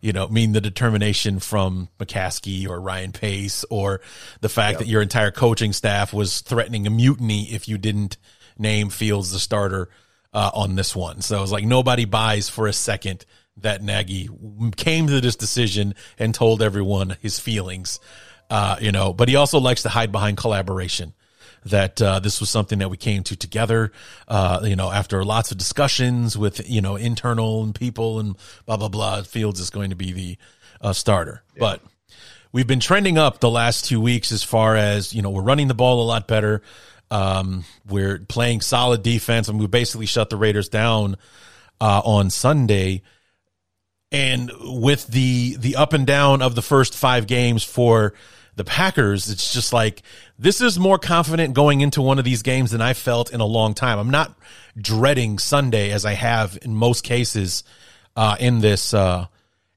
You 0.02 0.14
know, 0.14 0.28
mean 0.28 0.54
the 0.54 0.62
determination 0.62 1.40
from 1.40 1.90
McCaskey 2.00 2.68
or 2.68 2.82
Ryan 2.82 3.12
Pace 3.12 3.64
or 3.70 4.02
the 4.42 4.50
fact 4.50 4.74
yep. 4.74 4.80
that 4.80 4.88
your 4.88 5.02
entire 5.02 5.32
coaching 5.32 5.74
staff 5.74 6.14
was 6.14 6.42
threatening 6.42 6.88
a 6.88 6.90
mutiny 6.90 7.44
if 7.54 7.68
you 7.68 7.78
didn't 7.78 8.18
name 8.58 8.90
Fields 8.90 9.32
the 9.32 9.40
starter 9.40 9.90
uh, 10.34 10.52
on 10.54 10.76
this 10.76 10.96
one. 10.96 11.22
So 11.22 11.38
it 11.38 11.42
was 11.42 11.52
like 11.52 11.66
nobody 11.66 12.06
buys 12.06 12.50
for 12.50 12.68
a 12.68 12.74
second 12.74 13.26
that 13.58 13.84
Nagy 13.84 14.30
came 14.76 15.08
to 15.08 15.22
this 15.22 15.36
decision 15.36 15.94
and 16.18 16.34
told 16.34 16.62
everyone 16.62 17.18
his 17.22 17.40
feelings. 17.40 18.00
Uh, 18.50 18.78
you 18.82 18.92
know, 18.92 19.14
but 19.14 19.30
he 19.30 19.36
also 19.36 19.60
likes 19.60 19.84
to 19.84 19.90
hide 19.90 20.12
behind 20.12 20.38
collaboration 20.38 21.14
that 21.66 22.02
uh, 22.02 22.20
this 22.20 22.40
was 22.40 22.50
something 22.50 22.80
that 22.80 22.90
we 22.90 22.98
came 22.98 23.24
to 23.24 23.36
together, 23.36 23.92
uh, 24.28 24.62
you 24.64 24.76
know, 24.76 24.92
after 24.92 25.24
lots 25.24 25.52
of 25.52 25.58
discussions 25.58 26.38
with, 26.38 26.68
you 26.70 26.82
know, 26.82 26.96
internal 26.96 27.64
and 27.64 27.76
people 27.76 28.20
and 28.20 28.36
blah, 28.66 28.78
blah, 28.78 28.90
blah. 28.90 29.22
Fields 29.24 29.60
is 29.60 29.70
going 29.70 29.92
to 29.92 29.96
be 29.96 30.12
the 30.12 30.38
uh, 30.82 30.94
starter. 30.94 31.44
Yeah. 31.54 31.60
But 31.60 31.82
we've 32.52 32.68
been 32.68 32.80
trending 32.80 33.18
up 33.18 33.40
the 33.40 33.50
last 33.50 33.86
two 33.86 34.02
weeks 34.02 34.32
as 34.32 34.44
far 34.44 34.76
as, 34.76 35.14
you 35.14 35.22
know, 35.22 35.30
we're 35.30 35.42
running 35.44 35.68
the 35.68 35.76
ball 35.76 36.02
a 36.02 36.08
lot 36.08 36.28
better. 36.28 36.62
Um, 37.12 37.66
we're 37.88 38.20
playing 38.20 38.62
solid 38.62 39.04
defense 39.04 39.48
and 39.48 39.60
we 39.60 39.68
basically 39.68 40.06
shut 40.06 40.30
the 40.30 40.38
Raiders 40.38 40.70
down 40.70 41.18
uh, 41.80 42.02
on 42.04 42.30
Sunday. 42.30 43.04
And 44.14 44.52
with 44.60 45.08
the 45.08 45.56
the 45.58 45.78
up 45.78 45.94
and 45.94 46.06
down 46.06 46.42
of 46.42 46.54
the 46.54 46.62
first 46.62 46.96
five 46.96 47.28
games 47.28 47.64
for 47.64 48.14
the 48.62 48.70
Packers, 48.70 49.30
it's 49.30 49.54
just 49.54 49.74
like 49.74 50.04
this 50.38 50.62
is 50.62 50.78
more 50.78 51.00
confident 51.00 51.56
going 51.56 51.82
into 51.82 52.00
one 52.00 52.20
of 52.20 52.26
these 52.26 52.44
games 52.44 52.70
than 52.70 52.82
I 52.82 52.94
felt 52.94 53.34
in 53.34 53.42
a 53.42 53.46
long 53.46 53.74
time. 53.74 53.98
I'm 53.98 54.12
not 54.12 54.38
dreading 54.80 55.40
Sunday 55.40 55.90
as 55.90 56.06
I 56.06 56.14
have 56.14 56.60
in 56.62 56.76
most 56.76 57.04
cases 57.04 57.64
uh, 58.16 58.36
in 58.40 58.60
this 58.60 58.94
uh, 58.94 59.26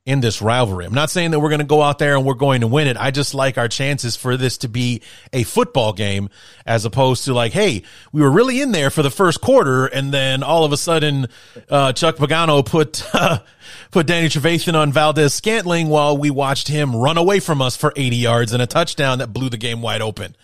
in 0.06 0.20
this 0.20 0.42
rivalry. 0.42 0.84
I'm 0.84 0.92
not 0.92 1.08
saying 1.08 1.30
that 1.30 1.40
we're 1.40 1.48
going 1.48 1.60
to 1.60 1.64
go 1.66 1.80
out 1.80 1.98
there 1.98 2.14
and 2.14 2.26
we're 2.26 2.34
going 2.34 2.60
to 2.60 2.66
win 2.66 2.88
it. 2.88 2.98
I 2.98 3.10
just 3.10 3.32
like 3.32 3.56
our 3.56 3.68
chances 3.68 4.16
for 4.16 4.36
this 4.36 4.58
to 4.58 4.68
be 4.68 5.00
a 5.32 5.44
football 5.44 5.94
game 5.94 6.28
as 6.66 6.84
opposed 6.84 7.24
to 7.24 7.32
like, 7.32 7.52
hey, 7.52 7.84
we 8.12 8.20
were 8.20 8.30
really 8.30 8.60
in 8.60 8.72
there 8.72 8.90
for 8.90 9.02
the 9.02 9.10
first 9.10 9.40
quarter 9.40 9.86
and 9.86 10.12
then 10.12 10.42
all 10.42 10.64
of 10.64 10.72
a 10.72 10.76
sudden 10.76 11.28
uh, 11.70 11.94
Chuck 11.94 12.16
Pagano 12.16 12.64
put 12.64 13.02
uh, 13.14 13.38
put 13.92 14.06
Danny 14.06 14.28
Trevathan 14.28 14.74
on 14.74 14.92
Valdes-Scantling 14.92 15.88
while 15.88 16.18
we 16.18 16.28
watched 16.28 16.68
him 16.68 16.94
run 16.94 17.16
away 17.16 17.40
from 17.40 17.62
us 17.62 17.74
for 17.74 17.92
80 17.96 18.16
yards 18.16 18.52
and 18.52 18.60
a 18.62 18.66
touchdown 18.66 19.18
that 19.18 19.28
blew 19.32 19.48
the 19.48 19.56
game 19.56 19.80
wide 19.80 20.02
open. 20.02 20.36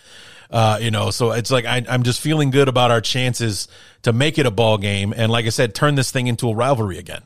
Uh, 0.50 0.78
you 0.80 0.90
know, 0.90 1.10
so 1.10 1.32
it's 1.32 1.50
like 1.50 1.66
I, 1.66 1.84
I'm 1.86 2.02
just 2.02 2.20
feeling 2.20 2.50
good 2.50 2.68
about 2.68 2.90
our 2.90 3.02
chances 3.02 3.68
to 4.02 4.12
make 4.12 4.38
it 4.38 4.46
a 4.46 4.50
ball 4.50 4.78
game 4.78 5.12
and, 5.14 5.30
like 5.30 5.44
I 5.44 5.50
said, 5.50 5.74
turn 5.74 5.94
this 5.94 6.10
thing 6.10 6.26
into 6.26 6.48
a 6.48 6.54
rivalry 6.54 6.98
again. 6.98 7.22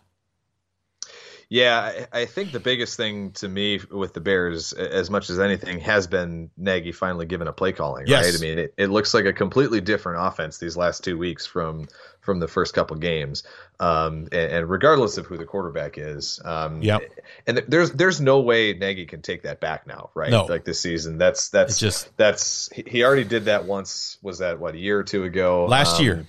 Yeah, 1.48 2.06
I, 2.12 2.20
I 2.20 2.24
think 2.26 2.52
the 2.52 2.60
biggest 2.60 2.96
thing 2.96 3.32
to 3.32 3.48
me 3.48 3.80
with 3.90 4.14
the 4.14 4.20
Bears, 4.20 4.72
as 4.72 5.10
much 5.10 5.30
as 5.30 5.38
anything, 5.38 5.80
has 5.80 6.06
been 6.06 6.50
Nagy 6.56 6.92
finally 6.92 7.26
given 7.26 7.46
a 7.48 7.52
play 7.52 7.72
calling. 7.72 8.06
Yes. 8.06 8.24
Right? 8.24 8.34
I 8.34 8.40
mean, 8.40 8.58
it, 8.58 8.74
it 8.76 8.86
looks 8.90 9.14
like 9.14 9.24
a 9.26 9.32
completely 9.32 9.80
different 9.80 10.26
offense 10.26 10.58
these 10.58 10.76
last 10.76 11.04
two 11.04 11.18
weeks 11.18 11.46
from 11.46 11.88
from 12.20 12.40
the 12.40 12.48
first 12.48 12.72
couple 12.72 12.96
games. 12.96 13.42
Um, 13.78 14.28
and, 14.32 14.52
and 14.52 14.70
regardless 14.70 15.18
of 15.18 15.26
who 15.26 15.36
the 15.36 15.44
quarterback 15.44 15.98
is, 15.98 16.40
um, 16.44 16.80
Yep. 16.80 17.02
And 17.46 17.56
th- 17.58 17.68
there's 17.68 17.90
there's 17.92 18.20
no 18.20 18.40
way 18.40 18.72
Nagy 18.72 19.04
can 19.04 19.20
take 19.20 19.42
that 19.42 19.60
back 19.60 19.86
now, 19.86 20.10
right? 20.14 20.30
No. 20.30 20.44
Like 20.46 20.64
this 20.64 20.80
season, 20.80 21.18
that's 21.18 21.50
that's 21.50 21.72
It's 21.72 21.80
just- 21.80 22.16
that's 22.16 22.70
he- 22.72 22.84
he 22.86 23.04
already 23.04 23.24
did 23.24 23.44
that 23.46 23.66
once. 23.66 24.16
Was 24.22 24.38
that 24.38 24.58
what 24.58 24.74
a 24.74 24.78
year 24.78 24.98
or 24.98 25.04
two 25.04 25.24
ago? 25.24 25.66
Last 25.66 25.98
Um, 25.98 26.04
year. 26.04 26.26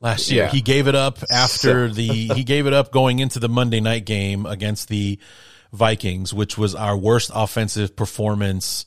Last 0.00 0.30
year, 0.30 0.44
yeah. 0.44 0.50
he 0.50 0.62
gave 0.62 0.86
it 0.88 0.94
up 0.94 1.18
after 1.30 1.88
So- 1.88 1.94
the 1.94 2.08
he 2.34 2.44
gave 2.44 2.66
it 2.66 2.72
up 2.72 2.90
going 2.90 3.18
into 3.18 3.38
the 3.38 3.48
Monday 3.48 3.80
night 3.80 4.06
game 4.06 4.46
against 4.46 4.88
the 4.88 5.18
Vikings, 5.72 6.32
which 6.32 6.56
was 6.56 6.74
our 6.74 6.96
worst 6.96 7.30
offensive 7.34 7.94
performance 7.94 8.86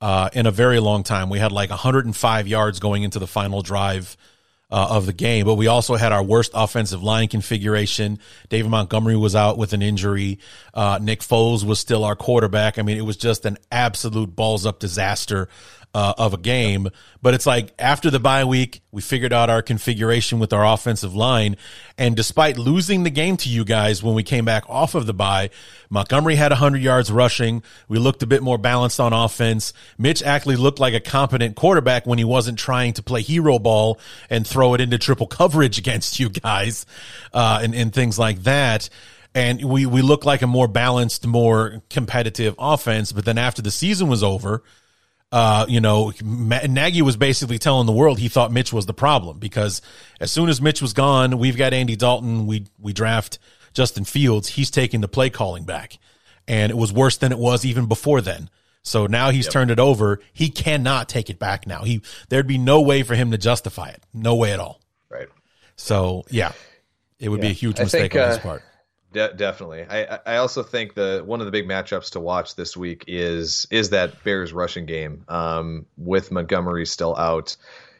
uh, 0.00 0.28
in 0.32 0.46
a 0.46 0.50
very 0.50 0.80
long 0.80 1.02
time. 1.02 1.30
We 1.30 1.38
had 1.38 1.52
like 1.52 1.70
105 1.70 2.48
yards 2.48 2.80
going 2.80 3.04
into 3.04 3.18
the 3.18 3.26
final 3.26 3.62
drive 3.62 4.16
uh, 4.72 4.88
of 4.90 5.06
the 5.06 5.12
game, 5.12 5.46
but 5.46 5.54
we 5.54 5.66
also 5.66 5.96
had 5.96 6.12
our 6.12 6.22
worst 6.22 6.52
offensive 6.54 7.02
line 7.02 7.28
configuration. 7.28 8.18
David 8.48 8.70
Montgomery 8.70 9.16
was 9.16 9.34
out 9.34 9.58
with 9.58 9.72
an 9.72 9.82
injury. 9.82 10.38
Uh, 10.74 10.98
Nick 11.02 11.20
Foles 11.20 11.64
was 11.64 11.78
still 11.80 12.04
our 12.04 12.14
quarterback. 12.16 12.78
I 12.78 12.82
mean, 12.82 12.96
it 12.96 13.04
was 13.04 13.16
just 13.16 13.46
an 13.46 13.56
absolute 13.72 14.34
balls 14.34 14.66
up 14.66 14.78
disaster 14.78 15.48
uh, 15.94 16.14
of 16.16 16.34
a 16.34 16.38
game. 16.38 16.88
But 17.22 17.34
it's 17.34 17.46
like 17.46 17.72
after 17.78 18.10
the 18.10 18.20
bye 18.20 18.44
week, 18.44 18.80
we 18.92 19.02
figured 19.02 19.32
out 19.32 19.50
our 19.50 19.62
configuration 19.62 20.38
with 20.38 20.52
our 20.52 20.64
offensive 20.64 21.14
line. 21.14 21.56
And 21.98 22.16
despite 22.16 22.56
losing 22.56 23.02
the 23.02 23.10
game 23.10 23.36
to 23.38 23.48
you 23.48 23.64
guys 23.64 24.02
when 24.02 24.14
we 24.14 24.22
came 24.22 24.44
back 24.44 24.64
off 24.68 24.94
of 24.94 25.06
the 25.06 25.12
bye, 25.12 25.50
Montgomery 25.90 26.36
had 26.36 26.52
100 26.52 26.80
yards 26.80 27.10
rushing. 27.10 27.62
We 27.88 27.98
looked 27.98 28.22
a 28.22 28.26
bit 28.26 28.42
more 28.42 28.58
balanced 28.58 29.00
on 29.00 29.12
offense. 29.12 29.72
Mitch 29.98 30.22
actually 30.22 30.56
looked 30.56 30.78
like 30.78 30.94
a 30.94 31.00
competent 31.00 31.56
quarterback 31.56 32.06
when 32.06 32.18
he 32.18 32.24
wasn't 32.24 32.58
trying 32.58 32.92
to 32.94 33.02
play 33.02 33.22
hero 33.22 33.58
ball 33.58 33.98
and 34.28 34.46
throw 34.46 34.74
it 34.74 34.80
into 34.80 34.98
triple 34.98 35.26
coverage 35.26 35.78
against 35.80 36.20
you 36.20 36.28
guys 36.28 36.86
uh, 37.32 37.60
and, 37.62 37.74
and 37.74 37.92
things 37.92 38.18
like 38.18 38.44
that 38.44 38.88
and 39.34 39.64
we 39.64 39.86
we 39.86 40.02
look 40.02 40.24
like 40.24 40.42
a 40.42 40.46
more 40.46 40.66
balanced, 40.66 41.24
more 41.24 41.82
competitive 41.88 42.54
offense. 42.58 43.12
But 43.12 43.24
then 43.24 43.38
after 43.38 43.62
the 43.62 43.70
season 43.70 44.08
was 44.08 44.24
over, 44.24 44.64
uh, 45.32 45.64
you 45.68 45.80
know, 45.80 46.12
Nagy 46.22 47.02
was 47.02 47.16
basically 47.16 47.58
telling 47.58 47.86
the 47.86 47.92
world 47.92 48.18
he 48.18 48.28
thought 48.28 48.50
Mitch 48.50 48.72
was 48.72 48.86
the 48.86 48.94
problem 48.94 49.38
because 49.38 49.80
as 50.20 50.30
soon 50.32 50.48
as 50.48 50.60
Mitch 50.60 50.82
was 50.82 50.92
gone, 50.92 51.38
we've 51.38 51.56
got 51.56 51.72
Andy 51.72 51.96
Dalton. 51.96 52.46
We 52.46 52.66
we 52.80 52.92
draft 52.92 53.38
Justin 53.72 54.04
Fields. 54.04 54.48
He's 54.48 54.70
taking 54.70 55.00
the 55.00 55.08
play 55.08 55.30
calling 55.30 55.64
back, 55.64 55.98
and 56.48 56.70
it 56.70 56.76
was 56.76 56.92
worse 56.92 57.16
than 57.16 57.30
it 57.30 57.38
was 57.38 57.64
even 57.64 57.86
before 57.86 58.20
then. 58.20 58.50
So 58.82 59.06
now 59.06 59.30
he's 59.30 59.46
turned 59.46 59.70
it 59.70 59.78
over. 59.78 60.20
He 60.32 60.48
cannot 60.48 61.08
take 61.08 61.30
it 61.30 61.38
back 61.38 61.66
now. 61.66 61.84
He 61.84 62.02
there'd 62.28 62.46
be 62.46 62.58
no 62.58 62.80
way 62.80 63.02
for 63.02 63.14
him 63.14 63.30
to 63.30 63.38
justify 63.38 63.90
it. 63.90 64.02
No 64.12 64.34
way 64.34 64.52
at 64.52 64.58
all. 64.58 64.80
right. 65.08 65.28
So 65.76 66.24
yeah, 66.30 66.52
it 67.20 67.28
would 67.28 67.40
be 67.40 67.48
a 67.48 67.52
huge 67.52 67.78
I 67.78 67.84
mistake 67.84 68.12
think, 68.12 68.22
on 68.22 68.28
his 68.30 68.38
uh, 68.38 68.42
part. 68.42 68.62
De- 69.12 69.32
definitely. 69.34 69.84
I 69.88 70.18
I- 70.24 70.36
also 70.36 70.62
think 70.62 70.94
the 70.94 71.22
one 71.24 71.40
of 71.40 71.46
the 71.46 71.50
big 71.52 71.66
matchups 71.68 72.10
to 72.12 72.20
watch 72.20 72.54
this 72.54 72.76
week 72.76 73.04
is 73.08 73.66
is 73.70 73.90
that 73.90 74.22
Bears 74.24 74.52
rushing 74.52 74.86
game. 74.86 75.24
Um, 75.28 75.86
with 75.96 76.30
Montgomery 76.30 76.86
still 76.86 77.16
out, 77.16 77.56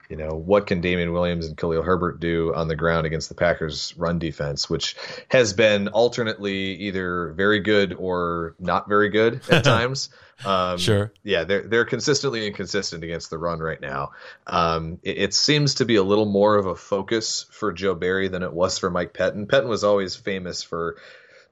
you 0.08 0.16
know 0.16 0.30
what 0.30 0.66
can 0.68 0.80
Damien 0.80 1.12
Williams 1.12 1.46
and 1.46 1.56
Khalil 1.56 1.82
Herbert 1.82 2.20
do 2.20 2.54
on 2.54 2.68
the 2.68 2.76
ground 2.76 3.06
against 3.06 3.28
the 3.28 3.34
Packers' 3.34 3.92
run 3.96 4.18
defense, 4.20 4.70
which 4.70 4.94
has 5.28 5.52
been 5.52 5.88
alternately 5.88 6.74
either 6.74 7.32
very 7.36 7.58
good 7.60 7.94
or 7.98 8.54
not 8.60 8.88
very 8.88 9.08
good 9.08 9.40
at 9.50 9.64
times. 9.64 10.10
Um, 10.44 10.78
Sure. 10.78 11.12
yeah, 11.22 11.44
they're 11.44 11.62
they're 11.62 11.84
consistently 11.84 12.46
inconsistent 12.46 13.04
against 13.04 13.30
the 13.30 13.38
run 13.38 13.60
right 13.60 13.80
now. 13.80 14.12
Um, 14.46 14.98
it, 15.02 15.18
it 15.18 15.34
seems 15.34 15.74
to 15.76 15.84
be 15.84 15.96
a 15.96 16.02
little 16.02 16.26
more 16.26 16.56
of 16.56 16.66
a 16.66 16.74
focus 16.74 17.46
for 17.50 17.72
Joe 17.72 17.94
Barry 17.94 18.28
than 18.28 18.42
it 18.42 18.52
was 18.52 18.78
for 18.78 18.90
Mike 18.90 19.12
Pettine. 19.12 19.46
Pettine 19.46 19.68
was 19.68 19.84
always 19.84 20.16
famous 20.16 20.62
for 20.62 20.96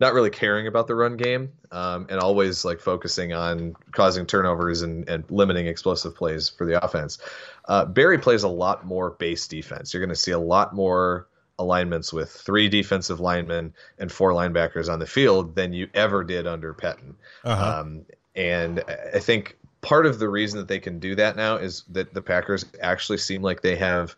not 0.01 0.14
really 0.14 0.30
caring 0.30 0.66
about 0.66 0.86
the 0.86 0.95
run 0.95 1.16
game 1.16 1.53
um, 1.72 2.07
and 2.09 2.20
always 2.20 2.64
like 2.64 2.80
focusing 2.80 3.32
on 3.32 3.74
causing 3.91 4.26
turnovers 4.26 4.82
and, 4.82 5.09
and 5.09 5.24
limiting 5.28 5.66
explosive 5.66 6.14
plays 6.14 6.49
for 6.49 6.66
the 6.66 6.82
offense. 6.84 7.18
Uh, 7.66 7.84
Barry 7.84 8.18
plays 8.18 8.45
a 8.45 8.49
lot 8.49 8.86
more 8.86 9.11
base 9.11 9.49
defense. 9.49 9.93
You're 9.93 10.01
going 10.01 10.14
to 10.14 10.16
see 10.16 10.30
a 10.30 10.39
lot 10.39 10.74
more 10.74 11.26
alignments 11.59 12.12
with 12.12 12.30
three 12.30 12.68
defensive 12.68 13.18
linemen 13.18 13.74
and 13.99 14.12
four 14.12 14.32
linebackers 14.32 14.91
on 14.91 15.01
the 15.01 15.07
field 15.07 15.57
than 15.57 15.72
you 15.72 15.89
ever 15.93 16.22
did 16.22 16.47
under 16.47 16.72
Pettine. 16.72 17.16
Uh-huh. 17.45 17.80
Um, 17.80 18.07
and 18.39 18.84
I 19.12 19.18
think 19.18 19.59
part 19.80 20.07
of 20.07 20.20
the 20.20 20.28
reason 20.28 20.59
that 20.61 20.68
they 20.68 20.78
can 20.78 21.01
do 21.01 21.16
that 21.16 21.36
now 21.36 21.57
is 21.57 21.82
that 21.91 22.14
the 22.14 22.22
Packers 22.22 22.64
actually 22.80 23.18
seem 23.18 23.43
like 23.43 23.62
they 23.62 23.76
have 23.76 24.14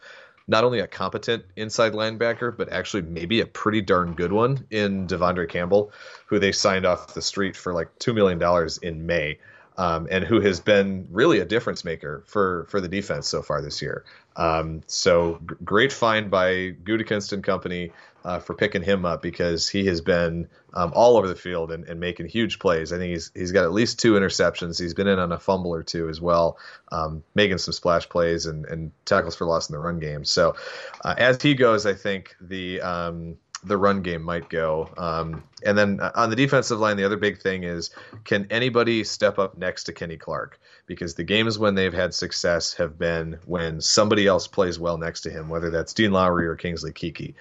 not 0.46 0.62
only 0.62 0.80
a 0.80 0.86
competent 0.86 1.44
inside 1.56 1.92
linebacker, 1.92 2.54
but 2.54 2.70
actually 2.70 3.02
maybe 3.02 3.40
a 3.40 3.46
pretty 3.46 3.80
darn 3.80 4.12
good 4.14 4.32
one 4.32 4.66
in 4.70 5.06
De'Vondre 5.06 5.48
Campbell, 5.48 5.90
who 6.26 6.38
they 6.38 6.52
signed 6.52 6.84
off 6.84 7.14
the 7.14 7.22
street 7.22 7.56
for 7.56 7.72
like 7.72 7.98
$2 7.98 8.14
million 8.14 8.68
in 8.82 9.06
May. 9.06 9.38
Um, 9.78 10.08
and 10.10 10.24
who 10.24 10.40
has 10.40 10.60
been 10.60 11.06
really 11.10 11.38
a 11.38 11.46
difference 11.46 11.86
maker 11.86 12.22
for 12.26 12.66
for 12.68 12.82
the 12.82 12.88
defense 12.88 13.26
so 13.26 13.40
far 13.40 13.62
this 13.62 13.80
year. 13.80 14.04
Um, 14.36 14.82
so 14.86 15.40
g- 15.48 15.54
great 15.64 15.90
find 15.90 16.30
by 16.30 16.72
Gutekunst 16.84 17.32
and 17.32 17.42
company 17.42 17.90
uh, 18.24 18.38
for 18.38 18.54
picking 18.54 18.82
him 18.82 19.04
up 19.04 19.22
because 19.22 19.68
he 19.68 19.86
has 19.86 20.00
been 20.00 20.48
um, 20.74 20.92
all 20.94 21.16
over 21.16 21.28
the 21.28 21.34
field 21.34 21.72
and, 21.72 21.84
and 21.84 22.00
making 22.00 22.26
huge 22.26 22.58
plays. 22.58 22.92
I 22.92 22.98
think 22.98 23.12
he's 23.12 23.30
he's 23.34 23.52
got 23.52 23.64
at 23.64 23.72
least 23.72 23.98
two 23.98 24.14
interceptions. 24.14 24.80
He's 24.80 24.94
been 24.94 25.08
in 25.08 25.18
on 25.18 25.32
a 25.32 25.38
fumble 25.38 25.74
or 25.74 25.82
two 25.82 26.08
as 26.08 26.20
well, 26.20 26.58
um, 26.92 27.22
making 27.34 27.58
some 27.58 27.72
splash 27.72 28.08
plays 28.08 28.46
and, 28.46 28.66
and 28.66 28.92
tackles 29.04 29.36
for 29.36 29.46
loss 29.46 29.68
in 29.68 29.74
the 29.74 29.80
run 29.80 29.98
game. 29.98 30.24
So 30.24 30.56
uh, 31.04 31.14
as 31.18 31.40
he 31.40 31.54
goes, 31.54 31.86
I 31.86 31.94
think 31.94 32.36
the 32.40 32.80
um, 32.80 33.36
the 33.62 33.76
run 33.76 34.02
game 34.02 34.22
might 34.22 34.48
go. 34.48 34.88
Um, 34.96 35.44
and 35.64 35.76
then 35.76 36.00
on 36.00 36.30
the 36.30 36.36
defensive 36.36 36.80
line, 36.80 36.96
the 36.96 37.04
other 37.04 37.16
big 37.16 37.40
thing 37.40 37.64
is 37.64 37.90
can 38.24 38.46
anybody 38.50 39.04
step 39.04 39.38
up 39.38 39.58
next 39.58 39.84
to 39.84 39.92
Kenny 39.92 40.16
Clark? 40.16 40.58
Because 40.86 41.14
the 41.14 41.24
games 41.24 41.58
when 41.58 41.74
they've 41.74 41.92
had 41.92 42.14
success 42.14 42.74
have 42.74 42.98
been 42.98 43.38
when 43.44 43.80
somebody 43.80 44.26
else 44.26 44.46
plays 44.46 44.78
well 44.78 44.98
next 44.98 45.22
to 45.22 45.30
him, 45.30 45.48
whether 45.48 45.70
that's 45.70 45.92
Dean 45.92 46.12
Lowry 46.12 46.46
or 46.46 46.56
Kingsley 46.56 46.92
Keke. 46.92 47.34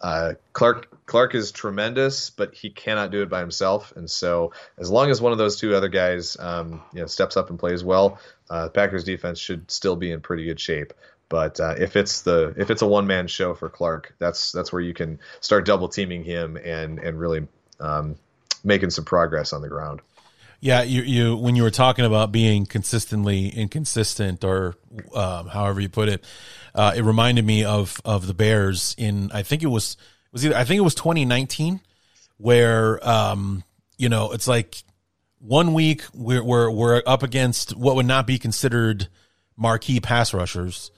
Uh, 0.00 0.34
Clark 0.52 1.06
Clark 1.06 1.34
is 1.34 1.52
tremendous, 1.52 2.30
but 2.30 2.54
he 2.54 2.70
cannot 2.70 3.10
do 3.10 3.22
it 3.22 3.28
by 3.28 3.40
himself. 3.40 3.92
And 3.96 4.10
so, 4.10 4.52
as 4.78 4.90
long 4.90 5.10
as 5.10 5.20
one 5.20 5.32
of 5.32 5.38
those 5.38 5.56
two 5.56 5.74
other 5.74 5.88
guys, 5.88 6.36
um, 6.38 6.82
you 6.92 7.00
know, 7.00 7.06
steps 7.06 7.36
up 7.36 7.50
and 7.50 7.58
plays 7.58 7.82
well, 7.82 8.18
uh, 8.50 8.68
Packers 8.68 9.04
defense 9.04 9.38
should 9.38 9.70
still 9.70 9.96
be 9.96 10.10
in 10.10 10.20
pretty 10.20 10.44
good 10.44 10.60
shape. 10.60 10.92
But 11.28 11.58
uh, 11.58 11.74
if 11.78 11.96
it's 11.96 12.22
the 12.22 12.54
if 12.56 12.70
it's 12.70 12.82
a 12.82 12.86
one 12.86 13.06
man 13.06 13.26
show 13.26 13.54
for 13.54 13.68
Clark, 13.68 14.14
that's 14.18 14.52
that's 14.52 14.72
where 14.72 14.82
you 14.82 14.94
can 14.94 15.18
start 15.40 15.64
double 15.64 15.88
teaming 15.88 16.24
him 16.24 16.56
and 16.56 16.98
and 16.98 17.18
really 17.18 17.48
um, 17.80 18.16
making 18.62 18.90
some 18.90 19.04
progress 19.04 19.52
on 19.52 19.62
the 19.62 19.68
ground. 19.68 20.02
Yeah, 20.60 20.82
you 20.82 21.02
you 21.02 21.36
when 21.36 21.54
you 21.56 21.62
were 21.62 21.70
talking 21.70 22.04
about 22.04 22.32
being 22.32 22.64
consistently 22.64 23.48
inconsistent, 23.48 24.42
or 24.42 24.76
um, 25.14 25.48
however 25.48 25.80
you 25.80 25.88
put 25.88 26.08
it, 26.08 26.24
uh, 26.76 26.92
it 26.94 27.02
reminded 27.02 27.44
me 27.44 27.64
of 27.64 28.00
of 28.04 28.26
the 28.26 28.34
Bears 28.34 28.94
in 28.98 29.30
I 29.32 29.42
think 29.42 29.62
it 29.62 29.68
was 29.68 29.96
was 30.30 30.44
either 30.44 30.54
I 30.54 30.64
think 30.64 30.78
it 30.78 30.82
was 30.82 30.94
2019, 30.94 31.80
where 32.36 33.06
um, 33.08 33.64
you 33.96 34.10
know 34.10 34.32
it's 34.32 34.46
like 34.46 34.84
one 35.38 35.72
week 35.72 36.02
we're 36.12 36.44
we're 36.44 36.70
we're 36.70 37.02
up 37.06 37.22
against 37.22 37.74
what 37.74 37.96
would 37.96 38.06
not 38.06 38.26
be 38.26 38.38
considered 38.38 39.08
marquee 39.56 40.00
pass 40.00 40.34
rushers, 40.34 40.90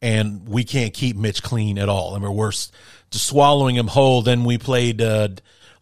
and 0.00 0.48
we 0.48 0.62
can't 0.62 0.94
keep 0.94 1.16
Mitch 1.16 1.42
clean 1.42 1.76
at 1.76 1.88
all, 1.88 2.14
and 2.14 2.22
we're 2.22 2.30
worse 2.30 2.70
just 3.10 3.26
swallowing 3.26 3.74
him 3.74 3.88
whole. 3.88 4.22
Then 4.22 4.44
we 4.44 4.58
played 4.58 5.02
uh, 5.02 5.30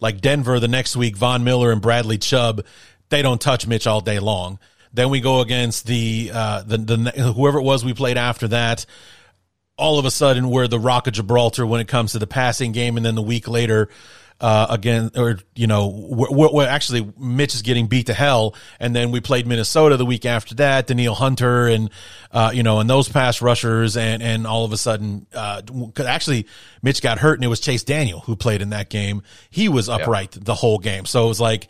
like 0.00 0.22
Denver 0.22 0.58
the 0.58 0.68
next 0.68 0.96
week, 0.96 1.18
Von 1.18 1.44
Miller 1.44 1.70
and 1.70 1.82
Bradley 1.82 2.16
Chubb. 2.16 2.64
They 3.10 3.20
don't 3.20 3.40
touch 3.40 3.66
Mitch 3.66 3.86
all 3.86 4.00
day 4.00 4.20
long. 4.20 4.58
Then 4.94 5.10
we 5.10 5.20
go 5.20 5.40
against 5.40 5.86
the 5.86 6.30
uh, 6.32 6.62
the, 6.62 6.78
the 6.78 6.96
whoever 7.34 7.58
it 7.58 7.62
was 7.62 7.84
we 7.84 7.92
played 7.92 8.16
after 8.16 8.48
that. 8.48 8.86
All 9.76 9.98
of 9.98 10.04
a 10.04 10.10
sudden, 10.10 10.50
we're 10.50 10.68
the 10.68 10.78
Rock 10.78 11.06
of 11.06 11.14
Gibraltar 11.14 11.66
when 11.66 11.80
it 11.80 11.88
comes 11.88 12.12
to 12.12 12.18
the 12.18 12.26
passing 12.26 12.72
game, 12.72 12.96
and 12.96 13.04
then 13.04 13.14
the 13.14 13.22
week 13.22 13.48
later, 13.48 13.88
uh, 14.40 14.66
again, 14.70 15.10
or 15.16 15.38
you 15.54 15.66
know, 15.66 15.88
we're, 15.88 16.52
we're, 16.52 16.66
actually 16.66 17.12
Mitch 17.18 17.54
is 17.54 17.62
getting 17.62 17.86
beat 17.86 18.06
to 18.06 18.14
hell, 18.14 18.54
and 18.78 18.94
then 18.94 19.10
we 19.10 19.20
played 19.20 19.46
Minnesota 19.46 19.96
the 19.96 20.06
week 20.06 20.26
after 20.26 20.54
that, 20.56 20.86
Danielle 20.86 21.14
Hunter, 21.14 21.66
and 21.66 21.90
uh, 22.30 22.52
you 22.54 22.62
know, 22.62 22.78
and 22.80 22.88
those 22.88 23.08
pass 23.08 23.42
rushers, 23.42 23.96
and 23.96 24.22
and 24.22 24.46
all 24.46 24.64
of 24.64 24.72
a 24.72 24.76
sudden, 24.76 25.26
uh, 25.34 25.62
actually, 26.04 26.46
Mitch 26.82 27.02
got 27.02 27.18
hurt, 27.18 27.38
and 27.38 27.44
it 27.44 27.48
was 27.48 27.60
Chase 27.60 27.84
Daniel 27.84 28.20
who 28.20 28.36
played 28.36 28.62
in 28.62 28.70
that 28.70 28.90
game. 28.90 29.22
He 29.50 29.68
was 29.68 29.88
upright 29.88 30.32
the 30.32 30.54
whole 30.54 30.78
game, 30.78 31.04
so 31.06 31.24
it 31.24 31.28
was 31.28 31.40
like 31.40 31.68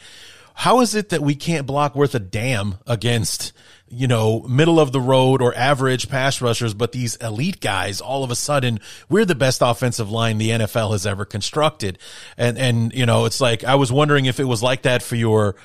how 0.55 0.80
is 0.80 0.94
it 0.94 1.09
that 1.09 1.20
we 1.20 1.34
can't 1.34 1.66
block 1.66 1.96
worth 1.96 2.14
a 2.14 2.20
damn 2.20 2.76
against 2.86 3.52
you 3.89 4.09
know, 4.09 4.41
middle 4.49 4.80
of 4.80 4.93
the 4.93 5.01
road 5.01 5.43
or 5.43 5.55
average 5.55 6.09
pass 6.09 6.41
rushers, 6.41 6.74
but 6.74 6.93
these 6.93 7.16
elite 7.16 7.61
guys, 7.61 8.01
all 8.01 8.24
of 8.24 8.30
a 8.30 8.35
sudden, 8.35 8.80
we're 9.09 9.24
the 9.24 9.35
best 9.35 9.61
offensive 9.62 10.11
line 10.11 10.39
the 10.39 10.51
NFL 10.51 10.93
has 10.93 11.07
ever 11.07 11.24
constructed. 11.24 11.99
And, 12.37 12.59
and, 12.59 12.93
you 12.93 13.07
know, 13.07 13.26
it's 13.26 13.41
like, 13.41 13.62
I 13.62 13.74
was 13.74 13.93
wondering 13.93 14.26
if 14.26 14.41
it 14.41 14.45
was 14.45 14.62
like 14.62 14.82
that 14.82 15.03
for 15.03 15.16
your 15.16 15.57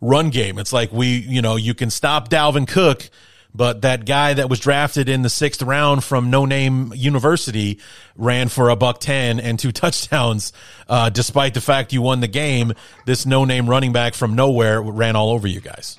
run 0.00 0.30
game. 0.30 0.58
It's 0.58 0.72
like 0.72 0.92
we, 0.92 1.16
you 1.16 1.40
know, 1.40 1.56
you 1.56 1.74
can 1.74 1.90
stop 1.90 2.28
Dalvin 2.28 2.68
Cook, 2.68 3.08
but 3.54 3.82
that 3.82 4.04
guy 4.04 4.34
that 4.34 4.48
was 4.48 4.60
drafted 4.60 5.08
in 5.08 5.22
the 5.22 5.30
sixth 5.30 5.62
round 5.62 6.04
from 6.04 6.30
no 6.30 6.44
name 6.44 6.92
university 6.94 7.78
ran 8.16 8.48
for 8.48 8.68
a 8.68 8.76
buck 8.76 9.00
10 9.00 9.40
and 9.40 9.58
two 9.58 9.72
touchdowns. 9.72 10.52
Uh, 10.88 11.08
despite 11.08 11.54
the 11.54 11.60
fact 11.60 11.92
you 11.92 12.02
won 12.02 12.20
the 12.20 12.28
game, 12.28 12.74
this 13.06 13.24
no 13.24 13.44
name 13.44 13.68
running 13.68 13.92
back 13.92 14.14
from 14.14 14.34
nowhere 14.34 14.82
ran 14.82 15.16
all 15.16 15.30
over 15.30 15.46
you 15.48 15.60
guys. 15.60 15.98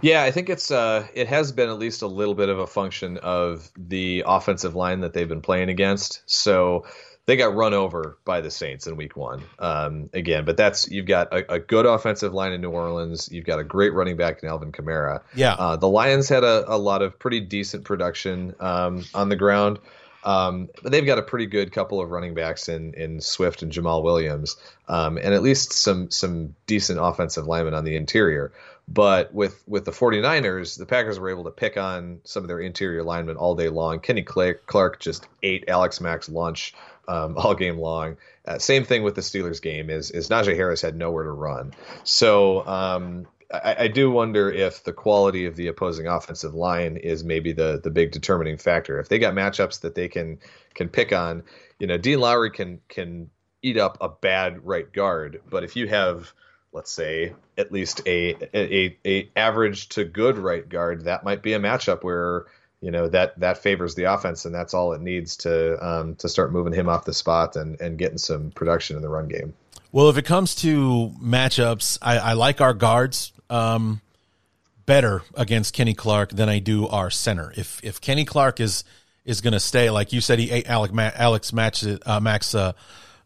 Yeah, 0.00 0.22
I 0.22 0.30
think 0.30 0.48
it's 0.48 0.70
uh, 0.70 1.06
it 1.14 1.28
has 1.28 1.52
been 1.52 1.68
at 1.68 1.78
least 1.78 2.02
a 2.02 2.06
little 2.06 2.34
bit 2.34 2.48
of 2.48 2.58
a 2.58 2.66
function 2.66 3.18
of 3.18 3.70
the 3.76 4.24
offensive 4.26 4.74
line 4.74 5.00
that 5.00 5.12
they've 5.12 5.28
been 5.28 5.42
playing 5.42 5.68
against. 5.68 6.22
So 6.26 6.84
they 7.26 7.36
got 7.36 7.54
run 7.54 7.72
over 7.72 8.18
by 8.24 8.40
the 8.40 8.50
Saints 8.50 8.86
in 8.86 8.96
Week 8.96 9.16
One 9.16 9.42
um, 9.58 10.10
again. 10.12 10.44
But 10.44 10.56
that's 10.56 10.90
you've 10.90 11.06
got 11.06 11.32
a, 11.32 11.54
a, 11.54 11.58
good 11.58 11.86
offensive 11.86 12.34
line 12.34 12.52
in 12.52 12.60
New 12.60 12.70
Orleans. 12.70 13.30
You've 13.32 13.46
got 13.46 13.58
a 13.58 13.64
great 13.64 13.94
running 13.94 14.16
back 14.16 14.42
in 14.42 14.48
Alvin 14.48 14.72
Kamara. 14.72 15.22
Yeah, 15.34 15.54
uh, 15.54 15.76
the 15.76 15.88
Lions 15.88 16.28
had 16.28 16.44
a, 16.44 16.64
a, 16.72 16.76
lot 16.76 17.02
of 17.02 17.18
pretty 17.18 17.40
decent 17.40 17.84
production 17.84 18.54
um, 18.60 19.04
on 19.14 19.28
the 19.28 19.36
ground. 19.36 19.78
Um, 20.22 20.70
but 20.82 20.90
they've 20.90 21.04
got 21.04 21.18
a 21.18 21.22
pretty 21.22 21.46
good 21.46 21.70
couple 21.70 22.00
of 22.00 22.10
running 22.10 22.34
backs 22.34 22.68
in 22.68 22.94
in 22.94 23.20
Swift 23.20 23.62
and 23.62 23.70
Jamaal 23.70 24.02
Williams, 24.02 24.56
um, 24.88 25.18
and 25.18 25.34
at 25.34 25.42
least 25.42 25.72
some 25.72 26.10
some 26.10 26.54
decent 26.66 26.98
offensive 27.00 27.46
linemen 27.46 27.74
on 27.74 27.84
the 27.84 27.96
interior. 27.96 28.52
But 28.86 29.32
with 29.32 29.62
with 29.66 29.84
the 29.84 29.92
49ers, 29.92 30.78
the 30.78 30.86
Packers 30.86 31.18
were 31.18 31.30
able 31.30 31.44
to 31.44 31.50
pick 31.50 31.76
on 31.76 32.20
some 32.24 32.44
of 32.44 32.48
their 32.48 32.60
interior 32.60 33.02
linemen 33.02 33.36
all 33.36 33.54
day 33.54 33.68
long. 33.68 34.00
Kenny 34.00 34.22
Clark 34.22 35.00
just 35.00 35.26
ate 35.42 35.64
Alex 35.68 36.00
Mack's 36.00 36.28
lunch 36.28 36.74
um, 37.08 37.34
all 37.38 37.54
game 37.54 37.78
long. 37.78 38.16
Uh, 38.46 38.58
same 38.58 38.84
thing 38.84 39.02
with 39.02 39.14
the 39.14 39.22
Steelers 39.22 39.62
game 39.62 39.88
is 39.88 40.10
is 40.10 40.28
Najee 40.28 40.54
Harris 40.54 40.82
had 40.82 40.96
nowhere 40.96 41.24
to 41.24 41.30
run. 41.30 41.72
So 42.04 42.66
um, 42.66 43.26
I, 43.50 43.76
I, 43.80 43.88
do 43.88 44.10
wonder 44.10 44.50
if 44.50 44.84
the 44.84 44.92
quality 44.92 45.46
of 45.46 45.56
the 45.56 45.68
opposing 45.68 46.06
offensive 46.06 46.54
line 46.54 46.96
is 46.98 47.24
maybe 47.24 47.52
the 47.52 47.80
the 47.82 47.90
big 47.90 48.12
determining 48.12 48.58
factor. 48.58 49.00
If 49.00 49.08
they 49.08 49.18
got 49.18 49.34
matchups 49.34 49.80
that 49.80 49.94
they 49.94 50.08
can 50.08 50.40
can 50.74 50.90
pick 50.90 51.12
on, 51.12 51.44
you 51.78 51.86
know, 51.86 51.96
Dean 51.96 52.20
Lowry 52.20 52.50
can 52.50 52.80
can 52.88 53.30
eat 53.62 53.78
up 53.78 53.96
a 54.02 54.10
bad 54.10 54.66
right 54.66 54.92
guard, 54.92 55.40
but 55.48 55.64
if 55.64 55.74
you 55.74 55.88
have 55.88 56.32
let's 56.72 56.90
say 56.90 57.32
at 57.56 57.72
least 57.72 58.02
a, 58.06 58.34
a 58.54 58.96
a 59.06 59.28
average 59.36 59.88
to 59.90 60.04
good 60.04 60.38
right 60.38 60.68
guard, 60.68 61.04
that 61.04 61.24
might 61.24 61.42
be 61.42 61.52
a 61.52 61.58
matchup 61.58 62.02
where 62.02 62.46
you 62.80 62.90
know 62.90 63.08
that 63.08 63.38
that 63.40 63.58
favors 63.58 63.94
the 63.94 64.04
offense, 64.04 64.44
and 64.44 64.54
that's 64.54 64.74
all 64.74 64.92
it 64.92 65.00
needs 65.00 65.36
to 65.38 65.86
um, 65.86 66.14
to 66.16 66.28
start 66.28 66.52
moving 66.52 66.72
him 66.72 66.88
off 66.88 67.04
the 67.04 67.14
spot 67.14 67.56
and 67.56 67.80
and 67.80 67.98
getting 67.98 68.18
some 68.18 68.50
production 68.50 68.96
in 68.96 69.02
the 69.02 69.08
run 69.08 69.28
game. 69.28 69.54
Well, 69.92 70.08
if 70.10 70.18
it 70.18 70.24
comes 70.24 70.56
to 70.56 71.12
matchups, 71.22 71.98
I, 72.02 72.18
I 72.18 72.32
like 72.32 72.60
our 72.60 72.74
guards 72.74 73.32
um, 73.48 74.00
better 74.86 75.22
against 75.34 75.72
Kenny 75.72 75.94
Clark 75.94 76.30
than 76.30 76.48
I 76.48 76.58
do 76.58 76.88
our 76.88 77.10
center. 77.10 77.52
If 77.56 77.80
if 77.84 78.00
Kenny 78.00 78.24
Clark 78.24 78.60
is 78.60 78.84
is 79.24 79.40
going 79.40 79.52
to 79.52 79.60
stay, 79.60 79.90
like 79.90 80.12
you 80.12 80.20
said, 80.20 80.38
he 80.38 80.50
ate 80.50 80.68
Alec, 80.68 80.90
Alex 80.94 81.52
Match, 81.52 81.84
uh, 81.84 82.20
Max 82.20 82.54
uh, 82.54 82.72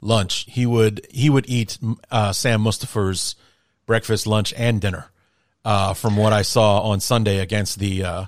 lunch, 0.00 0.46
he 0.48 0.66
would 0.66 1.06
he 1.10 1.30
would 1.30 1.48
eat 1.48 1.78
uh, 2.10 2.32
Sam 2.32 2.62
Mustipher's 2.62 3.34
breakfast, 3.88 4.28
lunch, 4.28 4.54
and 4.56 4.80
dinner. 4.80 5.10
Uh, 5.64 5.92
from 5.92 6.16
what 6.16 6.32
I 6.32 6.42
saw 6.42 6.82
on 6.82 7.00
Sunday 7.00 7.40
against 7.40 7.80
the 7.80 8.04
uh, 8.04 8.24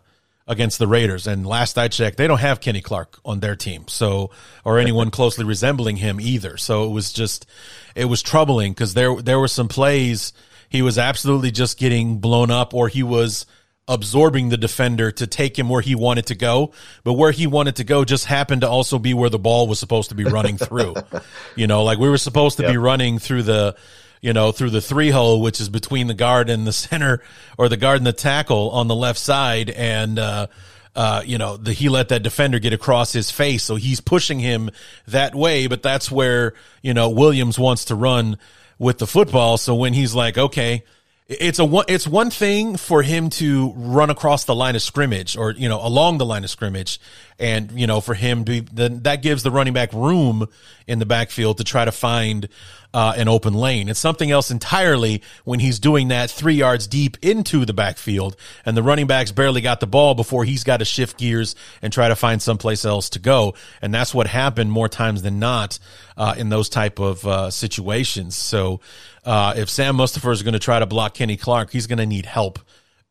against 0.49 0.81
the 0.81 0.89
Raiders, 0.89 1.29
and 1.29 1.47
last 1.47 1.79
I 1.79 1.87
checked, 1.87 2.17
they 2.17 2.27
don't 2.27 2.41
have 2.41 2.61
Kenny 2.61 2.81
Clark 2.81 3.21
on 3.25 3.39
their 3.39 3.55
team, 3.55 3.87
so 3.87 4.31
or 4.65 4.81
anyone 4.81 5.11
closely 5.13 5.45
resembling 5.45 5.97
him 5.97 6.21
either. 6.21 6.57
So 6.57 6.85
it 6.85 6.91
was 6.91 7.13
just 7.13 7.47
it 7.95 8.07
was 8.07 8.21
troubling 8.21 8.73
because 8.73 8.95
there 8.95 9.15
there 9.23 9.39
were 9.39 9.49
some 9.49 9.69
plays 9.69 10.33
he 10.71 10.83
was 10.83 10.99
absolutely 10.99 11.51
just 11.51 11.79
getting 11.79 12.19
blown 12.19 12.51
up, 12.51 12.73
or 12.75 12.89
he 12.89 13.03
was 13.03 13.45
absorbing 13.89 14.51
the 14.51 14.57
defender 14.57 15.11
to 15.11 15.27
take 15.27 15.59
him 15.59 15.69
where 15.69 15.83
he 15.83 15.97
wanted 15.97 16.27
to 16.27 16.37
go, 16.37 16.73
but 17.03 17.15
where 17.15 17.33
he 17.33 17.49
wanted 17.49 17.75
to 17.77 17.85
go 17.85 18.05
just 18.05 18.25
happened 18.25 18.61
to 18.61 18.69
also 18.69 18.99
be 18.99 19.13
where 19.13 19.29
the 19.29 19.39
ball 19.39 19.67
was 19.67 19.81
supposed 19.81 20.11
to 20.11 20.15
be 20.15 20.23
running 20.23 20.57
through. 20.57 20.95
you 21.57 21.67
know, 21.67 21.83
like 21.83 21.99
we 21.99 22.09
were 22.09 22.17
supposed 22.17 22.57
to 22.59 22.63
yep. 22.63 22.73
be 22.73 22.79
running 22.79 23.19
through 23.19 23.43
the, 23.43 23.77
you 24.21 24.33
know, 24.33 24.53
through 24.53 24.71
the 24.71 24.81
three 24.81 25.11
hole, 25.11 25.41
which 25.41 25.61
is 25.61 25.69
between 25.69 26.07
the 26.07 26.15
guard 26.15 26.51
and 26.51 26.67
the 26.67 26.73
center 26.89 27.23
or 27.59 27.69
the 27.69 27.77
guard 27.77 27.99
and 27.99 28.07
the 28.07 28.13
tackle 28.13 28.71
on 28.71 28.89
the 28.89 28.95
left 28.95 29.19
side. 29.19 29.71
And, 29.71 30.19
uh, 30.19 30.47
uh, 30.95 31.23
you 31.25 31.39
know, 31.39 31.57
the, 31.57 31.73
he 31.73 31.89
let 31.89 32.09
that 32.09 32.23
defender 32.23 32.59
get 32.59 32.73
across 32.73 33.13
his 33.13 33.31
face. 33.31 33.63
So 33.63 33.77
he's 33.77 34.01
pushing 34.01 34.41
him 34.41 34.71
that 35.07 35.35
way, 35.35 35.67
but 35.67 35.83
that's 35.83 36.11
where, 36.11 36.55
you 36.83 36.95
know, 36.95 37.11
Williams 37.11 37.59
wants 37.59 37.87
to 37.87 37.95
run 37.95 38.39
with 38.79 38.99
the 38.99 39.07
football. 39.07 39.57
So 39.57 39.75
when 39.75 39.93
he's 39.93 40.15
like, 40.15 40.37
okay, 40.37 40.85
it's 41.29 41.61
a 41.61 41.65
one, 41.65 41.85
it's 41.87 42.09
one 42.09 42.31
thing 42.31 42.77
for 42.77 43.03
him 43.03 43.31
to 43.31 43.73
run 43.77 44.11
across 44.11 44.45
the 44.45 44.55
line 44.55 44.75
of 44.75 44.83
scrimmage 44.83 45.37
or, 45.37 45.53
you 45.53 45.69
know, 45.69 45.81
along 45.81 46.19
the 46.19 46.27
line 46.27 46.43
of 46.43 46.51
scrimmage. 46.51 46.99
And, 47.41 47.73
you 47.73 47.87
know, 47.87 48.03
for 48.03 48.13
him 48.13 48.45
to, 48.45 48.61
then 48.61 49.01
that 49.05 49.23
gives 49.23 49.43
the 49.43 49.51
running 49.51 49.73
back 49.73 49.95
room 49.95 50.47
in 50.87 50.99
the 50.99 51.07
backfield 51.07 51.57
to 51.57 51.65
try 51.65 51.87
to 51.87 51.91
find, 51.91 52.49
uh, 52.93 53.15
an 53.17 53.29
open 53.29 53.55
lane. 53.55 53.89
It's 53.89 53.99
something 53.99 54.31
else 54.31 54.51
entirely 54.51 55.23
when 55.45 55.59
he's 55.59 55.79
doing 55.79 56.09
that 56.09 56.31
three 56.31 56.55
yards 56.55 56.87
deep 56.87 57.17
into 57.23 57.65
the 57.65 57.73
backfield 57.73 58.37
and 58.67 58.77
the 58.77 58.83
running 58.83 59.07
backs 59.07 59.33
barely 59.33 59.63
got 59.63 59.81
the 59.81 59.87
ball 59.87 60.15
before 60.15 60.45
he's 60.45 60.65
got 60.65 60.79
to 60.79 60.85
shift 60.85 61.17
gears 61.17 61.55
and 61.81 61.93
try 61.93 62.09
to 62.09 62.17
find 62.17 62.43
someplace 62.43 62.85
else 62.85 63.09
to 63.11 63.19
go. 63.19 63.55
And 63.81 63.95
that's 63.95 64.13
what 64.13 64.27
happened 64.27 64.71
more 64.71 64.91
times 64.91 65.23
than 65.23 65.39
not, 65.39 65.79
uh, 66.19 66.35
in 66.37 66.51
those 66.51 66.69
type 66.69 66.99
of, 66.99 67.27
uh, 67.27 67.51
situations. 67.51 68.37
So, 68.37 68.81
uh, 69.25 69.55
if 69.57 69.71
Sam 69.71 69.97
Mustipher 69.97 70.33
is 70.33 70.43
going 70.43 70.53
to 70.53 70.59
try 70.59 70.79
to 70.79 70.87
block 70.87 71.15
Kenny 71.15 71.39
Clark, 71.39 71.71
he's 71.71 71.87
going 71.87 71.99
to 71.99 72.07
need 72.07 72.27
help, 72.27 72.59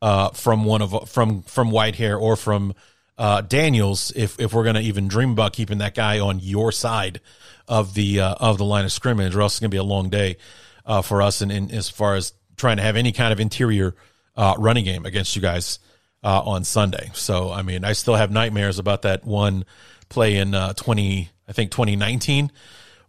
uh, 0.04 0.30
from 0.30 0.66
one 0.66 0.84
of, 0.84 1.10
from, 1.10 1.42
from 1.44 1.72
Whitehair 1.72 2.20
or 2.22 2.36
from, 2.36 2.76
uh, 3.20 3.42
Daniels, 3.42 4.14
if 4.16 4.40
if 4.40 4.54
we're 4.54 4.64
going 4.64 4.76
to 4.76 4.82
even 4.82 5.10
dream 5.10 5.32
about 5.32 5.52
keeping 5.52 5.80
that 5.80 5.94
guy 5.94 6.20
on 6.20 6.40
your 6.40 6.72
side 6.72 7.20
of 7.68 7.94
the 7.94 8.22
uh, 8.22 8.36
of 8.40 8.58
the 8.58 8.64
line 8.64 8.86
of 8.86 8.94
scrimmage, 8.94 9.36
or 9.36 9.42
else 9.42 9.56
it's 9.56 9.60
going 9.60 9.70
to 9.70 9.76
be 9.76 9.78
a 9.78 9.84
long 9.84 10.10
day 10.10 10.38
uh, 10.86 11.02
for 11.02 11.22
us. 11.22 11.42
And, 11.42 11.52
and, 11.52 11.70
as 11.72 11.90
far 11.90 12.16
as 12.16 12.32
trying 12.56 12.78
to 12.78 12.84
have 12.84 12.96
any 12.96 13.12
kind 13.12 13.34
of 13.34 13.42
interior 13.42 13.94
uh, 14.38 14.56
running 14.58 14.86
game 14.86 15.06
against 15.06 15.36
you 15.36 15.42
guys 15.42 15.80
uh, 16.24 16.42
on 16.42 16.64
Sunday, 16.64 17.12
so 17.14 17.52
I 17.52 17.62
mean, 17.62 17.84
I 17.84 17.92
still 17.92 18.16
have 18.16 18.32
nightmares 18.32 18.80
about 18.80 19.02
that 19.02 19.26
one 19.26 19.66
play 20.08 20.38
in 20.38 20.56
uh, 20.56 20.72
twenty, 20.74 21.30
I 21.46 21.52
think 21.52 21.72
twenty 21.72 21.98
nineteen, 21.98 22.54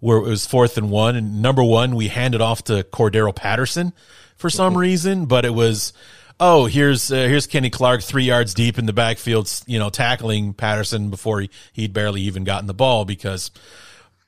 where 0.01 0.19
it 0.19 0.25
was 0.25 0.45
fourth 0.45 0.77
and 0.77 0.91
one, 0.91 1.15
and 1.15 1.41
number 1.41 1.63
one 1.63 1.95
we 1.95 2.09
handed 2.09 2.41
off 2.41 2.65
to 2.65 2.83
Cordarrelle 2.83 3.37
Patterson 3.37 3.93
for 4.35 4.51
some 4.51 4.77
reason, 4.77 5.27
but 5.27 5.45
it 5.45 5.55
was 5.55 5.93
oh, 6.41 6.67
here's 6.67 7.13
uh, 7.13 7.17
here's 7.17 7.47
Kenny 7.47 7.71
Clark 7.71 8.03
three 8.03 8.25
yards 8.25 8.55
deep 8.55 8.79
in 8.79 8.87
the 8.87 8.93
backfield, 8.93 9.53
you 9.67 9.79
know, 9.79 9.91
tackling 9.91 10.55
Patterson 10.55 11.11
before 11.11 11.43
he, 11.43 11.51
he'd 11.73 11.93
barely 11.93 12.23
even 12.23 12.45
gotten 12.45 12.67
the 12.67 12.75
ball 12.75 13.05
because 13.05 13.51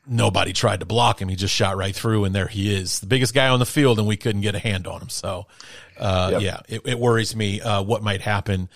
nobody 0.07 0.53
tried 0.53 0.81
to 0.81 0.87
block 0.87 1.21
him. 1.21 1.29
He 1.29 1.37
just 1.37 1.55
shot 1.55 1.77
right 1.77 1.95
through, 1.95 2.25
and 2.25 2.35
there 2.35 2.47
he 2.47 2.73
is, 2.73 3.01
the 3.01 3.07
biggest 3.07 3.35
guy 3.35 3.49
on 3.49 3.59
the 3.59 3.67
field, 3.67 3.99
and 3.99 4.07
we 4.07 4.17
couldn't 4.17 4.43
get 4.43 4.55
a 4.55 4.59
hand 4.59 4.87
on 4.87 5.01
him. 5.01 5.09
So, 5.09 5.47
uh, 5.99 6.29
yep. 6.33 6.43
yeah, 6.43 6.61
it, 6.69 6.83
it, 6.85 6.99
worries 6.99 7.35
me 7.35 7.61
uh, 7.61 7.83
what 7.83 8.03
might 8.03 8.21
happen 8.21 8.69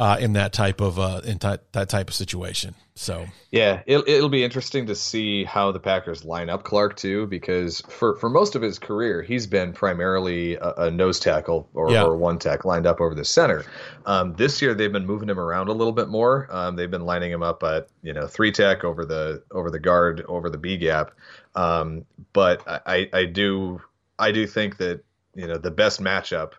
uh, 0.00 0.16
in 0.18 0.32
that 0.32 0.54
type 0.54 0.80
of 0.80 0.98
uh, 0.98 1.20
in 1.24 1.38
t- 1.38 1.58
that 1.72 1.90
type 1.90 2.08
of 2.08 2.14
situation. 2.14 2.74
So 2.94 3.26
yeah, 3.50 3.82
it, 3.86 3.98
it'll 4.08 4.30
be 4.30 4.42
interesting 4.42 4.86
to 4.86 4.94
see 4.94 5.44
how 5.44 5.72
the 5.72 5.78
Packers 5.78 6.24
line 6.24 6.48
up 6.48 6.64
Clark 6.64 6.96
too, 6.96 7.26
because 7.26 7.82
for 7.82 8.16
for 8.16 8.30
most 8.30 8.56
of 8.56 8.62
his 8.62 8.78
career, 8.78 9.20
he's 9.20 9.46
been 9.46 9.74
primarily 9.74 10.54
a, 10.54 10.72
a 10.78 10.90
nose 10.90 11.20
tackle 11.20 11.68
or, 11.74 11.92
yeah. 11.92 12.02
or, 12.02 12.16
one 12.16 12.38
tech 12.38 12.64
lined 12.64 12.86
up 12.86 12.98
over 12.98 13.14
the 13.14 13.26
center. 13.26 13.62
Um, 14.06 14.32
this 14.36 14.62
year, 14.62 14.72
they've 14.72 14.90
been 14.90 15.06
moving 15.06 15.28
him 15.28 15.38
around 15.38 15.68
a 15.68 15.72
little 15.72 15.92
bit 15.92 16.08
more. 16.08 16.48
Um, 16.50 16.76
they've 16.76 16.90
been 16.90 17.04
lining 17.04 17.30
him 17.30 17.42
up 17.42 17.62
at 17.62 17.88
you 18.02 18.14
know 18.14 18.26
three 18.26 18.52
tech 18.52 18.84
over 18.84 19.04
the 19.04 19.42
over 19.50 19.70
the 19.70 19.80
guard 19.80 20.24
over 20.28 20.48
the 20.48 20.58
B 20.58 20.78
gap. 20.78 21.12
Um, 21.54 22.06
but 22.32 22.62
I, 22.66 23.10
I 23.12 23.26
do 23.26 23.82
I 24.18 24.32
do 24.32 24.46
think 24.46 24.78
that 24.78 25.04
you 25.34 25.46
know 25.46 25.58
the 25.58 25.70
best 25.70 26.00
matchup 26.00 26.52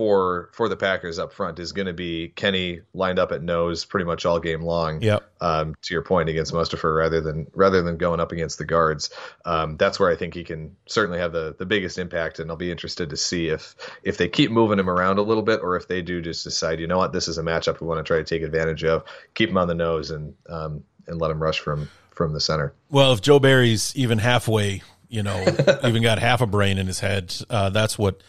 for 0.00 0.48
for 0.54 0.70
the 0.70 0.76
Packers 0.76 1.18
up 1.18 1.30
front 1.30 1.58
is 1.58 1.72
going 1.72 1.84
to 1.84 1.92
be 1.92 2.28
Kenny 2.28 2.80
lined 2.94 3.18
up 3.18 3.32
at 3.32 3.42
nose 3.42 3.84
pretty 3.84 4.06
much 4.06 4.24
all 4.24 4.40
game 4.40 4.62
long. 4.62 5.02
Yep. 5.02 5.30
Um, 5.42 5.74
to 5.82 5.92
your 5.92 6.00
point 6.00 6.30
against 6.30 6.54
Mustafa, 6.54 6.90
rather 6.90 7.20
than 7.20 7.48
rather 7.52 7.82
than 7.82 7.98
going 7.98 8.18
up 8.18 8.32
against 8.32 8.56
the 8.56 8.64
guards, 8.64 9.10
um, 9.44 9.76
that's 9.76 10.00
where 10.00 10.10
I 10.10 10.16
think 10.16 10.32
he 10.32 10.42
can 10.42 10.74
certainly 10.86 11.18
have 11.18 11.32
the 11.32 11.54
the 11.58 11.66
biggest 11.66 11.98
impact. 11.98 12.38
And 12.38 12.50
I'll 12.50 12.56
be 12.56 12.70
interested 12.70 13.10
to 13.10 13.16
see 13.18 13.48
if 13.48 13.76
if 14.02 14.16
they 14.16 14.26
keep 14.26 14.50
moving 14.50 14.78
him 14.78 14.88
around 14.88 15.18
a 15.18 15.22
little 15.22 15.42
bit 15.42 15.60
or 15.62 15.76
if 15.76 15.86
they 15.86 16.00
do 16.00 16.22
just 16.22 16.44
decide, 16.44 16.80
you 16.80 16.86
know 16.86 16.96
what, 16.96 17.12
this 17.12 17.28
is 17.28 17.36
a 17.36 17.42
matchup 17.42 17.82
we 17.82 17.86
want 17.86 17.98
to 17.98 18.04
try 18.04 18.16
to 18.16 18.24
take 18.24 18.42
advantage 18.42 18.84
of, 18.84 19.04
keep 19.34 19.50
him 19.50 19.58
on 19.58 19.68
the 19.68 19.74
nose 19.74 20.10
and 20.10 20.32
um, 20.48 20.82
and 21.08 21.20
let 21.20 21.30
him 21.30 21.42
rush 21.42 21.60
from 21.60 21.90
from 22.14 22.32
the 22.32 22.40
center. 22.40 22.72
Well, 22.88 23.12
if 23.12 23.20
Joe 23.20 23.38
Barry's 23.38 23.94
even 23.96 24.16
halfway, 24.16 24.80
you 25.10 25.22
know, 25.22 25.44
even 25.84 26.02
got 26.02 26.18
half 26.18 26.40
a 26.40 26.46
brain 26.46 26.78
in 26.78 26.86
his 26.86 27.00
head, 27.00 27.36
uh, 27.50 27.68
that's 27.68 27.98
what 27.98 28.22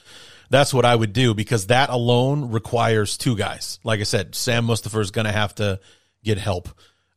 that's 0.51 0.73
what 0.73 0.85
I 0.85 0.95
would 0.95 1.13
do 1.13 1.33
because 1.33 1.67
that 1.67 1.89
alone 1.89 2.51
requires 2.51 3.17
two 3.17 3.35
guys. 3.37 3.79
Like 3.83 4.01
I 4.01 4.03
said, 4.03 4.35
Sam 4.35 4.67
Mustipher 4.67 5.01
is 5.01 5.11
going 5.11 5.25
to 5.25 5.31
have 5.31 5.55
to 5.55 5.79
get 6.23 6.37
help 6.37 6.69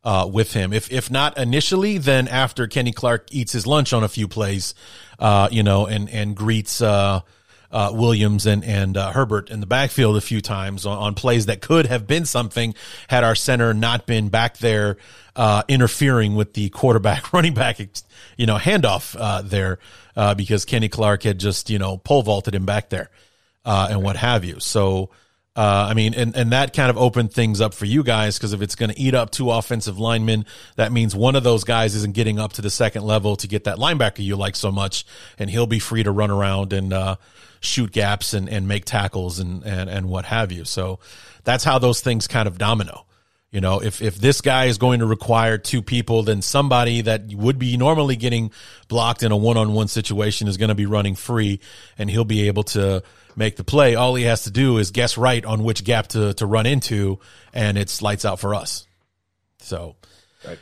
uh, 0.04 0.28
with 0.30 0.52
him. 0.52 0.72
If 0.72 0.92
if 0.92 1.10
not 1.10 1.36
initially, 1.38 1.98
then 1.98 2.28
after 2.28 2.66
Kenny 2.66 2.92
Clark 2.92 3.28
eats 3.32 3.52
his 3.52 3.66
lunch 3.66 3.92
on 3.92 4.04
a 4.04 4.08
few 4.08 4.28
plays, 4.28 4.74
uh, 5.18 5.48
you 5.50 5.62
know, 5.62 5.86
and 5.86 6.08
and 6.10 6.36
greets 6.36 6.80
uh, 6.80 7.20
uh 7.72 7.90
Williams 7.92 8.46
and 8.46 8.64
and 8.64 8.96
uh, 8.96 9.10
Herbert 9.10 9.50
in 9.50 9.60
the 9.60 9.66
backfield 9.66 10.16
a 10.16 10.20
few 10.20 10.40
times 10.40 10.86
on, 10.86 10.98
on, 10.98 11.14
plays 11.14 11.46
that 11.46 11.60
could 11.60 11.86
have 11.86 12.06
been 12.06 12.26
something 12.26 12.74
had 13.08 13.24
our 13.24 13.34
center 13.34 13.74
not 13.74 14.06
been 14.06 14.28
back 14.28 14.58
there 14.58 14.98
uh, 15.34 15.62
interfering 15.68 16.34
with 16.34 16.52
the 16.52 16.68
quarterback 16.68 17.32
running 17.32 17.54
back, 17.54 17.80
you 18.36 18.46
know, 18.46 18.58
handoff 18.58 19.48
there 19.48 19.78
because 20.36 20.64
Kenny 20.64 20.88
Clark 20.88 21.22
had 21.22 21.40
just 21.40 21.70
you 21.70 21.78
know 21.78 21.96
pole 21.96 22.22
vaulted 22.22 22.54
him 22.54 22.66
back 22.66 22.90
there 22.90 23.10
and 23.90 24.02
what 24.02 24.16
have 24.16 24.44
you. 24.44 24.60
So. 24.60 25.10
Uh, 25.56 25.86
I 25.88 25.94
mean, 25.94 26.14
and, 26.14 26.34
and 26.34 26.50
that 26.50 26.72
kind 26.72 26.90
of 26.90 26.98
opened 26.98 27.32
things 27.32 27.60
up 27.60 27.74
for 27.74 27.84
you 27.84 28.02
guys 28.02 28.36
because 28.36 28.52
if 28.52 28.60
it's 28.60 28.74
going 28.74 28.90
to 28.90 28.98
eat 28.98 29.14
up 29.14 29.30
two 29.30 29.52
offensive 29.52 30.00
linemen, 30.00 30.46
that 30.74 30.90
means 30.90 31.14
one 31.14 31.36
of 31.36 31.44
those 31.44 31.62
guys 31.62 31.94
isn't 31.94 32.12
getting 32.12 32.40
up 32.40 32.54
to 32.54 32.60
the 32.60 32.70
second 32.70 33.04
level 33.04 33.36
to 33.36 33.46
get 33.46 33.62
that 33.62 33.76
linebacker 33.76 34.18
you 34.18 34.34
like 34.34 34.56
so 34.56 34.72
much, 34.72 35.06
and 35.38 35.48
he'll 35.48 35.68
be 35.68 35.78
free 35.78 36.02
to 36.02 36.10
run 36.10 36.32
around 36.32 36.72
and 36.72 36.92
uh, 36.92 37.14
shoot 37.60 37.92
gaps 37.92 38.34
and, 38.34 38.48
and 38.48 38.66
make 38.66 38.84
tackles 38.84 39.38
and, 39.38 39.62
and, 39.64 39.88
and 39.88 40.08
what 40.08 40.24
have 40.24 40.52
you. 40.52 40.64
So 40.64 40.98
that's 41.44 41.64
how 41.64 41.78
those 41.78 42.00
things 42.00 42.26
kind 42.26 42.48
of 42.48 42.58
domino. 42.58 43.06
You 43.50 43.60
know, 43.60 43.80
if, 43.80 44.02
if 44.02 44.16
this 44.16 44.40
guy 44.40 44.64
is 44.64 44.78
going 44.78 44.98
to 44.98 45.06
require 45.06 45.58
two 45.58 45.80
people, 45.80 46.24
then 46.24 46.42
somebody 46.42 47.02
that 47.02 47.32
would 47.32 47.56
be 47.56 47.76
normally 47.76 48.16
getting 48.16 48.50
blocked 48.88 49.22
in 49.22 49.30
a 49.30 49.36
one 49.36 49.56
on 49.56 49.72
one 49.74 49.86
situation 49.86 50.48
is 50.48 50.56
going 50.56 50.70
to 50.70 50.74
be 50.74 50.86
running 50.86 51.14
free 51.14 51.60
and 51.96 52.10
he'll 52.10 52.24
be 52.24 52.48
able 52.48 52.64
to 52.64 53.04
make 53.36 53.56
the 53.56 53.64
play. 53.64 53.94
All 53.94 54.14
he 54.14 54.24
has 54.24 54.44
to 54.44 54.50
do 54.50 54.78
is 54.78 54.90
guess 54.90 55.16
right 55.18 55.44
on 55.44 55.64
which 55.64 55.84
gap 55.84 56.08
to, 56.08 56.34
to 56.34 56.46
run 56.46 56.66
into, 56.66 57.18
and 57.52 57.76
it's 57.78 58.02
lights 58.02 58.24
out 58.24 58.40
for 58.40 58.54
us. 58.54 58.86
So, 59.58 59.96
right. 60.46 60.58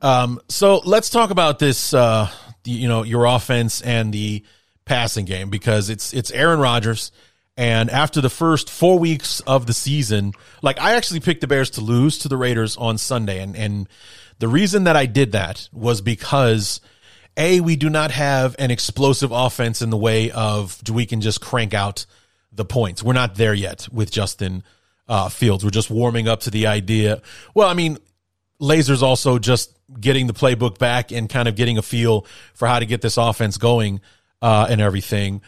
um, 0.00 0.40
so 0.48 0.78
let's 0.78 1.10
talk 1.10 1.30
about 1.30 1.58
this. 1.58 1.94
Uh, 1.94 2.30
you 2.64 2.88
know, 2.88 3.02
your 3.02 3.24
offense 3.24 3.80
and 3.80 4.12
the 4.12 4.44
passing 4.84 5.24
game 5.24 5.50
because 5.50 5.88
it's 5.88 6.12
it's 6.12 6.30
Aaron 6.30 6.60
Rodgers. 6.60 7.12
And 7.56 7.90
after 7.90 8.22
the 8.22 8.30
first 8.30 8.70
four 8.70 8.98
weeks 8.98 9.40
of 9.40 9.66
the 9.66 9.74
season, 9.74 10.32
like 10.62 10.80
I 10.80 10.94
actually 10.94 11.20
picked 11.20 11.42
the 11.42 11.46
Bears 11.46 11.70
to 11.70 11.82
lose 11.82 12.18
to 12.18 12.28
the 12.28 12.36
Raiders 12.36 12.76
on 12.76 12.96
Sunday. 12.96 13.42
And, 13.42 13.54
and 13.54 13.88
the 14.38 14.48
reason 14.48 14.84
that 14.84 14.96
I 14.96 15.04
did 15.04 15.32
that 15.32 15.68
was 15.70 16.00
because 16.00 16.80
a, 17.36 17.60
we 17.60 17.76
do 17.76 17.88
not 17.90 18.10
have 18.10 18.56
an 18.58 18.70
explosive 18.70 19.32
offense 19.32 19.82
in 19.82 19.90
the 19.90 19.96
way 19.96 20.30
of 20.30 20.80
we 20.90 21.06
can 21.06 21.20
just 21.20 21.40
crank 21.40 21.74
out 21.74 22.06
the 22.52 22.64
points. 22.64 23.02
We're 23.02 23.12
not 23.12 23.36
there 23.36 23.54
yet 23.54 23.88
with 23.92 24.10
Justin 24.10 24.62
uh, 25.08 25.28
Fields. 25.28 25.64
We're 25.64 25.70
just 25.70 25.90
warming 25.90 26.28
up 26.28 26.40
to 26.40 26.50
the 26.50 26.66
idea. 26.66 27.22
Well, 27.54 27.68
I 27.68 27.74
mean, 27.74 27.98
Lazor's 28.60 29.02
also 29.02 29.38
just 29.38 29.76
getting 29.98 30.26
the 30.26 30.32
playbook 30.32 30.78
back 30.78 31.12
and 31.12 31.28
kind 31.28 31.48
of 31.48 31.56
getting 31.56 31.78
a 31.78 31.82
feel 31.82 32.26
for 32.54 32.68
how 32.68 32.78
to 32.78 32.86
get 32.86 33.00
this 33.00 33.16
offense 33.16 33.56
going 33.56 34.00
uh, 34.42 34.66
and 34.70 34.80
everything. 34.80 35.42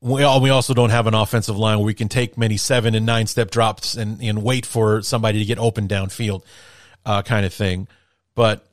We, 0.00 0.22
all, 0.22 0.40
we 0.40 0.50
also 0.50 0.74
don't 0.74 0.90
have 0.90 1.06
an 1.06 1.14
offensive 1.14 1.56
line 1.56 1.78
where 1.78 1.86
we 1.86 1.94
can 1.94 2.08
take 2.08 2.36
many 2.36 2.56
seven 2.56 2.94
and 2.94 3.06
nine 3.06 3.26
step 3.26 3.50
drops 3.50 3.96
and, 3.96 4.22
and 4.22 4.42
wait 4.42 4.66
for 4.66 5.02
somebody 5.02 5.38
to 5.40 5.44
get 5.44 5.58
open 5.58 5.88
downfield, 5.88 6.42
uh, 7.04 7.22
kind 7.22 7.46
of 7.46 7.54
thing. 7.54 7.88
But 8.34 8.66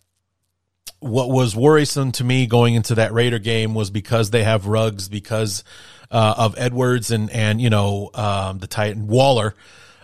what 0.99 1.29
was 1.29 1.55
worrisome 1.55 2.11
to 2.13 2.23
me 2.23 2.45
going 2.45 2.75
into 2.75 2.95
that 2.95 3.13
Raider 3.13 3.39
game 3.39 3.73
was 3.73 3.89
because 3.89 4.31
they 4.31 4.43
have 4.43 4.67
Ruggs 4.67 5.07
because 5.07 5.63
uh, 6.11 6.35
of 6.37 6.55
Edwards 6.57 7.11
and 7.11 7.29
and 7.29 7.61
you 7.61 7.69
know 7.69 8.09
um, 8.13 8.59
the 8.59 8.67
Titan 8.67 9.07
Waller 9.07 9.55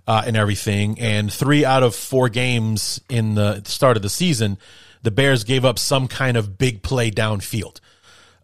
uh, 0.08 0.24
and 0.26 0.38
everything. 0.38 1.00
And 1.00 1.32
three 1.32 1.66
out 1.66 1.84
of 1.84 1.96
four 1.96 2.30
games 2.30 3.02
in 3.10 3.36
the 3.36 3.64
start 3.66 3.98
of 3.98 4.04
the 4.04 4.10
season, 4.10 4.58
the 5.04 5.12
Bears 5.12 5.44
gave 5.44 5.66
up 5.66 5.80
some 5.80 6.08
kind 6.08 6.38
of 6.38 6.58
big 6.58 6.84
play 6.84 7.12
downfield. 7.12 7.80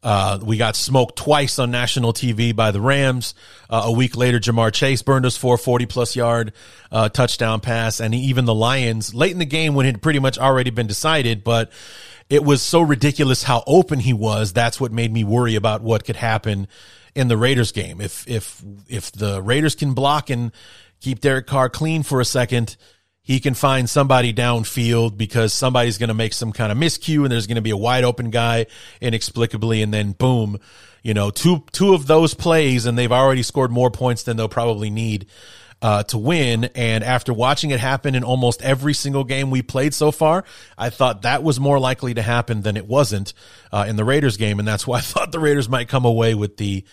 Uh, 0.04 0.40
we 0.42 0.58
got 0.58 0.76
smoked 0.76 1.16
twice 1.16 1.60
on 1.60 1.70
national 1.70 2.12
TV 2.12 2.56
by 2.56 2.72
the 2.72 2.82
Rams. 2.82 3.36
Uh, 3.70 3.84
a 3.86 3.92
week 3.92 4.18
later, 4.18 4.40
Ja'Marr 4.40 4.74
Chase 4.74 5.04
burned 5.04 5.28
us 5.28 5.38
for 5.38 5.56
a 5.56 5.58
40 5.60 5.86
plus 5.86 6.16
yard 6.16 6.54
uh, 6.92 7.08
touchdown 7.10 7.60
pass. 7.60 8.00
And 8.00 8.16
even 8.16 8.46
the 8.46 8.56
Lions, 8.56 9.14
late 9.14 9.32
in 9.32 9.38
the 9.38 9.46
game 9.46 9.76
when 9.76 9.86
it 9.86 9.90
had 9.90 10.02
pretty 10.02 10.18
much 10.18 10.40
already 10.40 10.72
been 10.72 10.88
decided, 10.88 11.44
but 11.44 11.72
it 12.32 12.46
was 12.46 12.62
so 12.62 12.80
ridiculous 12.80 13.44
how 13.44 13.62
open 13.68 14.00
he 14.00 14.14
was. 14.14 14.54
That's 14.54 14.80
what 14.80 14.94
made 14.94 15.12
me 15.12 15.26
worry 15.26 15.56
about 15.56 15.82
what 15.82 16.06
could 16.06 16.16
happen 16.16 16.70
in 17.14 17.28
the 17.28 17.36
Raiders 17.36 17.74
game. 17.74 18.00
If 18.00 18.26
if 18.26 18.64
if 18.88 19.12
the 19.12 19.42
Raiders 19.42 19.76
can 19.76 19.94
block 19.94 20.30
and 20.30 20.54
keep 21.02 21.20
Derek 21.20 21.46
Carr 21.46 21.70
clean 21.70 22.04
for 22.04 22.22
a 22.22 22.26
second, 22.26 22.78
he 23.22 23.42
can 23.42 23.54
find 23.54 23.90
somebody 23.90 24.34
downfield 24.34 25.18
because 25.18 25.52
somebody's 25.52 25.98
going 25.98 26.08
to 26.08 26.14
make 26.14 26.32
some 26.32 26.54
kind 26.54 26.72
of 26.72 26.78
miscue 26.78 27.24
and 27.24 27.32
there's 27.32 27.48
going 27.48 27.56
to 27.56 27.62
be 27.62 27.70
a 27.70 27.78
wide 27.78 28.06
open 28.06 28.30
guy 28.30 28.66
inexplicably 29.02 29.82
and 29.82 29.94
then 29.94 30.14
boom, 30.14 30.58
you 31.04 31.14
know, 31.14 31.32
two 31.32 31.66
two 31.74 31.94
of 31.94 32.08
those 32.08 32.34
plays 32.34 32.86
and 32.86 32.98
they've 32.98 33.12
already 33.12 33.44
scored 33.44 33.72
more 33.72 33.92
points 33.92 34.24
than 34.24 34.38
they'll 34.38 34.48
probably 34.48 34.90
need 34.90 35.26
uh, 35.82 36.04
to 36.04 36.18
win. 36.18 36.66
And 36.76 37.04
after 37.04 37.34
watching 37.34 37.72
it 37.72 37.80
happen 37.80 38.16
in 38.16 38.24
almost 38.24 38.62
every 38.62 38.94
single 38.94 39.24
game 39.24 39.50
we 39.50 39.62
played 39.62 39.94
so 39.94 40.12
far, 40.12 40.44
I 40.78 40.90
thought 40.90 41.24
that 41.24 41.44
was 41.44 41.60
more 41.60 41.80
likely 41.80 42.14
to 42.14 42.22
happen 42.22 42.62
than 42.62 42.78
it 42.78 42.88
wasn't 42.88 43.34
uh, 43.72 43.86
in 43.88 43.96
the 43.96 44.06
Raiders 44.06 44.38
game. 44.38 44.60
And 44.60 44.68
that's 44.68 44.86
why 44.86 45.00
I 45.00 45.02
thought 45.02 45.32
the 45.32 45.40
Raiders 45.40 45.70
might 45.70 45.90
come 45.90 46.06
away 46.06 46.36
with 46.36 46.58
the 46.58 46.84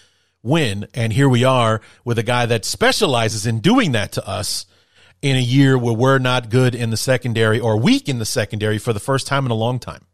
win. 0.43 0.87
And 0.95 1.13
here 1.13 1.29
we 1.29 1.45
are 1.45 1.81
with 2.05 2.19
a 2.19 2.23
guy 2.23 2.47
that 2.47 2.65
specializes 2.65 3.47
in 3.47 3.61
doing 3.61 3.93
that 3.93 4.13
to 4.13 4.27
us 4.27 4.67
in 5.21 5.37
a 5.37 5.41
year 5.41 5.77
where 5.77 5.95
we're 5.95 6.19
not 6.19 6.49
good 6.49 6.75
in 6.75 6.91
the 6.91 6.97
secondary 6.97 7.59
or 7.59 7.77
weak 7.77 8.09
in 8.09 8.19
the 8.19 8.25
secondary 8.25 8.79
for 8.79 8.93
the 8.93 9.01
first 9.01 9.27
time 9.27 9.45
in 9.45 9.51
a 9.51 9.55
long 9.55 9.79
time. 9.79 10.05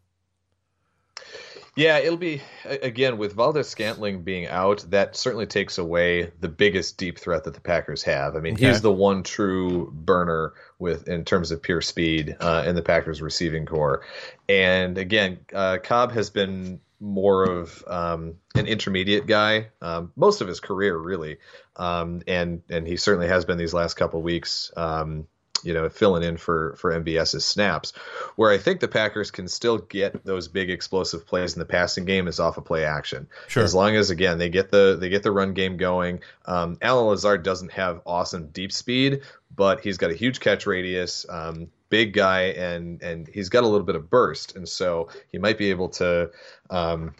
Yeah, 1.75 1.97
it'll 1.97 2.15
be 2.15 2.41
again 2.63 3.17
with 3.17 3.33
Valdes-Scantling 3.33 4.23
being 4.23 4.47
out. 4.47 4.85
That 4.89 5.17
certainly 5.17 5.45
takes 5.45 5.77
away 5.77 6.31
the 6.39 6.47
biggest 6.47 6.97
deep 6.97 7.19
threat 7.19 7.43
that 7.43 7.53
the 7.53 7.59
Packers 7.59 8.01
have. 8.03 8.37
I 8.37 8.39
mean, 8.39 8.53
okay. 8.53 8.67
he's 8.67 8.81
the 8.81 8.93
one 8.93 9.23
true 9.23 9.91
burner 9.91 10.53
with 10.79 11.09
in 11.09 11.25
terms 11.25 11.51
of 11.51 11.61
pure 11.61 11.81
speed 11.81 12.37
uh, 12.39 12.63
in 12.65 12.75
the 12.75 12.81
Packers 12.81 13.21
receiving 13.21 13.65
core. 13.65 14.05
And 14.47 14.97
again, 14.97 15.39
uh, 15.53 15.79
Cobb 15.83 16.13
has 16.13 16.29
been 16.29 16.79
more 17.01 17.43
of 17.43 17.83
um, 17.87 18.35
an 18.55 18.67
intermediate 18.67 19.27
guy 19.27 19.67
um, 19.81 20.13
most 20.15 20.39
of 20.39 20.47
his 20.47 20.61
career, 20.61 20.97
really, 20.97 21.39
um, 21.75 22.21
and 22.25 22.61
and 22.69 22.87
he 22.87 22.95
certainly 22.95 23.27
has 23.27 23.43
been 23.43 23.57
these 23.57 23.73
last 23.73 23.95
couple 23.95 24.21
weeks. 24.21 24.71
Um, 24.77 25.27
you 25.63 25.73
know, 25.73 25.89
filling 25.89 26.23
in 26.23 26.37
for 26.37 26.75
for 26.77 26.91
MVS's 26.91 27.45
snaps. 27.45 27.93
Where 28.35 28.51
I 28.51 28.57
think 28.57 28.79
the 28.79 28.87
Packers 28.87 29.31
can 29.31 29.47
still 29.47 29.77
get 29.77 30.23
those 30.25 30.47
big 30.47 30.69
explosive 30.69 31.25
plays 31.25 31.53
in 31.53 31.59
the 31.59 31.65
passing 31.65 32.05
game 32.05 32.27
is 32.27 32.39
off 32.39 32.57
of 32.57 32.65
play 32.65 32.85
action. 32.85 33.27
Sure. 33.47 33.63
As 33.63 33.73
long 33.73 33.95
as 33.95 34.09
again 34.09 34.37
they 34.37 34.49
get 34.49 34.71
the 34.71 34.97
they 34.99 35.09
get 35.09 35.23
the 35.23 35.31
run 35.31 35.53
game 35.53 35.77
going. 35.77 36.21
Um, 36.45 36.77
Allen 36.81 37.07
Lazard 37.07 37.43
doesn't 37.43 37.71
have 37.71 38.01
awesome 38.05 38.47
deep 38.47 38.71
speed, 38.71 39.21
but 39.55 39.81
he's 39.81 39.97
got 39.97 40.11
a 40.11 40.15
huge 40.15 40.39
catch 40.39 40.65
radius. 40.65 41.25
Um, 41.27 41.69
big 41.89 42.13
guy 42.13 42.41
and 42.41 43.01
and 43.01 43.27
he's 43.27 43.49
got 43.49 43.63
a 43.63 43.67
little 43.67 43.85
bit 43.85 43.95
of 43.95 44.09
burst 44.09 44.55
and 44.55 44.67
so 44.67 45.09
he 45.31 45.37
might 45.37 45.57
be 45.57 45.69
able 45.69 45.89
to 45.89 46.29
um, 46.69 47.13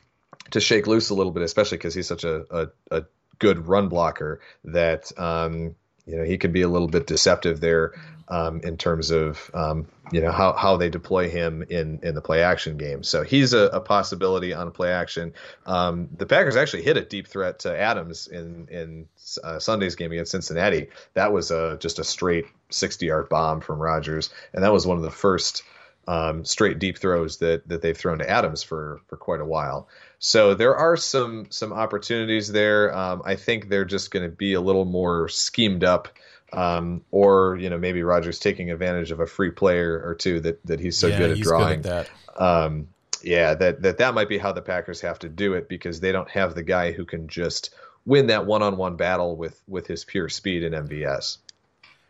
to 0.52 0.60
shake 0.60 0.88
loose 0.88 1.10
a 1.10 1.14
little 1.14 1.32
bit 1.32 1.44
especially 1.44 1.78
because 1.78 1.94
he's 1.94 2.08
such 2.08 2.24
a, 2.24 2.46
a, 2.50 2.68
a, 2.92 3.04
good 3.38 3.68
run 3.68 3.90
blocker 3.90 4.40
that 4.64 5.12
um, 5.20 5.76
you 6.06 6.16
know 6.16 6.24
he 6.24 6.38
can 6.38 6.52
be 6.52 6.62
a 6.62 6.68
little 6.68 6.88
bit 6.88 7.06
deceptive 7.06 7.60
there 7.60 7.94
um, 8.28 8.62
in 8.64 8.78
terms 8.78 9.12
of 9.12 9.52
um, 9.54 9.88
you 10.12 10.22
know 10.22 10.32
how, 10.32 10.54
how 10.54 10.78
they 10.78 10.90
deploy 10.90 11.30
him 11.30 11.64
in 11.70 12.00
in 12.04 12.16
the 12.16 12.22
play 12.22 12.42
action 12.42 12.78
game. 12.78 13.04
So 13.04 13.24
he's 13.24 13.54
a, 13.54 13.66
a 13.68 13.80
possibility 13.80 14.54
on 14.54 14.72
play 14.72 14.92
action. 14.92 15.34
Um, 15.66 16.10
the 16.16 16.26
Packers 16.26 16.56
actually 16.56 16.84
hit 16.84 16.98
a 16.98 17.06
deep 17.06 17.28
threat 17.28 17.60
to 17.60 17.78
Adams 17.78 18.28
in 18.28 18.68
in 18.70 19.08
uh, 19.44 19.60
Sunday's 19.60 19.96
game 19.96 20.12
against 20.12 20.32
Cincinnati. 20.32 20.88
That 21.14 21.32
was 21.32 21.52
a, 21.52 21.78
just 21.80 22.00
a 22.00 22.04
straight 22.04 22.46
60 22.70 23.06
yard 23.06 23.30
bomb 23.30 23.62
from 23.62 23.80
Rodgers, 23.80 24.30
and 24.54 24.64
that 24.64 24.74
was 24.74 24.88
one 24.88 24.98
of 24.98 25.04
the 25.04 25.12
first 25.12 25.64
um, 26.08 26.46
straight 26.46 26.80
deep 26.80 26.98
throws 26.98 27.38
that 27.38 27.68
that 27.68 27.82
they've 27.82 27.98
thrown 27.98 28.20
to 28.20 28.30
Adams 28.30 28.64
for 28.64 29.02
for 29.08 29.18
quite 29.18 29.42
a 29.42 29.46
while. 29.46 29.88
So 30.18 30.56
there 30.56 30.76
are 30.76 30.98
some 30.98 31.48
some 31.50 31.74
opportunities 31.74 32.52
there. 32.52 32.96
Um, 32.96 33.22
I 33.26 33.36
think 33.36 33.70
they're 33.70 33.86
just 33.86 34.12
going 34.12 34.30
to 34.30 34.36
be 34.36 34.54
a 34.54 34.62
little 34.62 34.86
more 34.86 35.30
schemed 35.30 35.84
up 35.84 36.10
um, 36.54 37.02
or 37.12 37.58
you 37.60 37.70
know 37.70 37.78
maybe 37.78 38.04
Rodgers 38.04 38.40
taking 38.40 38.72
advantage 38.72 39.12
of 39.12 39.20
a 39.20 39.28
free 39.28 39.52
player 39.52 40.02
or 40.04 40.16
two 40.16 40.40
that 40.42 40.66
that 40.66 40.80
he's 40.80 40.98
so 40.98 41.08
yeah, 41.08 41.18
good 41.18 41.32
at 41.32 41.38
drawing. 41.40 41.82
Good 41.82 41.92
at 41.92 42.10
that. 42.38 42.42
Um, 42.42 42.88
yeah, 43.24 43.56
that 43.56 43.82
that 43.82 43.98
that 43.98 44.14
might 44.14 44.30
be 44.30 44.38
how 44.38 44.52
the 44.52 44.62
Packers 44.62 45.02
have 45.02 45.20
to 45.20 45.30
do 45.30 45.54
it 45.54 45.68
because 45.68 46.00
they 46.00 46.12
don't 46.12 46.30
have 46.30 46.56
the 46.56 46.64
guy 46.64 46.92
who 46.92 47.06
can 47.06 47.28
just 47.28 47.74
win 48.06 48.28
that 48.28 48.46
one-on-one 48.46 48.96
battle 48.96 49.36
with 49.36 49.60
with 49.68 49.88
his 49.88 50.06
pure 50.06 50.30
speed 50.30 50.64
and 50.64 50.76
MVS. 50.90 51.38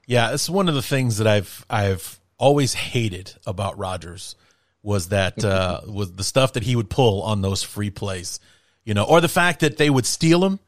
Yeah, 0.05 0.33
it's 0.33 0.49
one 0.49 0.69
of 0.69 0.75
the 0.75 0.81
things 0.81 1.17
that 1.17 1.27
I've 1.27 1.65
I've 1.69 2.19
always 2.37 2.73
hated 2.73 3.33
about 3.45 3.77
Rodgers 3.77 4.35
was 4.83 5.09
that 5.09 5.43
uh, 5.43 5.81
was 5.87 6.13
the 6.13 6.23
stuff 6.23 6.53
that 6.53 6.63
he 6.63 6.75
would 6.75 6.89
pull 6.89 7.21
on 7.23 7.41
those 7.41 7.63
free 7.63 7.89
plays, 7.89 8.39
you 8.83 8.93
know, 8.93 9.03
or 9.03 9.21
the 9.21 9.29
fact 9.29 9.61
that 9.61 9.77
they 9.77 9.89
would 9.89 10.05
steal 10.05 10.43
him 10.43 10.59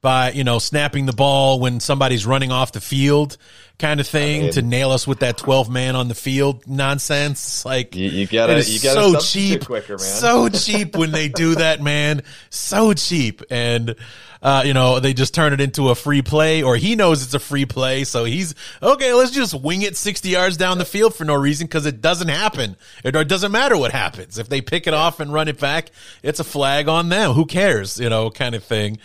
by 0.00 0.30
you 0.32 0.44
know 0.44 0.58
snapping 0.58 1.06
the 1.06 1.12
ball 1.12 1.58
when 1.60 1.80
somebody's 1.80 2.24
running 2.24 2.52
off 2.52 2.72
the 2.72 2.80
field 2.80 3.36
kind 3.78 4.00
of 4.00 4.06
thing 4.06 4.40
I 4.40 4.42
mean- 4.44 4.52
to 4.52 4.62
nail 4.62 4.90
us 4.90 5.06
with 5.06 5.20
that 5.20 5.38
12 5.38 5.70
man 5.70 5.94
on 5.96 6.08
the 6.08 6.14
field 6.14 6.66
nonsense. 6.66 7.64
Like 7.64 7.94
You, 7.94 8.08
you 8.10 8.26
gotta, 8.26 8.62
you 8.64 8.80
gotta 8.80 9.20
so 9.20 9.20
cheap 9.20 9.66
quicker, 9.66 9.92
man. 9.92 9.98
so 9.98 10.48
cheap 10.48 10.96
when 10.96 11.12
they 11.12 11.28
do 11.28 11.54
that 11.56 11.80
man. 11.82 12.22
So 12.50 12.92
cheap. 12.92 13.42
And 13.50 13.94
uh, 14.40 14.62
you 14.64 14.72
know 14.72 15.00
they 15.00 15.14
just 15.14 15.34
turn 15.34 15.52
it 15.52 15.60
into 15.60 15.88
a 15.90 15.94
free 15.96 16.22
play 16.22 16.62
or 16.62 16.76
he 16.76 16.94
knows 16.94 17.24
it's 17.24 17.34
a 17.34 17.40
free 17.40 17.66
play 17.66 18.04
so 18.04 18.24
he's 18.24 18.54
okay 18.80 19.12
let's 19.12 19.32
just 19.32 19.52
wing 19.52 19.82
it 19.82 19.96
60 19.96 20.28
yards 20.28 20.56
down 20.56 20.78
the 20.78 20.84
field 20.84 21.12
for 21.12 21.24
no 21.24 21.34
reason 21.34 21.66
because 21.66 21.86
it 21.86 22.00
doesn't 22.00 22.28
happen. 22.28 22.76
It, 23.02 23.16
or 23.16 23.22
it 23.22 23.28
doesn't 23.28 23.50
matter 23.50 23.76
what 23.76 23.90
happens. 23.90 24.38
If 24.38 24.48
they 24.48 24.60
pick 24.60 24.86
it 24.86 24.94
off 24.94 25.18
and 25.18 25.32
run 25.32 25.48
it 25.48 25.58
back 25.58 25.90
it's 26.22 26.38
a 26.38 26.44
flag 26.44 26.86
on 26.88 27.08
them. 27.08 27.32
Who 27.32 27.46
cares? 27.46 27.98
You 27.98 28.08
know 28.10 28.30
kind 28.30 28.54
of 28.54 28.62
thing 28.62 28.98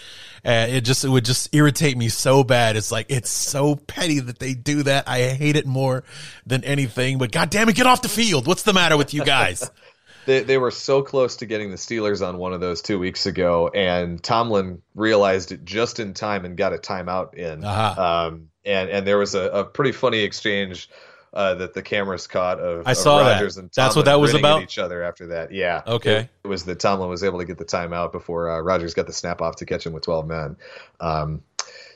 uh, 0.46 0.68
it 0.70 0.82
just 0.82 1.06
it 1.06 1.10
would 1.10 1.26
just 1.26 1.54
irritate 1.56 1.98
me 1.98 2.10
so 2.10 2.44
bad. 2.44 2.76
It's 2.76 2.92
like 2.92 3.06
it's 3.10 3.30
so 3.30 3.76
petty 3.76 4.20
that 4.20 4.40
they 4.40 4.54
do 4.54 4.84
that. 4.84 5.08
I 5.08 5.30
hate 5.30 5.56
it 5.56 5.66
more 5.66 6.04
than 6.46 6.64
anything. 6.64 7.18
But 7.18 7.32
god 7.32 7.50
damn 7.50 7.70
it, 7.70 7.76
get 7.76 7.88
off 7.88 8.02
the 8.02 8.10
field. 8.10 8.48
What's 8.48 8.64
the 8.64 8.74
matter 8.74 8.98
with 8.98 9.14
you 9.14 9.24
guys? 9.24 9.70
They, 10.26 10.42
they 10.42 10.58
were 10.58 10.72
so 10.72 11.02
close 11.02 11.36
to 11.38 11.46
getting 11.46 11.70
the 11.72 11.76
Steelers 11.76 12.26
on 12.26 12.38
one 12.38 12.54
of 12.54 12.62
those 12.62 12.82
two 12.82 12.98
weeks 12.98 13.26
ago, 13.26 13.68
and 13.68 14.24
Tomlin 14.24 14.82
realized 14.96 15.52
it 15.52 15.66
just 15.66 16.00
in 16.00 16.14
time 16.14 16.46
and 16.46 16.56
got 16.56 16.74
a 16.74 16.78
timeout 16.78 17.34
in. 17.34 17.64
Uh-huh. 17.64 18.02
Um, 18.02 18.50
and 18.64 18.90
and 18.90 19.06
there 19.06 19.18
was 19.18 19.36
a, 19.36 19.50
a 19.50 19.64
pretty 19.66 19.92
funny 19.92 20.20
exchange 20.20 20.90
uh, 21.34 21.56
that 21.56 21.74
the 21.74 21.82
cameras 21.82 22.28
caught 22.28 22.60
of, 22.60 22.88
I 22.88 22.92
of 22.92 22.98
saw 22.98 23.24
that. 23.24 23.34
Rodgers 23.34 23.58
and 23.58 23.70
That's 23.76 23.96
what 23.96 24.06
Tomlin 24.06 24.14
that 24.14 24.22
was 24.22 24.34
about? 24.36 24.62
each 24.62 24.78
other 24.78 25.04
after 25.04 25.28
that. 25.28 25.52
Yeah. 25.52 25.82
Okay. 25.86 26.18
It, 26.18 26.30
it 26.44 26.48
was 26.48 26.66
that 26.66 26.80
Tomlin 26.80 27.10
was 27.10 27.24
able 27.24 27.40
to 27.40 27.46
get 27.46 27.58
the 27.58 27.66
timeout 27.66 28.12
before 28.12 28.50
uh, 28.50 28.60
Rodgers 28.62 28.94
got 28.94 29.08
the 29.08 29.14
snap 29.14 29.42
off 29.42 29.58
to 29.58 29.66
catch 29.66 29.86
him 29.86 29.94
with 29.94 30.04
12 30.04 30.28
men. 30.28 30.58
Um, 31.00 31.42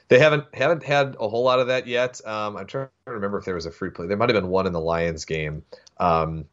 they 0.10 0.20
haven't 0.20 0.46
haven't 0.54 0.84
had 0.84 1.18
a 1.20 1.28
whole 1.28 1.44
lot 1.44 1.60
of 1.60 1.68
that 1.68 1.86
yet. 1.86 2.26
Um, 2.26 2.56
I'm 2.58 2.66
trying 2.66 2.88
to 3.06 3.12
remember 3.12 3.38
if 3.38 3.46
there 3.46 3.56
was 3.56 3.66
a 3.66 3.72
free 3.72 3.90
play. 3.90 4.08
There 4.08 4.18
might 4.18 4.30
have 4.30 4.42
been 4.42 4.50
one 4.50 4.66
in 4.66 4.74
the 4.74 4.80
Lions 4.80 5.26
game, 5.26 5.64
um, 5.98 6.46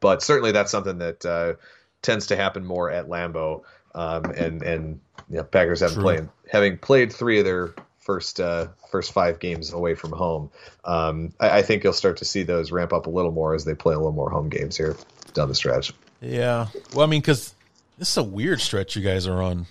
but 0.00 0.22
certainly 0.22 0.52
that's 0.52 0.72
something 0.72 0.98
that 0.98 1.24
uh, 1.24 1.54
tends 2.02 2.28
to 2.28 2.36
happen 2.36 2.64
more 2.64 2.90
at 2.90 3.06
Lambeau. 3.06 3.62
Um, 3.94 4.24
and 4.24 4.62
and 4.62 5.00
you 5.30 5.36
know, 5.36 5.44
Packers 5.44 5.80
haven't 5.80 6.02
played 6.02 6.28
having 6.50 6.78
played 6.78 7.12
three 7.12 7.38
of 7.38 7.44
their 7.44 7.74
first 8.06 8.40
uh, 8.40 8.68
first 8.90 9.12
five 9.12 9.40
games 9.40 9.72
away 9.72 9.94
from 9.94 10.12
home. 10.12 10.50
Um, 10.84 11.34
I, 11.40 11.58
I 11.58 11.62
think 11.62 11.84
you'll 11.84 11.92
start 11.92 12.18
to 12.18 12.24
see 12.24 12.44
those 12.44 12.72
ramp 12.72 12.92
up 12.92 13.06
a 13.06 13.10
little 13.10 13.32
more 13.32 13.54
as 13.54 13.64
they 13.64 13.74
play 13.74 13.94
a 13.94 13.98
little 13.98 14.12
more 14.12 14.30
home 14.30 14.48
games 14.48 14.76
here 14.76 14.96
down 15.34 15.48
the 15.48 15.54
stretch. 15.54 15.92
Yeah. 16.20 16.68
Well, 16.94 17.04
I 17.04 17.10
mean, 17.10 17.20
because 17.20 17.54
this 17.98 18.10
is 18.10 18.16
a 18.16 18.22
weird 18.22 18.60
stretch 18.60 18.96
you 18.96 19.02
guys 19.02 19.26
are 19.26 19.42
on. 19.42 19.66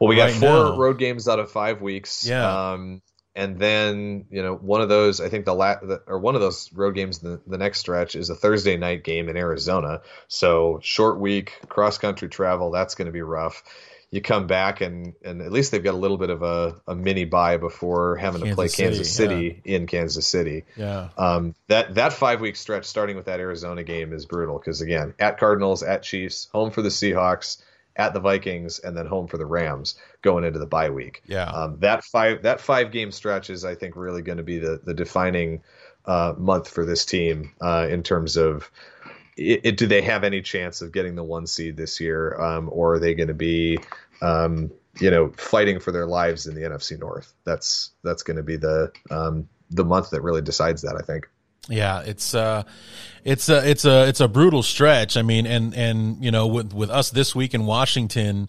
Well, 0.00 0.08
we 0.08 0.16
got 0.16 0.32
four 0.32 0.48
now. 0.48 0.76
road 0.76 0.98
games 0.98 1.28
out 1.28 1.38
of 1.38 1.50
five 1.50 1.80
weeks. 1.80 2.26
Yeah. 2.26 2.72
Um, 2.72 3.00
and 3.34 3.58
then 3.58 4.24
you 4.30 4.42
know 4.42 4.54
one 4.54 4.80
of 4.80 4.88
those, 4.88 5.20
I 5.20 5.28
think 5.28 5.44
the, 5.44 5.54
last 5.54 5.84
or 6.06 6.18
one 6.18 6.34
of 6.34 6.40
those 6.40 6.72
road 6.72 6.94
games, 6.94 7.20
the, 7.20 7.40
the 7.46 7.58
next 7.58 7.78
stretch 7.80 8.16
is 8.16 8.30
a 8.30 8.34
Thursday 8.34 8.76
night 8.76 9.04
game 9.04 9.28
in 9.28 9.36
Arizona. 9.36 10.00
So 10.26 10.80
short 10.82 11.20
week, 11.20 11.60
cross 11.68 11.98
country 11.98 12.28
travel. 12.28 12.70
That's 12.70 12.94
going 12.94 13.06
to 13.06 13.12
be 13.12 13.22
rough. 13.22 13.62
You 14.12 14.20
come 14.20 14.46
back 14.46 14.80
and 14.80 15.14
and 15.24 15.42
at 15.42 15.50
least 15.50 15.72
they've 15.72 15.82
got 15.82 15.94
a 15.94 15.98
little 15.98 16.16
bit 16.16 16.30
of 16.30 16.42
a, 16.42 16.80
a 16.86 16.94
mini 16.94 17.24
bye 17.24 17.56
before 17.56 18.16
having 18.16 18.42
to 18.42 18.54
play 18.54 18.66
Kansas 18.66 18.76
Kansas 18.76 19.12
City, 19.12 19.50
City 19.50 19.62
in 19.64 19.86
Kansas 19.86 20.26
City. 20.26 20.64
Yeah. 20.76 21.08
Um, 21.18 21.54
that 21.68 21.94
that 21.96 22.12
five 22.12 22.40
week 22.40 22.56
stretch, 22.56 22.84
starting 22.84 23.16
with 23.16 23.26
that 23.26 23.40
Arizona 23.40 23.82
game, 23.82 24.12
is 24.12 24.24
brutal 24.24 24.58
because 24.58 24.80
again, 24.80 25.14
at 25.18 25.38
Cardinals, 25.38 25.82
at 25.82 26.02
Chiefs, 26.02 26.48
home 26.52 26.70
for 26.70 26.82
the 26.82 26.88
Seahawks, 26.88 27.60
at 27.96 28.14
the 28.14 28.20
Vikings, 28.20 28.78
and 28.78 28.96
then 28.96 29.06
home 29.06 29.26
for 29.26 29.38
the 29.38 29.46
Rams 29.46 29.96
going 30.22 30.44
into 30.44 30.58
the 30.58 30.66
bye 30.66 30.90
week. 30.90 31.22
Yeah. 31.26 31.46
Um, 31.46 31.78
that 31.80 32.04
five 32.04 32.42
that 32.42 32.60
five 32.60 32.92
game 32.92 33.10
stretch 33.10 33.50
is, 33.50 33.64
I 33.64 33.74
think, 33.74 33.96
really 33.96 34.22
going 34.22 34.38
to 34.38 34.44
be 34.44 34.58
the 34.58 34.80
the 34.82 34.94
defining 34.94 35.62
uh, 36.04 36.34
month 36.38 36.68
for 36.68 36.84
this 36.84 37.04
team 37.04 37.52
uh, 37.60 37.88
in 37.90 38.02
terms 38.02 38.36
of. 38.36 38.70
It, 39.36 39.60
it, 39.64 39.76
do 39.76 39.86
they 39.86 40.02
have 40.02 40.24
any 40.24 40.40
chance 40.42 40.80
of 40.82 40.92
getting 40.92 41.14
the 41.14 41.24
one 41.24 41.46
seed 41.46 41.76
this 41.76 42.00
year, 42.00 42.40
um, 42.40 42.68
or 42.72 42.94
are 42.94 42.98
they 42.98 43.14
going 43.14 43.28
to 43.28 43.34
be, 43.34 43.78
um, 44.22 44.70
you 44.98 45.10
know, 45.10 45.28
fighting 45.36 45.78
for 45.78 45.92
their 45.92 46.06
lives 46.06 46.46
in 46.46 46.54
the 46.54 46.62
NFC 46.62 46.98
North? 46.98 47.32
That's 47.44 47.90
that's 48.02 48.22
going 48.22 48.38
to 48.38 48.42
be 48.42 48.56
the 48.56 48.92
um, 49.10 49.48
the 49.70 49.84
month 49.84 50.10
that 50.10 50.22
really 50.22 50.42
decides 50.42 50.82
that. 50.82 50.96
I 50.96 51.02
think. 51.02 51.28
Yeah, 51.68 52.00
it's 52.02 52.32
uh 52.34 52.62
it's 53.24 53.48
a 53.48 53.68
it's 53.68 53.84
a 53.84 54.06
it's 54.08 54.20
a 54.20 54.28
brutal 54.28 54.62
stretch. 54.62 55.16
I 55.16 55.22
mean, 55.22 55.46
and 55.46 55.74
and 55.74 56.24
you 56.24 56.30
know, 56.30 56.46
with 56.46 56.72
with 56.72 56.90
us 56.90 57.10
this 57.10 57.34
week 57.34 57.54
in 57.54 57.66
Washington, 57.66 58.48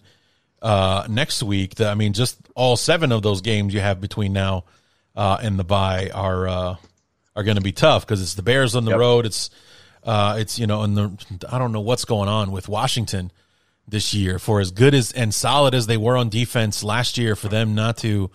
uh 0.62 1.04
next 1.10 1.42
week, 1.42 1.74
the, 1.74 1.88
I 1.88 1.94
mean, 1.96 2.12
just 2.12 2.38
all 2.54 2.76
seven 2.76 3.10
of 3.10 3.22
those 3.22 3.40
games 3.40 3.74
you 3.74 3.80
have 3.80 4.00
between 4.00 4.32
now 4.32 4.64
uh 5.16 5.36
and 5.42 5.58
the 5.58 5.64
bye 5.64 6.10
are 6.14 6.46
uh 6.48 6.76
are 7.34 7.42
going 7.42 7.56
to 7.56 7.62
be 7.62 7.72
tough 7.72 8.06
because 8.06 8.22
it's 8.22 8.34
the 8.34 8.42
Bears 8.42 8.76
on 8.76 8.84
the 8.84 8.92
Yep. 8.92 9.00
road. 9.00 9.26
It's 9.26 9.50
uh 10.04 10.36
it's 10.38 10.58
you 10.58 10.66
know, 10.66 10.82
and 10.82 10.96
the 10.96 11.46
I 11.50 11.58
don't 11.58 11.72
know 11.72 11.80
what's 11.80 12.04
going 12.04 12.28
on 12.28 12.50
with 12.52 12.68
Washington 12.68 13.30
this 13.86 14.12
year. 14.14 14.38
For 14.38 14.60
as 14.60 14.70
good 14.70 14.94
as 14.94 15.12
and 15.12 15.32
solid 15.34 15.74
as 15.74 15.86
they 15.86 15.96
were 15.96 16.16
on 16.16 16.28
defense 16.28 16.82
last 16.84 17.16
year 17.18 17.34
for 17.36 17.48
them 17.48 17.74
not 17.74 17.96
to 17.98 18.30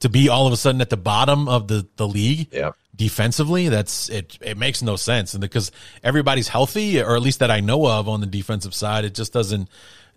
to 0.00 0.08
be 0.08 0.28
all 0.28 0.46
of 0.46 0.52
a 0.52 0.56
sudden 0.56 0.80
at 0.80 0.90
the 0.90 0.96
bottom 0.96 1.48
of 1.48 1.68
the 1.68 1.86
the 1.96 2.06
league 2.06 2.48
Yeah. 2.52 2.72
defensively 2.94 3.68
that's 3.68 4.08
it 4.10 4.36
it 4.40 4.56
makes 4.58 4.82
no 4.82 4.96
sense. 4.96 5.32
And 5.34 5.40
because 5.40 5.70
everybody's 6.02 6.48
healthy 6.48 7.00
or 7.00 7.14
at 7.16 7.22
least 7.22 7.38
that 7.38 7.50
I 7.50 7.60
know 7.60 7.86
of 7.88 8.08
on 8.08 8.20
the 8.20 8.26
defensive 8.26 8.74
side 8.74 9.04
it 9.04 9.14
just 9.14 9.32
doesn't 9.32 9.68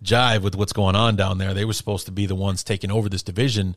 jive 0.02 0.42
with 0.42 0.54
what's 0.56 0.72
going 0.72 0.96
on 0.96 1.16
down 1.16 1.38
there. 1.38 1.52
They 1.54 1.64
were 1.66 1.72
supposed 1.74 2.06
to 2.06 2.12
be 2.12 2.26
the 2.26 2.34
ones 2.34 2.62
taking 2.64 2.90
over 2.90 3.08
this 3.08 3.22
division 3.22 3.76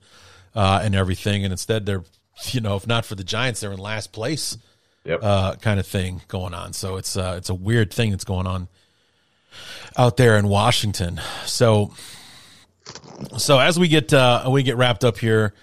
uh, 0.56 0.80
and 0.84 0.96
everything. 0.96 1.44
And 1.44 1.52
instead 1.52 1.86
they're 1.86 2.04
you 2.52 2.62
know 2.62 2.76
if 2.76 2.88
not 2.88 3.06
for 3.06 3.16
the 3.16 3.24
Giants 3.24 3.60
they're 3.60 3.72
in 3.74 3.80
last 3.80 4.12
place 4.14 4.58
Yep. 5.06 5.20
uh, 5.22 5.56
kind 5.56 5.80
of 5.80 5.86
thing 5.86 6.22
going 6.28 6.54
on. 6.54 6.74
So 6.74 6.96
it's 6.96 7.18
uh, 7.18 7.36
it's 7.38 7.50
a 7.50 7.54
weird 7.54 7.94
thing 7.94 8.12
that's 8.12 8.24
going 8.24 8.48
on 8.48 8.68
out 9.98 10.18
there 10.18 10.38
in 10.38 10.48
Washington. 10.48 11.20
So 11.46 11.94
so 13.38 13.60
as 13.60 13.78
we 13.78 13.88
get 13.88 14.14
uh, 14.14 14.48
we 14.50 14.64
get 14.64 14.78
wrapped 14.78 15.04
up 15.04 15.18
here 15.18 15.54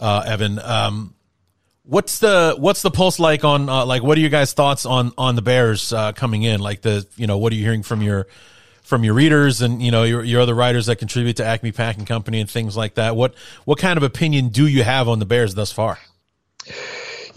uh, 0.00 0.22
Evan 0.26 0.58
um, 0.58 1.14
What's 1.88 2.18
the 2.18 2.54
what's 2.58 2.82
the 2.82 2.90
pulse 2.90 3.18
like 3.18 3.44
on 3.44 3.70
uh, 3.70 3.86
like 3.86 4.02
what 4.02 4.18
are 4.18 4.20
your 4.20 4.28
guys 4.28 4.52
thoughts 4.52 4.84
on 4.84 5.10
on 5.16 5.36
the 5.36 5.42
Bears 5.42 5.90
uh, 5.90 6.12
coming 6.12 6.42
in? 6.42 6.60
Like 6.60 6.82
the 6.82 7.06
you 7.16 7.26
know 7.26 7.38
what 7.38 7.50
are 7.50 7.56
you 7.56 7.64
hearing 7.64 7.82
from 7.82 8.02
your 8.02 8.26
from 8.82 9.04
your 9.04 9.14
readers 9.14 9.62
and 9.62 9.80
you 9.80 9.90
know 9.90 10.02
your 10.04 10.22
your 10.22 10.42
other 10.42 10.54
writers 10.54 10.84
that 10.86 10.96
contribute 10.96 11.38
to 11.38 11.46
Acme 11.46 11.72
Packing 11.72 12.04
Company 12.04 12.40
and 12.40 12.50
things 12.50 12.76
like 12.76 12.96
that? 12.96 13.16
What 13.16 13.34
what 13.64 13.78
kind 13.78 13.96
of 13.96 14.02
opinion 14.02 14.50
do 14.50 14.66
you 14.66 14.82
have 14.82 15.08
on 15.08 15.18
the 15.18 15.24
Bears 15.24 15.54
thus 15.54 15.72
far 15.72 15.98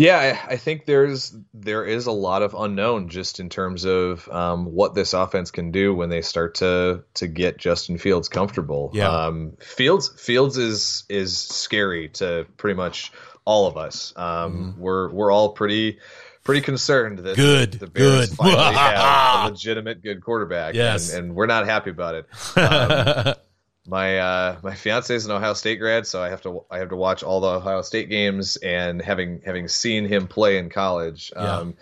Yeah, 0.02 0.44
I, 0.48 0.58
think 0.58 0.86
there's 0.86 1.36
there 1.54 1.86
is 1.86 2.08
a 2.08 2.12
lot 2.12 2.42
of 2.42 2.56
unknown 2.56 3.10
just 3.10 3.40
in 3.40 3.50
terms 3.50 3.86
of 3.86 4.28
um, 4.30 4.66
what 4.66 4.96
this 4.96 5.14
offense 5.14 5.52
can 5.52 5.70
do 5.70 5.94
when 5.94 6.10
they 6.10 6.24
start 6.24 6.56
to 6.56 7.04
to 7.16 7.28
get 7.28 7.60
Justin 7.60 8.00
Fields 8.00 8.28
comfortable. 8.28 8.90
Yeah. 8.96 9.10
Um, 9.10 9.54
Fields 9.60 10.10
Fields 10.20 10.58
is 10.58 11.04
is 11.08 11.38
scary 11.38 12.10
to 12.10 12.48
pretty 12.58 12.76
much 12.78 13.12
all 13.46 13.68
of 13.68 13.78
us. 13.78 14.12
Um, 14.16 14.74
We're 14.80 15.12
we're 15.12 15.32
all 15.32 15.54
pretty 15.54 16.00
pretty 16.44 16.62
concerned 16.62 17.20
that 17.20 17.36
Good, 17.36 17.74
the 17.74 17.86
Bears 17.86 18.30
good. 18.30 18.38
finally 18.38 18.74
have 18.76 19.46
a 19.46 19.50
legitimate 19.52 20.02
good 20.02 20.24
quarterback. 20.24 20.74
Yes. 20.74 21.14
and, 21.14 21.26
and 21.26 21.36
we're 21.36 21.46
not 21.46 21.66
happy 21.68 21.92
about 21.92 22.16
it. 22.16 23.38
My 23.88 24.20
uh, 24.20 24.58
my 24.62 24.76
fiance 24.76 25.14
is 25.14 25.26
an 25.26 25.32
Ohio 25.32 25.54
State 25.54 25.80
grad, 25.80 26.06
so 26.06 26.22
I 26.22 26.30
have 26.30 26.42
to 26.44 26.64
I 26.70 26.78
have 26.80 26.90
to 26.90 26.96
watch 26.96 27.24
all 27.24 27.40
the 27.42 27.48
Ohio 27.50 27.82
State 27.82 28.10
games. 28.10 28.56
And 28.58 29.02
having 29.02 29.42
having 29.44 29.68
seen 29.68 30.06
him 30.06 30.28
play 30.28 30.58
in 30.58 30.70
college, 30.70 31.32
Yeah. 31.36 31.58
um, 31.58 31.76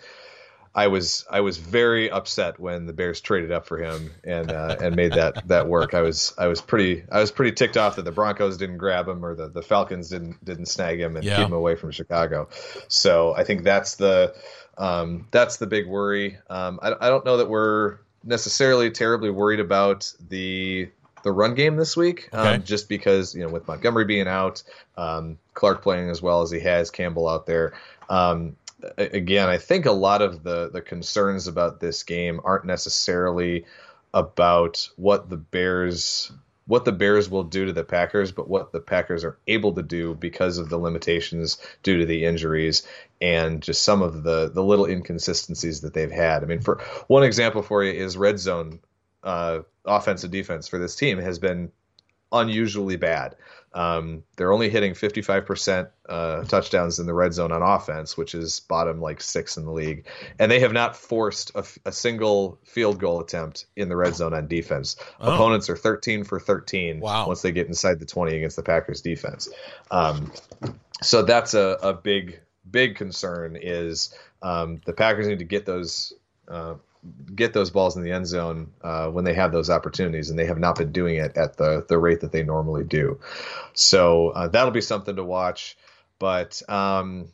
I 0.74 0.88
was 0.88 1.26
I 1.30 1.42
was 1.42 1.58
very 1.58 2.10
upset 2.10 2.58
when 2.58 2.86
the 2.86 2.94
Bears 2.94 3.20
traded 3.20 3.52
up 3.52 3.66
for 3.68 3.78
him 3.78 4.12
and 4.24 4.50
uh, 4.50 4.78
and 4.80 4.96
made 4.96 5.16
that 5.16 5.42
that 5.50 5.68
work. 5.68 5.94
I 5.94 6.02
was 6.02 6.34
I 6.38 6.48
was 6.48 6.62
pretty 6.62 7.04
I 7.12 7.20
was 7.20 7.32
pretty 7.32 7.52
ticked 7.52 7.76
off 7.76 7.98
that 7.98 8.06
the 8.06 8.12
Broncos 8.14 8.56
didn't 8.58 8.78
grab 8.78 9.08
him 9.08 9.26
or 9.26 9.36
the, 9.36 9.50
the 9.50 9.62
Falcons 9.62 10.08
didn't 10.10 10.44
didn't 10.46 10.68
snag 10.68 11.02
him 11.02 11.18
and 11.18 11.26
Yeah. 11.26 11.36
keep 11.36 11.48
him 11.48 11.54
away 11.54 11.76
from 11.76 11.92
Chicago. 11.92 12.48
So 12.88 13.34
I 13.36 13.44
think 13.44 13.64
that's 13.64 13.96
the 13.96 14.36
um, 14.78 15.28
that's 15.32 15.58
the 15.58 15.68
big 15.68 15.86
worry. 15.86 16.38
Um, 16.50 16.80
I, 16.82 16.94
I 17.02 17.10
don't 17.10 17.26
know 17.26 17.38
that 17.38 17.50
we're 17.50 17.98
necessarily 18.24 18.90
terribly 18.92 19.32
worried 19.32 19.60
about 19.60 20.14
the 20.30 20.90
the 21.24 21.32
run 21.32 21.56
game 21.56 21.76
this 21.76 21.96
week, 21.98 22.30
Okay. 22.34 22.56
um, 22.56 22.64
just 22.64 22.90
because 22.90 23.36
you 23.36 23.42
know 23.44 23.50
with 23.50 23.68
Montgomery 23.68 24.06
being 24.06 24.28
out, 24.28 24.64
um, 24.98 25.38
Clark 25.54 25.82
playing 25.82 26.10
as 26.10 26.22
well 26.22 26.42
as 26.42 26.52
he 26.52 26.60
has, 26.60 26.92
Campbell 26.92 27.28
out 27.28 27.46
there. 27.46 27.74
Um, 28.10 28.56
again, 28.98 29.50
I 29.50 29.58
think 29.58 29.86
a 29.86 29.92
lot 29.92 30.22
of 30.22 30.44
the 30.44 30.70
the 30.70 30.82
concerns 30.82 31.48
about 31.48 31.80
this 31.80 32.04
game 32.04 32.40
aren't 32.44 32.66
necessarily 32.66 33.66
about 34.14 34.90
what 34.96 35.30
the 35.30 35.38
Bears 35.38 36.32
what 36.66 36.86
the 36.86 36.92
Bears 36.92 37.28
will 37.32 37.44
do 37.44 37.66
to 37.66 37.74
the 37.74 37.84
Packers, 37.84 38.32
but 38.32 38.48
what 38.48 38.72
the 38.72 38.80
Packers 38.80 39.24
are 39.24 39.40
able 39.48 39.74
to 39.74 39.82
do 39.82 40.14
because 40.14 40.60
of 40.60 40.70
the 40.70 40.78
limitations 40.78 41.58
due 41.82 41.98
to 41.98 42.06
the 42.06 42.26
injuries 42.26 42.86
and 43.20 43.62
just 43.64 43.82
some 43.84 44.04
of 44.04 44.22
the 44.24 44.50
the 44.54 44.64
little 44.64 44.86
inconsistencies 44.86 45.82
that 45.82 45.94
they've 45.96 46.12
had. 46.12 46.44
I 46.44 46.46
mean, 46.46 46.62
for 46.62 46.80
one 47.08 47.24
example 47.24 47.64
for 47.64 47.84
you 47.84 47.92
is 47.92 48.18
red 48.18 48.40
zone 48.40 48.80
uh, 49.24 49.60
offensive 49.90 50.32
defense 50.32 50.68
for 50.68 50.80
this 50.80 50.96
team 50.96 51.18
has 51.18 51.40
been 51.40 51.72
unusually 52.32 52.96
bad. 52.96 53.36
Um, 53.74 54.24
they're 54.36 54.52
only 54.52 54.70
hitting 54.70 54.94
55% 54.94 55.90
uh, 56.08 56.44
touchdowns 56.46 56.98
in 56.98 57.06
the 57.06 57.14
red 57.14 57.34
zone 57.34 57.52
on 57.52 57.62
offense, 57.62 58.18
which 58.18 58.34
is 58.34 58.60
bottom 58.62 59.00
like 59.00 59.22
six 59.22 59.58
in 59.58 59.66
the 59.66 59.72
league. 59.72 60.08
And 60.40 60.52
they 60.52 60.60
have 60.62 60.74
not 60.74 60.96
forced 60.96 61.52
a, 61.54 61.64
a 61.86 61.92
single 61.92 62.60
field 62.64 63.00
goal 63.00 63.20
attempt 63.20 63.66
in 63.76 63.90
the 63.90 63.96
red 63.96 64.16
zone 64.16 64.34
on 64.34 64.48
defense. 64.48 64.96
Oh. 65.20 65.34
Opponents 65.34 65.70
are 65.70 65.78
13 65.78 66.24
for 66.24 66.40
13 66.40 67.00
wow. 67.00 67.28
once 67.28 67.42
they 67.44 67.52
get 67.52 67.68
inside 67.68 68.00
the 68.00 68.06
20 68.06 68.36
against 68.36 68.56
the 68.56 68.64
Packers 68.64 69.02
defense. 69.02 69.50
Um, 69.92 70.32
so 71.04 71.22
that's 71.22 71.54
a, 71.54 71.78
a 71.84 71.94
big, 71.94 72.40
big 72.70 72.96
concern 72.96 73.56
is 73.60 74.14
um, 74.42 74.82
the 74.86 74.94
Packers 74.94 75.28
need 75.28 75.40
to 75.40 75.46
get 75.46 75.68
those 75.68 76.14
uh, 76.48 76.76
get 77.34 77.54
those 77.54 77.70
balls 77.70 77.96
in 77.96 78.04
the 78.04 78.12
end 78.12 78.28
zone 78.28 78.72
uh, 78.82 79.08
when 79.08 79.24
they 79.26 79.34
have 79.34 79.52
those 79.52 79.70
opportunities, 79.70 80.30
and 80.30 80.38
they 80.38 80.46
have 80.46 80.60
not 80.60 80.78
been 80.78 80.92
doing 80.92 81.16
it 81.16 81.38
at 81.38 81.58
the 81.58 81.86
the 81.88 81.98
rate 81.98 82.22
that 82.22 82.32
they 82.32 82.44
normally 82.44 82.84
do. 82.84 83.20
So 83.74 84.30
uh, 84.30 84.48
that'll 84.50 84.72
be 84.72 84.82
something 84.82 85.16
to 85.16 85.24
watch. 85.24 85.78
But 86.20 86.62
um, 86.70 87.30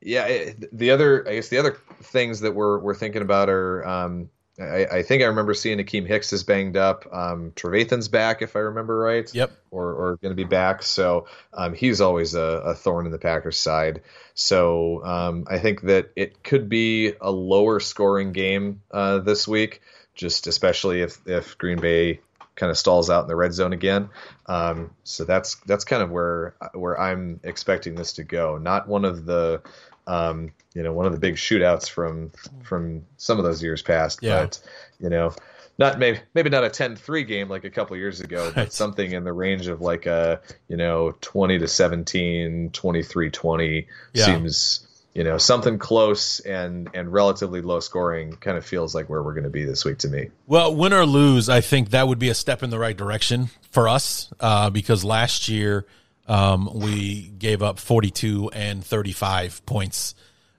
yeah, 0.00 0.26
it, 0.26 0.76
the 0.76 0.90
other 0.90 1.26
I 1.28 1.36
guess 1.36 1.48
the 1.48 1.58
other 1.58 1.78
things 2.02 2.40
that 2.40 2.54
we're 2.54 2.78
we're 2.78 2.94
thinking 2.94 3.22
about 3.22 3.48
are 3.48 3.86
um, 3.86 4.30
I, 4.58 4.86
I, 4.86 5.02
think 5.02 5.22
I 5.22 5.26
remember 5.26 5.54
seeing 5.54 5.78
Akiem 5.78 6.06
Hicks 6.06 6.32
is 6.32 6.42
banged 6.42 6.76
up. 6.76 7.06
Um, 7.12 7.52
Trevathan's 7.52 8.08
back, 8.08 8.40
if 8.40 8.56
I 8.56 8.60
remember 8.60 8.96
right. 8.98 9.32
Yep. 9.34 9.52
Or, 9.70 9.92
or 9.92 10.16
going 10.16 10.32
to 10.32 10.36
be 10.36 10.48
back. 10.48 10.82
So 10.82 11.26
um, 11.52 11.74
he's 11.74 12.00
always 12.00 12.34
a, 12.34 12.40
a, 12.40 12.74
thorn 12.74 13.04
in 13.06 13.12
the 13.12 13.18
Packers' 13.18 13.58
side. 13.58 14.02
So 14.34 15.04
um, 15.04 15.46
I 15.50 15.58
think 15.58 15.82
that 15.82 16.10
it 16.16 16.42
could 16.42 16.68
be 16.68 17.12
a 17.20 17.30
lower 17.30 17.80
scoring 17.80 18.32
game 18.32 18.80
uh, 18.90 19.18
this 19.18 19.46
week, 19.46 19.82
just 20.14 20.46
especially 20.46 21.02
if 21.02 21.18
if 21.26 21.58
Green 21.58 21.78
Bay 21.78 22.20
kind 22.54 22.70
of 22.70 22.78
stalls 22.78 23.10
out 23.10 23.22
in 23.22 23.28
the 23.28 23.36
red 23.36 23.52
zone 23.52 23.74
again. 23.74 24.08
Um, 24.46 24.90
so 25.04 25.24
that's 25.24 25.56
that's 25.66 25.84
kind 25.84 26.02
of 26.02 26.10
where 26.10 26.54
where 26.72 26.98
I'm 26.98 27.40
expecting 27.42 27.94
this 27.94 28.14
to 28.14 28.24
go. 28.24 28.56
Not 28.56 28.88
one 28.88 29.04
of 29.04 29.26
the 29.26 29.60
um, 30.06 30.52
you 30.74 30.82
know, 30.82 30.92
one 30.92 31.06
of 31.06 31.12
the 31.12 31.18
big 31.18 31.36
shootouts 31.36 31.88
from 31.88 32.30
from 32.62 33.04
some 33.16 33.38
of 33.38 33.44
those 33.44 33.62
years 33.62 33.82
past. 33.82 34.20
Yeah. 34.22 34.42
But 34.42 34.60
you 35.00 35.08
know, 35.08 35.32
not 35.78 35.98
maybe 35.98 36.20
maybe 36.34 36.50
not 36.50 36.64
a 36.64 36.68
10-3 36.68 37.26
game 37.26 37.48
like 37.48 37.64
a 37.64 37.70
couple 37.70 37.96
years 37.96 38.20
ago, 38.20 38.52
but 38.54 38.72
something 38.72 39.12
in 39.12 39.24
the 39.24 39.32
range 39.32 39.66
of 39.66 39.80
like 39.80 40.06
a 40.06 40.40
you 40.68 40.76
know 40.76 41.14
20 41.20 41.58
to 41.58 41.68
17, 41.68 42.70
23-20 42.70 43.86
yeah. 44.12 44.24
seems 44.24 44.86
you 45.14 45.24
know 45.24 45.38
something 45.38 45.78
close 45.78 46.40
and 46.40 46.90
and 46.92 47.10
relatively 47.10 47.62
low 47.62 47.80
scoring 47.80 48.32
kind 48.32 48.58
of 48.58 48.66
feels 48.66 48.94
like 48.94 49.08
where 49.08 49.22
we're 49.22 49.32
going 49.32 49.44
to 49.44 49.50
be 49.50 49.64
this 49.64 49.84
week 49.84 49.98
to 49.98 50.08
me. 50.08 50.28
Well, 50.46 50.74
win 50.74 50.92
or 50.92 51.06
lose, 51.06 51.48
I 51.48 51.60
think 51.62 51.90
that 51.90 52.06
would 52.06 52.18
be 52.18 52.28
a 52.28 52.34
step 52.34 52.62
in 52.62 52.70
the 52.70 52.78
right 52.78 52.96
direction 52.96 53.48
for 53.70 53.88
us 53.88 54.32
uh, 54.40 54.70
because 54.70 55.04
last 55.04 55.48
year 55.48 55.86
um, 56.28 56.68
we 56.74 57.22
gave 57.22 57.62
up 57.62 57.78
42 57.78 58.50
and 58.52 58.84
35 58.84 59.64
points 59.66 60.14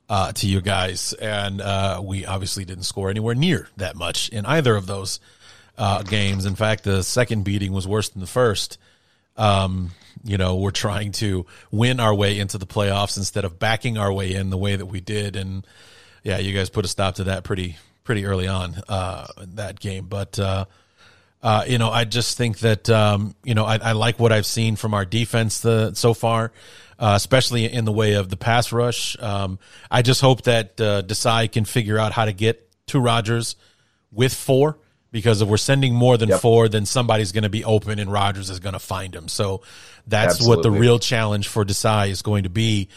uh, 0.09 0.31
to 0.33 0.47
you 0.47 0.61
guys, 0.61 1.13
and 1.13 1.59
uh, 1.61 2.01
we 2.03 2.25
obviously 2.25 2.65
didn't 2.65 2.85
score 2.85 3.09
anywhere 3.09 3.35
near 3.35 3.67
that 3.77 3.95
much 3.95 4.29
in 4.29 4.45
either 4.45 4.75
of 4.75 4.87
those 4.87 5.19
uh, 5.77 6.01
games. 6.03 6.45
In 6.45 6.55
fact, 6.55 6.83
the 6.83 7.03
second 7.03 7.43
beating 7.43 7.73
was 7.73 7.87
worse 7.87 8.09
than 8.09 8.21
the 8.21 8.27
first. 8.27 8.77
Um, 9.35 9.91
you 10.23 10.37
know, 10.37 10.55
we're 10.55 10.71
trying 10.71 11.11
to 11.13 11.45
win 11.71 11.99
our 11.99 12.13
way 12.13 12.39
into 12.39 12.57
the 12.57 12.65
playoffs 12.65 13.17
instead 13.17 13.45
of 13.45 13.59
backing 13.59 13.97
our 13.97 14.11
way 14.11 14.33
in 14.33 14.49
the 14.49 14.57
way 14.57 14.75
that 14.75 14.85
we 14.85 15.01
did, 15.01 15.35
and 15.35 15.67
yeah, 16.23 16.37
you 16.37 16.53
guys 16.53 16.69
put 16.69 16.85
a 16.85 16.87
stop 16.87 17.15
to 17.15 17.25
that 17.25 17.43
pretty 17.43 17.77
pretty 18.03 18.25
early 18.25 18.47
on 18.47 18.75
uh, 18.87 19.27
that 19.37 19.79
game, 19.79 20.07
but 20.07 20.39
uh, 21.47 21.63
you 21.65 21.77
know, 21.77 21.89
I 21.89 22.03
just 22.03 22.35
think 22.35 22.59
that 22.59 22.89
um, 22.89 23.33
you 23.45 23.55
know 23.55 23.63
I, 23.63 23.77
I, 23.77 23.91
like 23.93 24.19
what 24.19 24.33
I've 24.33 24.45
seen 24.45 24.75
from 24.75 24.93
our 24.93 25.05
defense 25.05 25.61
the, 25.61 25.93
so 25.93 26.13
far, 26.13 26.51
uh, 26.99 27.13
especially 27.15 27.71
in 27.71 27.85
the 27.85 27.91
way 27.93 28.15
of 28.15 28.27
the 28.27 28.35
pass 28.35 28.73
rush. 28.73 29.17
Um, 29.17 29.57
I 29.89 30.01
just 30.01 30.19
hope 30.19 30.41
that 30.41 30.81
uh, 30.81 31.03
Desai 31.03 31.49
can 31.49 31.63
figure 31.63 31.97
out 31.97 32.11
how 32.11 32.25
to 32.25 32.33
get 32.33 32.69
to 32.87 32.99
Rodgers 32.99 33.55
with 34.11 34.33
four 34.33 34.77
because 35.11 35.41
if 35.41 35.47
we're 35.47 35.55
sending 35.55 35.93
more 35.93 36.17
than 36.17 36.27
yep. 36.27 36.41
four, 36.41 36.67
then 36.67 36.85
somebody's 36.85 37.31
going 37.31 37.45
to 37.45 37.49
be 37.49 37.63
open 37.63 37.97
and 37.97 38.11
Rodgers 38.11 38.49
is 38.49 38.59
going 38.59 38.73
to 38.73 38.79
find 38.79 39.15
him. 39.15 39.29
So 39.29 39.61
that's 40.05 40.33
Absolutely. 40.33 40.57
what 40.57 40.63
the 40.63 40.71
real 40.71 40.99
challenge 40.99 41.47
for 41.47 41.63
Desai 41.63 42.09
is 42.09 42.23
going 42.23 42.43
to 42.43 42.49
be 42.49 42.89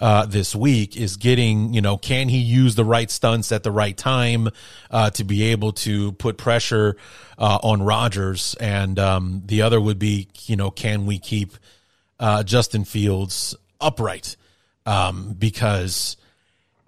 uh, 0.00 0.26
this 0.26 0.54
week 0.54 0.96
is 0.96 1.16
getting, 1.16 1.72
you 1.72 1.80
know, 1.80 1.96
can 1.96 2.28
he 2.28 2.38
use 2.38 2.74
the 2.74 2.84
right 2.84 3.10
stunts 3.10 3.52
at 3.52 3.62
the 3.62 3.70
right 3.70 3.96
time 3.96 4.48
uh, 4.90 5.10
to 5.10 5.24
be 5.24 5.44
able 5.44 5.72
to 5.72 6.12
put 6.12 6.36
pressure 6.36 6.96
uh, 7.38 7.58
on 7.62 7.82
Rodgers? 7.82 8.54
And 8.60 8.98
um, 8.98 9.42
the 9.46 9.62
other 9.62 9.80
would 9.80 9.98
be, 9.98 10.28
you 10.46 10.56
know, 10.56 10.70
can 10.70 11.06
we 11.06 11.18
keep 11.18 11.52
uh, 12.18 12.42
Justin 12.42 12.84
Fields 12.84 13.54
upright? 13.80 14.36
Um, 14.86 15.34
because 15.38 16.16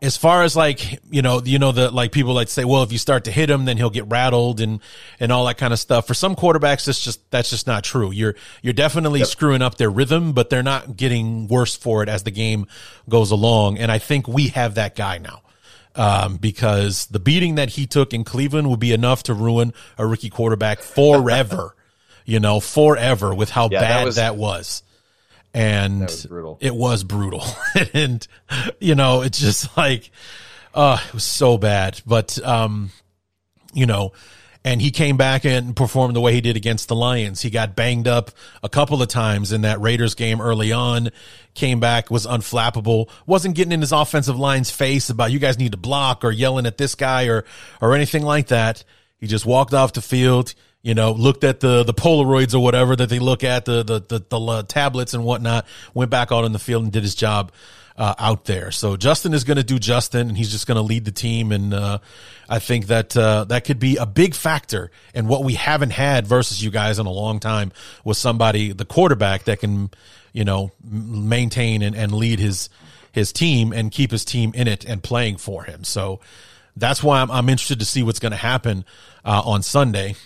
as 0.03 0.16
far 0.16 0.42
as 0.42 0.55
like 0.55 1.01
you 1.11 1.22
know 1.22 1.40
you 1.42 1.59
know 1.59 1.72
the 1.72 1.90
like 1.90 2.12
people 2.12 2.34
like 2.34 2.49
say 2.49 2.64
well 2.64 2.82
if 2.82 2.92
you 2.92 2.99
start 2.99 3.24
to 3.24 3.30
hit 3.30 3.49
him 3.49 3.64
then 3.64 3.76
he'll 3.76 3.90
get 3.90 4.07
rattled 4.07 4.61
and 4.61 4.80
and 5.18 5.32
all 5.32 5.47
that 5.47 5.59
kind 5.59 5.72
of 5.72 5.78
stuff. 5.78 6.07
For 6.07 6.14
some 6.14 6.36
quarterbacks 6.36 6.84
that's 6.86 7.03
just 7.03 7.30
that's 7.30 7.51
just 7.51 7.66
not 7.66 7.84
true. 7.84 8.11
You're 8.11 8.34
you're 8.62 8.74
definitely 8.74 9.20
yep. 9.20 9.28
screwing 9.28 9.62
up 9.62 9.76
their 9.76 9.90
rhythm 9.90 10.32
but 10.32 10.51
they're 10.51 10.62
not 10.62 10.97
getting 10.97 11.49
worse 11.49 11.74
for 11.74 12.03
it 12.03 12.09
as 12.09 12.24
the 12.24 12.30
game 12.30 12.66
goes 13.09 13.30
along. 13.30 13.78
And 13.78 13.90
i 13.90 13.99
think 13.99 14.28
we 14.28 14.49
have 14.49 14.74
that 14.74 14.94
guy 14.97 15.18
now 15.18 15.42
um, 15.94 16.36
because 16.36 17.07
the 17.07 17.18
beating 17.18 17.55
that 17.55 17.70
he 17.70 17.86
took 17.86 18.12
in 18.12 18.24
cleveland 18.24 18.68
would 18.68 18.80
be 18.80 18.92
enough 18.92 19.22
to 19.24 19.34
ruin 19.34 19.72
a 19.97 20.07
rookie 20.07 20.30
quarterback 20.30 20.80
forever 20.80 21.74
you 22.26 22.38
know 22.38 22.61
forever 22.61 23.34
with 23.34 23.49
how 23.49 23.68
yeah, 23.70 23.80
bad 23.80 24.01
that 24.01 24.05
was, 24.05 24.16
that 24.16 24.36
was 24.36 24.82
and 25.57 26.00
was 26.02 26.26
it 26.61 26.74
was 26.74 27.04
brutal. 27.04 27.44
and 27.94 28.26
you 28.78 28.94
know, 28.94 29.22
it's 29.22 29.38
just 29.38 29.76
like, 29.76 30.11
uh, 30.74 30.98
it 31.09 31.14
was 31.14 31.24
so 31.24 31.57
bad. 31.57 32.00
But 32.07 32.38
um, 32.44 32.90
you 33.72 33.86
know, 33.86 34.12
and 34.64 34.82
he 34.82 34.90
came 34.90 35.16
back 35.16 35.44
and 35.44 35.74
performed 35.74 36.14
the 36.14 36.20
way 36.20 36.34
he 36.34 36.40
did 36.40 36.57
against 36.57 36.88
the 36.88 36.94
Lions. 36.94 37.40
He 37.40 37.50
got 37.50 37.74
banged 37.74 38.07
up 38.07 38.32
a 38.62 38.68
couple 38.68 39.00
of 39.00 39.09
times 39.09 39.52
in 39.52 39.62
that 39.62 39.80
Raiders 39.80 40.14
game 40.14 40.40
early 40.40 40.72
on. 40.72 41.11
Came 41.54 41.80
back, 41.80 42.11
was 42.11 42.26
unflappable, 42.26 43.09
wasn't 43.26 43.54
getting 43.54 43.72
in 43.72 43.80
his 43.80 43.92
offensive 43.92 44.38
line's 44.38 44.70
face 44.70 45.09
about 45.09 45.32
you 45.32 45.38
guys 45.38 45.59
need 45.59 45.72
to 45.72 45.78
block 45.78 46.22
or 46.22 46.30
yelling 46.30 46.66
at 46.66 46.76
this 46.76 46.94
guy 46.94 47.28
or 47.28 47.44
or 47.80 47.94
anything 47.94 48.22
like 48.24 48.48
that. 48.48 48.84
He 49.18 49.26
just 49.26 49.46
walked 49.46 49.72
off 49.72 49.94
the 49.94 50.02
field 50.02 50.54
you 50.83 50.95
know, 50.95 51.12
looked 51.12 51.45
at 51.45 51.61
the 51.61 51.83
the 51.83 51.95
Polaroids 51.95 52.55
or 52.55 52.61
whatever 52.61 52.95
that 52.97 53.09
they 53.09 53.18
look 53.18 53.45
at, 53.45 53.64
the 53.64 53.83
the 53.83 54.01
the, 54.01 54.24
the 54.29 54.41
uh, 54.41 54.62
tablets 54.62 55.14
and 55.14 55.24
whatnot, 55.24 55.66
went 55.95 56.11
back 56.11 56.33
out 56.33 56.45
in 56.45 56.53
the 56.53 56.59
field 56.59 56.85
and 56.85 56.93
did 56.93 57.03
his 57.03 57.14
job 57.14 57.53
uh, 57.99 58.14
out 58.18 58.45
there. 58.45 58.70
So 58.70 58.97
Justin 58.97 59.35
is 59.35 59.45
going 59.45 59.57
to 59.57 59.64
do 59.64 59.79
Justin, 59.79 60.29
and 60.29 60.37
he's 60.37 60.51
just 60.51 60.66
going 60.66 60.77
to 60.77 60.83
lead 60.83 61.05
the 61.05 61.12
team. 61.12 61.53
And 61.53 61.72
uh, 61.72 61.99
I 62.49 62.59
think 62.59 62.87
that 62.87 63.16
uh, 63.16 63.45
that 63.45 63.64
could 63.64 63.79
be 63.79 63.97
a 63.97 64.07
big 64.07 64.35
factor 64.35 64.91
in 65.14 65.27
what 65.29 65.45
we 65.45 65.55
haven't 65.55 65.91
had 65.91 66.27
versus 66.27 66.62
you 66.62 66.70
guys 66.70 66.99
in 66.99 67.07
a 67.07 67.11
long 67.11 67.41
time 67.41 67.72
with 68.05 68.16
somebody, 68.16 68.72
the 68.72 68.85
quarterback 68.85 69.45
that 69.45 69.61
can, 69.61 69.91
you 70.33 70.45
know, 70.45 70.72
maintain 70.85 71.83
and, 71.83 71.97
and 71.97 72.12
lead 72.12 72.39
his 72.39 72.68
his 73.12 73.33
team 73.33 73.72
and 73.72 73.91
keep 73.91 74.11
his 74.11 74.27
team 74.27 74.53
in 74.55 74.68
it 74.68 74.85
and 74.85 75.03
playing 75.03 75.39
for 75.39 75.64
him. 75.64 75.85
So 75.85 76.20
that's 76.77 77.03
why 77.03 77.22
I'm, 77.22 77.31
I'm 77.31 77.49
interested 77.49 77.79
to 77.79 77.87
see 77.87 78.03
what's 78.03 78.18
going 78.18 78.33
to 78.33 78.37
happen 78.37 78.85
uh, 79.24 79.41
on 79.43 79.62
Sunday 79.62 80.16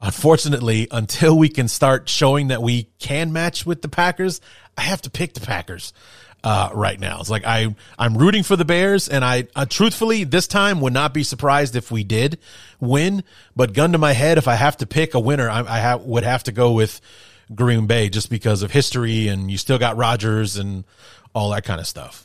unfortunately, 0.00 0.88
until 0.90 1.36
we 1.36 1.48
can 1.48 1.68
start 1.68 2.08
showing 2.08 2.48
that 2.48 2.62
we 2.62 2.88
can 2.98 3.32
match 3.32 3.66
with 3.66 3.82
the 3.82 3.88
Packers, 3.88 4.40
I 4.76 4.82
have 4.82 5.02
to 5.02 5.10
pick 5.10 5.34
the 5.34 5.40
Packers 5.40 5.92
uh, 6.44 6.70
right 6.72 6.98
now. 6.98 7.20
It's 7.20 7.30
like 7.30 7.44
I 7.44 7.74
I'm 7.98 8.16
rooting 8.16 8.42
for 8.42 8.56
the 8.56 8.64
Bears, 8.64 9.08
and 9.08 9.24
I 9.24 9.48
uh, 9.56 9.66
truthfully 9.66 10.24
this 10.24 10.46
time 10.46 10.80
would 10.80 10.92
not 10.92 11.12
be 11.12 11.22
surprised 11.22 11.74
if 11.76 11.90
we 11.90 12.04
did 12.04 12.38
win. 12.80 13.24
But 13.56 13.72
gun 13.72 13.92
to 13.92 13.98
my 13.98 14.12
head, 14.12 14.38
if 14.38 14.46
I 14.46 14.54
have 14.54 14.76
to 14.78 14.86
pick 14.86 15.14
a 15.14 15.20
winner, 15.20 15.50
I, 15.50 15.60
I 15.60 15.80
ha- 15.80 15.96
would 15.96 16.24
have 16.24 16.44
to 16.44 16.52
go 16.52 16.72
with 16.72 17.00
Green 17.54 17.86
Bay 17.86 18.08
just 18.08 18.30
because 18.30 18.62
of 18.62 18.70
history, 18.70 19.28
and 19.28 19.50
you 19.50 19.58
still 19.58 19.78
got 19.78 19.96
Rodgers 19.96 20.56
and 20.56 20.84
all 21.34 21.50
that 21.50 21.64
kind 21.64 21.80
of 21.80 21.86
stuff. 21.86 22.24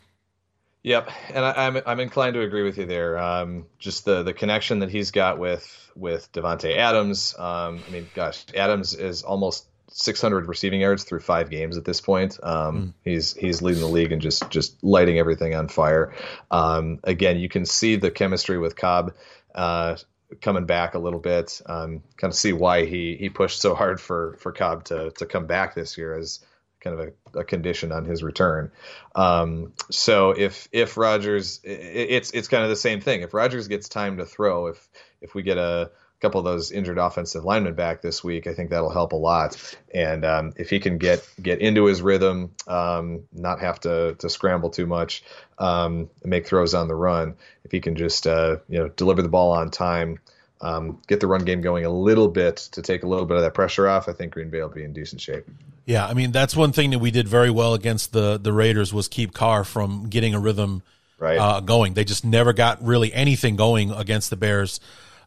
Yep, 0.83 1.09
and 1.29 1.45
I, 1.45 1.65
am 1.65 1.77
I'm, 1.77 1.83
I'm 1.85 1.99
inclined 2.01 2.33
to 2.33 2.41
agree 2.41 2.63
with 2.63 2.77
you 2.77 2.85
there. 2.85 3.17
Um, 3.17 3.65
just 3.79 4.05
the 4.05 4.21
the 4.21 4.33
connection 4.33 4.79
that 4.79 4.89
he's 4.89 5.11
got 5.11 5.39
with 5.39 5.82
with 5.95 6.31
Davante 6.31 6.77
Adams. 6.77 7.35
Um, 7.37 7.81
I 7.87 7.91
mean, 7.91 8.07
gosh, 8.13 8.45
Adams 8.55 8.93
is 8.93 9.23
almost 9.23 9.67
600 9.89 10.47
receiving 10.47 10.81
yards 10.81 11.03
through 11.03 11.19
five 11.19 11.49
games 11.49 11.77
at 11.77 11.85
this 11.85 12.01
point. 12.01 12.39
Um, 12.41 12.77
mm. 12.77 12.93
He's 13.03 13.33
he's 13.33 13.61
leading 13.61 13.81
the 13.81 13.87
league 13.87 14.11
and 14.11 14.21
just 14.21 14.49
just 14.49 14.83
lighting 14.83 15.19
everything 15.19 15.55
on 15.55 15.67
fire. 15.67 16.13
Um, 16.49 16.99
again, 17.03 17.37
you 17.37 17.49
can 17.49 17.65
see 17.65 17.95
the 17.95 18.11
chemistry 18.11 18.57
with 18.57 18.75
Cobb. 18.75 19.13
Uh, 19.53 19.97
coming 20.41 20.65
back 20.65 20.95
a 20.95 20.99
little 20.99 21.19
bit, 21.19 21.61
um, 21.67 22.01
kind 22.17 22.31
of 22.31 22.35
see 22.35 22.53
why 22.53 22.85
he 22.85 23.15
he 23.19 23.29
pushed 23.29 23.61
so 23.61 23.75
hard 23.75 24.01
for 24.01 24.35
for 24.39 24.51
Cobb 24.51 24.85
to 24.85 25.11
to 25.11 25.25
come 25.25 25.45
back 25.45 25.75
this 25.75 25.97
year 25.97 26.17
as 26.17 26.39
kind 26.83 26.99
of 26.99 27.13
a, 27.35 27.39
a 27.39 27.43
condition 27.43 27.91
on 27.91 28.05
his 28.05 28.21
return. 28.21 28.71
Um, 29.15 29.73
so 29.89 30.31
if 30.31 30.67
if 30.71 30.97
Rodgers, 30.97 31.61
it, 31.63 31.69
it's 31.69 32.31
it's 32.31 32.47
kind 32.47 32.63
of 32.63 32.69
the 32.69 32.75
same 32.75 32.99
thing. 32.99 33.21
If 33.21 33.33
Rodgers 33.33 33.67
gets 33.67 33.89
time 33.89 34.17
to 34.17 34.25
throw, 34.25 34.67
if 34.67 34.89
if 35.23 35.33
we 35.33 35.41
get 35.41 35.57
a 35.57 35.89
couple 36.23 36.39
of 36.39 36.45
those 36.45 36.71
injured 36.71 36.97
offensive 36.97 37.43
linemen 37.43 37.75
back 37.75 38.01
this 38.01 38.23
week, 38.23 38.47
I 38.47 38.53
think 38.53 38.69
that'll 38.69 38.89
help 38.89 39.11
a 39.11 39.17
lot. 39.17 39.75
And 39.93 40.23
um, 40.23 40.53
if 40.55 40.69
he 40.69 40.79
can 40.79 40.97
get 40.97 41.27
get 41.41 41.59
into 41.59 41.85
his 41.85 42.01
rhythm, 42.01 42.51
um, 42.67 43.23
not 43.33 43.59
have 43.59 43.79
to 43.81 44.15
to 44.19 44.29
scramble 44.29 44.69
too 44.69 44.85
much, 44.85 45.23
um, 45.59 46.09
make 46.23 46.47
throws 46.47 46.73
on 46.73 46.87
the 46.87 46.95
run, 46.95 47.35
if 47.65 47.71
he 47.71 47.81
can 47.81 47.95
just 47.95 48.25
uh, 48.25 48.57
you 48.69 48.79
know 48.79 48.87
deliver 48.89 49.21
the 49.21 49.29
ball 49.29 49.51
on 49.51 49.69
time. 49.69 50.19
Um, 50.61 51.01
get 51.07 51.19
the 51.19 51.27
run 51.27 51.43
game 51.43 51.59
going 51.59 51.83
a 51.83 51.89
little 51.89 52.29
bit 52.29 52.55
to 52.71 52.81
take 52.81 53.03
a 53.03 53.07
little 53.07 53.25
bit 53.25 53.35
of 53.35 53.43
that 53.43 53.53
pressure 53.53 53.85
off. 53.85 54.07
I 54.07 54.13
think 54.13 54.31
Green 54.31 54.49
Bay 54.49 54.61
will 54.61 54.69
be 54.69 54.85
in 54.85 54.93
decent 54.93 55.19
shape. 55.19 55.45
Yeah, 55.85 56.07
I 56.07 56.13
mean 56.13 56.31
that's 56.31 56.55
one 56.55 56.71
thing 56.71 56.91
that 56.91 56.99
we 56.99 57.11
did 57.11 57.27
very 57.27 57.49
well 57.49 57.73
against 57.73 58.13
the 58.13 58.37
the 58.37 58.53
Raiders 58.53 58.93
was 58.93 59.09
keep 59.09 59.33
Carr 59.33 59.65
from 59.65 60.07
getting 60.07 60.33
a 60.33 60.39
rhythm 60.39 60.83
right. 61.19 61.37
uh, 61.37 61.59
going. 61.59 61.95
They 61.95 62.05
just 62.05 62.23
never 62.23 62.53
got 62.53 62.81
really 62.81 63.13
anything 63.13 63.57
going 63.57 63.91
against 63.91 64.29
the 64.29 64.37
Bears 64.37 64.79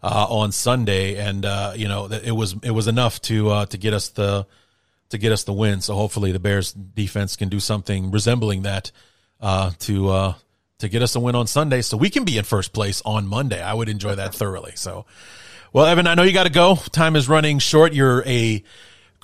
uh, 0.07 0.27
on 0.29 0.53
Sunday, 0.53 1.17
and 1.17 1.45
uh, 1.45 1.73
you 1.75 1.89
know 1.89 2.07
it 2.07 2.33
was 2.33 2.55
it 2.63 2.71
was 2.71 2.87
enough 2.87 3.21
to 3.23 3.51
uh, 3.51 3.67
to 3.67 3.77
get 3.77 3.93
us 3.93 4.11
the 4.11 4.47
to 5.11 5.19
get 5.19 5.33
us 5.33 5.45
the 5.45 5.53
win. 5.53 5.81
So 5.81 5.95
hopefully 5.95 6.33
the 6.33 6.39
Bears 6.39 6.73
defense 6.73 7.37
can 7.37 7.49
do 7.49 7.61
something 7.61 8.11
resembling 8.11 8.63
that 8.63 8.93
uh, 9.41 9.73
to 9.81 10.09
uh, 10.11 10.35
to 10.79 10.89
get 10.89 11.03
us 11.03 11.17
a 11.17 11.21
win 11.21 11.35
on 11.35 11.47
Sunday, 11.47 11.83
so 11.83 11.97
we 11.97 12.11
can 12.11 12.25
be 12.25 12.39
in 12.39 12.45
first 12.45 12.73
place 12.73 13.03
on 13.05 13.27
Monday. 13.27 13.61
I 13.63 13.75
would 13.75 13.89
enjoy 13.89 14.15
that 14.15 14.35
thoroughly. 14.35 14.73
So, 14.77 15.07
well, 15.73 15.87
Evan, 15.87 16.07
I 16.07 16.15
know 16.15 16.23
you 16.23 16.33
got 16.33 16.45
to 16.45 16.53
go. 16.53 16.77
Time 16.77 17.17
is 17.17 17.29
running 17.29 17.59
short. 17.59 17.93
You're 17.93 18.23
a 18.27 18.63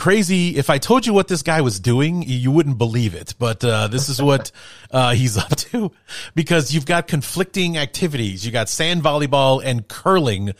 crazy. 0.03 0.57
If 0.57 0.69
I 0.69 0.79
told 0.79 1.07
you 1.07 1.13
what 1.13 1.29
this 1.29 1.43
guy 1.43 1.61
was 1.61 1.79
doing, 1.79 2.25
you 2.27 2.51
wouldn't 2.51 2.77
believe 2.77 3.15
it. 3.15 3.37
But 3.39 3.65
uh, 3.65 3.87
this 3.87 4.09
is 4.09 4.21
what 4.21 4.51
uh, 4.91 5.15
he's 5.15 5.39
up 5.39 5.55
to 5.71 5.93
because 6.35 6.75
you've 6.75 6.87
got 6.87 7.07
conflicting 7.07 7.79
activities. 7.79 8.45
You 8.45 8.51
got 8.51 8.69
sand 8.69 9.05
volleyball 9.05 9.63
and 9.65 9.87
curling 9.87 10.55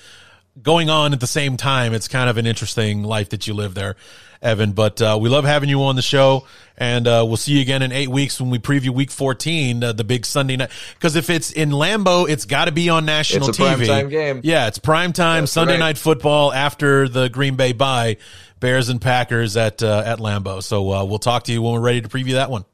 going 0.61 0.91
on 0.91 1.13
at 1.13 1.21
the 1.21 1.27
same 1.27 1.57
time. 1.57 1.95
It's 1.95 2.09
kind 2.09 2.29
of 2.29 2.37
an 2.37 2.47
interesting 2.47 3.03
life 3.05 3.31
that 3.31 3.47
you 3.47 3.55
live 3.55 3.75
there, 3.75 3.97
Evan. 4.43 4.73
But 4.73 5.01
uh, 5.01 5.19
we 5.21 5.29
love 5.29 5.45
having 5.45 5.69
you 5.69 5.83
on 5.85 5.97
the 5.97 6.03
show, 6.03 6.47
and 6.77 7.07
uh, 7.07 7.25
we'll 7.27 7.37
see 7.37 7.53
you 7.53 7.61
again 7.61 7.83
in 7.83 7.93
eight 7.93 8.09
weeks 8.09 8.41
when 8.41 8.51
we 8.51 8.59
preview 8.59 8.91
Week 8.91 9.11
14, 9.11 9.83
uh, 9.85 9.93
the 9.93 10.05
big 10.05 10.27
Sunday 10.27 10.57
night. 10.57 10.71
Because 10.95 11.17
if 11.17 11.31
it's 11.31 11.53
in 11.53 11.71
Lambeau, 11.71 12.29
it's 12.29 12.45
got 12.45 12.67
to 12.67 12.73
be 12.73 12.89
on 12.89 13.05
national 13.05 13.49
it's 13.49 13.59
a 13.59 13.63
TV. 13.63 13.87
primetime 13.87 14.11
game. 14.11 14.41
Yeah, 14.43 14.67
it's 14.67 14.79
prime 14.79 15.13
time 15.13 15.43
That's 15.43 15.53
Sunday 15.53 15.75
right. 15.75 15.81
night 15.81 15.99
football 15.99 16.53
after 16.53 17.09
the 17.09 17.29
Green 17.29 17.57
Bay 17.57 17.73
bye. 17.73 18.19
Bears 18.61 18.91
and 18.91 19.01
Packers 19.01 19.57
at 19.57 19.83
uh, 19.83 20.05
at 20.07 20.21
Lambeau. 20.21 20.63
So 20.63 20.93
uh, 20.93 21.05
we'll 21.05 21.19
talk 21.19 21.45
to 21.45 21.53
you 21.53 21.61
when 21.63 21.73
we're 21.73 21.81
ready 21.81 22.01
to 22.01 22.09
preview 22.09 22.35
that 22.35 22.49
one. 22.49 22.65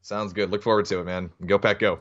Sounds 0.00 0.32
good. 0.32 0.50
Look 0.50 0.62
forward 0.62 0.86
to 0.86 1.00
it, 1.00 1.04
man. 1.04 1.30
Go 1.44 1.58
Pack, 1.58 1.78
go. 1.78 2.00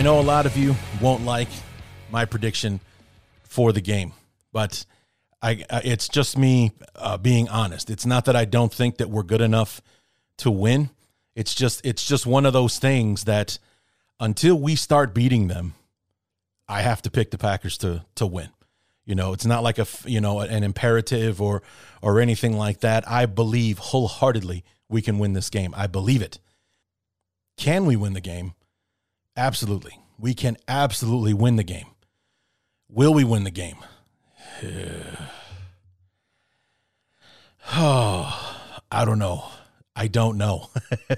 I 0.00 0.02
know 0.02 0.18
a 0.18 0.22
lot 0.22 0.46
of 0.46 0.56
you 0.56 0.76
won't 1.02 1.26
like 1.26 1.50
my 2.10 2.24
prediction 2.24 2.80
for 3.42 3.70
the 3.70 3.82
game, 3.82 4.14
but 4.50 4.86
I, 5.42 5.62
it's 5.84 6.08
just 6.08 6.38
me 6.38 6.72
uh, 6.96 7.18
being 7.18 7.50
honest. 7.50 7.90
It's 7.90 8.06
not 8.06 8.24
that 8.24 8.34
I 8.34 8.46
don't 8.46 8.72
think 8.72 8.96
that 8.96 9.10
we're 9.10 9.24
good 9.24 9.42
enough 9.42 9.82
to 10.38 10.50
win. 10.50 10.88
It's 11.34 11.54
just 11.54 11.84
it's 11.84 12.06
just 12.06 12.24
one 12.24 12.46
of 12.46 12.54
those 12.54 12.78
things 12.78 13.24
that 13.24 13.58
until 14.18 14.58
we 14.58 14.74
start 14.74 15.12
beating 15.12 15.48
them, 15.48 15.74
I 16.66 16.80
have 16.80 17.02
to 17.02 17.10
pick 17.10 17.30
the 17.30 17.36
Packers 17.36 17.76
to 17.78 18.06
to 18.14 18.26
win. 18.26 18.48
You 19.04 19.14
know, 19.14 19.34
it's 19.34 19.44
not 19.44 19.62
like 19.62 19.78
a 19.78 19.86
you 20.06 20.22
know 20.22 20.40
an 20.40 20.62
imperative 20.62 21.42
or 21.42 21.62
or 22.00 22.20
anything 22.20 22.56
like 22.56 22.80
that. 22.80 23.06
I 23.06 23.26
believe 23.26 23.76
wholeheartedly 23.76 24.64
we 24.88 25.02
can 25.02 25.18
win 25.18 25.34
this 25.34 25.50
game. 25.50 25.74
I 25.76 25.88
believe 25.88 26.22
it. 26.22 26.38
Can 27.58 27.84
we 27.84 27.96
win 27.96 28.14
the 28.14 28.22
game? 28.22 28.54
Absolutely. 29.40 29.98
We 30.18 30.34
can 30.34 30.58
absolutely 30.68 31.32
win 31.32 31.56
the 31.56 31.64
game. 31.64 31.86
Will 32.90 33.14
we 33.14 33.24
win 33.24 33.44
the 33.44 33.50
game? 33.50 33.78
oh, 37.72 38.56
I 38.92 39.04
don't 39.06 39.18
know. 39.18 39.46
I 39.96 40.08
don't 40.08 40.36
know. 40.36 40.68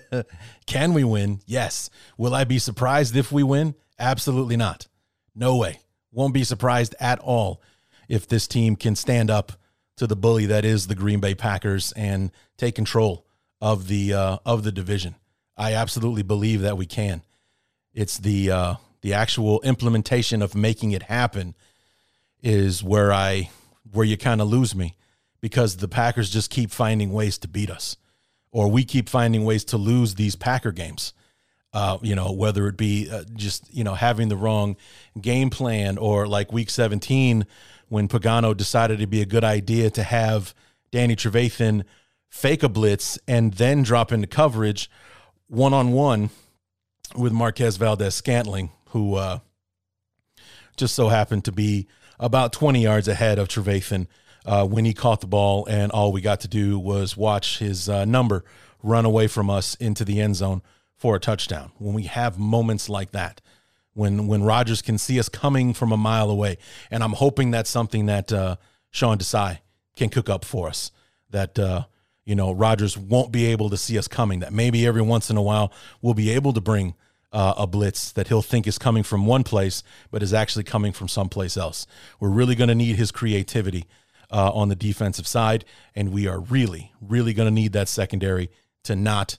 can 0.66 0.94
we 0.94 1.02
win? 1.02 1.40
Yes. 1.46 1.90
Will 2.16 2.32
I 2.32 2.44
be 2.44 2.60
surprised 2.60 3.16
if 3.16 3.32
we 3.32 3.42
win? 3.42 3.74
Absolutely 3.98 4.56
not. 4.56 4.86
No 5.34 5.56
way. 5.56 5.80
Won't 6.12 6.32
be 6.32 6.44
surprised 6.44 6.94
at 7.00 7.18
all 7.18 7.60
if 8.08 8.28
this 8.28 8.46
team 8.46 8.76
can 8.76 8.94
stand 8.94 9.30
up 9.30 9.50
to 9.96 10.06
the 10.06 10.14
bully 10.14 10.46
that 10.46 10.64
is 10.64 10.86
the 10.86 10.94
Green 10.94 11.18
Bay 11.18 11.34
Packers 11.34 11.90
and 11.96 12.30
take 12.56 12.76
control 12.76 13.26
of 13.60 13.88
the 13.88 14.14
uh, 14.14 14.38
of 14.46 14.62
the 14.62 14.70
division. 14.70 15.16
I 15.56 15.74
absolutely 15.74 16.22
believe 16.22 16.60
that 16.60 16.76
we 16.76 16.86
can. 16.86 17.22
It's 17.94 18.18
the 18.18 18.50
uh, 18.50 18.74
the 19.02 19.14
actual 19.14 19.60
implementation 19.62 20.42
of 20.42 20.54
making 20.54 20.92
it 20.92 21.04
happen 21.04 21.54
is 22.42 22.82
where 22.82 23.12
I 23.12 23.50
where 23.92 24.06
you 24.06 24.16
kind 24.16 24.40
of 24.40 24.48
lose 24.48 24.74
me 24.74 24.96
because 25.40 25.76
the 25.76 25.88
Packers 25.88 26.30
just 26.30 26.50
keep 26.50 26.70
finding 26.70 27.12
ways 27.12 27.36
to 27.38 27.48
beat 27.48 27.70
us, 27.70 27.96
or 28.50 28.70
we 28.70 28.84
keep 28.84 29.08
finding 29.08 29.44
ways 29.44 29.64
to 29.66 29.76
lose 29.76 30.14
these 30.14 30.36
Packer 30.36 30.72
games. 30.72 31.12
Uh, 31.74 31.96
you 32.02 32.14
know, 32.14 32.32
whether 32.32 32.66
it 32.68 32.76
be 32.76 33.08
uh, 33.10 33.24
just 33.34 33.72
you 33.74 33.84
know 33.84 33.94
having 33.94 34.28
the 34.28 34.36
wrong 34.36 34.76
game 35.20 35.50
plan, 35.50 35.98
or 35.98 36.26
like 36.26 36.52
Week 36.52 36.70
17 36.70 37.46
when 37.88 38.08
Pagano 38.08 38.56
decided 38.56 39.00
it'd 39.00 39.10
be 39.10 39.20
a 39.20 39.26
good 39.26 39.44
idea 39.44 39.90
to 39.90 40.02
have 40.02 40.54
Danny 40.90 41.14
Trevathan 41.14 41.84
fake 42.30 42.62
a 42.62 42.68
blitz 42.70 43.18
and 43.28 43.52
then 43.52 43.82
drop 43.82 44.10
into 44.10 44.26
coverage 44.26 44.90
one 45.48 45.74
on 45.74 45.92
one 45.92 46.30
with 47.16 47.32
Marquez 47.32 47.76
Valdes-Scantling, 47.76 48.70
who 48.90 49.14
uh, 49.14 49.38
just 50.76 50.94
so 50.94 51.08
happened 51.08 51.44
to 51.44 51.52
be 51.52 51.88
about 52.18 52.52
20 52.52 52.82
yards 52.82 53.08
ahead 53.08 53.38
of 53.38 53.48
Trevathan 53.48 54.06
uh, 54.44 54.66
when 54.66 54.84
he 54.84 54.94
caught 54.94 55.20
the 55.20 55.26
ball, 55.26 55.66
and 55.66 55.92
all 55.92 56.12
we 56.12 56.20
got 56.20 56.40
to 56.40 56.48
do 56.48 56.78
was 56.78 57.16
watch 57.16 57.58
his 57.58 57.88
uh, 57.88 58.04
number 58.04 58.44
run 58.82 59.04
away 59.04 59.26
from 59.26 59.48
us 59.48 59.74
into 59.76 60.04
the 60.04 60.20
end 60.20 60.36
zone 60.36 60.62
for 60.96 61.16
a 61.16 61.20
touchdown. 61.20 61.72
When 61.78 61.94
we 61.94 62.04
have 62.04 62.38
moments 62.38 62.88
like 62.88 63.12
that, 63.12 63.40
when 63.94 64.26
when 64.26 64.42
Rodgers 64.42 64.82
can 64.82 64.98
see 64.98 65.18
us 65.18 65.28
coming 65.28 65.74
from 65.74 65.92
a 65.92 65.96
mile 65.96 66.30
away, 66.30 66.58
and 66.90 67.02
I'm 67.02 67.12
hoping 67.12 67.50
that's 67.50 67.70
something 67.70 68.06
that 68.06 68.32
uh, 68.32 68.56
Sean 68.90 69.18
Desai 69.18 69.58
can 69.96 70.08
cook 70.08 70.28
up 70.28 70.44
for 70.44 70.68
us. 70.68 70.90
That 71.30 71.58
uh, 71.58 71.84
you 72.24 72.34
know 72.34 72.52
Rodgers 72.52 72.96
won't 72.96 73.32
be 73.32 73.46
able 73.46 73.70
to 73.70 73.76
see 73.76 73.98
us 73.98 74.08
coming. 74.08 74.40
That 74.40 74.52
maybe 74.52 74.86
every 74.86 75.02
once 75.02 75.30
in 75.30 75.36
a 75.36 75.42
while 75.42 75.72
we'll 76.00 76.14
be 76.14 76.30
able 76.30 76.52
to 76.52 76.60
bring 76.60 76.94
uh, 77.32 77.54
a 77.56 77.66
blitz 77.66 78.12
that 78.12 78.28
he'll 78.28 78.42
think 78.42 78.66
is 78.66 78.78
coming 78.78 79.02
from 79.02 79.26
one 79.26 79.42
place, 79.42 79.82
but 80.10 80.22
is 80.22 80.34
actually 80.34 80.64
coming 80.64 80.92
from 80.92 81.08
someplace 81.08 81.56
else. 81.56 81.86
We're 82.20 82.28
really 82.28 82.54
going 82.54 82.68
to 82.68 82.74
need 82.74 82.96
his 82.96 83.10
creativity 83.10 83.86
uh, 84.30 84.50
on 84.52 84.68
the 84.68 84.76
defensive 84.76 85.26
side, 85.26 85.64
and 85.94 86.12
we 86.12 86.26
are 86.26 86.40
really, 86.40 86.92
really 87.00 87.32
going 87.32 87.46
to 87.46 87.54
need 87.54 87.72
that 87.72 87.88
secondary 87.88 88.50
to 88.84 88.96
not 88.96 89.38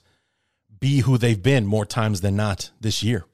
be 0.80 1.00
who 1.00 1.18
they've 1.18 1.42
been 1.42 1.66
more 1.66 1.86
times 1.86 2.20
than 2.20 2.36
not 2.36 2.70
this 2.80 3.02
year. 3.02 3.24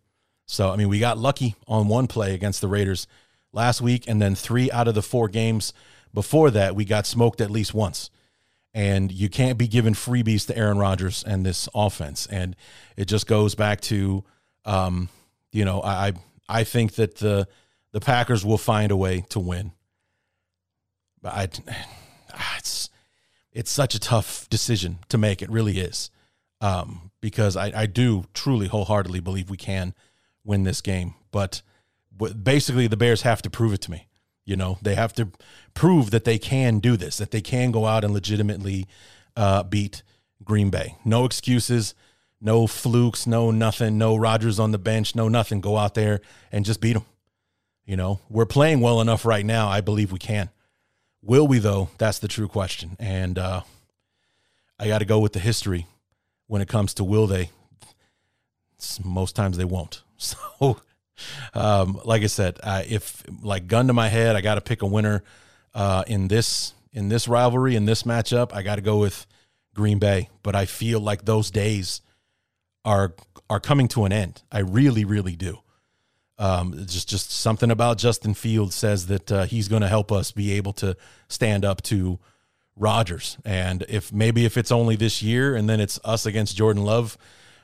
So, 0.46 0.70
I 0.70 0.76
mean, 0.76 0.88
we 0.88 0.98
got 0.98 1.18
lucky 1.18 1.56
on 1.66 1.88
one 1.88 2.06
play 2.06 2.34
against 2.34 2.60
the 2.60 2.68
Raiders 2.68 3.06
last 3.52 3.80
week, 3.80 4.04
and 4.08 4.20
then 4.20 4.34
three 4.34 4.70
out 4.70 4.88
of 4.88 4.94
the 4.94 5.02
four 5.02 5.28
games 5.28 5.72
before 6.12 6.50
that, 6.50 6.74
we 6.74 6.84
got 6.84 7.06
smoked 7.06 7.40
at 7.40 7.50
least 7.50 7.72
once. 7.72 8.10
And 8.72 9.10
you 9.10 9.28
can't 9.28 9.58
be 9.58 9.66
giving 9.66 9.94
freebies 9.94 10.46
to 10.46 10.56
Aaron 10.56 10.78
Rodgers 10.78 11.24
and 11.24 11.44
this 11.44 11.68
offense. 11.74 12.26
And 12.26 12.54
it 12.96 13.06
just 13.06 13.26
goes 13.26 13.54
back 13.54 13.80
to, 13.82 14.24
um, 14.64 15.08
you 15.50 15.64
know, 15.64 15.82
I 15.82 16.12
I 16.48 16.64
think 16.64 16.94
that 16.94 17.16
the 17.16 17.48
the 17.92 18.00
Packers 18.00 18.44
will 18.44 18.58
find 18.58 18.92
a 18.92 18.96
way 18.96 19.24
to 19.30 19.40
win. 19.40 19.72
But 21.20 21.32
I, 21.32 21.48
it's 22.58 22.90
it's 23.52 23.70
such 23.70 23.94
a 23.94 24.00
tough 24.00 24.48
decision 24.48 24.98
to 25.08 25.18
make. 25.18 25.42
It 25.42 25.50
really 25.50 25.78
is, 25.78 26.10
um, 26.60 27.10
because 27.20 27.56
I 27.56 27.72
I 27.74 27.86
do 27.86 28.24
truly 28.34 28.68
wholeheartedly 28.68 29.20
believe 29.20 29.50
we 29.50 29.56
can 29.56 29.94
win 30.44 30.64
this 30.64 30.80
game. 30.80 31.14
But, 31.30 31.62
but 32.16 32.42
basically, 32.42 32.86
the 32.86 32.96
Bears 32.96 33.22
have 33.22 33.42
to 33.42 33.50
prove 33.50 33.72
it 33.72 33.80
to 33.82 33.90
me. 33.90 34.06
You 34.50 34.56
know, 34.56 34.78
they 34.82 34.96
have 34.96 35.12
to 35.12 35.28
prove 35.74 36.10
that 36.10 36.24
they 36.24 36.36
can 36.36 36.80
do 36.80 36.96
this, 36.96 37.18
that 37.18 37.30
they 37.30 37.40
can 37.40 37.70
go 37.70 37.86
out 37.86 38.02
and 38.02 38.12
legitimately 38.12 38.88
uh, 39.36 39.62
beat 39.62 40.02
Green 40.42 40.70
Bay. 40.70 40.96
No 41.04 41.24
excuses, 41.24 41.94
no 42.40 42.66
flukes, 42.66 43.28
no 43.28 43.52
nothing, 43.52 43.96
no 43.96 44.16
Rodgers 44.16 44.58
on 44.58 44.72
the 44.72 44.78
bench, 44.78 45.14
no 45.14 45.28
nothing. 45.28 45.60
Go 45.60 45.76
out 45.76 45.94
there 45.94 46.20
and 46.50 46.64
just 46.64 46.80
beat 46.80 46.94
them. 46.94 47.04
You 47.84 47.96
know, 47.96 48.18
we're 48.28 48.44
playing 48.44 48.80
well 48.80 49.00
enough 49.00 49.24
right 49.24 49.46
now. 49.46 49.68
I 49.68 49.82
believe 49.82 50.10
we 50.10 50.18
can. 50.18 50.50
Will 51.22 51.46
we, 51.46 51.60
though? 51.60 51.90
That's 51.98 52.18
the 52.18 52.26
true 52.26 52.48
question. 52.48 52.96
And 52.98 53.38
uh, 53.38 53.60
I 54.80 54.88
got 54.88 54.98
to 54.98 55.04
go 55.04 55.20
with 55.20 55.32
the 55.32 55.38
history 55.38 55.86
when 56.48 56.60
it 56.60 56.66
comes 56.66 56.92
to 56.94 57.04
will 57.04 57.28
they. 57.28 57.50
It's- 58.78 58.98
most 59.04 59.36
times 59.36 59.56
they 59.58 59.64
won't. 59.64 60.02
So, 60.22 60.80
um, 61.54 62.00
like 62.04 62.22
I 62.22 62.26
said, 62.26 62.58
uh, 62.62 62.82
if 62.88 63.22
like 63.42 63.66
gun 63.66 63.86
to 63.88 63.92
my 63.92 64.08
head, 64.08 64.36
I 64.36 64.40
got 64.40 64.56
to 64.56 64.60
pick 64.60 64.82
a 64.82 64.86
winner. 64.86 65.22
uh, 65.74 66.04
in 66.06 66.28
this 66.28 66.74
in 66.92 67.08
this 67.08 67.28
rivalry 67.28 67.76
in 67.76 67.84
this 67.84 68.02
matchup, 68.02 68.52
I 68.52 68.62
got 68.62 68.76
to 68.76 68.82
go 68.82 68.98
with 68.98 69.26
Green 69.74 69.98
Bay. 69.98 70.28
But 70.42 70.56
I 70.56 70.66
feel 70.66 71.00
like 71.00 71.24
those 71.24 71.50
days 71.50 72.02
are 72.84 73.14
are 73.48 73.60
coming 73.60 73.88
to 73.88 74.04
an 74.04 74.12
end. 74.12 74.42
I 74.50 74.60
really, 74.60 75.04
really 75.04 75.36
do. 75.36 75.58
Um, 76.38 76.86
just 76.86 77.08
just 77.08 77.30
something 77.30 77.70
about 77.70 77.98
Justin 77.98 78.34
Fields 78.34 78.74
says 78.74 79.06
that 79.06 79.30
uh, 79.30 79.44
he's 79.44 79.68
going 79.68 79.82
to 79.82 79.88
help 79.88 80.10
us 80.10 80.32
be 80.32 80.52
able 80.52 80.72
to 80.74 80.96
stand 81.28 81.64
up 81.64 81.82
to 81.82 82.18
Rodgers. 82.76 83.36
And 83.44 83.84
if 83.88 84.12
maybe 84.12 84.44
if 84.44 84.56
it's 84.56 84.72
only 84.72 84.96
this 84.96 85.22
year 85.22 85.54
and 85.54 85.68
then 85.68 85.80
it's 85.80 86.00
us 86.04 86.24
against 86.26 86.56
Jordan 86.56 86.82
Love 86.82 87.18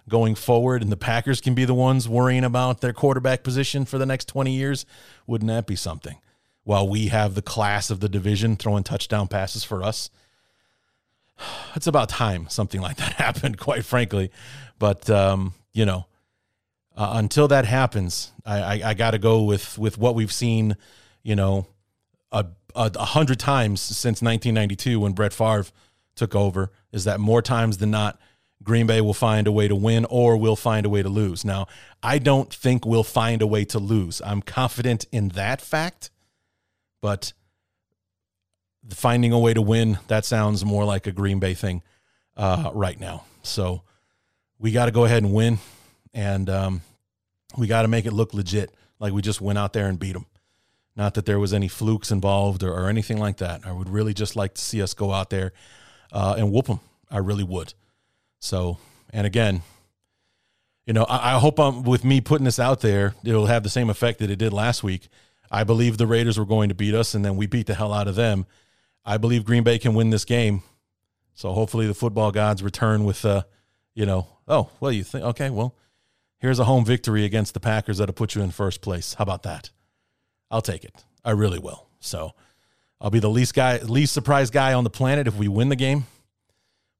going 0.09 0.35
forward 0.35 0.83
and 0.83 0.93
the 0.93 0.97
Packers 0.97 1.41
can 1.41 1.55
be 1.55 1.65
the 1.65 1.75
ones 1.75 2.09
worrying 2.09 2.45
about 2.45 2.81
their 2.81 2.93
quarterback 2.93 3.43
position 3.43 3.85
for 3.85 3.99
the 3.99 4.07
next 4.07 4.29
20 4.29 4.53
years, 4.53 4.87
wouldn't 5.27 5.49
that 5.49 5.67
be 5.67 5.77
something? 5.77 6.19
While 6.65 6.89
we 6.89 7.09
have 7.09 7.35
the 7.35 7.43
class 7.43 7.91
of 7.91 8.01
the 8.01 8.09
division 8.09 8.57
throwing 8.57 8.85
touchdown 8.85 9.29
passes 9.29 9.65
for 9.65 9.83
us. 9.83 10.11
It's 11.75 11.87
about 11.87 12.09
time 12.09 12.49
something 12.49 12.81
like 12.81 12.97
that 12.97 13.13
happened, 13.25 13.59
quite 13.59 13.85
frankly. 13.85 14.31
But 14.79 15.11
um, 15.11 15.53
you 15.73 15.85
know, 15.85 16.07
uh, 16.97 17.13
until 17.17 17.49
that 17.49 17.67
happens, 17.67 18.33
I, 18.47 18.61
I, 18.61 18.81
I 18.91 18.95
got 18.95 19.11
to 19.11 19.19
go 19.19 19.43
with 19.43 19.77
with 19.79 19.99
what 19.99 20.15
we've 20.15 20.33
seen, 20.33 20.77
you 21.23 21.37
know, 21.37 21.67
a, 22.33 22.47
a, 22.75 22.91
a 22.95 23.05
hundred 23.05 23.39
times 23.39 23.83
since 23.83 24.23
1992 24.23 25.01
when 25.01 25.13
Brett 25.13 25.35
Favre 25.35 25.67
took 26.15 26.35
over. 26.35 26.73
Is 26.93 27.05
that 27.05 27.21
more 27.21 27.43
times 27.43 27.77
than 27.77 27.91
not, 27.91 28.19
Green 28.63 28.87
Bay 28.87 29.01
will 29.01 29.15
find 29.15 29.47
a 29.47 29.53
way 29.53 29.69
to 29.69 29.77
win 29.77 30.05
or 30.07 30.37
we'll 30.37 30.57
find 30.57 30.87
a 30.87 30.89
way 30.89 31.03
to 31.03 31.09
lose. 31.09 31.45
Now, 31.45 31.67
I 32.03 32.19
don't 32.19 32.53
think 32.53 32.85
we'll 32.85 33.05
find 33.05 33.43
a 33.43 33.47
way 33.47 33.65
to 33.67 33.79
lose. 33.79 34.21
I'm 34.25 34.43
confident 34.43 35.07
in 35.13 35.29
that 35.31 35.61
fact, 35.61 36.11
but 37.01 37.33
finding 38.91 39.33
a 39.33 39.39
way 39.39 39.55
to 39.55 39.63
win 39.63 39.99
that 40.09 40.25
sounds 40.25 40.65
more 40.65 40.85
like 40.85 41.07
a 41.07 41.13
Green 41.13 41.39
Bay 41.39 41.55
thing 41.55 41.83
uh, 42.37 42.71
right 42.75 42.99
now. 42.99 43.25
So 43.43 43.83
we 44.59 44.73
got 44.73 44.87
to 44.87 44.93
go 44.93 45.05
ahead 45.05 45.23
and 45.23 45.33
win, 45.33 45.59
and 46.15 46.49
um, 46.49 46.83
we 47.57 47.67
got 47.67 47.83
to 47.83 47.89
make 47.89 48.07
it 48.07 48.13
look 48.13 48.35
legit, 48.35 48.75
like 48.99 49.13
we 49.13 49.23
just 49.23 49.41
went 49.41 49.59
out 49.59 49.73
there 49.73 49.87
and 49.87 49.99
beat 49.99 50.13
them. 50.13 50.27
Not 50.97 51.15
that 51.15 51.27
there 51.27 51.39
was 51.39 51.53
any 51.53 51.69
flukes 51.69 52.11
involved 52.11 52.63
or, 52.63 52.73
or 52.73 52.89
anything 52.89 53.19
like 53.19 53.37
that. 53.39 53.67
I 53.67 53.73
would 53.73 53.89
really 53.89 54.15
just 54.15 54.35
like 54.35 54.55
to 54.55 54.63
see 54.63 54.81
us 54.81 54.95
go 54.95 55.13
out 55.13 55.29
there 55.29 55.53
uh, 56.11 56.37
and 56.39 56.51
whoop 56.51 56.67
them. 56.67 56.81
I 57.11 57.19
really 57.19 57.45
would. 57.45 57.75
So, 58.39 58.79
and 59.13 59.27
again, 59.27 59.63
you 60.87 60.93
know, 60.93 61.05
I, 61.05 61.35
I 61.35 61.39
hope 61.39 61.59
I'm 61.59 61.83
with 61.83 62.05
me 62.05 62.21
putting 62.21 62.45
this 62.45 62.59
out 62.59 62.81
there, 62.81 63.15
it'll 63.25 63.47
have 63.47 63.63
the 63.63 63.69
same 63.69 63.91
effect 63.91 64.21
that 64.21 64.31
it 64.31 64.37
did 64.37 64.53
last 64.53 64.83
week. 64.83 65.09
I 65.51 65.65
believe 65.65 65.99
the 65.99 66.07
Raiders 66.07 66.39
were 66.39 66.45
going 66.45 66.69
to 66.69 66.75
beat 66.75 66.95
us, 66.95 67.15
and 67.15 67.25
then 67.25 67.37
we 67.37 67.47
beat 67.47 67.67
the 67.67 67.75
hell 67.75 67.93
out 67.93 68.09
of 68.09 68.15
them. 68.15 68.47
I 69.05 69.17
believe 69.17 69.45
Green 69.45 69.63
Bay 69.63 69.79
can 69.79 69.95
win 69.95 70.11
this 70.11 70.25
game. 70.25 70.63
So 71.35 71.53
hopefully 71.53 71.87
the 71.87 71.95
football 71.95 72.33
gods 72.33 72.63
return 72.63 73.05
with, 73.05 73.25
uh, 73.25 73.43
you 73.95 74.07
know, 74.07 74.27
oh, 74.49 74.71
well, 74.81 74.91
you 74.91 75.05
think, 75.05 75.25
okay, 75.25 75.51
well, 75.51 75.77
here's 76.39 76.59
a 76.59 76.65
home 76.65 76.85
victory 76.85 77.25
against 77.25 77.55
the 77.55 77.61
Packers 77.61 77.99
that'll 77.99 78.15
put 78.15 78.35
you 78.35 78.43
in 78.43 78.51
first 78.51 78.81
place. 78.81 79.15
How 79.15 79.23
about 79.23 79.43
that? 79.45 79.71
I'll 80.51 80.63
take 80.63 80.85
it. 80.85 81.05
I 81.25 81.33
really 81.33 81.59
will. 81.59 81.87
So 82.01 82.33
I'll 83.01 83.11
be 83.11 83.19
the 83.19 83.31
least 83.31 83.55
guy, 83.55 83.79
least 83.79 84.13
surprised 84.13 84.53
guy 84.53 84.73
on 84.73 84.85
the 84.85 84.91
planet 84.91 85.27
if 85.27 85.37
we 85.37 85.49
win 85.49 85.69
the 85.69 85.77
game. 85.77 86.07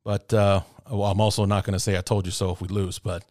But 0.05 0.33
uh, 0.33 0.61
well, 0.91 1.11
I'm 1.11 1.21
also 1.21 1.45
not 1.45 1.65
going 1.65 1.75
to 1.75 1.81
say 1.81 1.97
I 1.97 2.01
told 2.01 2.27
you 2.27 2.33
so 2.33 2.51
if 2.51 2.61
we 2.61 2.69
lose. 2.69 2.99
But 2.99 3.25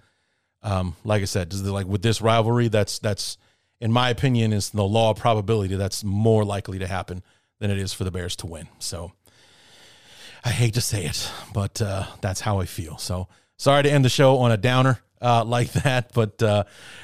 um, 0.64 0.96
like 1.04 1.22
I 1.22 1.26
said, 1.26 1.54
like 1.54 1.88
with 1.88 2.02
this 2.02 2.22
rivalry, 2.22 2.68
that's 2.68 3.00
that's 3.00 3.38
in 3.80 3.92
my 3.92 4.10
opinion 4.10 4.54
is 4.54 4.70
the 4.72 4.84
law 4.84 5.12
of 5.12 5.18
probability. 5.18 5.76
That's 5.76 6.04
more 6.04 6.44
likely 6.44 6.80
to 6.80 6.88
happen 6.88 7.24
than 7.60 7.72
it 7.72 7.78
is 7.78 7.94
for 7.94 8.04
the 8.04 8.12
Bears 8.12 8.36
to 8.38 8.48
win. 8.48 8.68
So 8.80 9.12
I 10.44 10.50
hate 10.50 10.76
to 10.76 10.82
say 10.82 11.06
it, 11.06 11.32
but 11.54 11.82
uh, 11.82 12.06
that's 12.22 12.42
how 12.42 12.60
I 12.60 12.66
feel. 12.66 12.98
So 12.98 13.28
sorry 13.58 13.84
to 13.84 13.92
end 13.92 14.06
the 14.06 14.10
show 14.10 14.38
on 14.38 14.52
a 14.52 14.58
downer 14.58 15.00
uh, 15.22 15.44
like 15.46 15.72
that, 15.74 16.14
but 16.14 16.42
uh, 16.44 16.64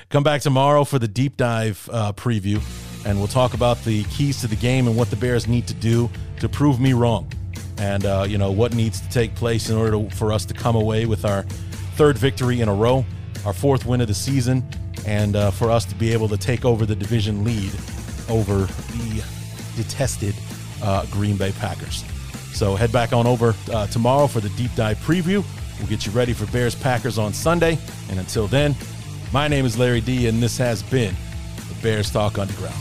come 0.10 0.24
back 0.24 0.42
tomorrow 0.42 0.84
for 0.84 1.00
the 1.00 1.08
deep 1.08 1.38
dive 1.38 1.90
uh, 1.92 2.14
preview, 2.14 2.62
and 3.06 3.18
we'll 3.18 3.28
talk 3.28 3.54
about 3.54 3.84
the 3.84 4.04
keys 4.06 4.42
to 4.42 4.48
the 4.48 4.56
game 4.56 4.88
and 4.88 4.96
what 4.96 5.10
the 5.10 5.16
Bears 5.16 5.48
need 5.48 5.68
to 5.68 5.74
do 5.74 6.10
to 6.40 6.50
prove 6.50 6.80
me 6.80 6.94
wrong, 6.94 7.32
and 7.82 8.06
uh, 8.06 8.26
you 8.28 8.38
know 8.38 8.52
what 8.52 8.76
needs 8.76 9.02
to 9.02 9.10
take 9.10 9.34
place 9.34 9.70
in 9.70 9.76
order 9.76 9.92
to, 9.92 10.16
for 10.16 10.32
us 10.32 10.46
to 10.46 10.54
come 10.54 10.76
away 10.76 11.08
with 11.08 11.26
our 11.26 11.42
third 11.96 12.16
victory 12.18 12.62
in 12.62 12.70
a 12.70 12.74
row, 12.74 13.04
our 13.44 13.54
fourth 13.54 13.88
win 13.88 14.00
of 14.02 14.08
the 14.08 14.14
season, 14.14 14.64
and 15.08 15.36
uh, 15.36 15.50
for 15.50 15.72
us 15.72 15.84
to 15.86 15.96
be 15.96 16.14
able 16.14 16.30
to 16.30 16.38
take 16.38 16.64
over 16.64 16.86
the 16.86 16.96
division 16.96 17.44
lead 17.44 17.72
over 18.30 18.66
the 18.94 19.24
detested 19.76 20.36
uh, 20.84 21.06
Green 21.08 21.38
Bay 21.38 21.52
Packers. 21.54 22.06
So 22.54 22.76
head 22.76 22.92
back 22.92 23.14
on 23.14 23.26
over 23.26 23.56
uh, 23.74 23.88
tomorrow 23.88 24.28
for 24.28 24.42
the 24.42 24.50
deep 24.50 24.74
dive 24.76 24.98
preview. 25.00 25.44
We'll 25.80 25.90
get 25.90 26.06
you 26.06 26.12
ready 26.12 26.34
for 26.34 26.46
Bears 26.52 26.76
Packers 26.76 27.18
on 27.18 27.34
Sunday. 27.34 27.80
And 28.12 28.20
until 28.20 28.46
then, 28.46 28.76
my 29.34 29.48
name 29.48 29.66
is 29.66 29.80
Larry 29.80 30.02
D, 30.02 30.28
and 30.28 30.44
this 30.44 30.56
has 30.60 30.84
been 30.84 31.16
the 31.68 31.76
Bears 31.82 32.12
Talk 32.12 32.38
Underground. 32.38 32.76